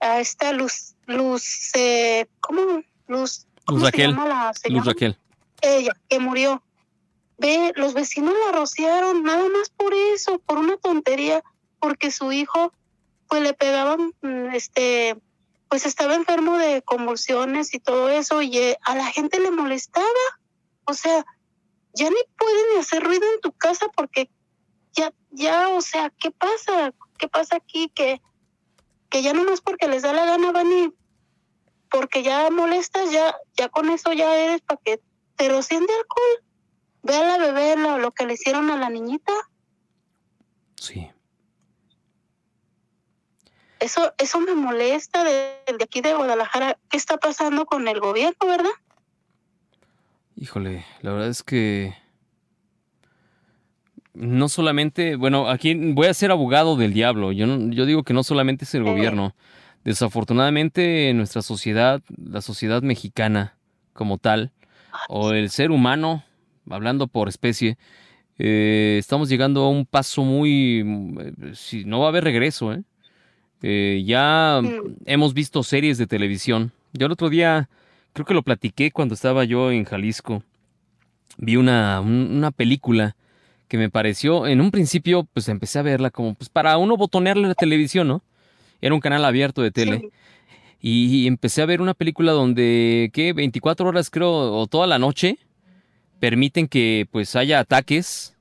a 0.00 0.20
esta 0.20 0.52
Luz, 0.52 0.94
Luz, 1.06 1.70
eh, 1.74 2.26
¿cómo? 2.40 2.82
Luz, 3.06 3.46
¿cómo 3.66 3.80
se 3.80 3.86
Raquel, 3.86 4.10
llama 4.10 4.26
la 4.26 4.54
señora? 4.54 4.78
Luz 4.78 4.86
Raquel. 4.86 5.18
ella 5.60 5.92
que 6.08 6.18
murió. 6.18 6.62
Ve, 7.36 7.72
los 7.76 7.94
vecinos 7.94 8.34
la 8.46 8.52
rociaron 8.52 9.22
nada 9.24 9.48
más 9.48 9.68
por 9.70 9.92
eso, 9.92 10.38
por 10.38 10.58
una 10.58 10.76
tontería, 10.76 11.42
porque 11.80 12.10
su 12.10 12.30
hijo 12.32 12.72
pues 13.28 13.42
le 13.42 13.54
pegaban 13.54 14.14
mm, 14.22 14.54
este 14.54 15.16
pues 15.68 15.86
estaba 15.86 16.14
enfermo 16.14 16.56
de 16.56 16.82
convulsiones 16.82 17.74
y 17.74 17.80
todo 17.80 18.08
eso 18.08 18.42
y 18.42 18.56
eh, 18.58 18.78
a 18.82 18.94
la 18.94 19.06
gente 19.06 19.40
le 19.40 19.50
molestaba. 19.50 20.06
O 20.84 20.94
sea, 20.94 21.26
ya 21.94 22.08
ni 22.08 22.16
pueden 22.38 22.78
hacer 22.78 23.02
ruido 23.02 23.24
en 23.34 23.40
tu 23.40 23.50
casa 23.50 23.88
porque 23.96 24.30
ya 25.34 25.68
o 25.68 25.80
sea, 25.80 26.10
¿qué 26.10 26.30
pasa? 26.30 26.92
¿Qué 27.18 27.28
pasa 27.28 27.56
aquí 27.56 27.88
que 27.94 28.20
que 29.10 29.22
ya 29.22 29.32
nomás 29.32 29.60
porque 29.60 29.86
les 29.88 30.02
da 30.02 30.12
la 30.12 30.24
gana 30.24 30.50
van 30.50 30.72
y 30.72 30.92
porque 31.90 32.22
ya 32.22 32.50
molestas, 32.50 33.12
ya 33.12 33.36
ya 33.56 33.68
con 33.68 33.90
eso 33.90 34.12
ya 34.12 34.34
eres 34.36 34.60
para 34.62 34.80
que 34.82 35.00
te 35.36 35.48
rocien 35.48 35.86
de 35.86 35.92
alcohol. 35.92 36.44
Ve 37.02 37.16
a 37.16 37.22
la 37.22 37.38
bebé 37.38 37.76
lo, 37.76 37.98
lo 37.98 38.10
que 38.12 38.26
le 38.26 38.34
hicieron 38.34 38.70
a 38.70 38.76
la 38.76 38.88
niñita. 38.88 39.32
Sí. 40.76 41.10
Eso, 43.78 44.14
eso 44.16 44.40
me 44.40 44.54
molesta 44.54 45.24
de, 45.24 45.58
de 45.66 45.84
aquí 45.84 46.00
de 46.00 46.14
Guadalajara. 46.14 46.78
¿Qué 46.88 46.96
está 46.96 47.18
pasando 47.18 47.66
con 47.66 47.86
el 47.86 48.00
gobierno, 48.00 48.46
verdad? 48.46 48.70
Híjole, 50.36 50.86
la 51.02 51.12
verdad 51.12 51.28
es 51.28 51.42
que 51.42 51.94
no 54.14 54.48
solamente, 54.48 55.16
bueno, 55.16 55.48
aquí 55.48 55.74
voy 55.74 56.06
a 56.06 56.14
ser 56.14 56.30
abogado 56.30 56.76
del 56.76 56.92
diablo. 56.92 57.32
Yo, 57.32 57.46
no- 57.46 57.72
yo 57.72 57.84
digo 57.86 58.02
que 58.04 58.14
no 58.14 58.22
solamente 58.22 58.64
es 58.64 58.74
el 58.74 58.82
Eh. 58.86 58.90
gobierno. 58.90 59.34
Desafortunadamente, 59.84 61.12
nuestra 61.14 61.42
sociedad, 61.42 62.02
la 62.16 62.40
sociedad 62.40 62.82
mexicana 62.82 63.54
como 63.92 64.18
tal, 64.18 64.50
o 65.08 65.32
el 65.32 65.50
ser 65.50 65.70
humano, 65.70 66.22
hablando 66.70 67.06
por 67.06 67.28
especie, 67.28 67.76
eh, 68.38 68.96
estamos 68.98 69.28
llegando 69.28 69.62
a 69.62 69.68
un 69.70 69.86
paso 69.86 70.22
muy, 70.24 70.82
mm, 70.84 71.52
si 71.54 71.84
no 71.84 72.00
va 72.00 72.06
a 72.06 72.08
haber 72.10 72.24
regreso, 72.24 72.72
¿eh? 72.72 72.82
Eh, 73.62 74.02
ya 74.06 74.60
Mm. 74.62 74.96
hemos 75.06 75.32
visto 75.34 75.62
series 75.62 75.96
de 75.98 76.06
televisión. 76.06 76.72
Yo 76.92 77.06
el 77.06 77.12
otro 77.12 77.30
día, 77.30 77.68
creo 78.12 78.26
que 78.26 78.34
lo 78.34 78.42
platiqué 78.42 78.90
cuando 78.90 79.14
estaba 79.14 79.44
yo 79.44 79.72
en 79.72 79.84
Jalisco. 79.84 80.42
Vi 81.38 81.56
una, 81.56 82.00
un- 82.00 82.30
una 82.36 82.50
película 82.50 83.16
que 83.74 83.78
me 83.78 83.90
pareció, 83.90 84.46
en 84.46 84.60
un 84.60 84.70
principio, 84.70 85.24
pues 85.32 85.48
empecé 85.48 85.80
a 85.80 85.82
verla 85.82 86.10
como 86.10 86.34
pues 86.34 86.48
para 86.48 86.78
uno 86.78 86.96
botonearle 86.96 87.48
la 87.48 87.56
televisión, 87.56 88.06
¿no? 88.06 88.22
Era 88.80 88.94
un 88.94 89.00
canal 89.00 89.24
abierto 89.24 89.62
de 89.62 89.72
tele. 89.72 89.98
Sí. 89.98 90.10
Y 90.80 91.26
empecé 91.26 91.60
a 91.60 91.66
ver 91.66 91.80
una 91.80 91.92
película 91.92 92.30
donde, 92.30 93.10
¿qué? 93.12 93.32
24 93.32 93.88
horas 93.88 94.10
creo, 94.10 94.30
o 94.30 94.68
toda 94.68 94.86
la 94.86 95.00
noche, 95.00 95.38
permiten 96.20 96.68
que 96.68 97.08
pues 97.10 97.34
haya 97.34 97.58
ataques. 97.58 98.36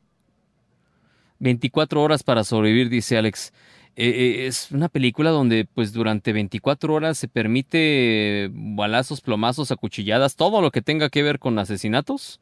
24 1.39 2.03
horas 2.03 2.21
para 2.21 2.43
sobrevivir, 2.43 2.89
dice 2.89 3.17
Alex. 3.17 3.53
Eh, 3.95 4.09
eh, 4.09 4.45
es 4.45 4.69
una 4.69 4.87
película 4.87 5.31
donde 5.31 5.65
pues 5.65 5.93
durante 5.93 6.31
24 6.31 6.93
horas 6.93 7.17
se 7.17 7.27
permite 7.27 8.51
balazos, 8.53 9.21
plomazos, 9.21 9.71
acuchilladas, 9.71 10.35
todo 10.35 10.61
lo 10.61 10.69
que 10.69 10.83
tenga 10.83 11.09
que 11.09 11.23
ver 11.23 11.39
con 11.39 11.57
asesinatos 11.57 12.39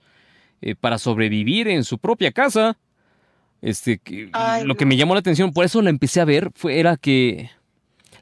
eh, 0.61 0.75
para 0.75 0.97
sobrevivir 0.97 1.67
en 1.67 1.83
su 1.83 1.97
propia 1.97 2.31
casa. 2.31 2.77
Este, 3.61 3.99
que- 3.99 4.29
Ay, 4.33 4.65
lo 4.65 4.75
que 4.75 4.85
me 4.85 4.97
llamó 4.97 5.13
la 5.13 5.19
atención, 5.19 5.51
por 5.53 5.65
eso 5.65 5.81
la 5.81 5.89
empecé 5.91 6.19
a 6.21 6.25
ver, 6.25 6.51
fue, 6.55 6.79
era 6.79 6.97
que 6.97 7.49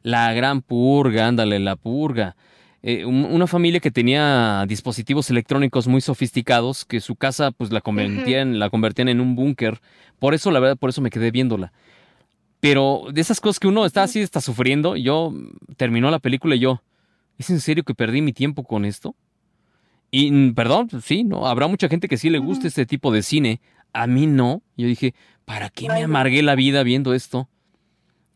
la 0.04 0.34
gran 0.34 0.62
purga, 0.62 1.28
ándale, 1.28 1.60
la 1.60 1.76
purga. 1.76 2.36
Eh, 2.82 3.06
un- 3.06 3.26
una 3.26 3.48
familia 3.48 3.80
que 3.82 3.92
tenía 3.92 4.64
dispositivos 4.68 5.30
electrónicos 5.30 5.88
muy 5.88 6.00
sofisticados, 6.02 6.86
que 6.86 7.00
su 7.02 7.16
casa 7.16 7.52
pues 7.52 7.72
la 7.72 7.82
convertían, 7.82 8.60
la 8.60 8.70
convertían 8.70 9.10
en 9.10 9.20
un 9.20 9.36
búnker. 9.36 9.82
Por 10.18 10.34
eso, 10.34 10.52
la 10.52 10.60
verdad, 10.60 10.78
por 10.78 10.90
eso 10.90 11.02
me 11.02 11.10
quedé 11.10 11.32
viéndola. 11.32 11.72
Pero 12.62 13.04
de 13.14 13.22
esas 13.22 13.40
cosas 13.40 13.60
que 13.60 13.68
uno 13.68 13.86
está 13.86 14.04
así, 14.04 14.20
está 14.20 14.42
sufriendo, 14.42 14.96
yo 14.98 15.34
terminó 15.78 16.12
la 16.12 16.20
película 16.20 16.56
y 16.56 16.60
yo, 16.60 16.82
¿es 17.38 17.50
en 17.50 17.60
serio 17.62 17.84
que 17.84 17.94
perdí 17.96 18.22
mi 18.22 18.34
tiempo 18.34 18.64
con 18.64 18.84
esto? 18.84 19.16
Y 20.12 20.32
mm, 20.32 20.54
perdón, 20.54 20.88
pues, 20.88 21.06
sí, 21.06 21.24
no, 21.24 21.48
habrá 21.48 21.68
mucha 21.68 21.88
gente 21.88 22.08
que 22.08 22.18
sí 22.18 22.30
le 22.30 22.40
gusta 22.40 22.68
este 22.68 22.86
tipo 22.86 23.12
de 23.12 23.22
cine. 23.22 23.62
A 23.94 24.08
mí 24.08 24.28
no. 24.28 24.62
Yo 24.78 24.88
dije, 24.88 25.14
¿para 25.46 25.70
qué 25.70 25.88
me 25.88 26.04
amargué 26.04 26.42
la 26.44 26.56
vida 26.56 26.84
viendo 26.84 27.14
esto? 27.14 27.50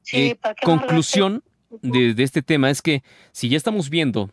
Sí, 0.02 0.18
Eh, 0.18 0.36
¿para 0.36 0.56
qué 0.56 0.66
conclusión 0.66 1.44
de, 1.82 2.14
de 2.14 2.24
este 2.24 2.42
tema 2.42 2.70
es 2.70 2.82
que 2.82 3.04
si 3.32 3.50
ya 3.50 3.58
estamos 3.58 3.90
viendo 3.90 4.30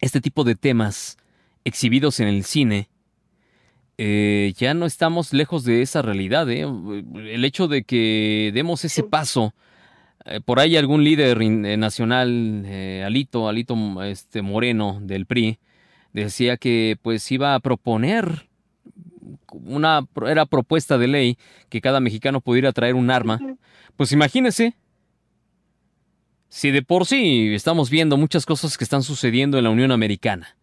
este 0.00 0.20
tipo 0.20 0.44
de 0.44 0.54
temas 0.54 1.16
exhibidos 1.64 2.20
en 2.20 2.28
el 2.28 2.44
cine, 2.44 2.88
eh, 3.98 4.52
ya 4.56 4.74
no 4.74 4.86
estamos 4.86 5.32
lejos 5.32 5.64
de 5.64 5.82
esa 5.82 6.02
realidad. 6.02 6.48
¿eh? 6.50 6.62
El 6.62 7.44
hecho 7.44 7.66
de 7.68 7.84
que 7.84 8.50
demos 8.54 8.84
ese 8.84 9.02
paso, 9.02 9.54
eh, 10.26 10.40
por 10.44 10.60
ahí 10.60 10.76
algún 10.76 11.02
líder 11.02 11.40
eh, 11.40 11.76
nacional, 11.76 12.62
eh, 12.66 13.02
Alito, 13.06 13.48
Alito 13.48 14.02
este, 14.02 14.42
Moreno 14.42 14.98
del 15.00 15.26
PRI, 15.26 15.58
decía 16.24 16.56
que 16.56 16.98
pues 17.02 17.30
iba 17.30 17.54
a 17.54 17.60
proponer 17.60 18.48
una 19.52 20.06
era 20.26 20.46
propuesta 20.46 20.98
de 20.98 21.08
ley 21.08 21.38
que 21.68 21.80
cada 21.80 22.00
mexicano 22.00 22.40
pudiera 22.40 22.72
traer 22.72 22.94
un 22.94 23.10
arma. 23.10 23.40
Pues 23.96 24.12
imagínese, 24.12 24.74
si 26.48 26.70
de 26.70 26.82
por 26.82 27.06
sí 27.06 27.54
estamos 27.54 27.90
viendo 27.90 28.16
muchas 28.16 28.46
cosas 28.46 28.76
que 28.76 28.84
están 28.84 29.02
sucediendo 29.02 29.58
en 29.58 29.64
la 29.64 29.70
Unión 29.70 29.92
Americana. 29.92 30.56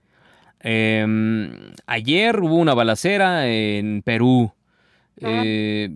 Em, 0.60 1.52
ayer 1.86 2.40
hubo 2.40 2.56
una 2.56 2.74
balacera 2.74 3.48
en 3.48 4.02
Perú. 4.02 4.54
Eh, 5.18 5.90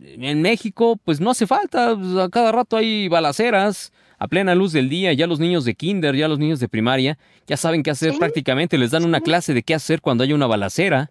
en 0.00 0.42
México, 0.42 0.98
pues 1.04 1.20
no 1.20 1.30
hace 1.30 1.46
falta, 1.46 1.96
pues, 1.96 2.16
a 2.16 2.28
cada 2.28 2.52
rato 2.52 2.76
hay 2.76 3.08
balaceras 3.08 3.92
a 4.18 4.28
plena 4.28 4.54
luz 4.54 4.72
del 4.72 4.88
día, 4.88 5.12
ya 5.12 5.26
los 5.26 5.40
niños 5.40 5.64
de 5.64 5.74
kinder, 5.74 6.14
ya 6.14 6.28
los 6.28 6.38
niños 6.38 6.60
de 6.60 6.68
primaria, 6.68 7.18
ya 7.46 7.56
saben 7.56 7.82
qué 7.82 7.90
hacer 7.90 8.12
Sí, 8.12 8.18
prácticamente, 8.18 8.78
les 8.78 8.90
dan 8.90 9.04
una 9.04 9.20
clase 9.20 9.54
de 9.54 9.62
qué 9.62 9.74
hacer 9.74 10.00
cuando 10.00 10.24
hay 10.24 10.32
una 10.32 10.46
balacera. 10.46 11.10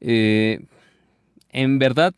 Eh, 0.00 0.60
en 1.50 1.78
verdad, 1.78 2.14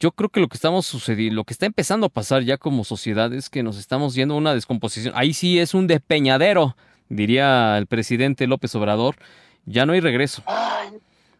yo 0.00 0.10
creo 0.10 0.28
que 0.30 0.40
lo 0.40 0.48
que 0.48 0.56
estamos 0.56 0.86
sucediendo, 0.86 1.36
lo 1.36 1.44
que 1.44 1.52
está 1.52 1.66
empezando 1.66 2.06
a 2.06 2.08
pasar 2.08 2.42
ya 2.42 2.56
como 2.56 2.82
sociedad 2.82 3.32
es 3.32 3.48
que 3.48 3.62
nos 3.62 3.78
estamos 3.78 4.14
yendo 4.14 4.34
a 4.34 4.38
una 4.38 4.54
descomposición. 4.54 5.14
Ahí 5.16 5.32
sí 5.32 5.60
es 5.60 5.74
un 5.74 5.86
despeñadero, 5.86 6.76
diría 7.08 7.78
el 7.78 7.86
presidente 7.86 8.46
López 8.46 8.74
Obrador. 8.74 9.16
Ya 9.64 9.86
no 9.86 9.92
hay 9.92 10.00
regreso. 10.00 10.42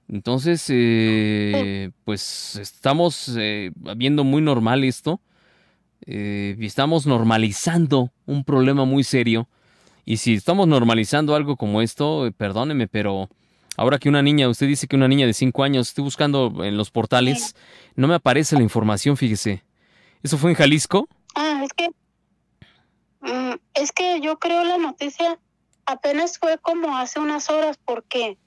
Entonces, 0.09 0.65
eh, 0.69 1.91
pues 2.05 2.57
estamos 2.57 3.35
eh, 3.37 3.73
viendo 3.97 4.23
muy 4.23 4.43
normal 4.43 4.85
esto. 4.85 5.21
Eh, 6.07 6.57
estamos 6.61 7.07
normalizando 7.07 8.11
un 8.27 8.45
problema 8.45 8.85
muy 8.85 9.05
serio. 9.05 9.49
Y 10.05 10.17
si 10.17 10.35
estamos 10.35 10.67
normalizando 10.67 11.35
algo 11.35 11.57
como 11.57 11.81
esto, 11.81 12.27
eh, 12.27 12.33
perdóneme, 12.33 12.89
pero 12.89 13.29
ahora 13.77 13.99
que 13.99 14.09
una 14.09 14.23
niña, 14.23 14.49
usted 14.49 14.67
dice 14.67 14.89
que 14.89 14.97
una 14.97 15.09
niña 15.09 15.27
de 15.27 15.35
5 15.35 15.63
años, 15.63 15.89
estoy 15.89 16.05
buscando 16.05 16.65
en 16.65 16.77
los 16.77 16.91
portales, 16.91 17.55
no 17.95 18.09
me 18.09 18.15
aparece 18.15 18.57
la 18.57 18.63
información, 18.63 19.17
fíjese. 19.17 19.63
¿Eso 20.23 20.39
fue 20.39 20.51
en 20.51 20.57
Jalisco? 20.57 21.09
Ah, 21.35 21.63
es 21.65 21.73
que 21.73 21.89
mm, 23.21 23.55
es 23.75 23.93
que 23.93 24.21
yo 24.21 24.39
creo 24.39 24.65
la 24.65 24.79
noticia 24.79 25.39
apenas 25.87 26.39
fue 26.39 26.59
como 26.59 26.97
hace 26.97 27.21
unas 27.21 27.51
horas, 27.51 27.77
¿por 27.79 28.05
qué? 28.05 28.39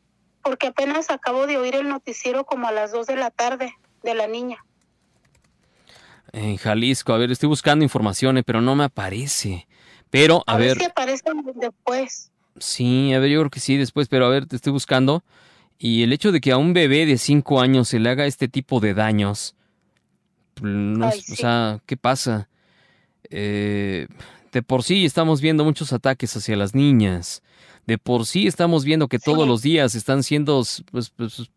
Porque 0.42 0.68
apenas 0.68 1.10
acabo 1.10 1.48
de 1.48 1.58
oír 1.58 1.76
el 1.76 1.90
noticiero 1.90 2.46
como 2.46 2.68
a 2.68 2.72
las 2.72 2.92
2 2.92 3.08
de 3.08 3.16
la 3.16 3.32
tarde 3.32 3.74
de 4.04 4.14
la 4.14 4.28
niña. 4.28 4.58
En 6.36 6.58
Jalisco, 6.58 7.14
a 7.14 7.18
ver, 7.18 7.32
estoy 7.32 7.48
buscando 7.48 7.84
información, 7.84 8.38
eh, 8.38 8.44
pero 8.44 8.60
no 8.60 8.76
me 8.76 8.84
aparece. 8.84 9.68
Pero, 10.10 10.44
a, 10.46 10.56
A, 10.56 10.58
ver 10.58 10.78
si 10.78 10.84
aparecen 10.84 11.42
después. 11.56 12.30
sí, 12.60 13.14
a 13.14 13.20
ver, 13.20 13.30
yo 13.30 13.40
creo 13.40 13.50
que 13.50 13.62
sí, 13.62 13.78
después, 13.78 14.10
pero 14.10 14.26
a 14.26 14.30
ver, 14.30 14.46
te 14.46 14.58
estoy 14.58 14.74
buscando. 14.74 15.24
Y 15.80 16.04
el 16.04 16.12
hecho 16.12 16.34
de 16.34 16.42
que 16.42 16.52
a 16.52 16.58
un 16.58 16.74
bebé 16.74 17.06
de 17.06 17.18
5 17.18 17.62
años 17.62 17.88
se 17.88 18.00
le 18.00 18.10
haga 18.10 18.26
este 18.26 18.50
tipo 18.50 18.82
de 18.82 18.94
daños, 18.94 19.56
no 20.62 21.08
Ay, 21.08 21.20
o 21.20 21.36
sea, 21.36 21.80
¿qué 21.86 21.96
pasa? 21.96 22.50
Eh, 23.30 24.08
de 24.52 24.62
por 24.62 24.84
sí 24.84 25.06
estamos 25.06 25.40
viendo 25.40 25.64
muchos 25.64 25.94
ataques 25.94 26.36
hacia 26.36 26.58
las 26.58 26.76
niñas. 26.76 27.44
De 27.88 27.98
por 27.98 28.26
sí 28.26 28.46
estamos 28.46 28.84
viendo 28.84 29.08
que 29.08 29.20
todos 29.20 29.48
los 29.48 29.62
días 29.62 29.96
están 29.96 30.22
siendo 30.22 30.62
pues, 30.92 31.12
pues, 31.12 31.50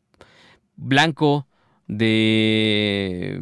blanco 0.76 1.48
de... 1.88 3.40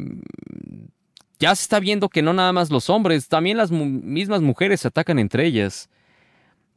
Ya 1.39 1.53
se 1.55 1.63
está 1.63 1.79
viendo 1.79 2.09
que 2.09 2.21
no 2.21 2.33
nada 2.33 2.51
más 2.51 2.69
los 2.71 2.89
hombres, 2.89 3.27
también 3.27 3.57
las 3.57 3.71
mu- 3.71 3.85
mismas 3.85 4.41
mujeres 4.41 4.81
se 4.81 4.87
atacan 4.87 5.19
entre 5.19 5.45
ellas. 5.45 5.89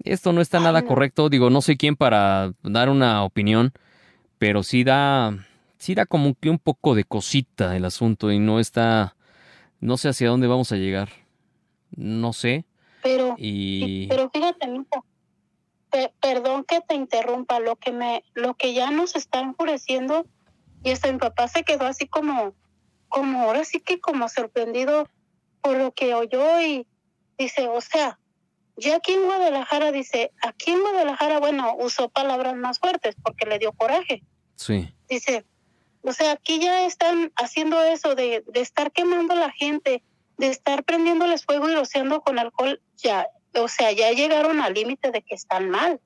Esto 0.05 0.33
no 0.33 0.41
está 0.41 0.59
Ay, 0.59 0.65
nada 0.65 0.83
correcto, 0.83 1.29
digo, 1.29 1.51
no 1.51 1.61
sé 1.63 1.77
quién 1.77 1.97
para 1.97 2.53
dar 2.63 2.89
una 2.89 3.23
opinión, 3.25 3.73
pero 4.39 4.63
sí 4.63 4.85
da, 4.85 5.37
sí 5.79 5.95
da 5.95 6.07
como 6.07 6.35
que 6.35 6.51
un 6.51 6.59
poco 6.59 6.95
de 6.95 7.05
cosita 7.05 7.77
el 7.77 7.85
asunto 7.85 8.31
y 8.33 8.39
no 8.39 8.61
está, 8.61 9.17
no 9.81 9.97
sé 9.97 10.09
hacia 10.09 10.29
dónde 10.29 10.47
vamos 10.47 10.73
a 10.73 10.77
llegar, 10.77 11.11
no 11.91 12.33
sé, 12.33 12.65
Pero 13.03 13.35
y... 13.39 14.09
Pero 14.09 14.31
fíjate, 14.31 14.67
mijo, 14.69 15.05
pe- 15.91 16.13
perdón 16.21 16.65
que 16.65 16.81
te 16.81 16.95
interrumpa, 16.95 17.61
lo 17.61 17.77
que 17.77 17.93
me, 17.93 18.25
lo 18.35 18.55
que 18.55 18.73
ya 18.75 18.91
nos 18.91 19.17
está 19.17 19.41
enfureciendo, 19.41 20.27
y 20.83 20.91
hasta 20.93 21.13
mi 21.13 21.19
papá 21.19 21.47
se 21.49 21.63
quedó 21.63 21.85
así 21.87 22.07
como, 22.09 22.55
como 23.11 23.43
ahora 23.43 23.65
sí 23.65 23.81
que 23.81 24.01
como 24.01 24.29
sorprendido 24.31 25.07
por 25.61 25.77
lo 25.77 25.93
que 25.93 26.15
oyó 26.15 26.61
y 26.63 26.87
dice, 27.37 27.69
o 27.69 27.83
sea, 27.83 28.19
ya 28.77 28.97
aquí 28.97 29.13
en 29.13 29.25
Guadalajara 29.25 29.93
dice, 29.93 30.33
aquí 30.43 30.71
en 30.71 30.81
Guadalajara, 30.81 31.39
bueno, 31.39 31.75
usó 31.79 32.09
palabras 32.09 32.57
más 32.57 32.79
fuertes 32.79 33.15
porque 33.23 33.45
le 33.45 33.59
dio 33.59 33.73
coraje. 33.73 34.23
Sí, 34.55 34.95
Dice, 35.09 35.45
o 36.03 36.13
sea, 36.13 36.33
aquí 36.33 36.61
ya 36.61 36.87
están 36.87 37.33
haciendo 37.37 37.83
eso 37.83 38.15
de, 38.15 38.43
de 38.47 38.61
estar 38.61 38.93
quemando 38.93 39.35
a 39.35 39.37
la 39.37 39.51
gente, 39.51 40.03
de 40.39 40.47
estar 40.47 40.85
prendiéndoles 40.85 41.45
fuego 41.45 41.69
y 41.69 41.75
rociando 41.75 42.23
con 42.23 42.39
alcohol, 42.39 42.81
ya, 42.97 43.27
o 43.55 43.69
sea, 43.69 43.93
ya 43.93 44.13
llegaron 44.13 44.61
al 44.61 44.73
límite 44.73 45.11
de 45.11 45.23
que 45.23 45.35
están 45.35 45.69
mal. 45.69 46.01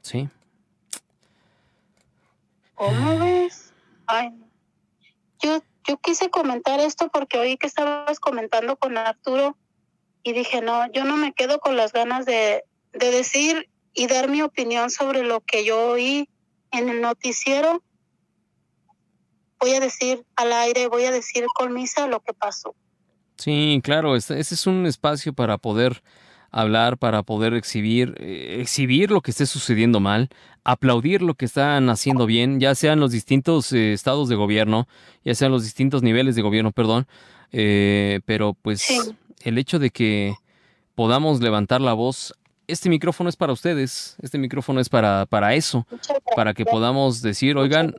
sí. 0.00 0.28
¿Cómo 2.74 3.18
ves? 3.18 3.72
Ay, 4.06 4.30
no. 4.30 4.51
Yo, 5.42 5.62
yo 5.86 5.98
quise 5.98 6.30
comentar 6.30 6.80
esto 6.80 7.08
porque 7.12 7.38
oí 7.38 7.56
que 7.56 7.66
estabas 7.66 8.20
comentando 8.20 8.76
con 8.76 8.96
Arturo 8.96 9.56
y 10.22 10.32
dije, 10.32 10.60
no, 10.62 10.90
yo 10.92 11.04
no 11.04 11.16
me 11.16 11.32
quedo 11.32 11.58
con 11.58 11.76
las 11.76 11.92
ganas 11.92 12.24
de, 12.26 12.64
de 12.92 13.10
decir 13.10 13.68
y 13.92 14.06
dar 14.06 14.28
mi 14.28 14.42
opinión 14.42 14.90
sobre 14.90 15.22
lo 15.22 15.40
que 15.40 15.64
yo 15.64 15.90
oí 15.90 16.28
en 16.70 16.88
el 16.88 17.00
noticiero. 17.00 17.82
Voy 19.58 19.74
a 19.74 19.80
decir 19.80 20.24
al 20.36 20.52
aire, 20.52 20.88
voy 20.88 21.04
a 21.04 21.10
decir 21.10 21.44
con 21.54 21.72
misa 21.72 22.06
lo 22.06 22.20
que 22.20 22.32
pasó. 22.32 22.74
Sí, 23.36 23.80
claro, 23.82 24.16
este- 24.16 24.38
ese 24.38 24.54
es 24.54 24.66
un 24.66 24.86
espacio 24.86 25.32
para 25.32 25.58
poder 25.58 26.02
hablar, 26.52 26.98
para 26.98 27.22
poder 27.22 27.54
exhibir, 27.54 28.14
eh, 28.20 28.58
exhibir 28.60 29.10
lo 29.10 29.20
que 29.22 29.30
esté 29.32 29.46
sucediendo 29.46 29.98
mal, 30.00 30.28
aplaudir 30.64 31.22
lo 31.22 31.34
que 31.34 31.46
están 31.46 31.88
haciendo 31.90 32.26
bien, 32.26 32.60
ya 32.60 32.74
sean 32.74 33.00
los 33.00 33.10
distintos 33.10 33.72
eh, 33.72 33.92
estados 33.94 34.28
de 34.28 34.36
gobierno, 34.36 34.86
ya 35.24 35.34
sean 35.34 35.50
los 35.50 35.64
distintos 35.64 36.02
niveles 36.02 36.36
de 36.36 36.42
gobierno, 36.42 36.70
perdón, 36.70 37.06
eh, 37.52 38.20
pero 38.26 38.54
pues 38.54 38.82
Sí. 38.82 39.00
el 39.44 39.58
hecho 39.58 39.78
de 39.78 39.90
que 39.90 40.34
podamos 40.94 41.40
levantar 41.40 41.80
la 41.80 41.94
voz, 41.94 42.34
este 42.68 42.88
micrófono 42.90 43.28
es 43.28 43.36
para 43.36 43.52
ustedes, 43.52 44.16
este 44.22 44.38
micrófono 44.38 44.78
es 44.80 44.88
para, 44.88 45.26
para 45.26 45.54
eso, 45.54 45.86
para 46.36 46.54
que 46.54 46.64
podamos 46.64 47.22
decir, 47.22 47.56
oigan. 47.56 47.94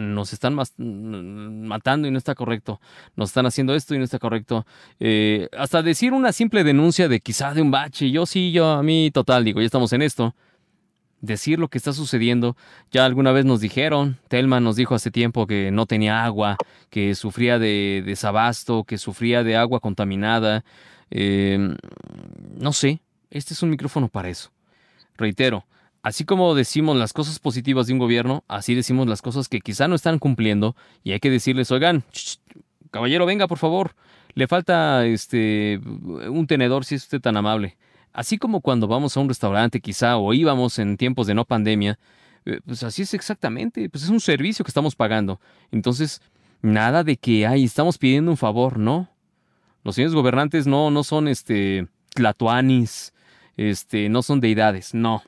Nos 0.00 0.32
están 0.32 0.56
matando 0.56 2.08
y 2.08 2.10
no 2.10 2.18
está 2.18 2.34
correcto, 2.34 2.80
nos 3.16 3.30
están 3.30 3.46
haciendo 3.46 3.74
esto 3.74 3.94
y 3.94 3.98
no 3.98 4.04
está 4.04 4.18
correcto. 4.18 4.66
Eh, 4.98 5.48
hasta 5.56 5.82
decir 5.82 6.12
una 6.12 6.32
simple 6.32 6.64
denuncia 6.64 7.08
de 7.08 7.20
quizá 7.20 7.54
de 7.54 7.62
un 7.62 7.70
bache, 7.70 8.10
yo 8.10 8.26
sí, 8.26 8.52
yo 8.52 8.70
a 8.70 8.82
mí 8.82 9.10
total, 9.12 9.44
digo, 9.44 9.60
ya 9.60 9.66
estamos 9.66 9.92
en 9.92 10.02
esto. 10.02 10.34
Decir 11.22 11.58
lo 11.58 11.68
que 11.68 11.76
está 11.76 11.92
sucediendo. 11.92 12.56
Ya 12.90 13.04
alguna 13.04 13.30
vez 13.32 13.44
nos 13.44 13.60
dijeron, 13.60 14.18
Telma 14.28 14.58
nos 14.58 14.76
dijo 14.76 14.94
hace 14.94 15.10
tiempo 15.10 15.46
que 15.46 15.70
no 15.70 15.84
tenía 15.84 16.24
agua, 16.24 16.56
que 16.88 17.14
sufría 17.14 17.58
de 17.58 18.02
desabasto, 18.06 18.84
que 18.84 18.96
sufría 18.96 19.44
de 19.44 19.54
agua 19.54 19.80
contaminada. 19.80 20.64
Eh, 21.10 21.76
no 22.58 22.72
sé, 22.72 23.02
este 23.30 23.52
es 23.52 23.62
un 23.62 23.68
micrófono 23.68 24.08
para 24.08 24.30
eso. 24.30 24.50
Reitero, 25.18 25.66
Así 26.02 26.24
como 26.24 26.54
decimos 26.54 26.96
las 26.96 27.12
cosas 27.12 27.38
positivas 27.38 27.86
de 27.86 27.92
un 27.92 27.98
gobierno, 27.98 28.42
así 28.48 28.74
decimos 28.74 29.06
las 29.06 29.20
cosas 29.20 29.48
que 29.48 29.60
quizá 29.60 29.86
no 29.86 29.94
están 29.94 30.18
cumpliendo 30.18 30.74
y 31.04 31.12
hay 31.12 31.20
que 31.20 31.30
decirles, 31.30 31.70
oigan, 31.70 32.04
caballero, 32.90 33.26
venga 33.26 33.46
por 33.46 33.58
favor, 33.58 33.94
le 34.34 34.46
falta 34.46 35.04
este 35.04 35.78
un 35.84 36.46
tenedor 36.46 36.86
si 36.86 36.94
es 36.94 37.02
usted 37.02 37.20
tan 37.20 37.36
amable. 37.36 37.76
Así 38.14 38.38
como 38.38 38.62
cuando 38.62 38.88
vamos 38.88 39.16
a 39.16 39.20
un 39.20 39.28
restaurante 39.28 39.80
quizá 39.80 40.16
o 40.16 40.32
íbamos 40.32 40.78
en 40.78 40.96
tiempos 40.96 41.26
de 41.26 41.34
no 41.34 41.44
pandemia, 41.44 41.98
eh, 42.46 42.60
pues 42.64 42.82
así 42.82 43.02
es 43.02 43.12
exactamente, 43.12 43.90
pues 43.90 44.04
es 44.04 44.10
un 44.10 44.20
servicio 44.20 44.64
que 44.64 44.70
estamos 44.70 44.96
pagando. 44.96 45.38
Entonces, 45.70 46.22
nada 46.62 47.04
de 47.04 47.18
que, 47.18 47.46
ay, 47.46 47.64
estamos 47.64 47.98
pidiendo 47.98 48.30
un 48.30 48.38
favor, 48.38 48.78
¿no? 48.78 49.10
Los 49.84 49.96
señores 49.96 50.14
gobernantes 50.14 50.66
no, 50.66 50.90
no 50.90 51.04
son 51.04 51.28
este 51.28 51.88
tlatoanis, 52.14 53.12
este, 53.56 54.08
no 54.08 54.22
son 54.22 54.40
deidades, 54.40 54.94
no 54.94 55.22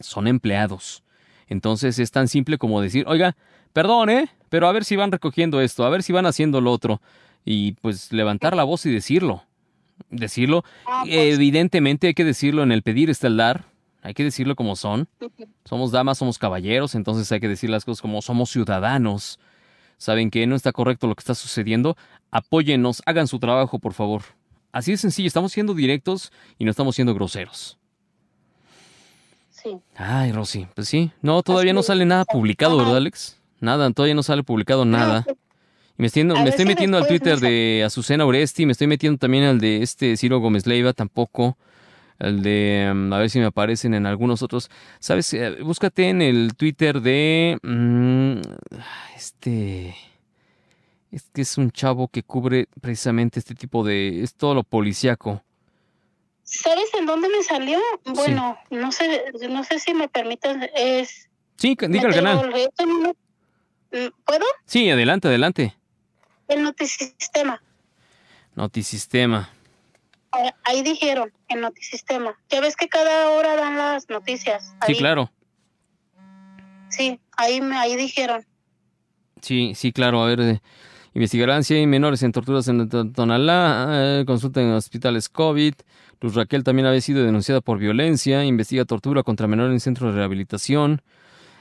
son 0.00 0.26
empleados. 0.26 1.02
Entonces 1.48 1.98
es 1.98 2.10
tan 2.10 2.28
simple 2.28 2.58
como 2.58 2.80
decir, 2.80 3.04
oiga, 3.08 3.36
perdón, 3.72 4.10
¿eh? 4.10 4.28
Pero 4.48 4.68
a 4.68 4.72
ver 4.72 4.84
si 4.84 4.96
van 4.96 5.12
recogiendo 5.12 5.60
esto, 5.60 5.84
a 5.84 5.90
ver 5.90 6.02
si 6.02 6.12
van 6.12 6.26
haciendo 6.26 6.60
lo 6.60 6.72
otro. 6.72 7.00
Y 7.44 7.72
pues 7.72 8.12
levantar 8.12 8.56
la 8.56 8.64
voz 8.64 8.84
y 8.86 8.92
decirlo. 8.92 9.44
Decirlo. 10.10 10.64
Ah, 10.86 11.02
pues, 11.04 11.34
Evidentemente 11.34 12.08
hay 12.08 12.14
que 12.14 12.24
decirlo 12.24 12.62
en 12.62 12.72
el 12.72 12.82
pedir 12.82 13.10
está 13.10 13.26
el 13.26 13.36
dar. 13.36 13.64
Hay 14.02 14.14
que 14.14 14.24
decirlo 14.24 14.54
como 14.56 14.76
son. 14.76 15.08
Somos 15.64 15.90
damas, 15.90 16.18
somos 16.18 16.38
caballeros, 16.38 16.94
entonces 16.94 17.30
hay 17.32 17.40
que 17.40 17.48
decir 17.48 17.68
las 17.68 17.84
cosas 17.84 18.00
como 18.00 18.22
somos 18.22 18.50
ciudadanos. 18.50 19.38
¿Saben 19.96 20.30
que 20.30 20.46
no 20.46 20.54
está 20.54 20.72
correcto 20.72 21.08
lo 21.08 21.14
que 21.14 21.20
está 21.20 21.34
sucediendo? 21.34 21.96
Apóyennos, 22.30 23.02
hagan 23.04 23.26
su 23.26 23.38
trabajo, 23.40 23.80
por 23.80 23.94
favor. 23.94 24.22
Así 24.70 24.92
de 24.92 24.96
sencillo, 24.96 25.26
estamos 25.26 25.52
siendo 25.52 25.74
directos 25.74 26.32
y 26.58 26.64
no 26.64 26.70
estamos 26.70 26.94
siendo 26.94 27.14
groseros. 27.14 27.78
Sí. 29.70 29.80
Ay, 29.96 30.32
Rosy, 30.32 30.66
pues 30.74 30.88
sí. 30.88 31.10
No, 31.22 31.42
todavía 31.42 31.72
Así 31.72 31.76
no 31.76 31.82
sale 31.82 32.04
nada 32.04 32.24
publicado. 32.24 32.76
¿verdad, 32.76 32.96
Alex? 32.96 33.40
Nada, 33.60 33.90
todavía 33.90 34.14
no 34.14 34.22
sale 34.22 34.42
publicado 34.42 34.84
nada. 34.84 35.24
No, 35.26 35.34
Y 35.98 36.02
me 36.02 36.06
estoy, 36.06 36.22
A 36.22 36.26
me 36.26 36.34
ver 36.34 36.48
estoy 36.48 36.64
si 36.64 36.68
metiendo 36.68 36.96
al 36.96 37.06
Twitter 37.06 37.38
de 37.40 37.82
Azucena 37.84 38.24
Oresti, 38.24 38.66
me 38.66 38.72
estoy 38.72 38.86
metiendo 38.86 39.18
también 39.18 39.44
al 39.44 39.58
de 39.60 39.82
este 39.82 40.16
Ciro 40.16 40.38
Gómez 40.38 40.66
Leiva, 40.66 40.92
tampoco. 40.92 41.58
El 42.18 42.42
de, 42.42 42.90
mm, 42.94 43.12
a 43.12 43.18
ver 43.18 43.30
si 43.30 43.38
me 43.38 43.44
aparecen 43.46 43.94
en 43.94 44.06
algunos 44.06 44.42
otros. 44.42 44.70
¿Sabes? 44.98 45.32
Eh, 45.34 45.58
búscate 45.62 46.08
en 46.08 46.22
el 46.22 46.54
Twitter 46.56 47.00
de... 47.00 47.58
mm, 47.62 48.40
este... 49.16 49.94
Es 51.10 51.24
que 51.32 51.40
es 51.40 51.56
un 51.56 51.70
chavo 51.70 52.08
que 52.08 52.22
cubre 52.22 52.68
precisamente 52.82 53.38
este 53.38 53.54
tipo 53.54 53.82
de... 53.82 54.22
Es 54.22 54.34
todo 54.34 54.54
lo 54.54 54.62
policíaco. 54.62 55.42
¿Sabes 56.50 56.88
en 56.98 57.04
dónde 57.06 57.28
me 57.28 57.42
salió? 57.42 57.78
Bueno, 58.06 58.58
no 58.70 58.90
sé, 58.92 59.24
no 59.50 59.64
sé 59.64 59.78
si 59.78 59.92
me 59.94 60.08
permites, 60.08 60.56
es 60.74 61.28
Sí, 61.56 61.76
diga 61.88 62.08
el 62.08 62.14
canal. 62.14 62.38
Mm, 62.46 64.08
¿Puedo? 64.24 64.44
Sí, 64.64 64.88
adelante, 64.90 65.28
adelante. 65.28 65.74
El 66.46 66.62
notisistema. 66.62 67.62
Notisistema. 68.54 69.50
eh, 70.38 70.52
ahí 70.64 70.82
dijeron 70.82 71.32
en 71.48 71.60
Notisistema. 71.60 72.38
Ya 72.50 72.60
ves 72.60 72.76
que 72.76 72.88
cada 72.88 73.30
hora 73.30 73.56
dan 73.56 73.76
las 73.76 74.08
noticias. 74.08 74.74
Sí, 74.86 74.94
claro. 74.94 75.30
Sí, 76.90 77.20
ahí, 77.36 77.60
me, 77.60 77.76
ahí 77.76 77.96
dijeron. 77.96 78.44
Sí, 79.42 79.72
sí, 79.74 79.92
claro. 79.92 80.22
A 80.22 80.26
ver, 80.26 80.40
eh, 80.40 80.60
investigarán 81.14 81.64
si 81.64 81.74
hay 81.74 81.86
menores 81.86 82.22
en 82.22 82.32
torturas 82.32 82.66
en 82.68 82.88
Ton- 82.88 83.12
Tonalá, 83.12 83.88
eh, 84.20 84.24
consulta 84.26 84.60
en 84.60 84.72
hospitales 84.72 85.28
COVID. 85.28 85.74
Luz 86.20 86.34
Raquel 86.34 86.64
también 86.64 86.86
había 86.86 87.00
sido 87.00 87.24
denunciada 87.24 87.60
por 87.60 87.78
violencia, 87.78 88.44
investiga 88.44 88.84
tortura 88.84 89.22
contra 89.22 89.46
menores 89.46 89.72
en 89.74 89.80
centro 89.80 90.08
de 90.08 90.16
rehabilitación. 90.18 91.02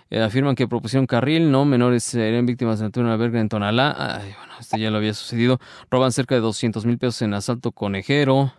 Eh, 0.10 0.22
afirman 0.22 0.56
que 0.56 0.68
propusieron 0.68 1.06
carril, 1.06 1.52
no, 1.52 1.66
menores 1.66 2.04
serían 2.04 2.46
víctimas 2.46 2.80
de 2.80 2.86
en 2.86 3.06
albergue 3.08 3.40
en 3.40 3.50
Tonalá. 3.50 3.94
Ay, 3.98 4.34
bueno, 4.38 4.54
esto 4.60 4.78
ya 4.78 4.90
lo 4.90 4.98
había 4.98 5.14
sucedido. 5.14 5.60
Roban 5.92 6.12
cerca 6.12 6.34
de 6.34 6.42
200 6.42 6.86
mil 6.86 6.98
pesos 6.98 7.22
en 7.22 7.34
asalto 7.34 7.72
conejero. 7.72 8.54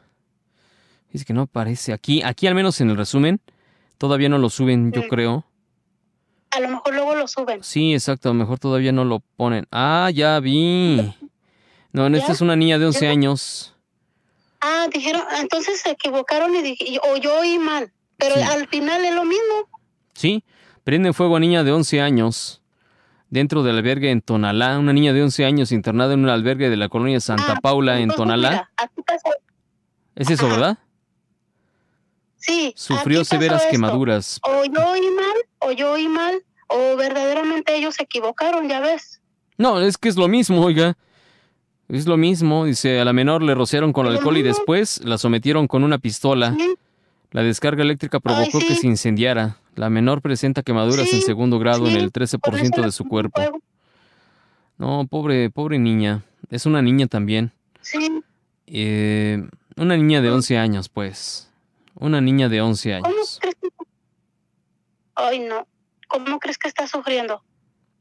Dice 1.10 1.24
que 1.24 1.32
no 1.32 1.42
aparece 1.42 1.92
aquí. 1.94 2.22
Aquí, 2.22 2.46
al 2.46 2.54
menos 2.54 2.80
en 2.82 2.90
el 2.90 2.96
resumen, 2.98 3.40
todavía 3.96 4.28
no 4.28 4.36
lo 4.38 4.50
suben, 4.50 4.92
yo 4.92 5.02
Mm. 5.02 5.08
creo. 5.08 5.46
A 6.50 6.60
lo 6.60 6.68
mejor 6.68 6.94
luego 6.94 7.14
lo 7.14 7.26
suben. 7.26 7.62
Sí, 7.62 7.94
exacto, 7.94 8.28
a 8.28 8.32
lo 8.32 8.38
mejor 8.38 8.58
todavía 8.58 8.92
no 8.92 9.04
lo 9.04 9.20
ponen. 9.36 9.66
Ah, 9.72 10.10
ya 10.14 10.38
vi. 10.40 11.14
No, 11.92 12.06
en 12.06 12.14
esta 12.14 12.32
es 12.32 12.42
una 12.42 12.56
niña 12.56 12.78
de 12.78 12.86
11 12.86 13.06
¿Ya? 13.06 13.10
años. 13.10 13.74
Ah, 14.60 14.86
dijeron, 14.92 15.22
entonces 15.38 15.80
se 15.80 15.90
equivocaron 15.90 16.54
y 16.54 16.62
dije, 16.62 16.84
y- 16.88 16.98
o 16.98 17.16
yo 17.16 17.38
oí 17.40 17.58
mal. 17.58 17.92
Pero 18.16 18.34
Sí. 18.34 18.42
al 18.42 18.66
final 18.68 19.04
es 19.04 19.14
lo 19.14 19.24
mismo. 19.24 19.68
Sí, 20.14 20.42
prenden 20.84 21.14
fuego 21.14 21.36
a 21.36 21.40
niña 21.40 21.62
de 21.62 21.70
11 21.72 22.00
años 22.00 22.60
dentro 23.30 23.62
del 23.62 23.76
albergue 23.78 24.10
en 24.10 24.20
Tonalá. 24.22 24.76
Una 24.78 24.92
niña 24.92 25.12
de 25.12 25.22
11 25.22 25.44
años 25.44 25.70
internada 25.70 26.14
en 26.14 26.24
un 26.24 26.28
albergue 26.30 26.68
de 26.70 26.76
la 26.76 26.88
colonia 26.88 27.20
Santa 27.20 27.52
Ah, 27.56 27.60
Paula 27.62 28.00
en 28.00 28.08
Tonalá. 28.10 28.50
mira, 28.50 28.70
aquí 28.76 29.02
pasó- 29.06 29.36
¿Es 30.16 30.30
eso, 30.30 30.46
Ajá. 30.46 30.54
verdad? 30.56 30.78
sí. 32.36 32.72
Sufrió 32.76 33.24
severas 33.24 33.62
esto. 33.62 33.72
quemaduras. 33.72 34.40
O 34.42 34.64
yo 34.64 34.90
oí 34.90 35.10
mal, 35.10 35.36
o 35.60 35.72
yo 35.72 35.92
oí 35.92 36.08
mal, 36.08 36.42
o 36.68 36.96
verdaderamente 36.96 37.76
ellos 37.76 37.94
se 37.96 38.04
equivocaron, 38.04 38.68
ya 38.68 38.80
ves. 38.80 39.20
No, 39.56 39.80
es 39.80 39.98
que 39.98 40.08
es 40.08 40.16
lo 40.16 40.28
mismo, 40.28 40.60
oiga. 40.64 40.96
Es 41.88 42.06
lo 42.06 42.16
mismo. 42.16 42.64
Dice, 42.64 43.00
a 43.00 43.04
la 43.04 43.12
menor 43.12 43.42
le 43.42 43.54
rociaron 43.54 43.92
con 43.92 44.06
alcohol 44.06 44.36
y 44.36 44.42
después 44.42 45.00
la 45.04 45.18
sometieron 45.18 45.66
con 45.66 45.84
una 45.84 45.98
pistola. 45.98 46.56
La 47.30 47.42
descarga 47.42 47.82
eléctrica 47.82 48.20
provocó 48.20 48.58
que 48.58 48.74
sí. 48.74 48.82
se 48.82 48.86
incendiara. 48.86 49.58
La 49.74 49.90
menor 49.90 50.22
presenta 50.22 50.62
quemaduras 50.62 51.12
en 51.12 51.22
segundo 51.22 51.58
grado 51.58 51.86
en 51.88 51.96
el 51.96 52.10
por 52.10 52.22
13% 52.22 52.72
eso 52.72 52.82
de 52.82 52.92
su 52.92 53.04
cuerpo. 53.04 53.40
No, 54.76 55.06
pobre, 55.08 55.50
pobre 55.50 55.78
niña. 55.78 56.22
Es 56.50 56.66
una 56.66 56.82
niña 56.82 57.06
también. 57.06 57.52
Sí, 57.80 58.22
Eh, 58.66 59.46
una 59.76 59.96
niña 59.96 60.20
de 60.20 60.30
11 60.30 60.58
años, 60.58 60.88
pues. 60.88 61.50
Una 61.94 62.20
niña 62.20 62.48
de 62.48 62.60
11 62.60 63.00
¿cómo 63.00 63.06
años. 63.14 63.38
crees 63.40 63.56
que... 63.60 63.68
Ay, 65.14 65.40
no. 65.40 65.66
¿Cómo 66.06 66.38
crees 66.38 66.58
que 66.58 66.68
está 66.68 66.86
sufriendo? 66.86 67.42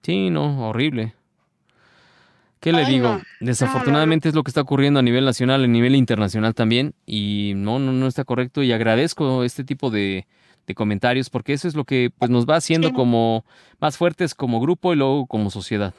Sí, 0.04 0.30
no, 0.30 0.70
horrible. 0.70 1.14
¿Qué 2.60 2.72
le 2.72 2.84
Ay, 2.86 2.94
digo? 2.96 3.14
no. 3.14 3.22
Desafortunadamente 3.40 4.30
es 4.30 4.36
lo 4.36 4.44
que 4.44 4.50
está 4.52 4.62
ocurriendo 4.62 5.00
a 5.00 5.04
nivel 5.04 5.26
nacional, 5.26 5.64
a 5.64 5.68
nivel 5.68 5.96
internacional 5.96 6.56
también. 6.56 6.96
Y 7.06 7.54
no, 7.56 7.80
no, 7.80 7.92
no 7.94 8.08
está 8.08 8.24
correcto. 8.24 8.64
Y 8.64 8.72
agradezco 8.72 9.44
este 9.44 9.64
tipo 9.64 9.90
de, 9.92 10.26
de 10.66 10.76
comentarios 10.76 11.30
porque 11.30 11.54
eso 11.54 11.68
es 11.68 11.76
lo 11.76 11.86
que 11.86 12.12
pues, 12.18 12.32
nos 12.32 12.46
va 12.48 12.56
haciendo 12.56 12.90
Sí. 12.90 12.94
como 12.94 13.46
más 13.80 13.98
fuertes 13.98 14.34
como 14.34 14.60
grupo 14.60 14.94
y 14.94 14.96
luego 14.98 15.28
como 15.28 15.50
sociedad. 15.52 15.94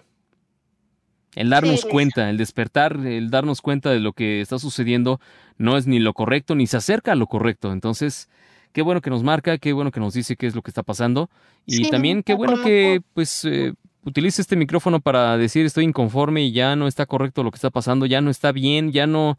El 1.35 1.51
darnos 1.51 1.83
Sí, 1.83 1.89
cuenta, 1.89 2.31
el 2.31 2.37
despertar, 2.39 2.97
el 3.07 3.31
darnos 3.31 3.61
cuenta 3.61 3.91
de 3.91 4.01
lo 4.01 4.13
que 4.13 4.41
está 4.41 4.59
sucediendo 4.59 5.21
no 5.57 5.77
es 5.77 5.87
ni 5.87 6.01
lo 6.01 6.13
correcto 6.15 6.55
ni 6.55 6.67
se 6.67 6.79
acerca 6.79 7.13
a 7.13 7.15
lo 7.15 7.27
correcto. 7.29 7.71
Entonces, 7.73 8.29
qué 8.73 8.83
bueno 8.83 9.01
que 9.01 9.11
nos 9.11 9.23
marca, 9.23 9.59
qué 9.59 9.73
bueno 9.73 9.91
que 9.93 10.01
nos 10.01 10.15
dice 10.15 10.37
qué 10.37 10.47
es 10.49 10.57
lo 10.57 10.63
que 10.63 10.71
está 10.71 10.83
pasando. 10.83 11.31
Y 11.67 11.85
Sí, 11.85 11.91
también 11.91 12.23
qué 12.25 12.35
bueno 12.35 12.61
que 12.65 13.03
pues 13.15 13.45
eh, 13.45 13.75
utilice 14.09 14.43
este 14.43 14.57
micrófono 14.57 15.01
para 15.01 15.37
decir 15.37 15.65
estoy 15.67 15.85
inconforme 15.85 16.43
y 16.43 16.53
ya 16.53 16.75
no 16.77 16.87
está 16.89 17.07
correcto 17.07 17.43
lo 17.43 17.51
que 17.51 17.57
está 17.57 17.71
pasando, 17.71 18.07
ya 18.07 18.21
no 18.21 18.31
está 18.31 18.53
bien, 18.53 18.91
ya 18.93 19.07
no... 19.07 19.39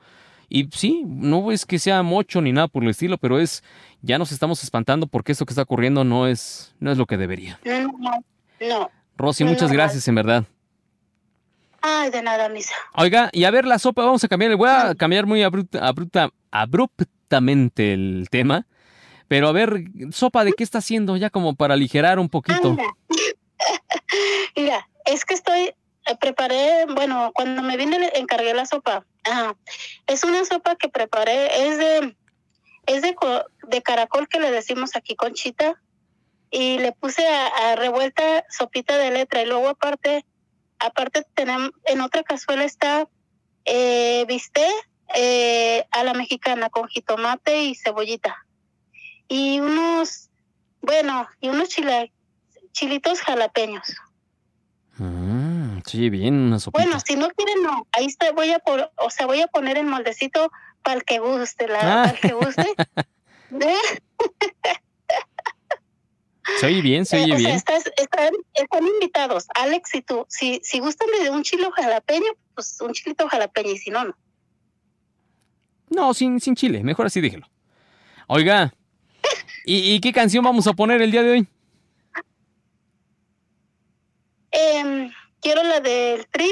Y 0.52 0.68
sí, 0.74 1.04
no 1.06 1.52
es 1.52 1.66
que 1.66 1.78
sea 1.78 2.02
mocho 2.02 2.42
ni 2.42 2.52
nada 2.52 2.68
por 2.68 2.84
el 2.84 2.90
estilo, 2.90 3.18
pero 3.20 3.40
es 3.40 3.64
ya 4.02 4.18
nos 4.18 4.32
estamos 4.32 4.64
espantando 4.64 5.06
porque 5.06 5.32
esto 5.32 5.46
que 5.46 5.52
está 5.52 5.62
ocurriendo 5.62 6.04
no 6.04 6.26
es 6.26 6.74
no 6.80 6.92
es 6.92 6.98
lo 6.98 7.06
que 7.06 7.18
debería. 7.18 7.60
No, 7.66 8.24
no. 8.60 8.90
Rosy, 9.16 9.44
No 9.44 9.52
muchas 9.52 9.72
gracias 9.72 10.08
en 10.08 10.16
verdad. 10.16 10.46
Ay, 11.82 12.10
de 12.10 12.22
nada, 12.24 12.50
misa. 12.50 12.74
Oiga, 12.96 13.30
y 13.32 13.44
a 13.46 13.52
ver 13.52 13.66
la 13.66 13.80
sopa, 13.80 14.04
vamos 14.04 14.24
a 14.24 14.28
cambiar, 14.28 14.56
voy 14.56 14.70
a 14.70 14.96
cambiar 14.96 15.26
muy 15.28 15.44
abrupta, 15.44 15.88
abrupta- 15.88 16.32
abruptamente 16.52 17.94
el 17.94 18.28
tema. 18.32 18.66
Pero 19.28 19.48
a 19.48 19.52
ver, 19.52 19.84
sopa, 20.12 20.44
¿de 20.44 20.54
qué 20.54 20.64
está 20.64 20.80
haciendo? 20.80 21.16
Ya 21.16 21.30
como 21.30 21.54
para 21.56 21.76
aligerar 21.76 22.18
un 22.20 22.28
poquito. 22.30 22.72
Anda. 22.72 22.84
Mira, 24.56 24.88
es 25.06 25.26
que 25.26 25.34
estoy, 25.34 25.74
eh, 26.06 26.16
preparé, 26.20 26.86
bueno, 26.86 27.32
cuando 27.34 27.62
me 27.62 27.78
vine 27.78 28.12
encargué 28.16 28.54
la 28.54 28.66
sopa. 28.66 29.06
Es 30.08 30.24
una 30.24 30.44
sopa 30.46 30.76
que 30.76 30.90
preparé, 30.90 31.68
es 31.68 31.78
de, 31.78 32.18
es 32.88 33.02
de, 33.02 33.16
de 33.68 33.82
caracol 33.82 34.28
que 34.28 34.40
le 34.40 34.52
decimos 34.52 34.96
aquí 34.96 35.16
conchita. 35.16 35.82
Y 36.52 36.80
le 36.80 36.94
puse 36.94 37.28
a, 37.28 37.76
revuelta 37.76 38.44
sopita 38.50 38.98
de 38.98 39.12
letra. 39.12 39.44
Y 39.44 39.46
luego 39.46 39.70
aparte, 39.70 40.26
aparte 40.80 41.24
tenemos, 41.36 41.72
en 41.86 42.02
otra 42.02 42.24
cazuela 42.24 42.64
está 42.64 43.08
eh, 43.66 44.26
bistec 44.28 44.74
eh, 45.14 45.86
a 45.92 46.04
la 46.04 46.14
mexicana 46.14 46.70
con 46.70 46.88
jitomate 46.88 47.64
y 47.64 47.76
cebollita. 47.76 48.36
Y 49.28 49.60
unos, 49.60 50.30
bueno, 50.82 51.28
y 51.40 51.50
unos 51.50 51.70
chile, 51.70 52.12
chilitos 52.72 53.22
jalapeños. 53.22 53.96
Mm, 54.98 55.80
oye 55.94 56.10
bien 56.10 56.36
una 56.36 56.60
sopita. 56.60 56.84
Bueno, 56.84 57.00
si 57.06 57.16
no 57.16 57.30
quieren, 57.30 57.64
no. 57.64 57.88
Ahí 57.94 58.06
está, 58.06 58.32
voy 58.34 58.52
a 58.52 58.60
por, 58.60 58.92
o 58.98 59.10
sea, 59.10 59.26
voy 59.26 59.42
a 59.42 59.48
poner 59.48 59.78
el 59.78 59.86
moldecito 59.86 60.52
para 60.84 60.98
el 60.98 61.04
que 61.04 61.20
guste, 61.20 61.68
la, 61.68 61.80
Ah. 61.80 62.04
para 62.06 62.12
el 62.12 62.20
que 62.20 62.34
guste. 62.34 62.74
¿Eh? 63.62 63.76
se 66.60 66.66
oye 66.66 66.82
bien, 66.82 67.06
se 67.06 67.18
Eh, 67.20 67.24
oye 67.24 67.28
sea, 67.32 67.38
bien. 67.38 67.56
estás- 67.56 67.92
están, 67.98 68.34
están 68.54 68.86
invitados. 68.88 69.46
Alex, 69.56 69.90
si 69.92 70.02
tú, 70.02 70.26
si, 70.30 70.60
si 70.64 70.80
gustan 70.80 71.08
de 71.24 71.30
un 71.30 71.44
chilo 71.44 71.72
jalapeño, 71.72 72.32
pues 72.56 72.80
un 72.82 72.92
chilito 72.94 73.28
jalapeño, 73.30 73.72
y 73.72 73.78
si 73.78 73.92
no, 73.92 74.04
no. 74.06 74.16
No, 75.90 76.14
sin, 76.14 76.40
sin 76.40 76.56
chile, 76.56 76.84
mejor 76.84 77.06
así 77.08 77.22
déjelo. 77.22 77.48
Oiga, 78.28 78.74
¿y, 79.66 79.94
y 79.94 80.00
qué 80.02 80.12
canción 80.14 80.44
vamos 80.44 80.68
a 80.68 80.74
poner 80.74 81.02
el 81.02 81.12
día 81.12 81.24
de 81.24 81.32
hoy? 81.32 81.48
Em, 84.62 85.12
quiero 85.42 85.64
la 85.64 85.80
del 85.80 86.28
trin, 86.28 86.52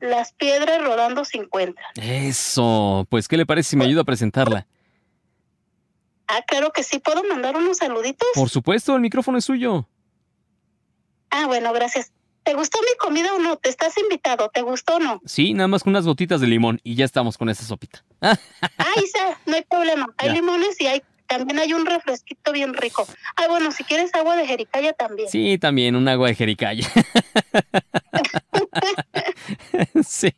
las 0.00 0.32
piedras 0.32 0.82
rodando 0.82 1.24
50. 1.24 1.80
Eso, 1.96 3.06
pues 3.10 3.28
¿qué 3.28 3.36
le 3.36 3.46
parece 3.46 3.70
si 3.70 3.76
me 3.76 3.84
ayuda 3.84 4.02
a 4.02 4.04
presentarla? 4.04 4.66
Ah, 6.28 6.42
claro 6.46 6.72
que 6.72 6.82
sí, 6.82 6.98
¿puedo 6.98 7.24
mandar 7.24 7.56
unos 7.56 7.78
saluditos? 7.78 8.28
Por 8.34 8.48
supuesto, 8.50 8.94
el 8.94 9.00
micrófono 9.00 9.38
es 9.38 9.44
suyo. 9.44 9.88
Ah, 11.30 11.46
bueno, 11.46 11.72
gracias. 11.72 12.12
¿Te 12.42 12.54
gustó 12.54 12.78
mi 12.80 12.96
comida 12.98 13.34
o 13.34 13.38
no? 13.38 13.56
¿Te 13.56 13.68
estás 13.68 13.96
invitado? 13.98 14.48
¿Te 14.52 14.62
gustó 14.62 14.96
o 14.96 14.98
no? 15.00 15.20
Sí, 15.26 15.52
nada 15.54 15.68
más 15.68 15.82
con 15.82 15.90
unas 15.90 16.06
gotitas 16.06 16.40
de 16.40 16.46
limón 16.46 16.80
y 16.82 16.94
ya 16.94 17.04
estamos 17.04 17.36
con 17.38 17.48
esa 17.48 17.64
sopita. 17.64 18.04
Ah, 18.78 18.92
Isa, 19.02 19.38
no 19.46 19.56
hay 19.56 19.64
problema. 19.64 20.06
Hay 20.18 20.28
Ya. 20.28 20.34
limones 20.34 20.80
y 20.80 20.86
hay 20.86 21.02
también 21.28 21.58
hay 21.60 21.72
un 21.74 21.86
refresquito 21.86 22.52
bien 22.52 22.74
rico. 22.74 23.06
Ah, 23.36 23.46
bueno, 23.48 23.70
si 23.70 23.84
quieres 23.84 24.12
agua 24.14 24.34
de 24.36 24.46
jericaya 24.46 24.92
también. 24.94 25.28
Sí, 25.28 25.58
también 25.58 25.94
un 25.94 26.08
agua 26.08 26.28
de 26.28 26.34
jericaya. 26.34 26.88
sí. 30.04 30.32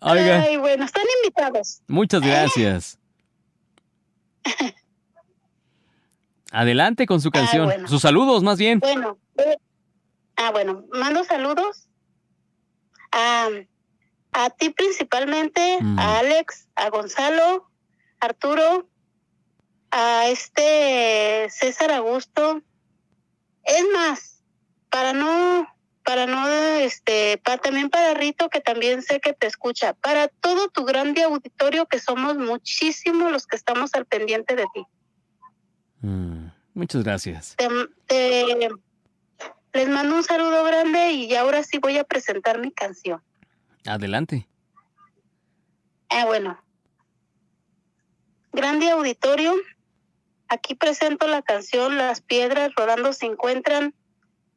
Oiga, 0.00 0.40
Ay, 0.42 0.56
bueno, 0.56 0.84
están 0.84 1.04
invitados. 1.22 1.82
muchas 1.86 2.20
gracias. 2.22 2.98
Adelante 6.50 7.06
con 7.06 7.20
su 7.20 7.30
canción. 7.30 7.66
bueno. 7.66 7.88
Sus 7.88 8.02
saludos, 8.02 8.42
más 8.42 8.58
bien. 8.58 8.78
Bueno, 8.80 9.18
eh, 9.38 9.56
ah, 10.36 10.50
bueno, 10.50 10.84
mando 10.92 11.24
saludos 11.24 11.88
a, 13.10 13.48
a 14.32 14.50
ti 14.50 14.70
principalmente, 14.70 15.78
Mm. 15.80 15.98
a 15.98 16.18
Alex, 16.18 16.68
a 16.74 16.90
Gonzalo, 16.90 17.70
Arturo, 18.20 18.88
a 19.92 20.26
este 20.28 21.48
César 21.50 21.92
Augusto. 21.92 22.62
Es 23.64 23.84
más, 23.94 24.42
para 24.90 25.12
no, 25.12 25.68
para 26.02 26.26
no, 26.26 26.48
este, 26.80 27.38
para, 27.38 27.58
también 27.58 27.90
para 27.90 28.14
Rito, 28.14 28.48
que 28.48 28.60
también 28.60 29.02
sé 29.02 29.20
que 29.20 29.34
te 29.34 29.46
escucha, 29.46 29.92
para 29.94 30.26
todo 30.28 30.68
tu 30.68 30.84
grande 30.84 31.22
auditorio, 31.22 31.86
que 31.86 32.00
somos 32.00 32.36
muchísimos 32.36 33.30
los 33.30 33.46
que 33.46 33.54
estamos 33.56 33.94
al 33.94 34.06
pendiente 34.06 34.56
de 34.56 34.64
ti. 34.74 34.84
Mm, 36.00 36.46
muchas 36.74 37.04
gracias. 37.04 37.54
te, 37.56 37.68
te- 38.06 38.68
les 39.74 39.88
mando 39.88 40.16
un 40.16 40.24
saludo 40.24 40.64
grande 40.64 41.12
y 41.12 41.34
ahora 41.36 41.62
sí 41.62 41.78
voy 41.78 41.98
a 41.98 42.04
presentar 42.04 42.58
mi 42.58 42.72
canción. 42.72 43.22
Adelante. 43.86 44.48
Ah, 46.08 46.24
bueno. 46.26 46.58
grande 48.52 48.90
auditorio, 48.90 49.54
aquí 50.52 50.74
presento 50.74 51.26
la 51.28 51.42
canción 51.42 51.96
Las 51.96 52.20
piedras 52.20 52.72
rodando 52.76 53.12
se 53.12 53.26
encuentran 53.26 53.94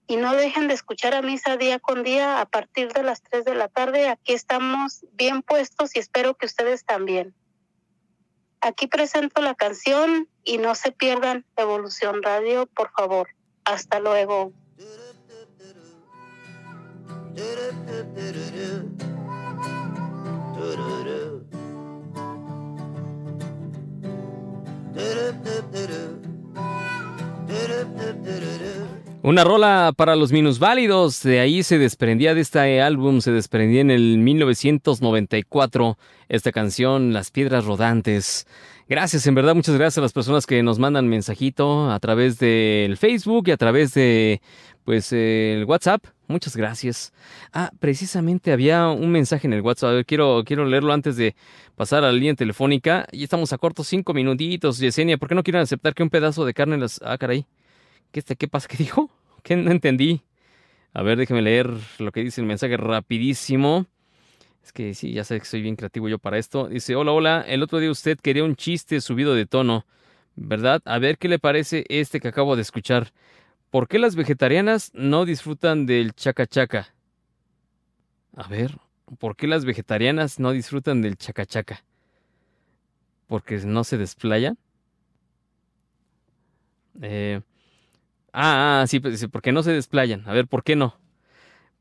y 0.07 0.17
no 0.17 0.35
dejen 0.35 0.67
de 0.67 0.73
escuchar 0.73 1.15
a 1.15 1.21
misa 1.21 1.57
día 1.57 1.79
con 1.79 2.03
día 2.03 2.41
a 2.41 2.45
partir 2.45 2.93
de 2.93 3.01
las 3.01 3.23
3 3.23 3.43
de 3.43 3.55
la 3.55 3.69
tarde. 3.69 4.07
Aquí 4.07 4.33
estamos 4.33 5.03
bien 5.13 5.41
puestos 5.41 5.95
y 5.95 5.99
espero 5.99 6.35
que 6.35 6.45
ustedes 6.45 6.85
también. 6.85 7.33
Aquí 8.61 8.87
presento 8.87 9.41
la 9.41 9.55
canción 9.55 10.29
y 10.43 10.59
no 10.59 10.75
se 10.75 10.91
pierdan 10.91 11.45
Evolución 11.55 12.21
Radio, 12.21 12.67
por 12.67 12.91
favor. 12.91 13.29
Hasta 13.63 13.99
luego. 13.99 14.53
Una 29.25 29.43
rola 29.43 29.91
para 29.97 30.15
los 30.15 30.31
minusválidos, 30.31 31.23
de 31.23 31.39
ahí 31.39 31.63
se 31.63 31.79
desprendía 31.79 32.35
de 32.35 32.41
este 32.41 32.79
álbum, 32.79 33.21
se 33.21 33.31
desprendía 33.31 33.81
en 33.81 33.89
el 33.89 34.19
1994 34.19 35.97
esta 36.29 36.51
canción, 36.51 37.11
Las 37.11 37.31
Piedras 37.31 37.65
Rodantes. 37.65 38.45
Gracias, 38.87 39.25
en 39.25 39.33
verdad, 39.33 39.55
muchas 39.55 39.75
gracias 39.75 39.97
a 39.97 40.01
las 40.01 40.13
personas 40.13 40.45
que 40.45 40.61
nos 40.61 40.77
mandan 40.77 41.07
mensajito 41.07 41.89
a 41.89 41.99
través 41.99 42.37
del 42.37 42.97
Facebook 42.97 43.47
y 43.47 43.51
a 43.51 43.57
través 43.57 43.95
de, 43.95 44.41
pues, 44.83 45.11
el 45.11 45.65
WhatsApp. 45.65 46.05
Muchas 46.27 46.55
gracias. 46.55 47.13
Ah, 47.53 47.71
precisamente 47.79 48.51
había 48.51 48.87
un 48.87 49.11
mensaje 49.11 49.45
en 49.45 49.53
el 49.53 49.61
WhatsApp. 49.61 49.89
A 49.89 49.93
ver, 49.93 50.05
quiero, 50.05 50.43
quiero 50.43 50.65
leerlo 50.65 50.91
antes 50.91 51.17
de 51.17 51.35
pasar 51.75 52.03
a 52.03 52.07
la 52.07 52.13
línea 52.13 52.33
telefónica. 52.33 53.07
Y 53.11 53.23
estamos 53.23 53.53
a 53.53 53.57
cortos 53.59 53.87
cinco 53.87 54.13
minutitos. 54.13 54.79
Yesenia, 54.79 55.17
¿por 55.17 55.29
qué 55.29 55.35
no 55.35 55.43
quieren 55.43 55.61
aceptar 55.61 55.93
que 55.93 56.01
un 56.01 56.09
pedazo 56.09 56.43
de 56.45 56.53
carne 56.53 56.77
las... 56.77 56.99
Ah, 57.03 57.17
caray. 57.17 57.45
¿Qué, 58.11 58.19
este, 58.19 58.35
¿Qué 58.35 58.47
pasa? 58.47 58.67
¿Qué 58.67 58.77
dijo? 58.77 59.11
¿Qué 59.43 59.55
no 59.55 59.69
entendí? 59.69 60.23
A 60.93 61.03
ver, 61.03 61.17
déjeme 61.17 61.41
leer 61.41 61.69
lo 61.99 62.11
que 62.11 62.23
dice 62.23 62.41
el 62.41 62.47
mensaje 62.47 62.77
rapidísimo. 62.77 63.85
Es 64.63 64.73
que 64.73 64.95
sí, 64.95 65.13
ya 65.13 65.23
sé 65.23 65.37
que 65.37 65.45
soy 65.45 65.61
bien 65.61 65.75
creativo 65.75 66.09
yo 66.09 66.17
para 66.17 66.39
esto. 66.39 66.67
Dice, 66.67 66.95
hola, 66.95 67.11
hola, 67.11 67.45
el 67.47 67.61
otro 67.61 67.77
día 67.79 67.91
usted 67.91 68.17
quería 68.17 68.43
un 68.43 68.55
chiste 68.55 68.99
subido 68.99 69.35
de 69.35 69.45
tono, 69.45 69.85
¿verdad? 70.35 70.81
A 70.85 70.97
ver 70.97 71.19
qué 71.19 71.27
le 71.27 71.37
parece 71.37 71.85
este 71.89 72.19
que 72.19 72.29
acabo 72.29 72.55
de 72.55 72.63
escuchar. 72.63 73.11
¿Por 73.75 73.89
qué 73.89 73.99
las 73.99 74.15
vegetarianas 74.15 74.91
no 74.93 75.25
disfrutan 75.25 75.85
del 75.85 76.13
chaca 76.13 76.47
chaca? 76.47 76.95
A 78.37 78.47
ver, 78.47 78.77
¿por 79.19 79.35
qué 79.35 79.47
las 79.47 79.65
vegetarianas 79.65 80.39
no 80.39 80.53
disfrutan 80.53 81.01
del 81.01 81.17
chaca 81.17 81.45
chaca? 81.45 81.83
¿Porque 83.27 83.57
no 83.57 83.83
se 83.83 83.97
desplayan? 83.97 84.57
Eh, 87.01 87.41
Ah, 88.31 88.83
ah, 88.83 88.87
sí, 88.87 89.01
pues, 89.01 89.27
porque 89.29 89.51
no 89.51 89.61
se 89.61 89.73
desplayan. 89.73 90.23
A 90.25 90.31
ver, 90.31 90.47
¿por 90.47 90.63
qué 90.63 90.77
no? 90.77 90.97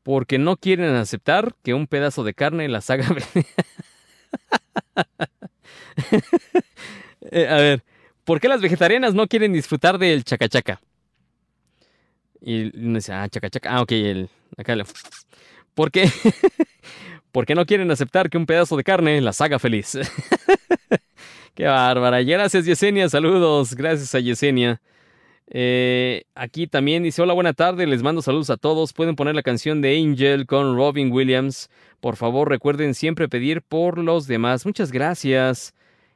Porque 0.03 0.37
no 0.37 0.57
quieren 0.57 0.93
aceptar 0.95 1.55
que 1.63 1.73
un 1.73 1.87
pedazo 1.87 2.25
de 2.25 2.33
carne 2.33 2.67
las 2.67 2.89
haga 2.89 3.07
eh, 7.31 7.47
a 7.47 7.55
ver, 7.55 7.85
¿por 8.25 8.41
qué 8.41 8.49
las 8.49 8.61
vegetarianas 8.61 9.13
no 9.13 9.27
quieren 9.27 9.53
disfrutar 9.53 9.97
del 9.97 10.25
chacachaca? 10.25 10.81
Y 12.47 12.69
dice, 12.69 13.11
ah, 13.11 13.27
chacachaca. 13.27 13.75
Ah, 13.75 13.81
ok, 13.81 13.91
el, 13.91 14.29
acá 14.55 14.75
le... 14.75 14.83
¿Por 15.73 15.91
qué? 15.91 16.09
Porque 17.31 17.55
no 17.55 17.65
quieren 17.65 17.89
aceptar 17.89 18.29
que 18.29 18.37
un 18.37 18.45
pedazo 18.45 18.77
de 18.77 18.83
carne 18.83 19.19
las 19.19 19.41
haga 19.41 19.57
feliz. 19.57 19.97
qué 21.55 21.65
bárbara. 21.65 22.21
Gracias, 22.21 22.65
Yesenia. 22.65 23.09
Saludos. 23.09 23.73
Gracias 23.73 24.13
a 24.13 24.19
Yesenia. 24.19 24.79
Eh, 25.47 26.25
aquí 26.35 26.67
también 26.67 27.01
dice, 27.01 27.23
hola, 27.23 27.33
buena 27.33 27.53
tarde, 27.53 27.87
les 27.87 28.03
mando 28.03 28.21
saludos 28.21 28.51
a 28.51 28.57
todos. 28.57 28.93
Pueden 28.93 29.15
poner 29.15 29.33
la 29.33 29.41
canción 29.43 29.81
de 29.81 29.97
Angel 29.97 30.45
con 30.45 30.75
Robin 30.75 31.11
Williams. 31.11 31.71
Por 31.99 32.15
favor, 32.15 32.47
recuerden 32.47 32.93
siempre 32.93 33.27
pedir 33.27 33.63
por 33.63 33.97
los 33.97 34.27
demás. 34.27 34.67
Muchas 34.67 34.91
gracias. 34.91 35.73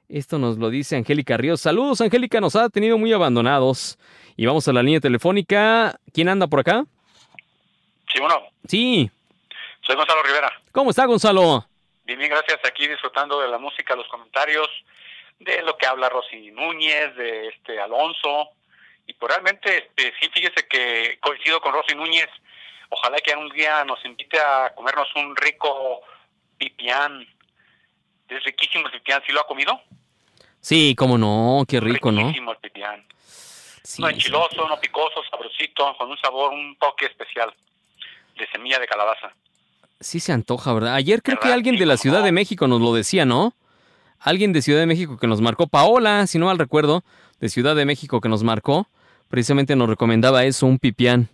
Esto 0.10 0.38
nos 0.38 0.60
lo 0.60 0.70
dice 0.70 0.96
Angélica 0.96 1.38
Ríos. 1.38 1.62
Saludos, 1.62 2.02
Angélica, 2.02 2.40
nos 2.40 2.56
ha 2.56 2.70
tenido 2.70 3.00
muy 3.00 3.14
abandonados. 3.14 3.98
Y 4.40 4.45
vamos 4.45 4.66
a 4.70 4.72
la 4.72 4.82
línea 4.82 5.02
telefónica. 5.02 5.99
¿Quién 6.14 6.30
anda 6.30 6.48
por 6.48 6.61
acá? 6.61 6.86
Sí, 8.10 8.22
bueno. 8.22 8.41
Sí. 8.70 9.11
Soy 9.82 9.98
Gonzalo 9.98 10.24
Rivera. 10.24 10.49
¿Cómo 10.72 10.91
está, 10.91 11.06
Gonzalo? 11.06 11.68
Bien, 12.06 12.18
bien, 12.18 12.32
gracias. 12.32 12.57
Aquí 12.64 12.88
disfrutando 12.88 13.41
de 13.41 13.49
la 13.49 13.57
música, 13.57 13.98
los 13.98 14.07
comentarios, 14.07 14.70
de 15.40 15.61
lo 15.64 15.76
que 15.76 15.88
habla 15.88 16.07
Rosy 16.07 16.52
Núñez, 16.52 17.18
de 17.18 17.49
este 17.49 17.82
Alonso, 17.82 18.52
y 19.07 19.14
pues 19.14 19.30
realmente, 19.30 19.78
este, 19.78 20.14
sí, 20.22 20.30
fíjese 20.34 20.66
que 20.70 21.20
coincido 21.20 21.60
con 21.60 21.74
Rosy 21.74 21.95
Núñez. 21.95 22.30
Ojalá 22.88 23.18
que 23.18 23.36
un 23.36 23.49
día 23.49 23.84
nos 23.84 23.99
invite 24.06 24.40
a 24.40 24.72
comernos 24.74 25.10
un 25.18 25.36
rico 25.36 25.99
pipián. 26.57 27.28
Es 28.30 28.44
riquísimo 28.45 28.86
el 28.86 28.94
pipián. 28.94 29.22
¿Sí 29.28 29.34
lo 29.34 29.41
ha 29.41 29.48
comido? 29.48 29.82
Sí, 30.61 30.95
cómo 30.98 31.18
no, 31.18 31.66
qué 31.68 31.82
rico, 31.82 32.10
¿no? 32.10 32.22
Riquísimo 32.22 32.53
el 32.53 32.57
pipián. 32.60 33.06
No 33.98 34.10
enchiloso, 34.10 34.68
no 34.68 34.80
picoso, 34.80 35.24
sabrosito, 35.30 35.95
con 35.98 36.11
un 36.11 36.18
sabor, 36.18 36.52
un 36.52 36.76
toque 36.78 37.07
especial 37.07 37.53
de 38.38 38.48
semilla 38.48 38.80
de 38.80 38.88
calabaza. 38.88 39.34
Sí 39.99 40.20
se 40.20 40.32
antoja, 40.32 40.74
¿verdad? 40.74 40.95
Ayer 40.95 41.22
creo 41.22 41.40
que 41.40 41.52
alguien 41.52 41.78
de 41.78 41.86
la 41.86 41.98
Ciudad 41.98 42.24
de 42.24 42.32
México 42.32 42.68
nos 42.68 42.80
lo 42.82 42.94
decía, 42.94 43.26
¿no? 43.26 43.53
Alguien 44.20 44.53
de 44.53 44.61
Ciudad 44.61 44.80
de 44.80 44.86
México 44.86 45.18
que 45.18 45.28
nos 45.28 45.41
marcó, 45.41 45.68
Paola, 45.68 46.28
si 46.28 46.40
no 46.40 46.45
mal 46.45 46.57
recuerdo, 46.57 47.03
de 47.40 47.49
Ciudad 47.49 47.76
de 47.76 47.86
México 47.86 48.22
que 48.22 48.30
nos 48.30 48.44
marcó, 48.44 48.88
precisamente 49.30 49.76
nos 49.76 49.90
recomendaba 49.90 50.45
eso, 50.45 50.66
un 50.66 50.80
pipián. 50.80 51.30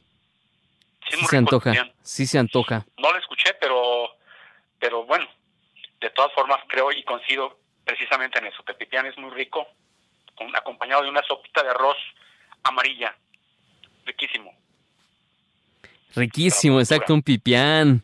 Sí, 1.10 1.24
se 1.26 1.38
antoja, 1.38 1.74
sí 2.02 2.26
se 2.26 2.40
antoja. 2.40 2.86
No 2.98 3.12
lo 3.12 3.20
escuché, 3.20 3.54
pero, 3.60 4.10
pero 4.80 5.04
bueno, 5.06 5.28
de 6.02 6.10
todas 6.12 6.32
formas 6.34 6.60
creo 6.68 6.92
y 6.92 7.04
coincido 7.04 7.58
precisamente 7.84 8.40
en 8.40 8.48
eso, 8.48 8.64
que 8.64 8.72
el 8.72 8.78
pipián 8.78 9.06
es 9.06 9.18
muy 9.18 9.30
rico, 9.32 9.68
acompañado 10.56 11.04
de 11.04 11.10
una 11.10 11.22
sopita 11.24 11.62
de 11.62 11.70
arroz 11.70 11.98
amarilla, 12.70 13.16
riquísimo. 14.06 14.54
Riquísimo, 16.16 16.80
exacto, 16.80 17.14
un 17.14 17.22
pipián. 17.22 18.04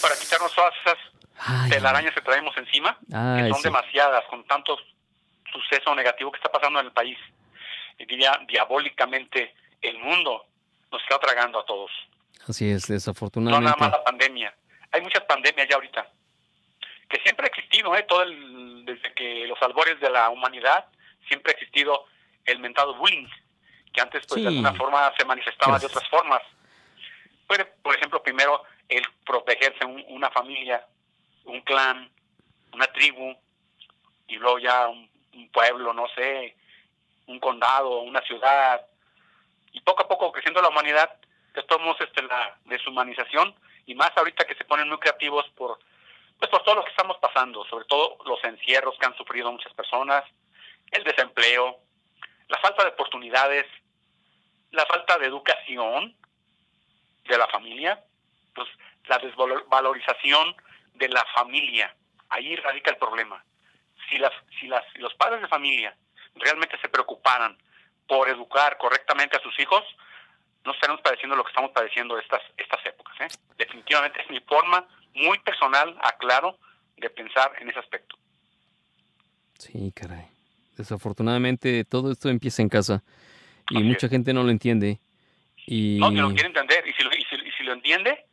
Para 0.00 0.14
quitarnos 0.16 0.54
todas 0.54 0.74
esas 0.84 1.70
telarañas 1.70 2.14
que 2.14 2.20
traemos 2.20 2.56
encima, 2.56 2.98
que 3.08 3.48
son 3.50 3.62
demasiadas, 3.62 4.24
con 4.26 4.44
tanto 4.44 4.78
suceso 5.52 5.94
negativo 5.94 6.30
que 6.30 6.36
está 6.36 6.50
pasando 6.50 6.80
en 6.80 6.86
el 6.86 6.92
país 6.92 7.18
diría 8.06 8.38
diabólicamente, 8.48 9.54
el 9.80 9.98
mundo 9.98 10.46
nos 10.90 11.02
está 11.02 11.18
tragando 11.18 11.60
a 11.60 11.64
todos. 11.64 11.90
Así 12.48 12.70
es, 12.70 12.86
desafortunadamente. 12.86 13.64
No 13.64 13.76
nada 13.76 13.90
más 13.90 13.98
la 13.98 14.04
pandemia. 14.04 14.54
Hay 14.92 15.02
muchas 15.02 15.22
pandemias 15.24 15.68
ya 15.68 15.76
ahorita, 15.76 16.08
que 17.08 17.20
siempre 17.22 17.46
ha 17.46 17.48
existido, 17.48 17.94
¿eh? 17.94 18.04
Todo 18.08 18.22
el, 18.22 18.84
desde 18.84 19.12
que 19.14 19.46
los 19.46 19.60
albores 19.62 20.00
de 20.00 20.10
la 20.10 20.30
humanidad, 20.30 20.86
siempre 21.28 21.52
ha 21.52 21.54
existido 21.54 22.06
el 22.44 22.58
mentado 22.58 22.94
bullying, 22.96 23.28
que 23.92 24.00
antes 24.00 24.26
pues 24.26 24.42
de 24.42 24.48
alguna 24.48 24.74
forma 24.74 25.12
se 25.16 25.24
manifestaba 25.24 25.78
de 25.78 25.86
otras 25.86 26.08
formas. 26.08 26.42
Puede, 27.46 27.64
por 27.64 27.94
ejemplo, 27.96 28.22
primero 28.22 28.62
el 28.88 29.04
protegerse 29.24 29.84
una 29.84 30.30
familia, 30.30 30.86
un 31.44 31.60
clan, 31.62 32.10
una 32.72 32.86
tribu, 32.88 33.36
y 34.28 34.36
luego 34.36 34.58
ya 34.58 34.88
un 34.88 35.50
pueblo, 35.52 35.92
no 35.92 36.06
sé, 36.14 36.56
un 37.26 37.38
condado, 37.40 38.00
una 38.00 38.20
ciudad, 38.22 38.84
y 39.72 39.80
poco 39.80 40.02
a 40.02 40.08
poco 40.08 40.32
creciendo 40.32 40.60
la 40.60 40.68
humanidad, 40.68 41.10
que 41.54 41.62
tomamos 41.62 42.00
este, 42.00 42.22
la 42.22 42.56
deshumanización, 42.64 43.54
y 43.86 43.94
más 43.94 44.10
ahorita 44.16 44.44
que 44.44 44.54
se 44.54 44.64
ponen 44.64 44.88
muy 44.88 44.98
creativos 44.98 45.48
por, 45.56 45.78
pues 46.38 46.50
por 46.50 46.62
todo 46.62 46.76
lo 46.76 46.84
que 46.84 46.90
estamos 46.90 47.16
pasando, 47.18 47.64
sobre 47.66 47.84
todo 47.86 48.18
los 48.24 48.42
encierros 48.44 48.96
que 48.98 49.06
han 49.06 49.16
sufrido 49.16 49.50
muchas 49.50 49.72
personas, 49.74 50.24
el 50.90 51.04
desempleo, 51.04 51.78
la 52.50 52.58
falta 52.58 52.82
de 52.82 52.90
oportunidades, 52.90 53.66
la 54.72 54.84
falta 54.86 55.18
de 55.18 55.26
educación 55.26 56.14
de 57.28 57.38
la 57.38 57.46
familia, 57.46 58.04
pues 58.54 58.68
la 59.06 59.18
desvalorización 59.18 60.56
de 60.94 61.08
la 61.08 61.24
familia. 61.32 61.94
Ahí 62.28 62.56
radica 62.56 62.90
el 62.90 62.96
problema. 62.96 63.42
Si, 64.08 64.18
las, 64.18 64.32
si, 64.58 64.66
las, 64.66 64.84
si 64.92 64.98
los 64.98 65.14
padres 65.14 65.40
de 65.40 65.48
familia 65.48 65.96
realmente 66.34 66.76
se 66.80 66.88
preocuparan 66.88 67.56
por 68.08 68.28
educar 68.28 68.76
correctamente 68.78 69.36
a 69.36 69.42
sus 69.42 69.56
hijos, 69.60 69.84
no 70.64 70.72
estaremos 70.72 71.00
padeciendo 71.02 71.36
lo 71.36 71.44
que 71.44 71.50
estamos 71.50 71.70
padeciendo 71.70 72.18
estas, 72.18 72.42
estas 72.56 72.84
épocas. 72.84 73.14
¿eh? 73.20 73.28
Definitivamente 73.56 74.20
es 74.22 74.28
mi 74.28 74.40
forma 74.40 74.86
muy 75.14 75.38
personal, 75.38 75.96
aclaro, 76.02 76.58
de 76.96 77.10
pensar 77.10 77.52
en 77.60 77.70
ese 77.70 77.78
aspecto. 77.78 78.16
Sí, 79.56 79.92
caray. 79.94 80.39
Desafortunadamente 80.80 81.84
todo 81.84 82.10
esto 82.10 82.28
empieza 82.28 82.62
en 82.62 82.68
casa 82.68 83.02
y 83.68 83.82
mucha 83.82 84.08
gente 84.08 84.32
no 84.32 84.42
lo 84.42 84.50
entiende. 84.50 84.98
Y... 85.66 85.98
No, 86.00 86.10
que 86.10 86.16
lo 86.16 86.32
quiere 86.32 86.48
entender 86.48 86.84
y 86.86 86.92
si 86.92 87.02
lo, 87.02 87.10
y 87.12 87.52
si 87.52 87.64
lo 87.64 87.72
entiende, 87.72 88.24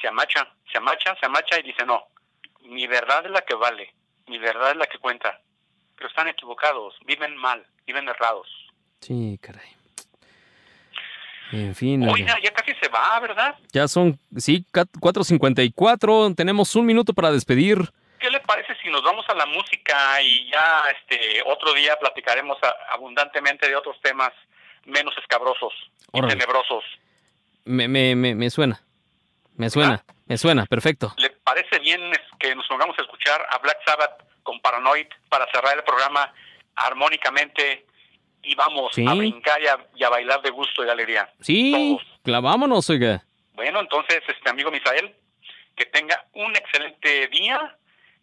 se 0.00 0.08
amacha, 0.08 0.48
se 0.70 0.78
amacha, 0.78 1.14
se 1.20 1.26
amacha 1.26 1.60
y 1.60 1.62
dice 1.62 1.84
no, 1.86 2.02
mi 2.64 2.86
verdad 2.86 3.24
es 3.26 3.30
la 3.30 3.42
que 3.42 3.54
vale, 3.54 3.92
mi 4.26 4.38
verdad 4.38 4.72
es 4.72 4.76
la 4.76 4.86
que 4.86 4.98
cuenta 4.98 5.38
pero 6.02 6.10
están 6.10 6.26
equivocados, 6.26 6.94
viven 7.06 7.36
mal, 7.36 7.64
viven 7.86 8.08
errados. 8.08 8.48
Sí, 9.00 9.38
caray. 9.40 9.68
En 11.52 11.76
fin. 11.76 12.08
Oiga, 12.08 12.36
ya 12.42 12.50
casi 12.52 12.72
se 12.82 12.88
va, 12.88 13.20
¿verdad? 13.20 13.54
Ya 13.72 13.86
son, 13.86 14.18
sí, 14.36 14.66
4.54. 14.72 16.34
Tenemos 16.34 16.74
un 16.74 16.86
minuto 16.86 17.12
para 17.12 17.30
despedir. 17.30 17.92
¿Qué 18.22 18.30
le 18.30 18.38
parece 18.38 18.76
si 18.80 18.88
nos 18.88 19.02
vamos 19.02 19.24
a 19.28 19.34
la 19.34 19.46
música 19.46 20.22
y 20.22 20.48
ya 20.48 20.84
este 20.96 21.42
otro 21.44 21.74
día 21.74 21.98
platicaremos 21.98 22.56
abundantemente 22.92 23.68
de 23.68 23.74
otros 23.74 24.00
temas 24.00 24.30
menos 24.84 25.12
escabrosos 25.18 25.72
y 26.12 26.20
tenebrosos? 26.28 26.84
Me, 27.64 27.88
me, 27.88 28.14
me, 28.14 28.36
me, 28.36 28.48
suena. 28.48 28.80
Me 29.56 29.68
suena, 29.70 30.04
¿Ah? 30.06 30.14
me 30.26 30.38
suena, 30.38 30.66
perfecto. 30.66 31.12
¿Le 31.16 31.30
parece 31.30 31.80
bien 31.80 32.12
que 32.38 32.54
nos 32.54 32.64
pongamos 32.68 32.96
a 32.96 33.02
escuchar 33.02 33.44
a 33.50 33.58
Black 33.58 33.78
Sabbath 33.84 34.22
con 34.44 34.60
Paranoid 34.60 35.08
para 35.28 35.50
cerrar 35.50 35.76
el 35.76 35.82
programa 35.82 36.32
armónicamente 36.76 37.84
y 38.44 38.54
vamos 38.54 38.96
a 38.98 39.14
brincar 39.14 39.60
y 39.62 40.02
a, 40.04 40.08
bailar 40.08 40.42
de 40.42 40.50
gusto 40.50 40.82
y 40.82 40.86
de 40.86 40.92
alegría. 40.92 41.28
Sí, 41.40 41.98
clavámonos, 42.22 42.88
oiga. 42.88 43.24
Bueno, 43.54 43.80
entonces, 43.80 44.22
este 44.28 44.48
amigo 44.48 44.70
Misael, 44.70 45.12
que 45.74 45.86
tenga 45.86 46.24
un 46.34 46.54
excelente 46.54 47.26
día, 47.28 47.76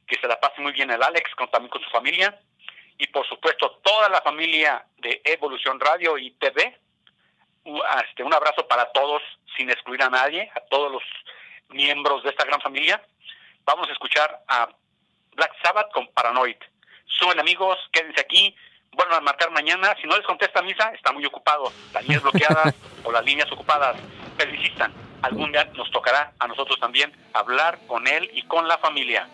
que 0.10 0.19
se 0.19 0.27
la 0.27 0.40
pase 0.40 0.60
muy 0.60 0.72
bien 0.73 0.90
el 0.91 1.02
Alex, 1.02 1.34
con, 1.36 1.49
también 1.49 1.69
con 1.69 1.81
su 1.81 1.90
familia, 1.91 2.38
y 2.98 3.07
por 3.07 3.26
supuesto 3.27 3.80
toda 3.84 4.10
la 4.10 4.22
familia 4.22 4.84
de 4.98 5.22
Evolución 5.23 5.80
Radio 5.80 6.18
y 6.18 6.31
TV. 6.31 6.77
Este, 8.03 8.23
un 8.23 8.34
abrazo 8.34 8.68
para 8.68 8.91
todos, 8.91 9.22
sin 9.56 9.69
excluir 9.69 10.02
a 10.03 10.10
nadie, 10.10 10.52
a 10.56 10.61
todos 10.61 10.91
los 10.91 11.03
miembros 11.69 12.23
de 12.23 12.31
esta 12.31 12.44
gran 12.44 12.60
familia. 12.60 13.02
Vamos 13.64 13.88
a 13.88 13.91
escuchar 13.91 14.44
a 14.48 14.68
Black 15.34 15.53
Sabbath 15.64 15.91
con 15.91 16.07
Paranoid. 16.07 16.57
Suben 17.06 17.40
amigos, 17.40 17.77
quédense 17.91 18.22
aquí, 18.22 18.56
bueno, 18.91 19.15
a 19.15 19.22
marcar 19.22 19.52
mañana. 19.52 19.95
Si 20.02 20.07
no 20.07 20.18
les 20.18 20.26
contesta 20.26 20.61
misa, 20.61 20.91
está 20.94 21.11
muy 21.11 21.26
ocupado. 21.26 21.72
Las 21.94 22.03
líneas 22.03 22.23
bloqueadas 22.23 22.76
o 23.03 23.11
las 23.11 23.23
líneas 23.23 23.52
ocupadas. 23.52 23.95
Pero 24.38 24.53
insistan, 24.53 24.94
algún 25.22 25.52
día 25.52 25.65
nos 25.76 25.91
tocará 25.91 26.34
a 26.40 26.48
nosotros 26.48 26.80
también 26.80 27.14
hablar 27.34 27.80
con 27.88 28.07
él 28.07 28.30
y 28.34 28.44
con 28.44 28.68
la 28.68 28.77
familia. 28.80 29.27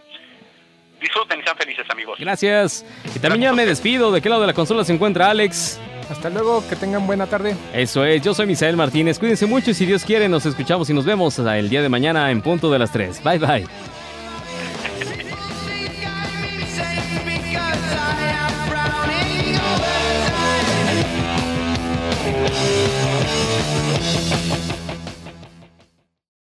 Disfruten 1.02 1.40
y 1.40 1.44
sean 1.44 1.58
felices, 1.58 1.86
amigos. 1.90 2.18
Gracias. 2.20 2.86
Y 3.16 3.20
también 3.20 3.42
ya 3.42 3.54
me 3.54 3.66
despido. 3.66 4.12
¿De 4.12 4.22
qué 4.22 4.30
lado 4.30 4.42
de 4.42 4.48
la 4.48 4.54
consola 4.54 4.84
se 4.84 4.94
encuentra 4.94 5.30
Alex? 5.30 5.80
Hasta 6.10 6.30
luego, 6.30 6.64
que 6.70 6.76
tengan 6.76 7.08
buena 7.08 7.26
tarde. 7.26 7.56
Eso 7.74 8.06
es, 8.06 8.22
yo 8.22 8.34
soy 8.34 8.46
Misael 8.46 8.78
Martínez. 8.78 9.18
Cuídense 9.18 9.46
mucho 9.46 9.72
y 9.72 9.74
si 9.74 9.86
Dios 9.86 10.04
quiere, 10.06 10.30
nos 10.30 10.46
escuchamos 10.46 10.90
y 10.90 10.94
nos 10.94 11.06
vemos 11.06 11.38
el 11.40 11.70
día 11.70 11.82
de 11.82 11.90
mañana 11.90 12.30
en 12.32 12.42
punto 12.42 12.72
de 12.72 12.80
las 12.80 12.92
3. 12.92 13.24
Bye 13.24 13.40
bye. 13.40 13.95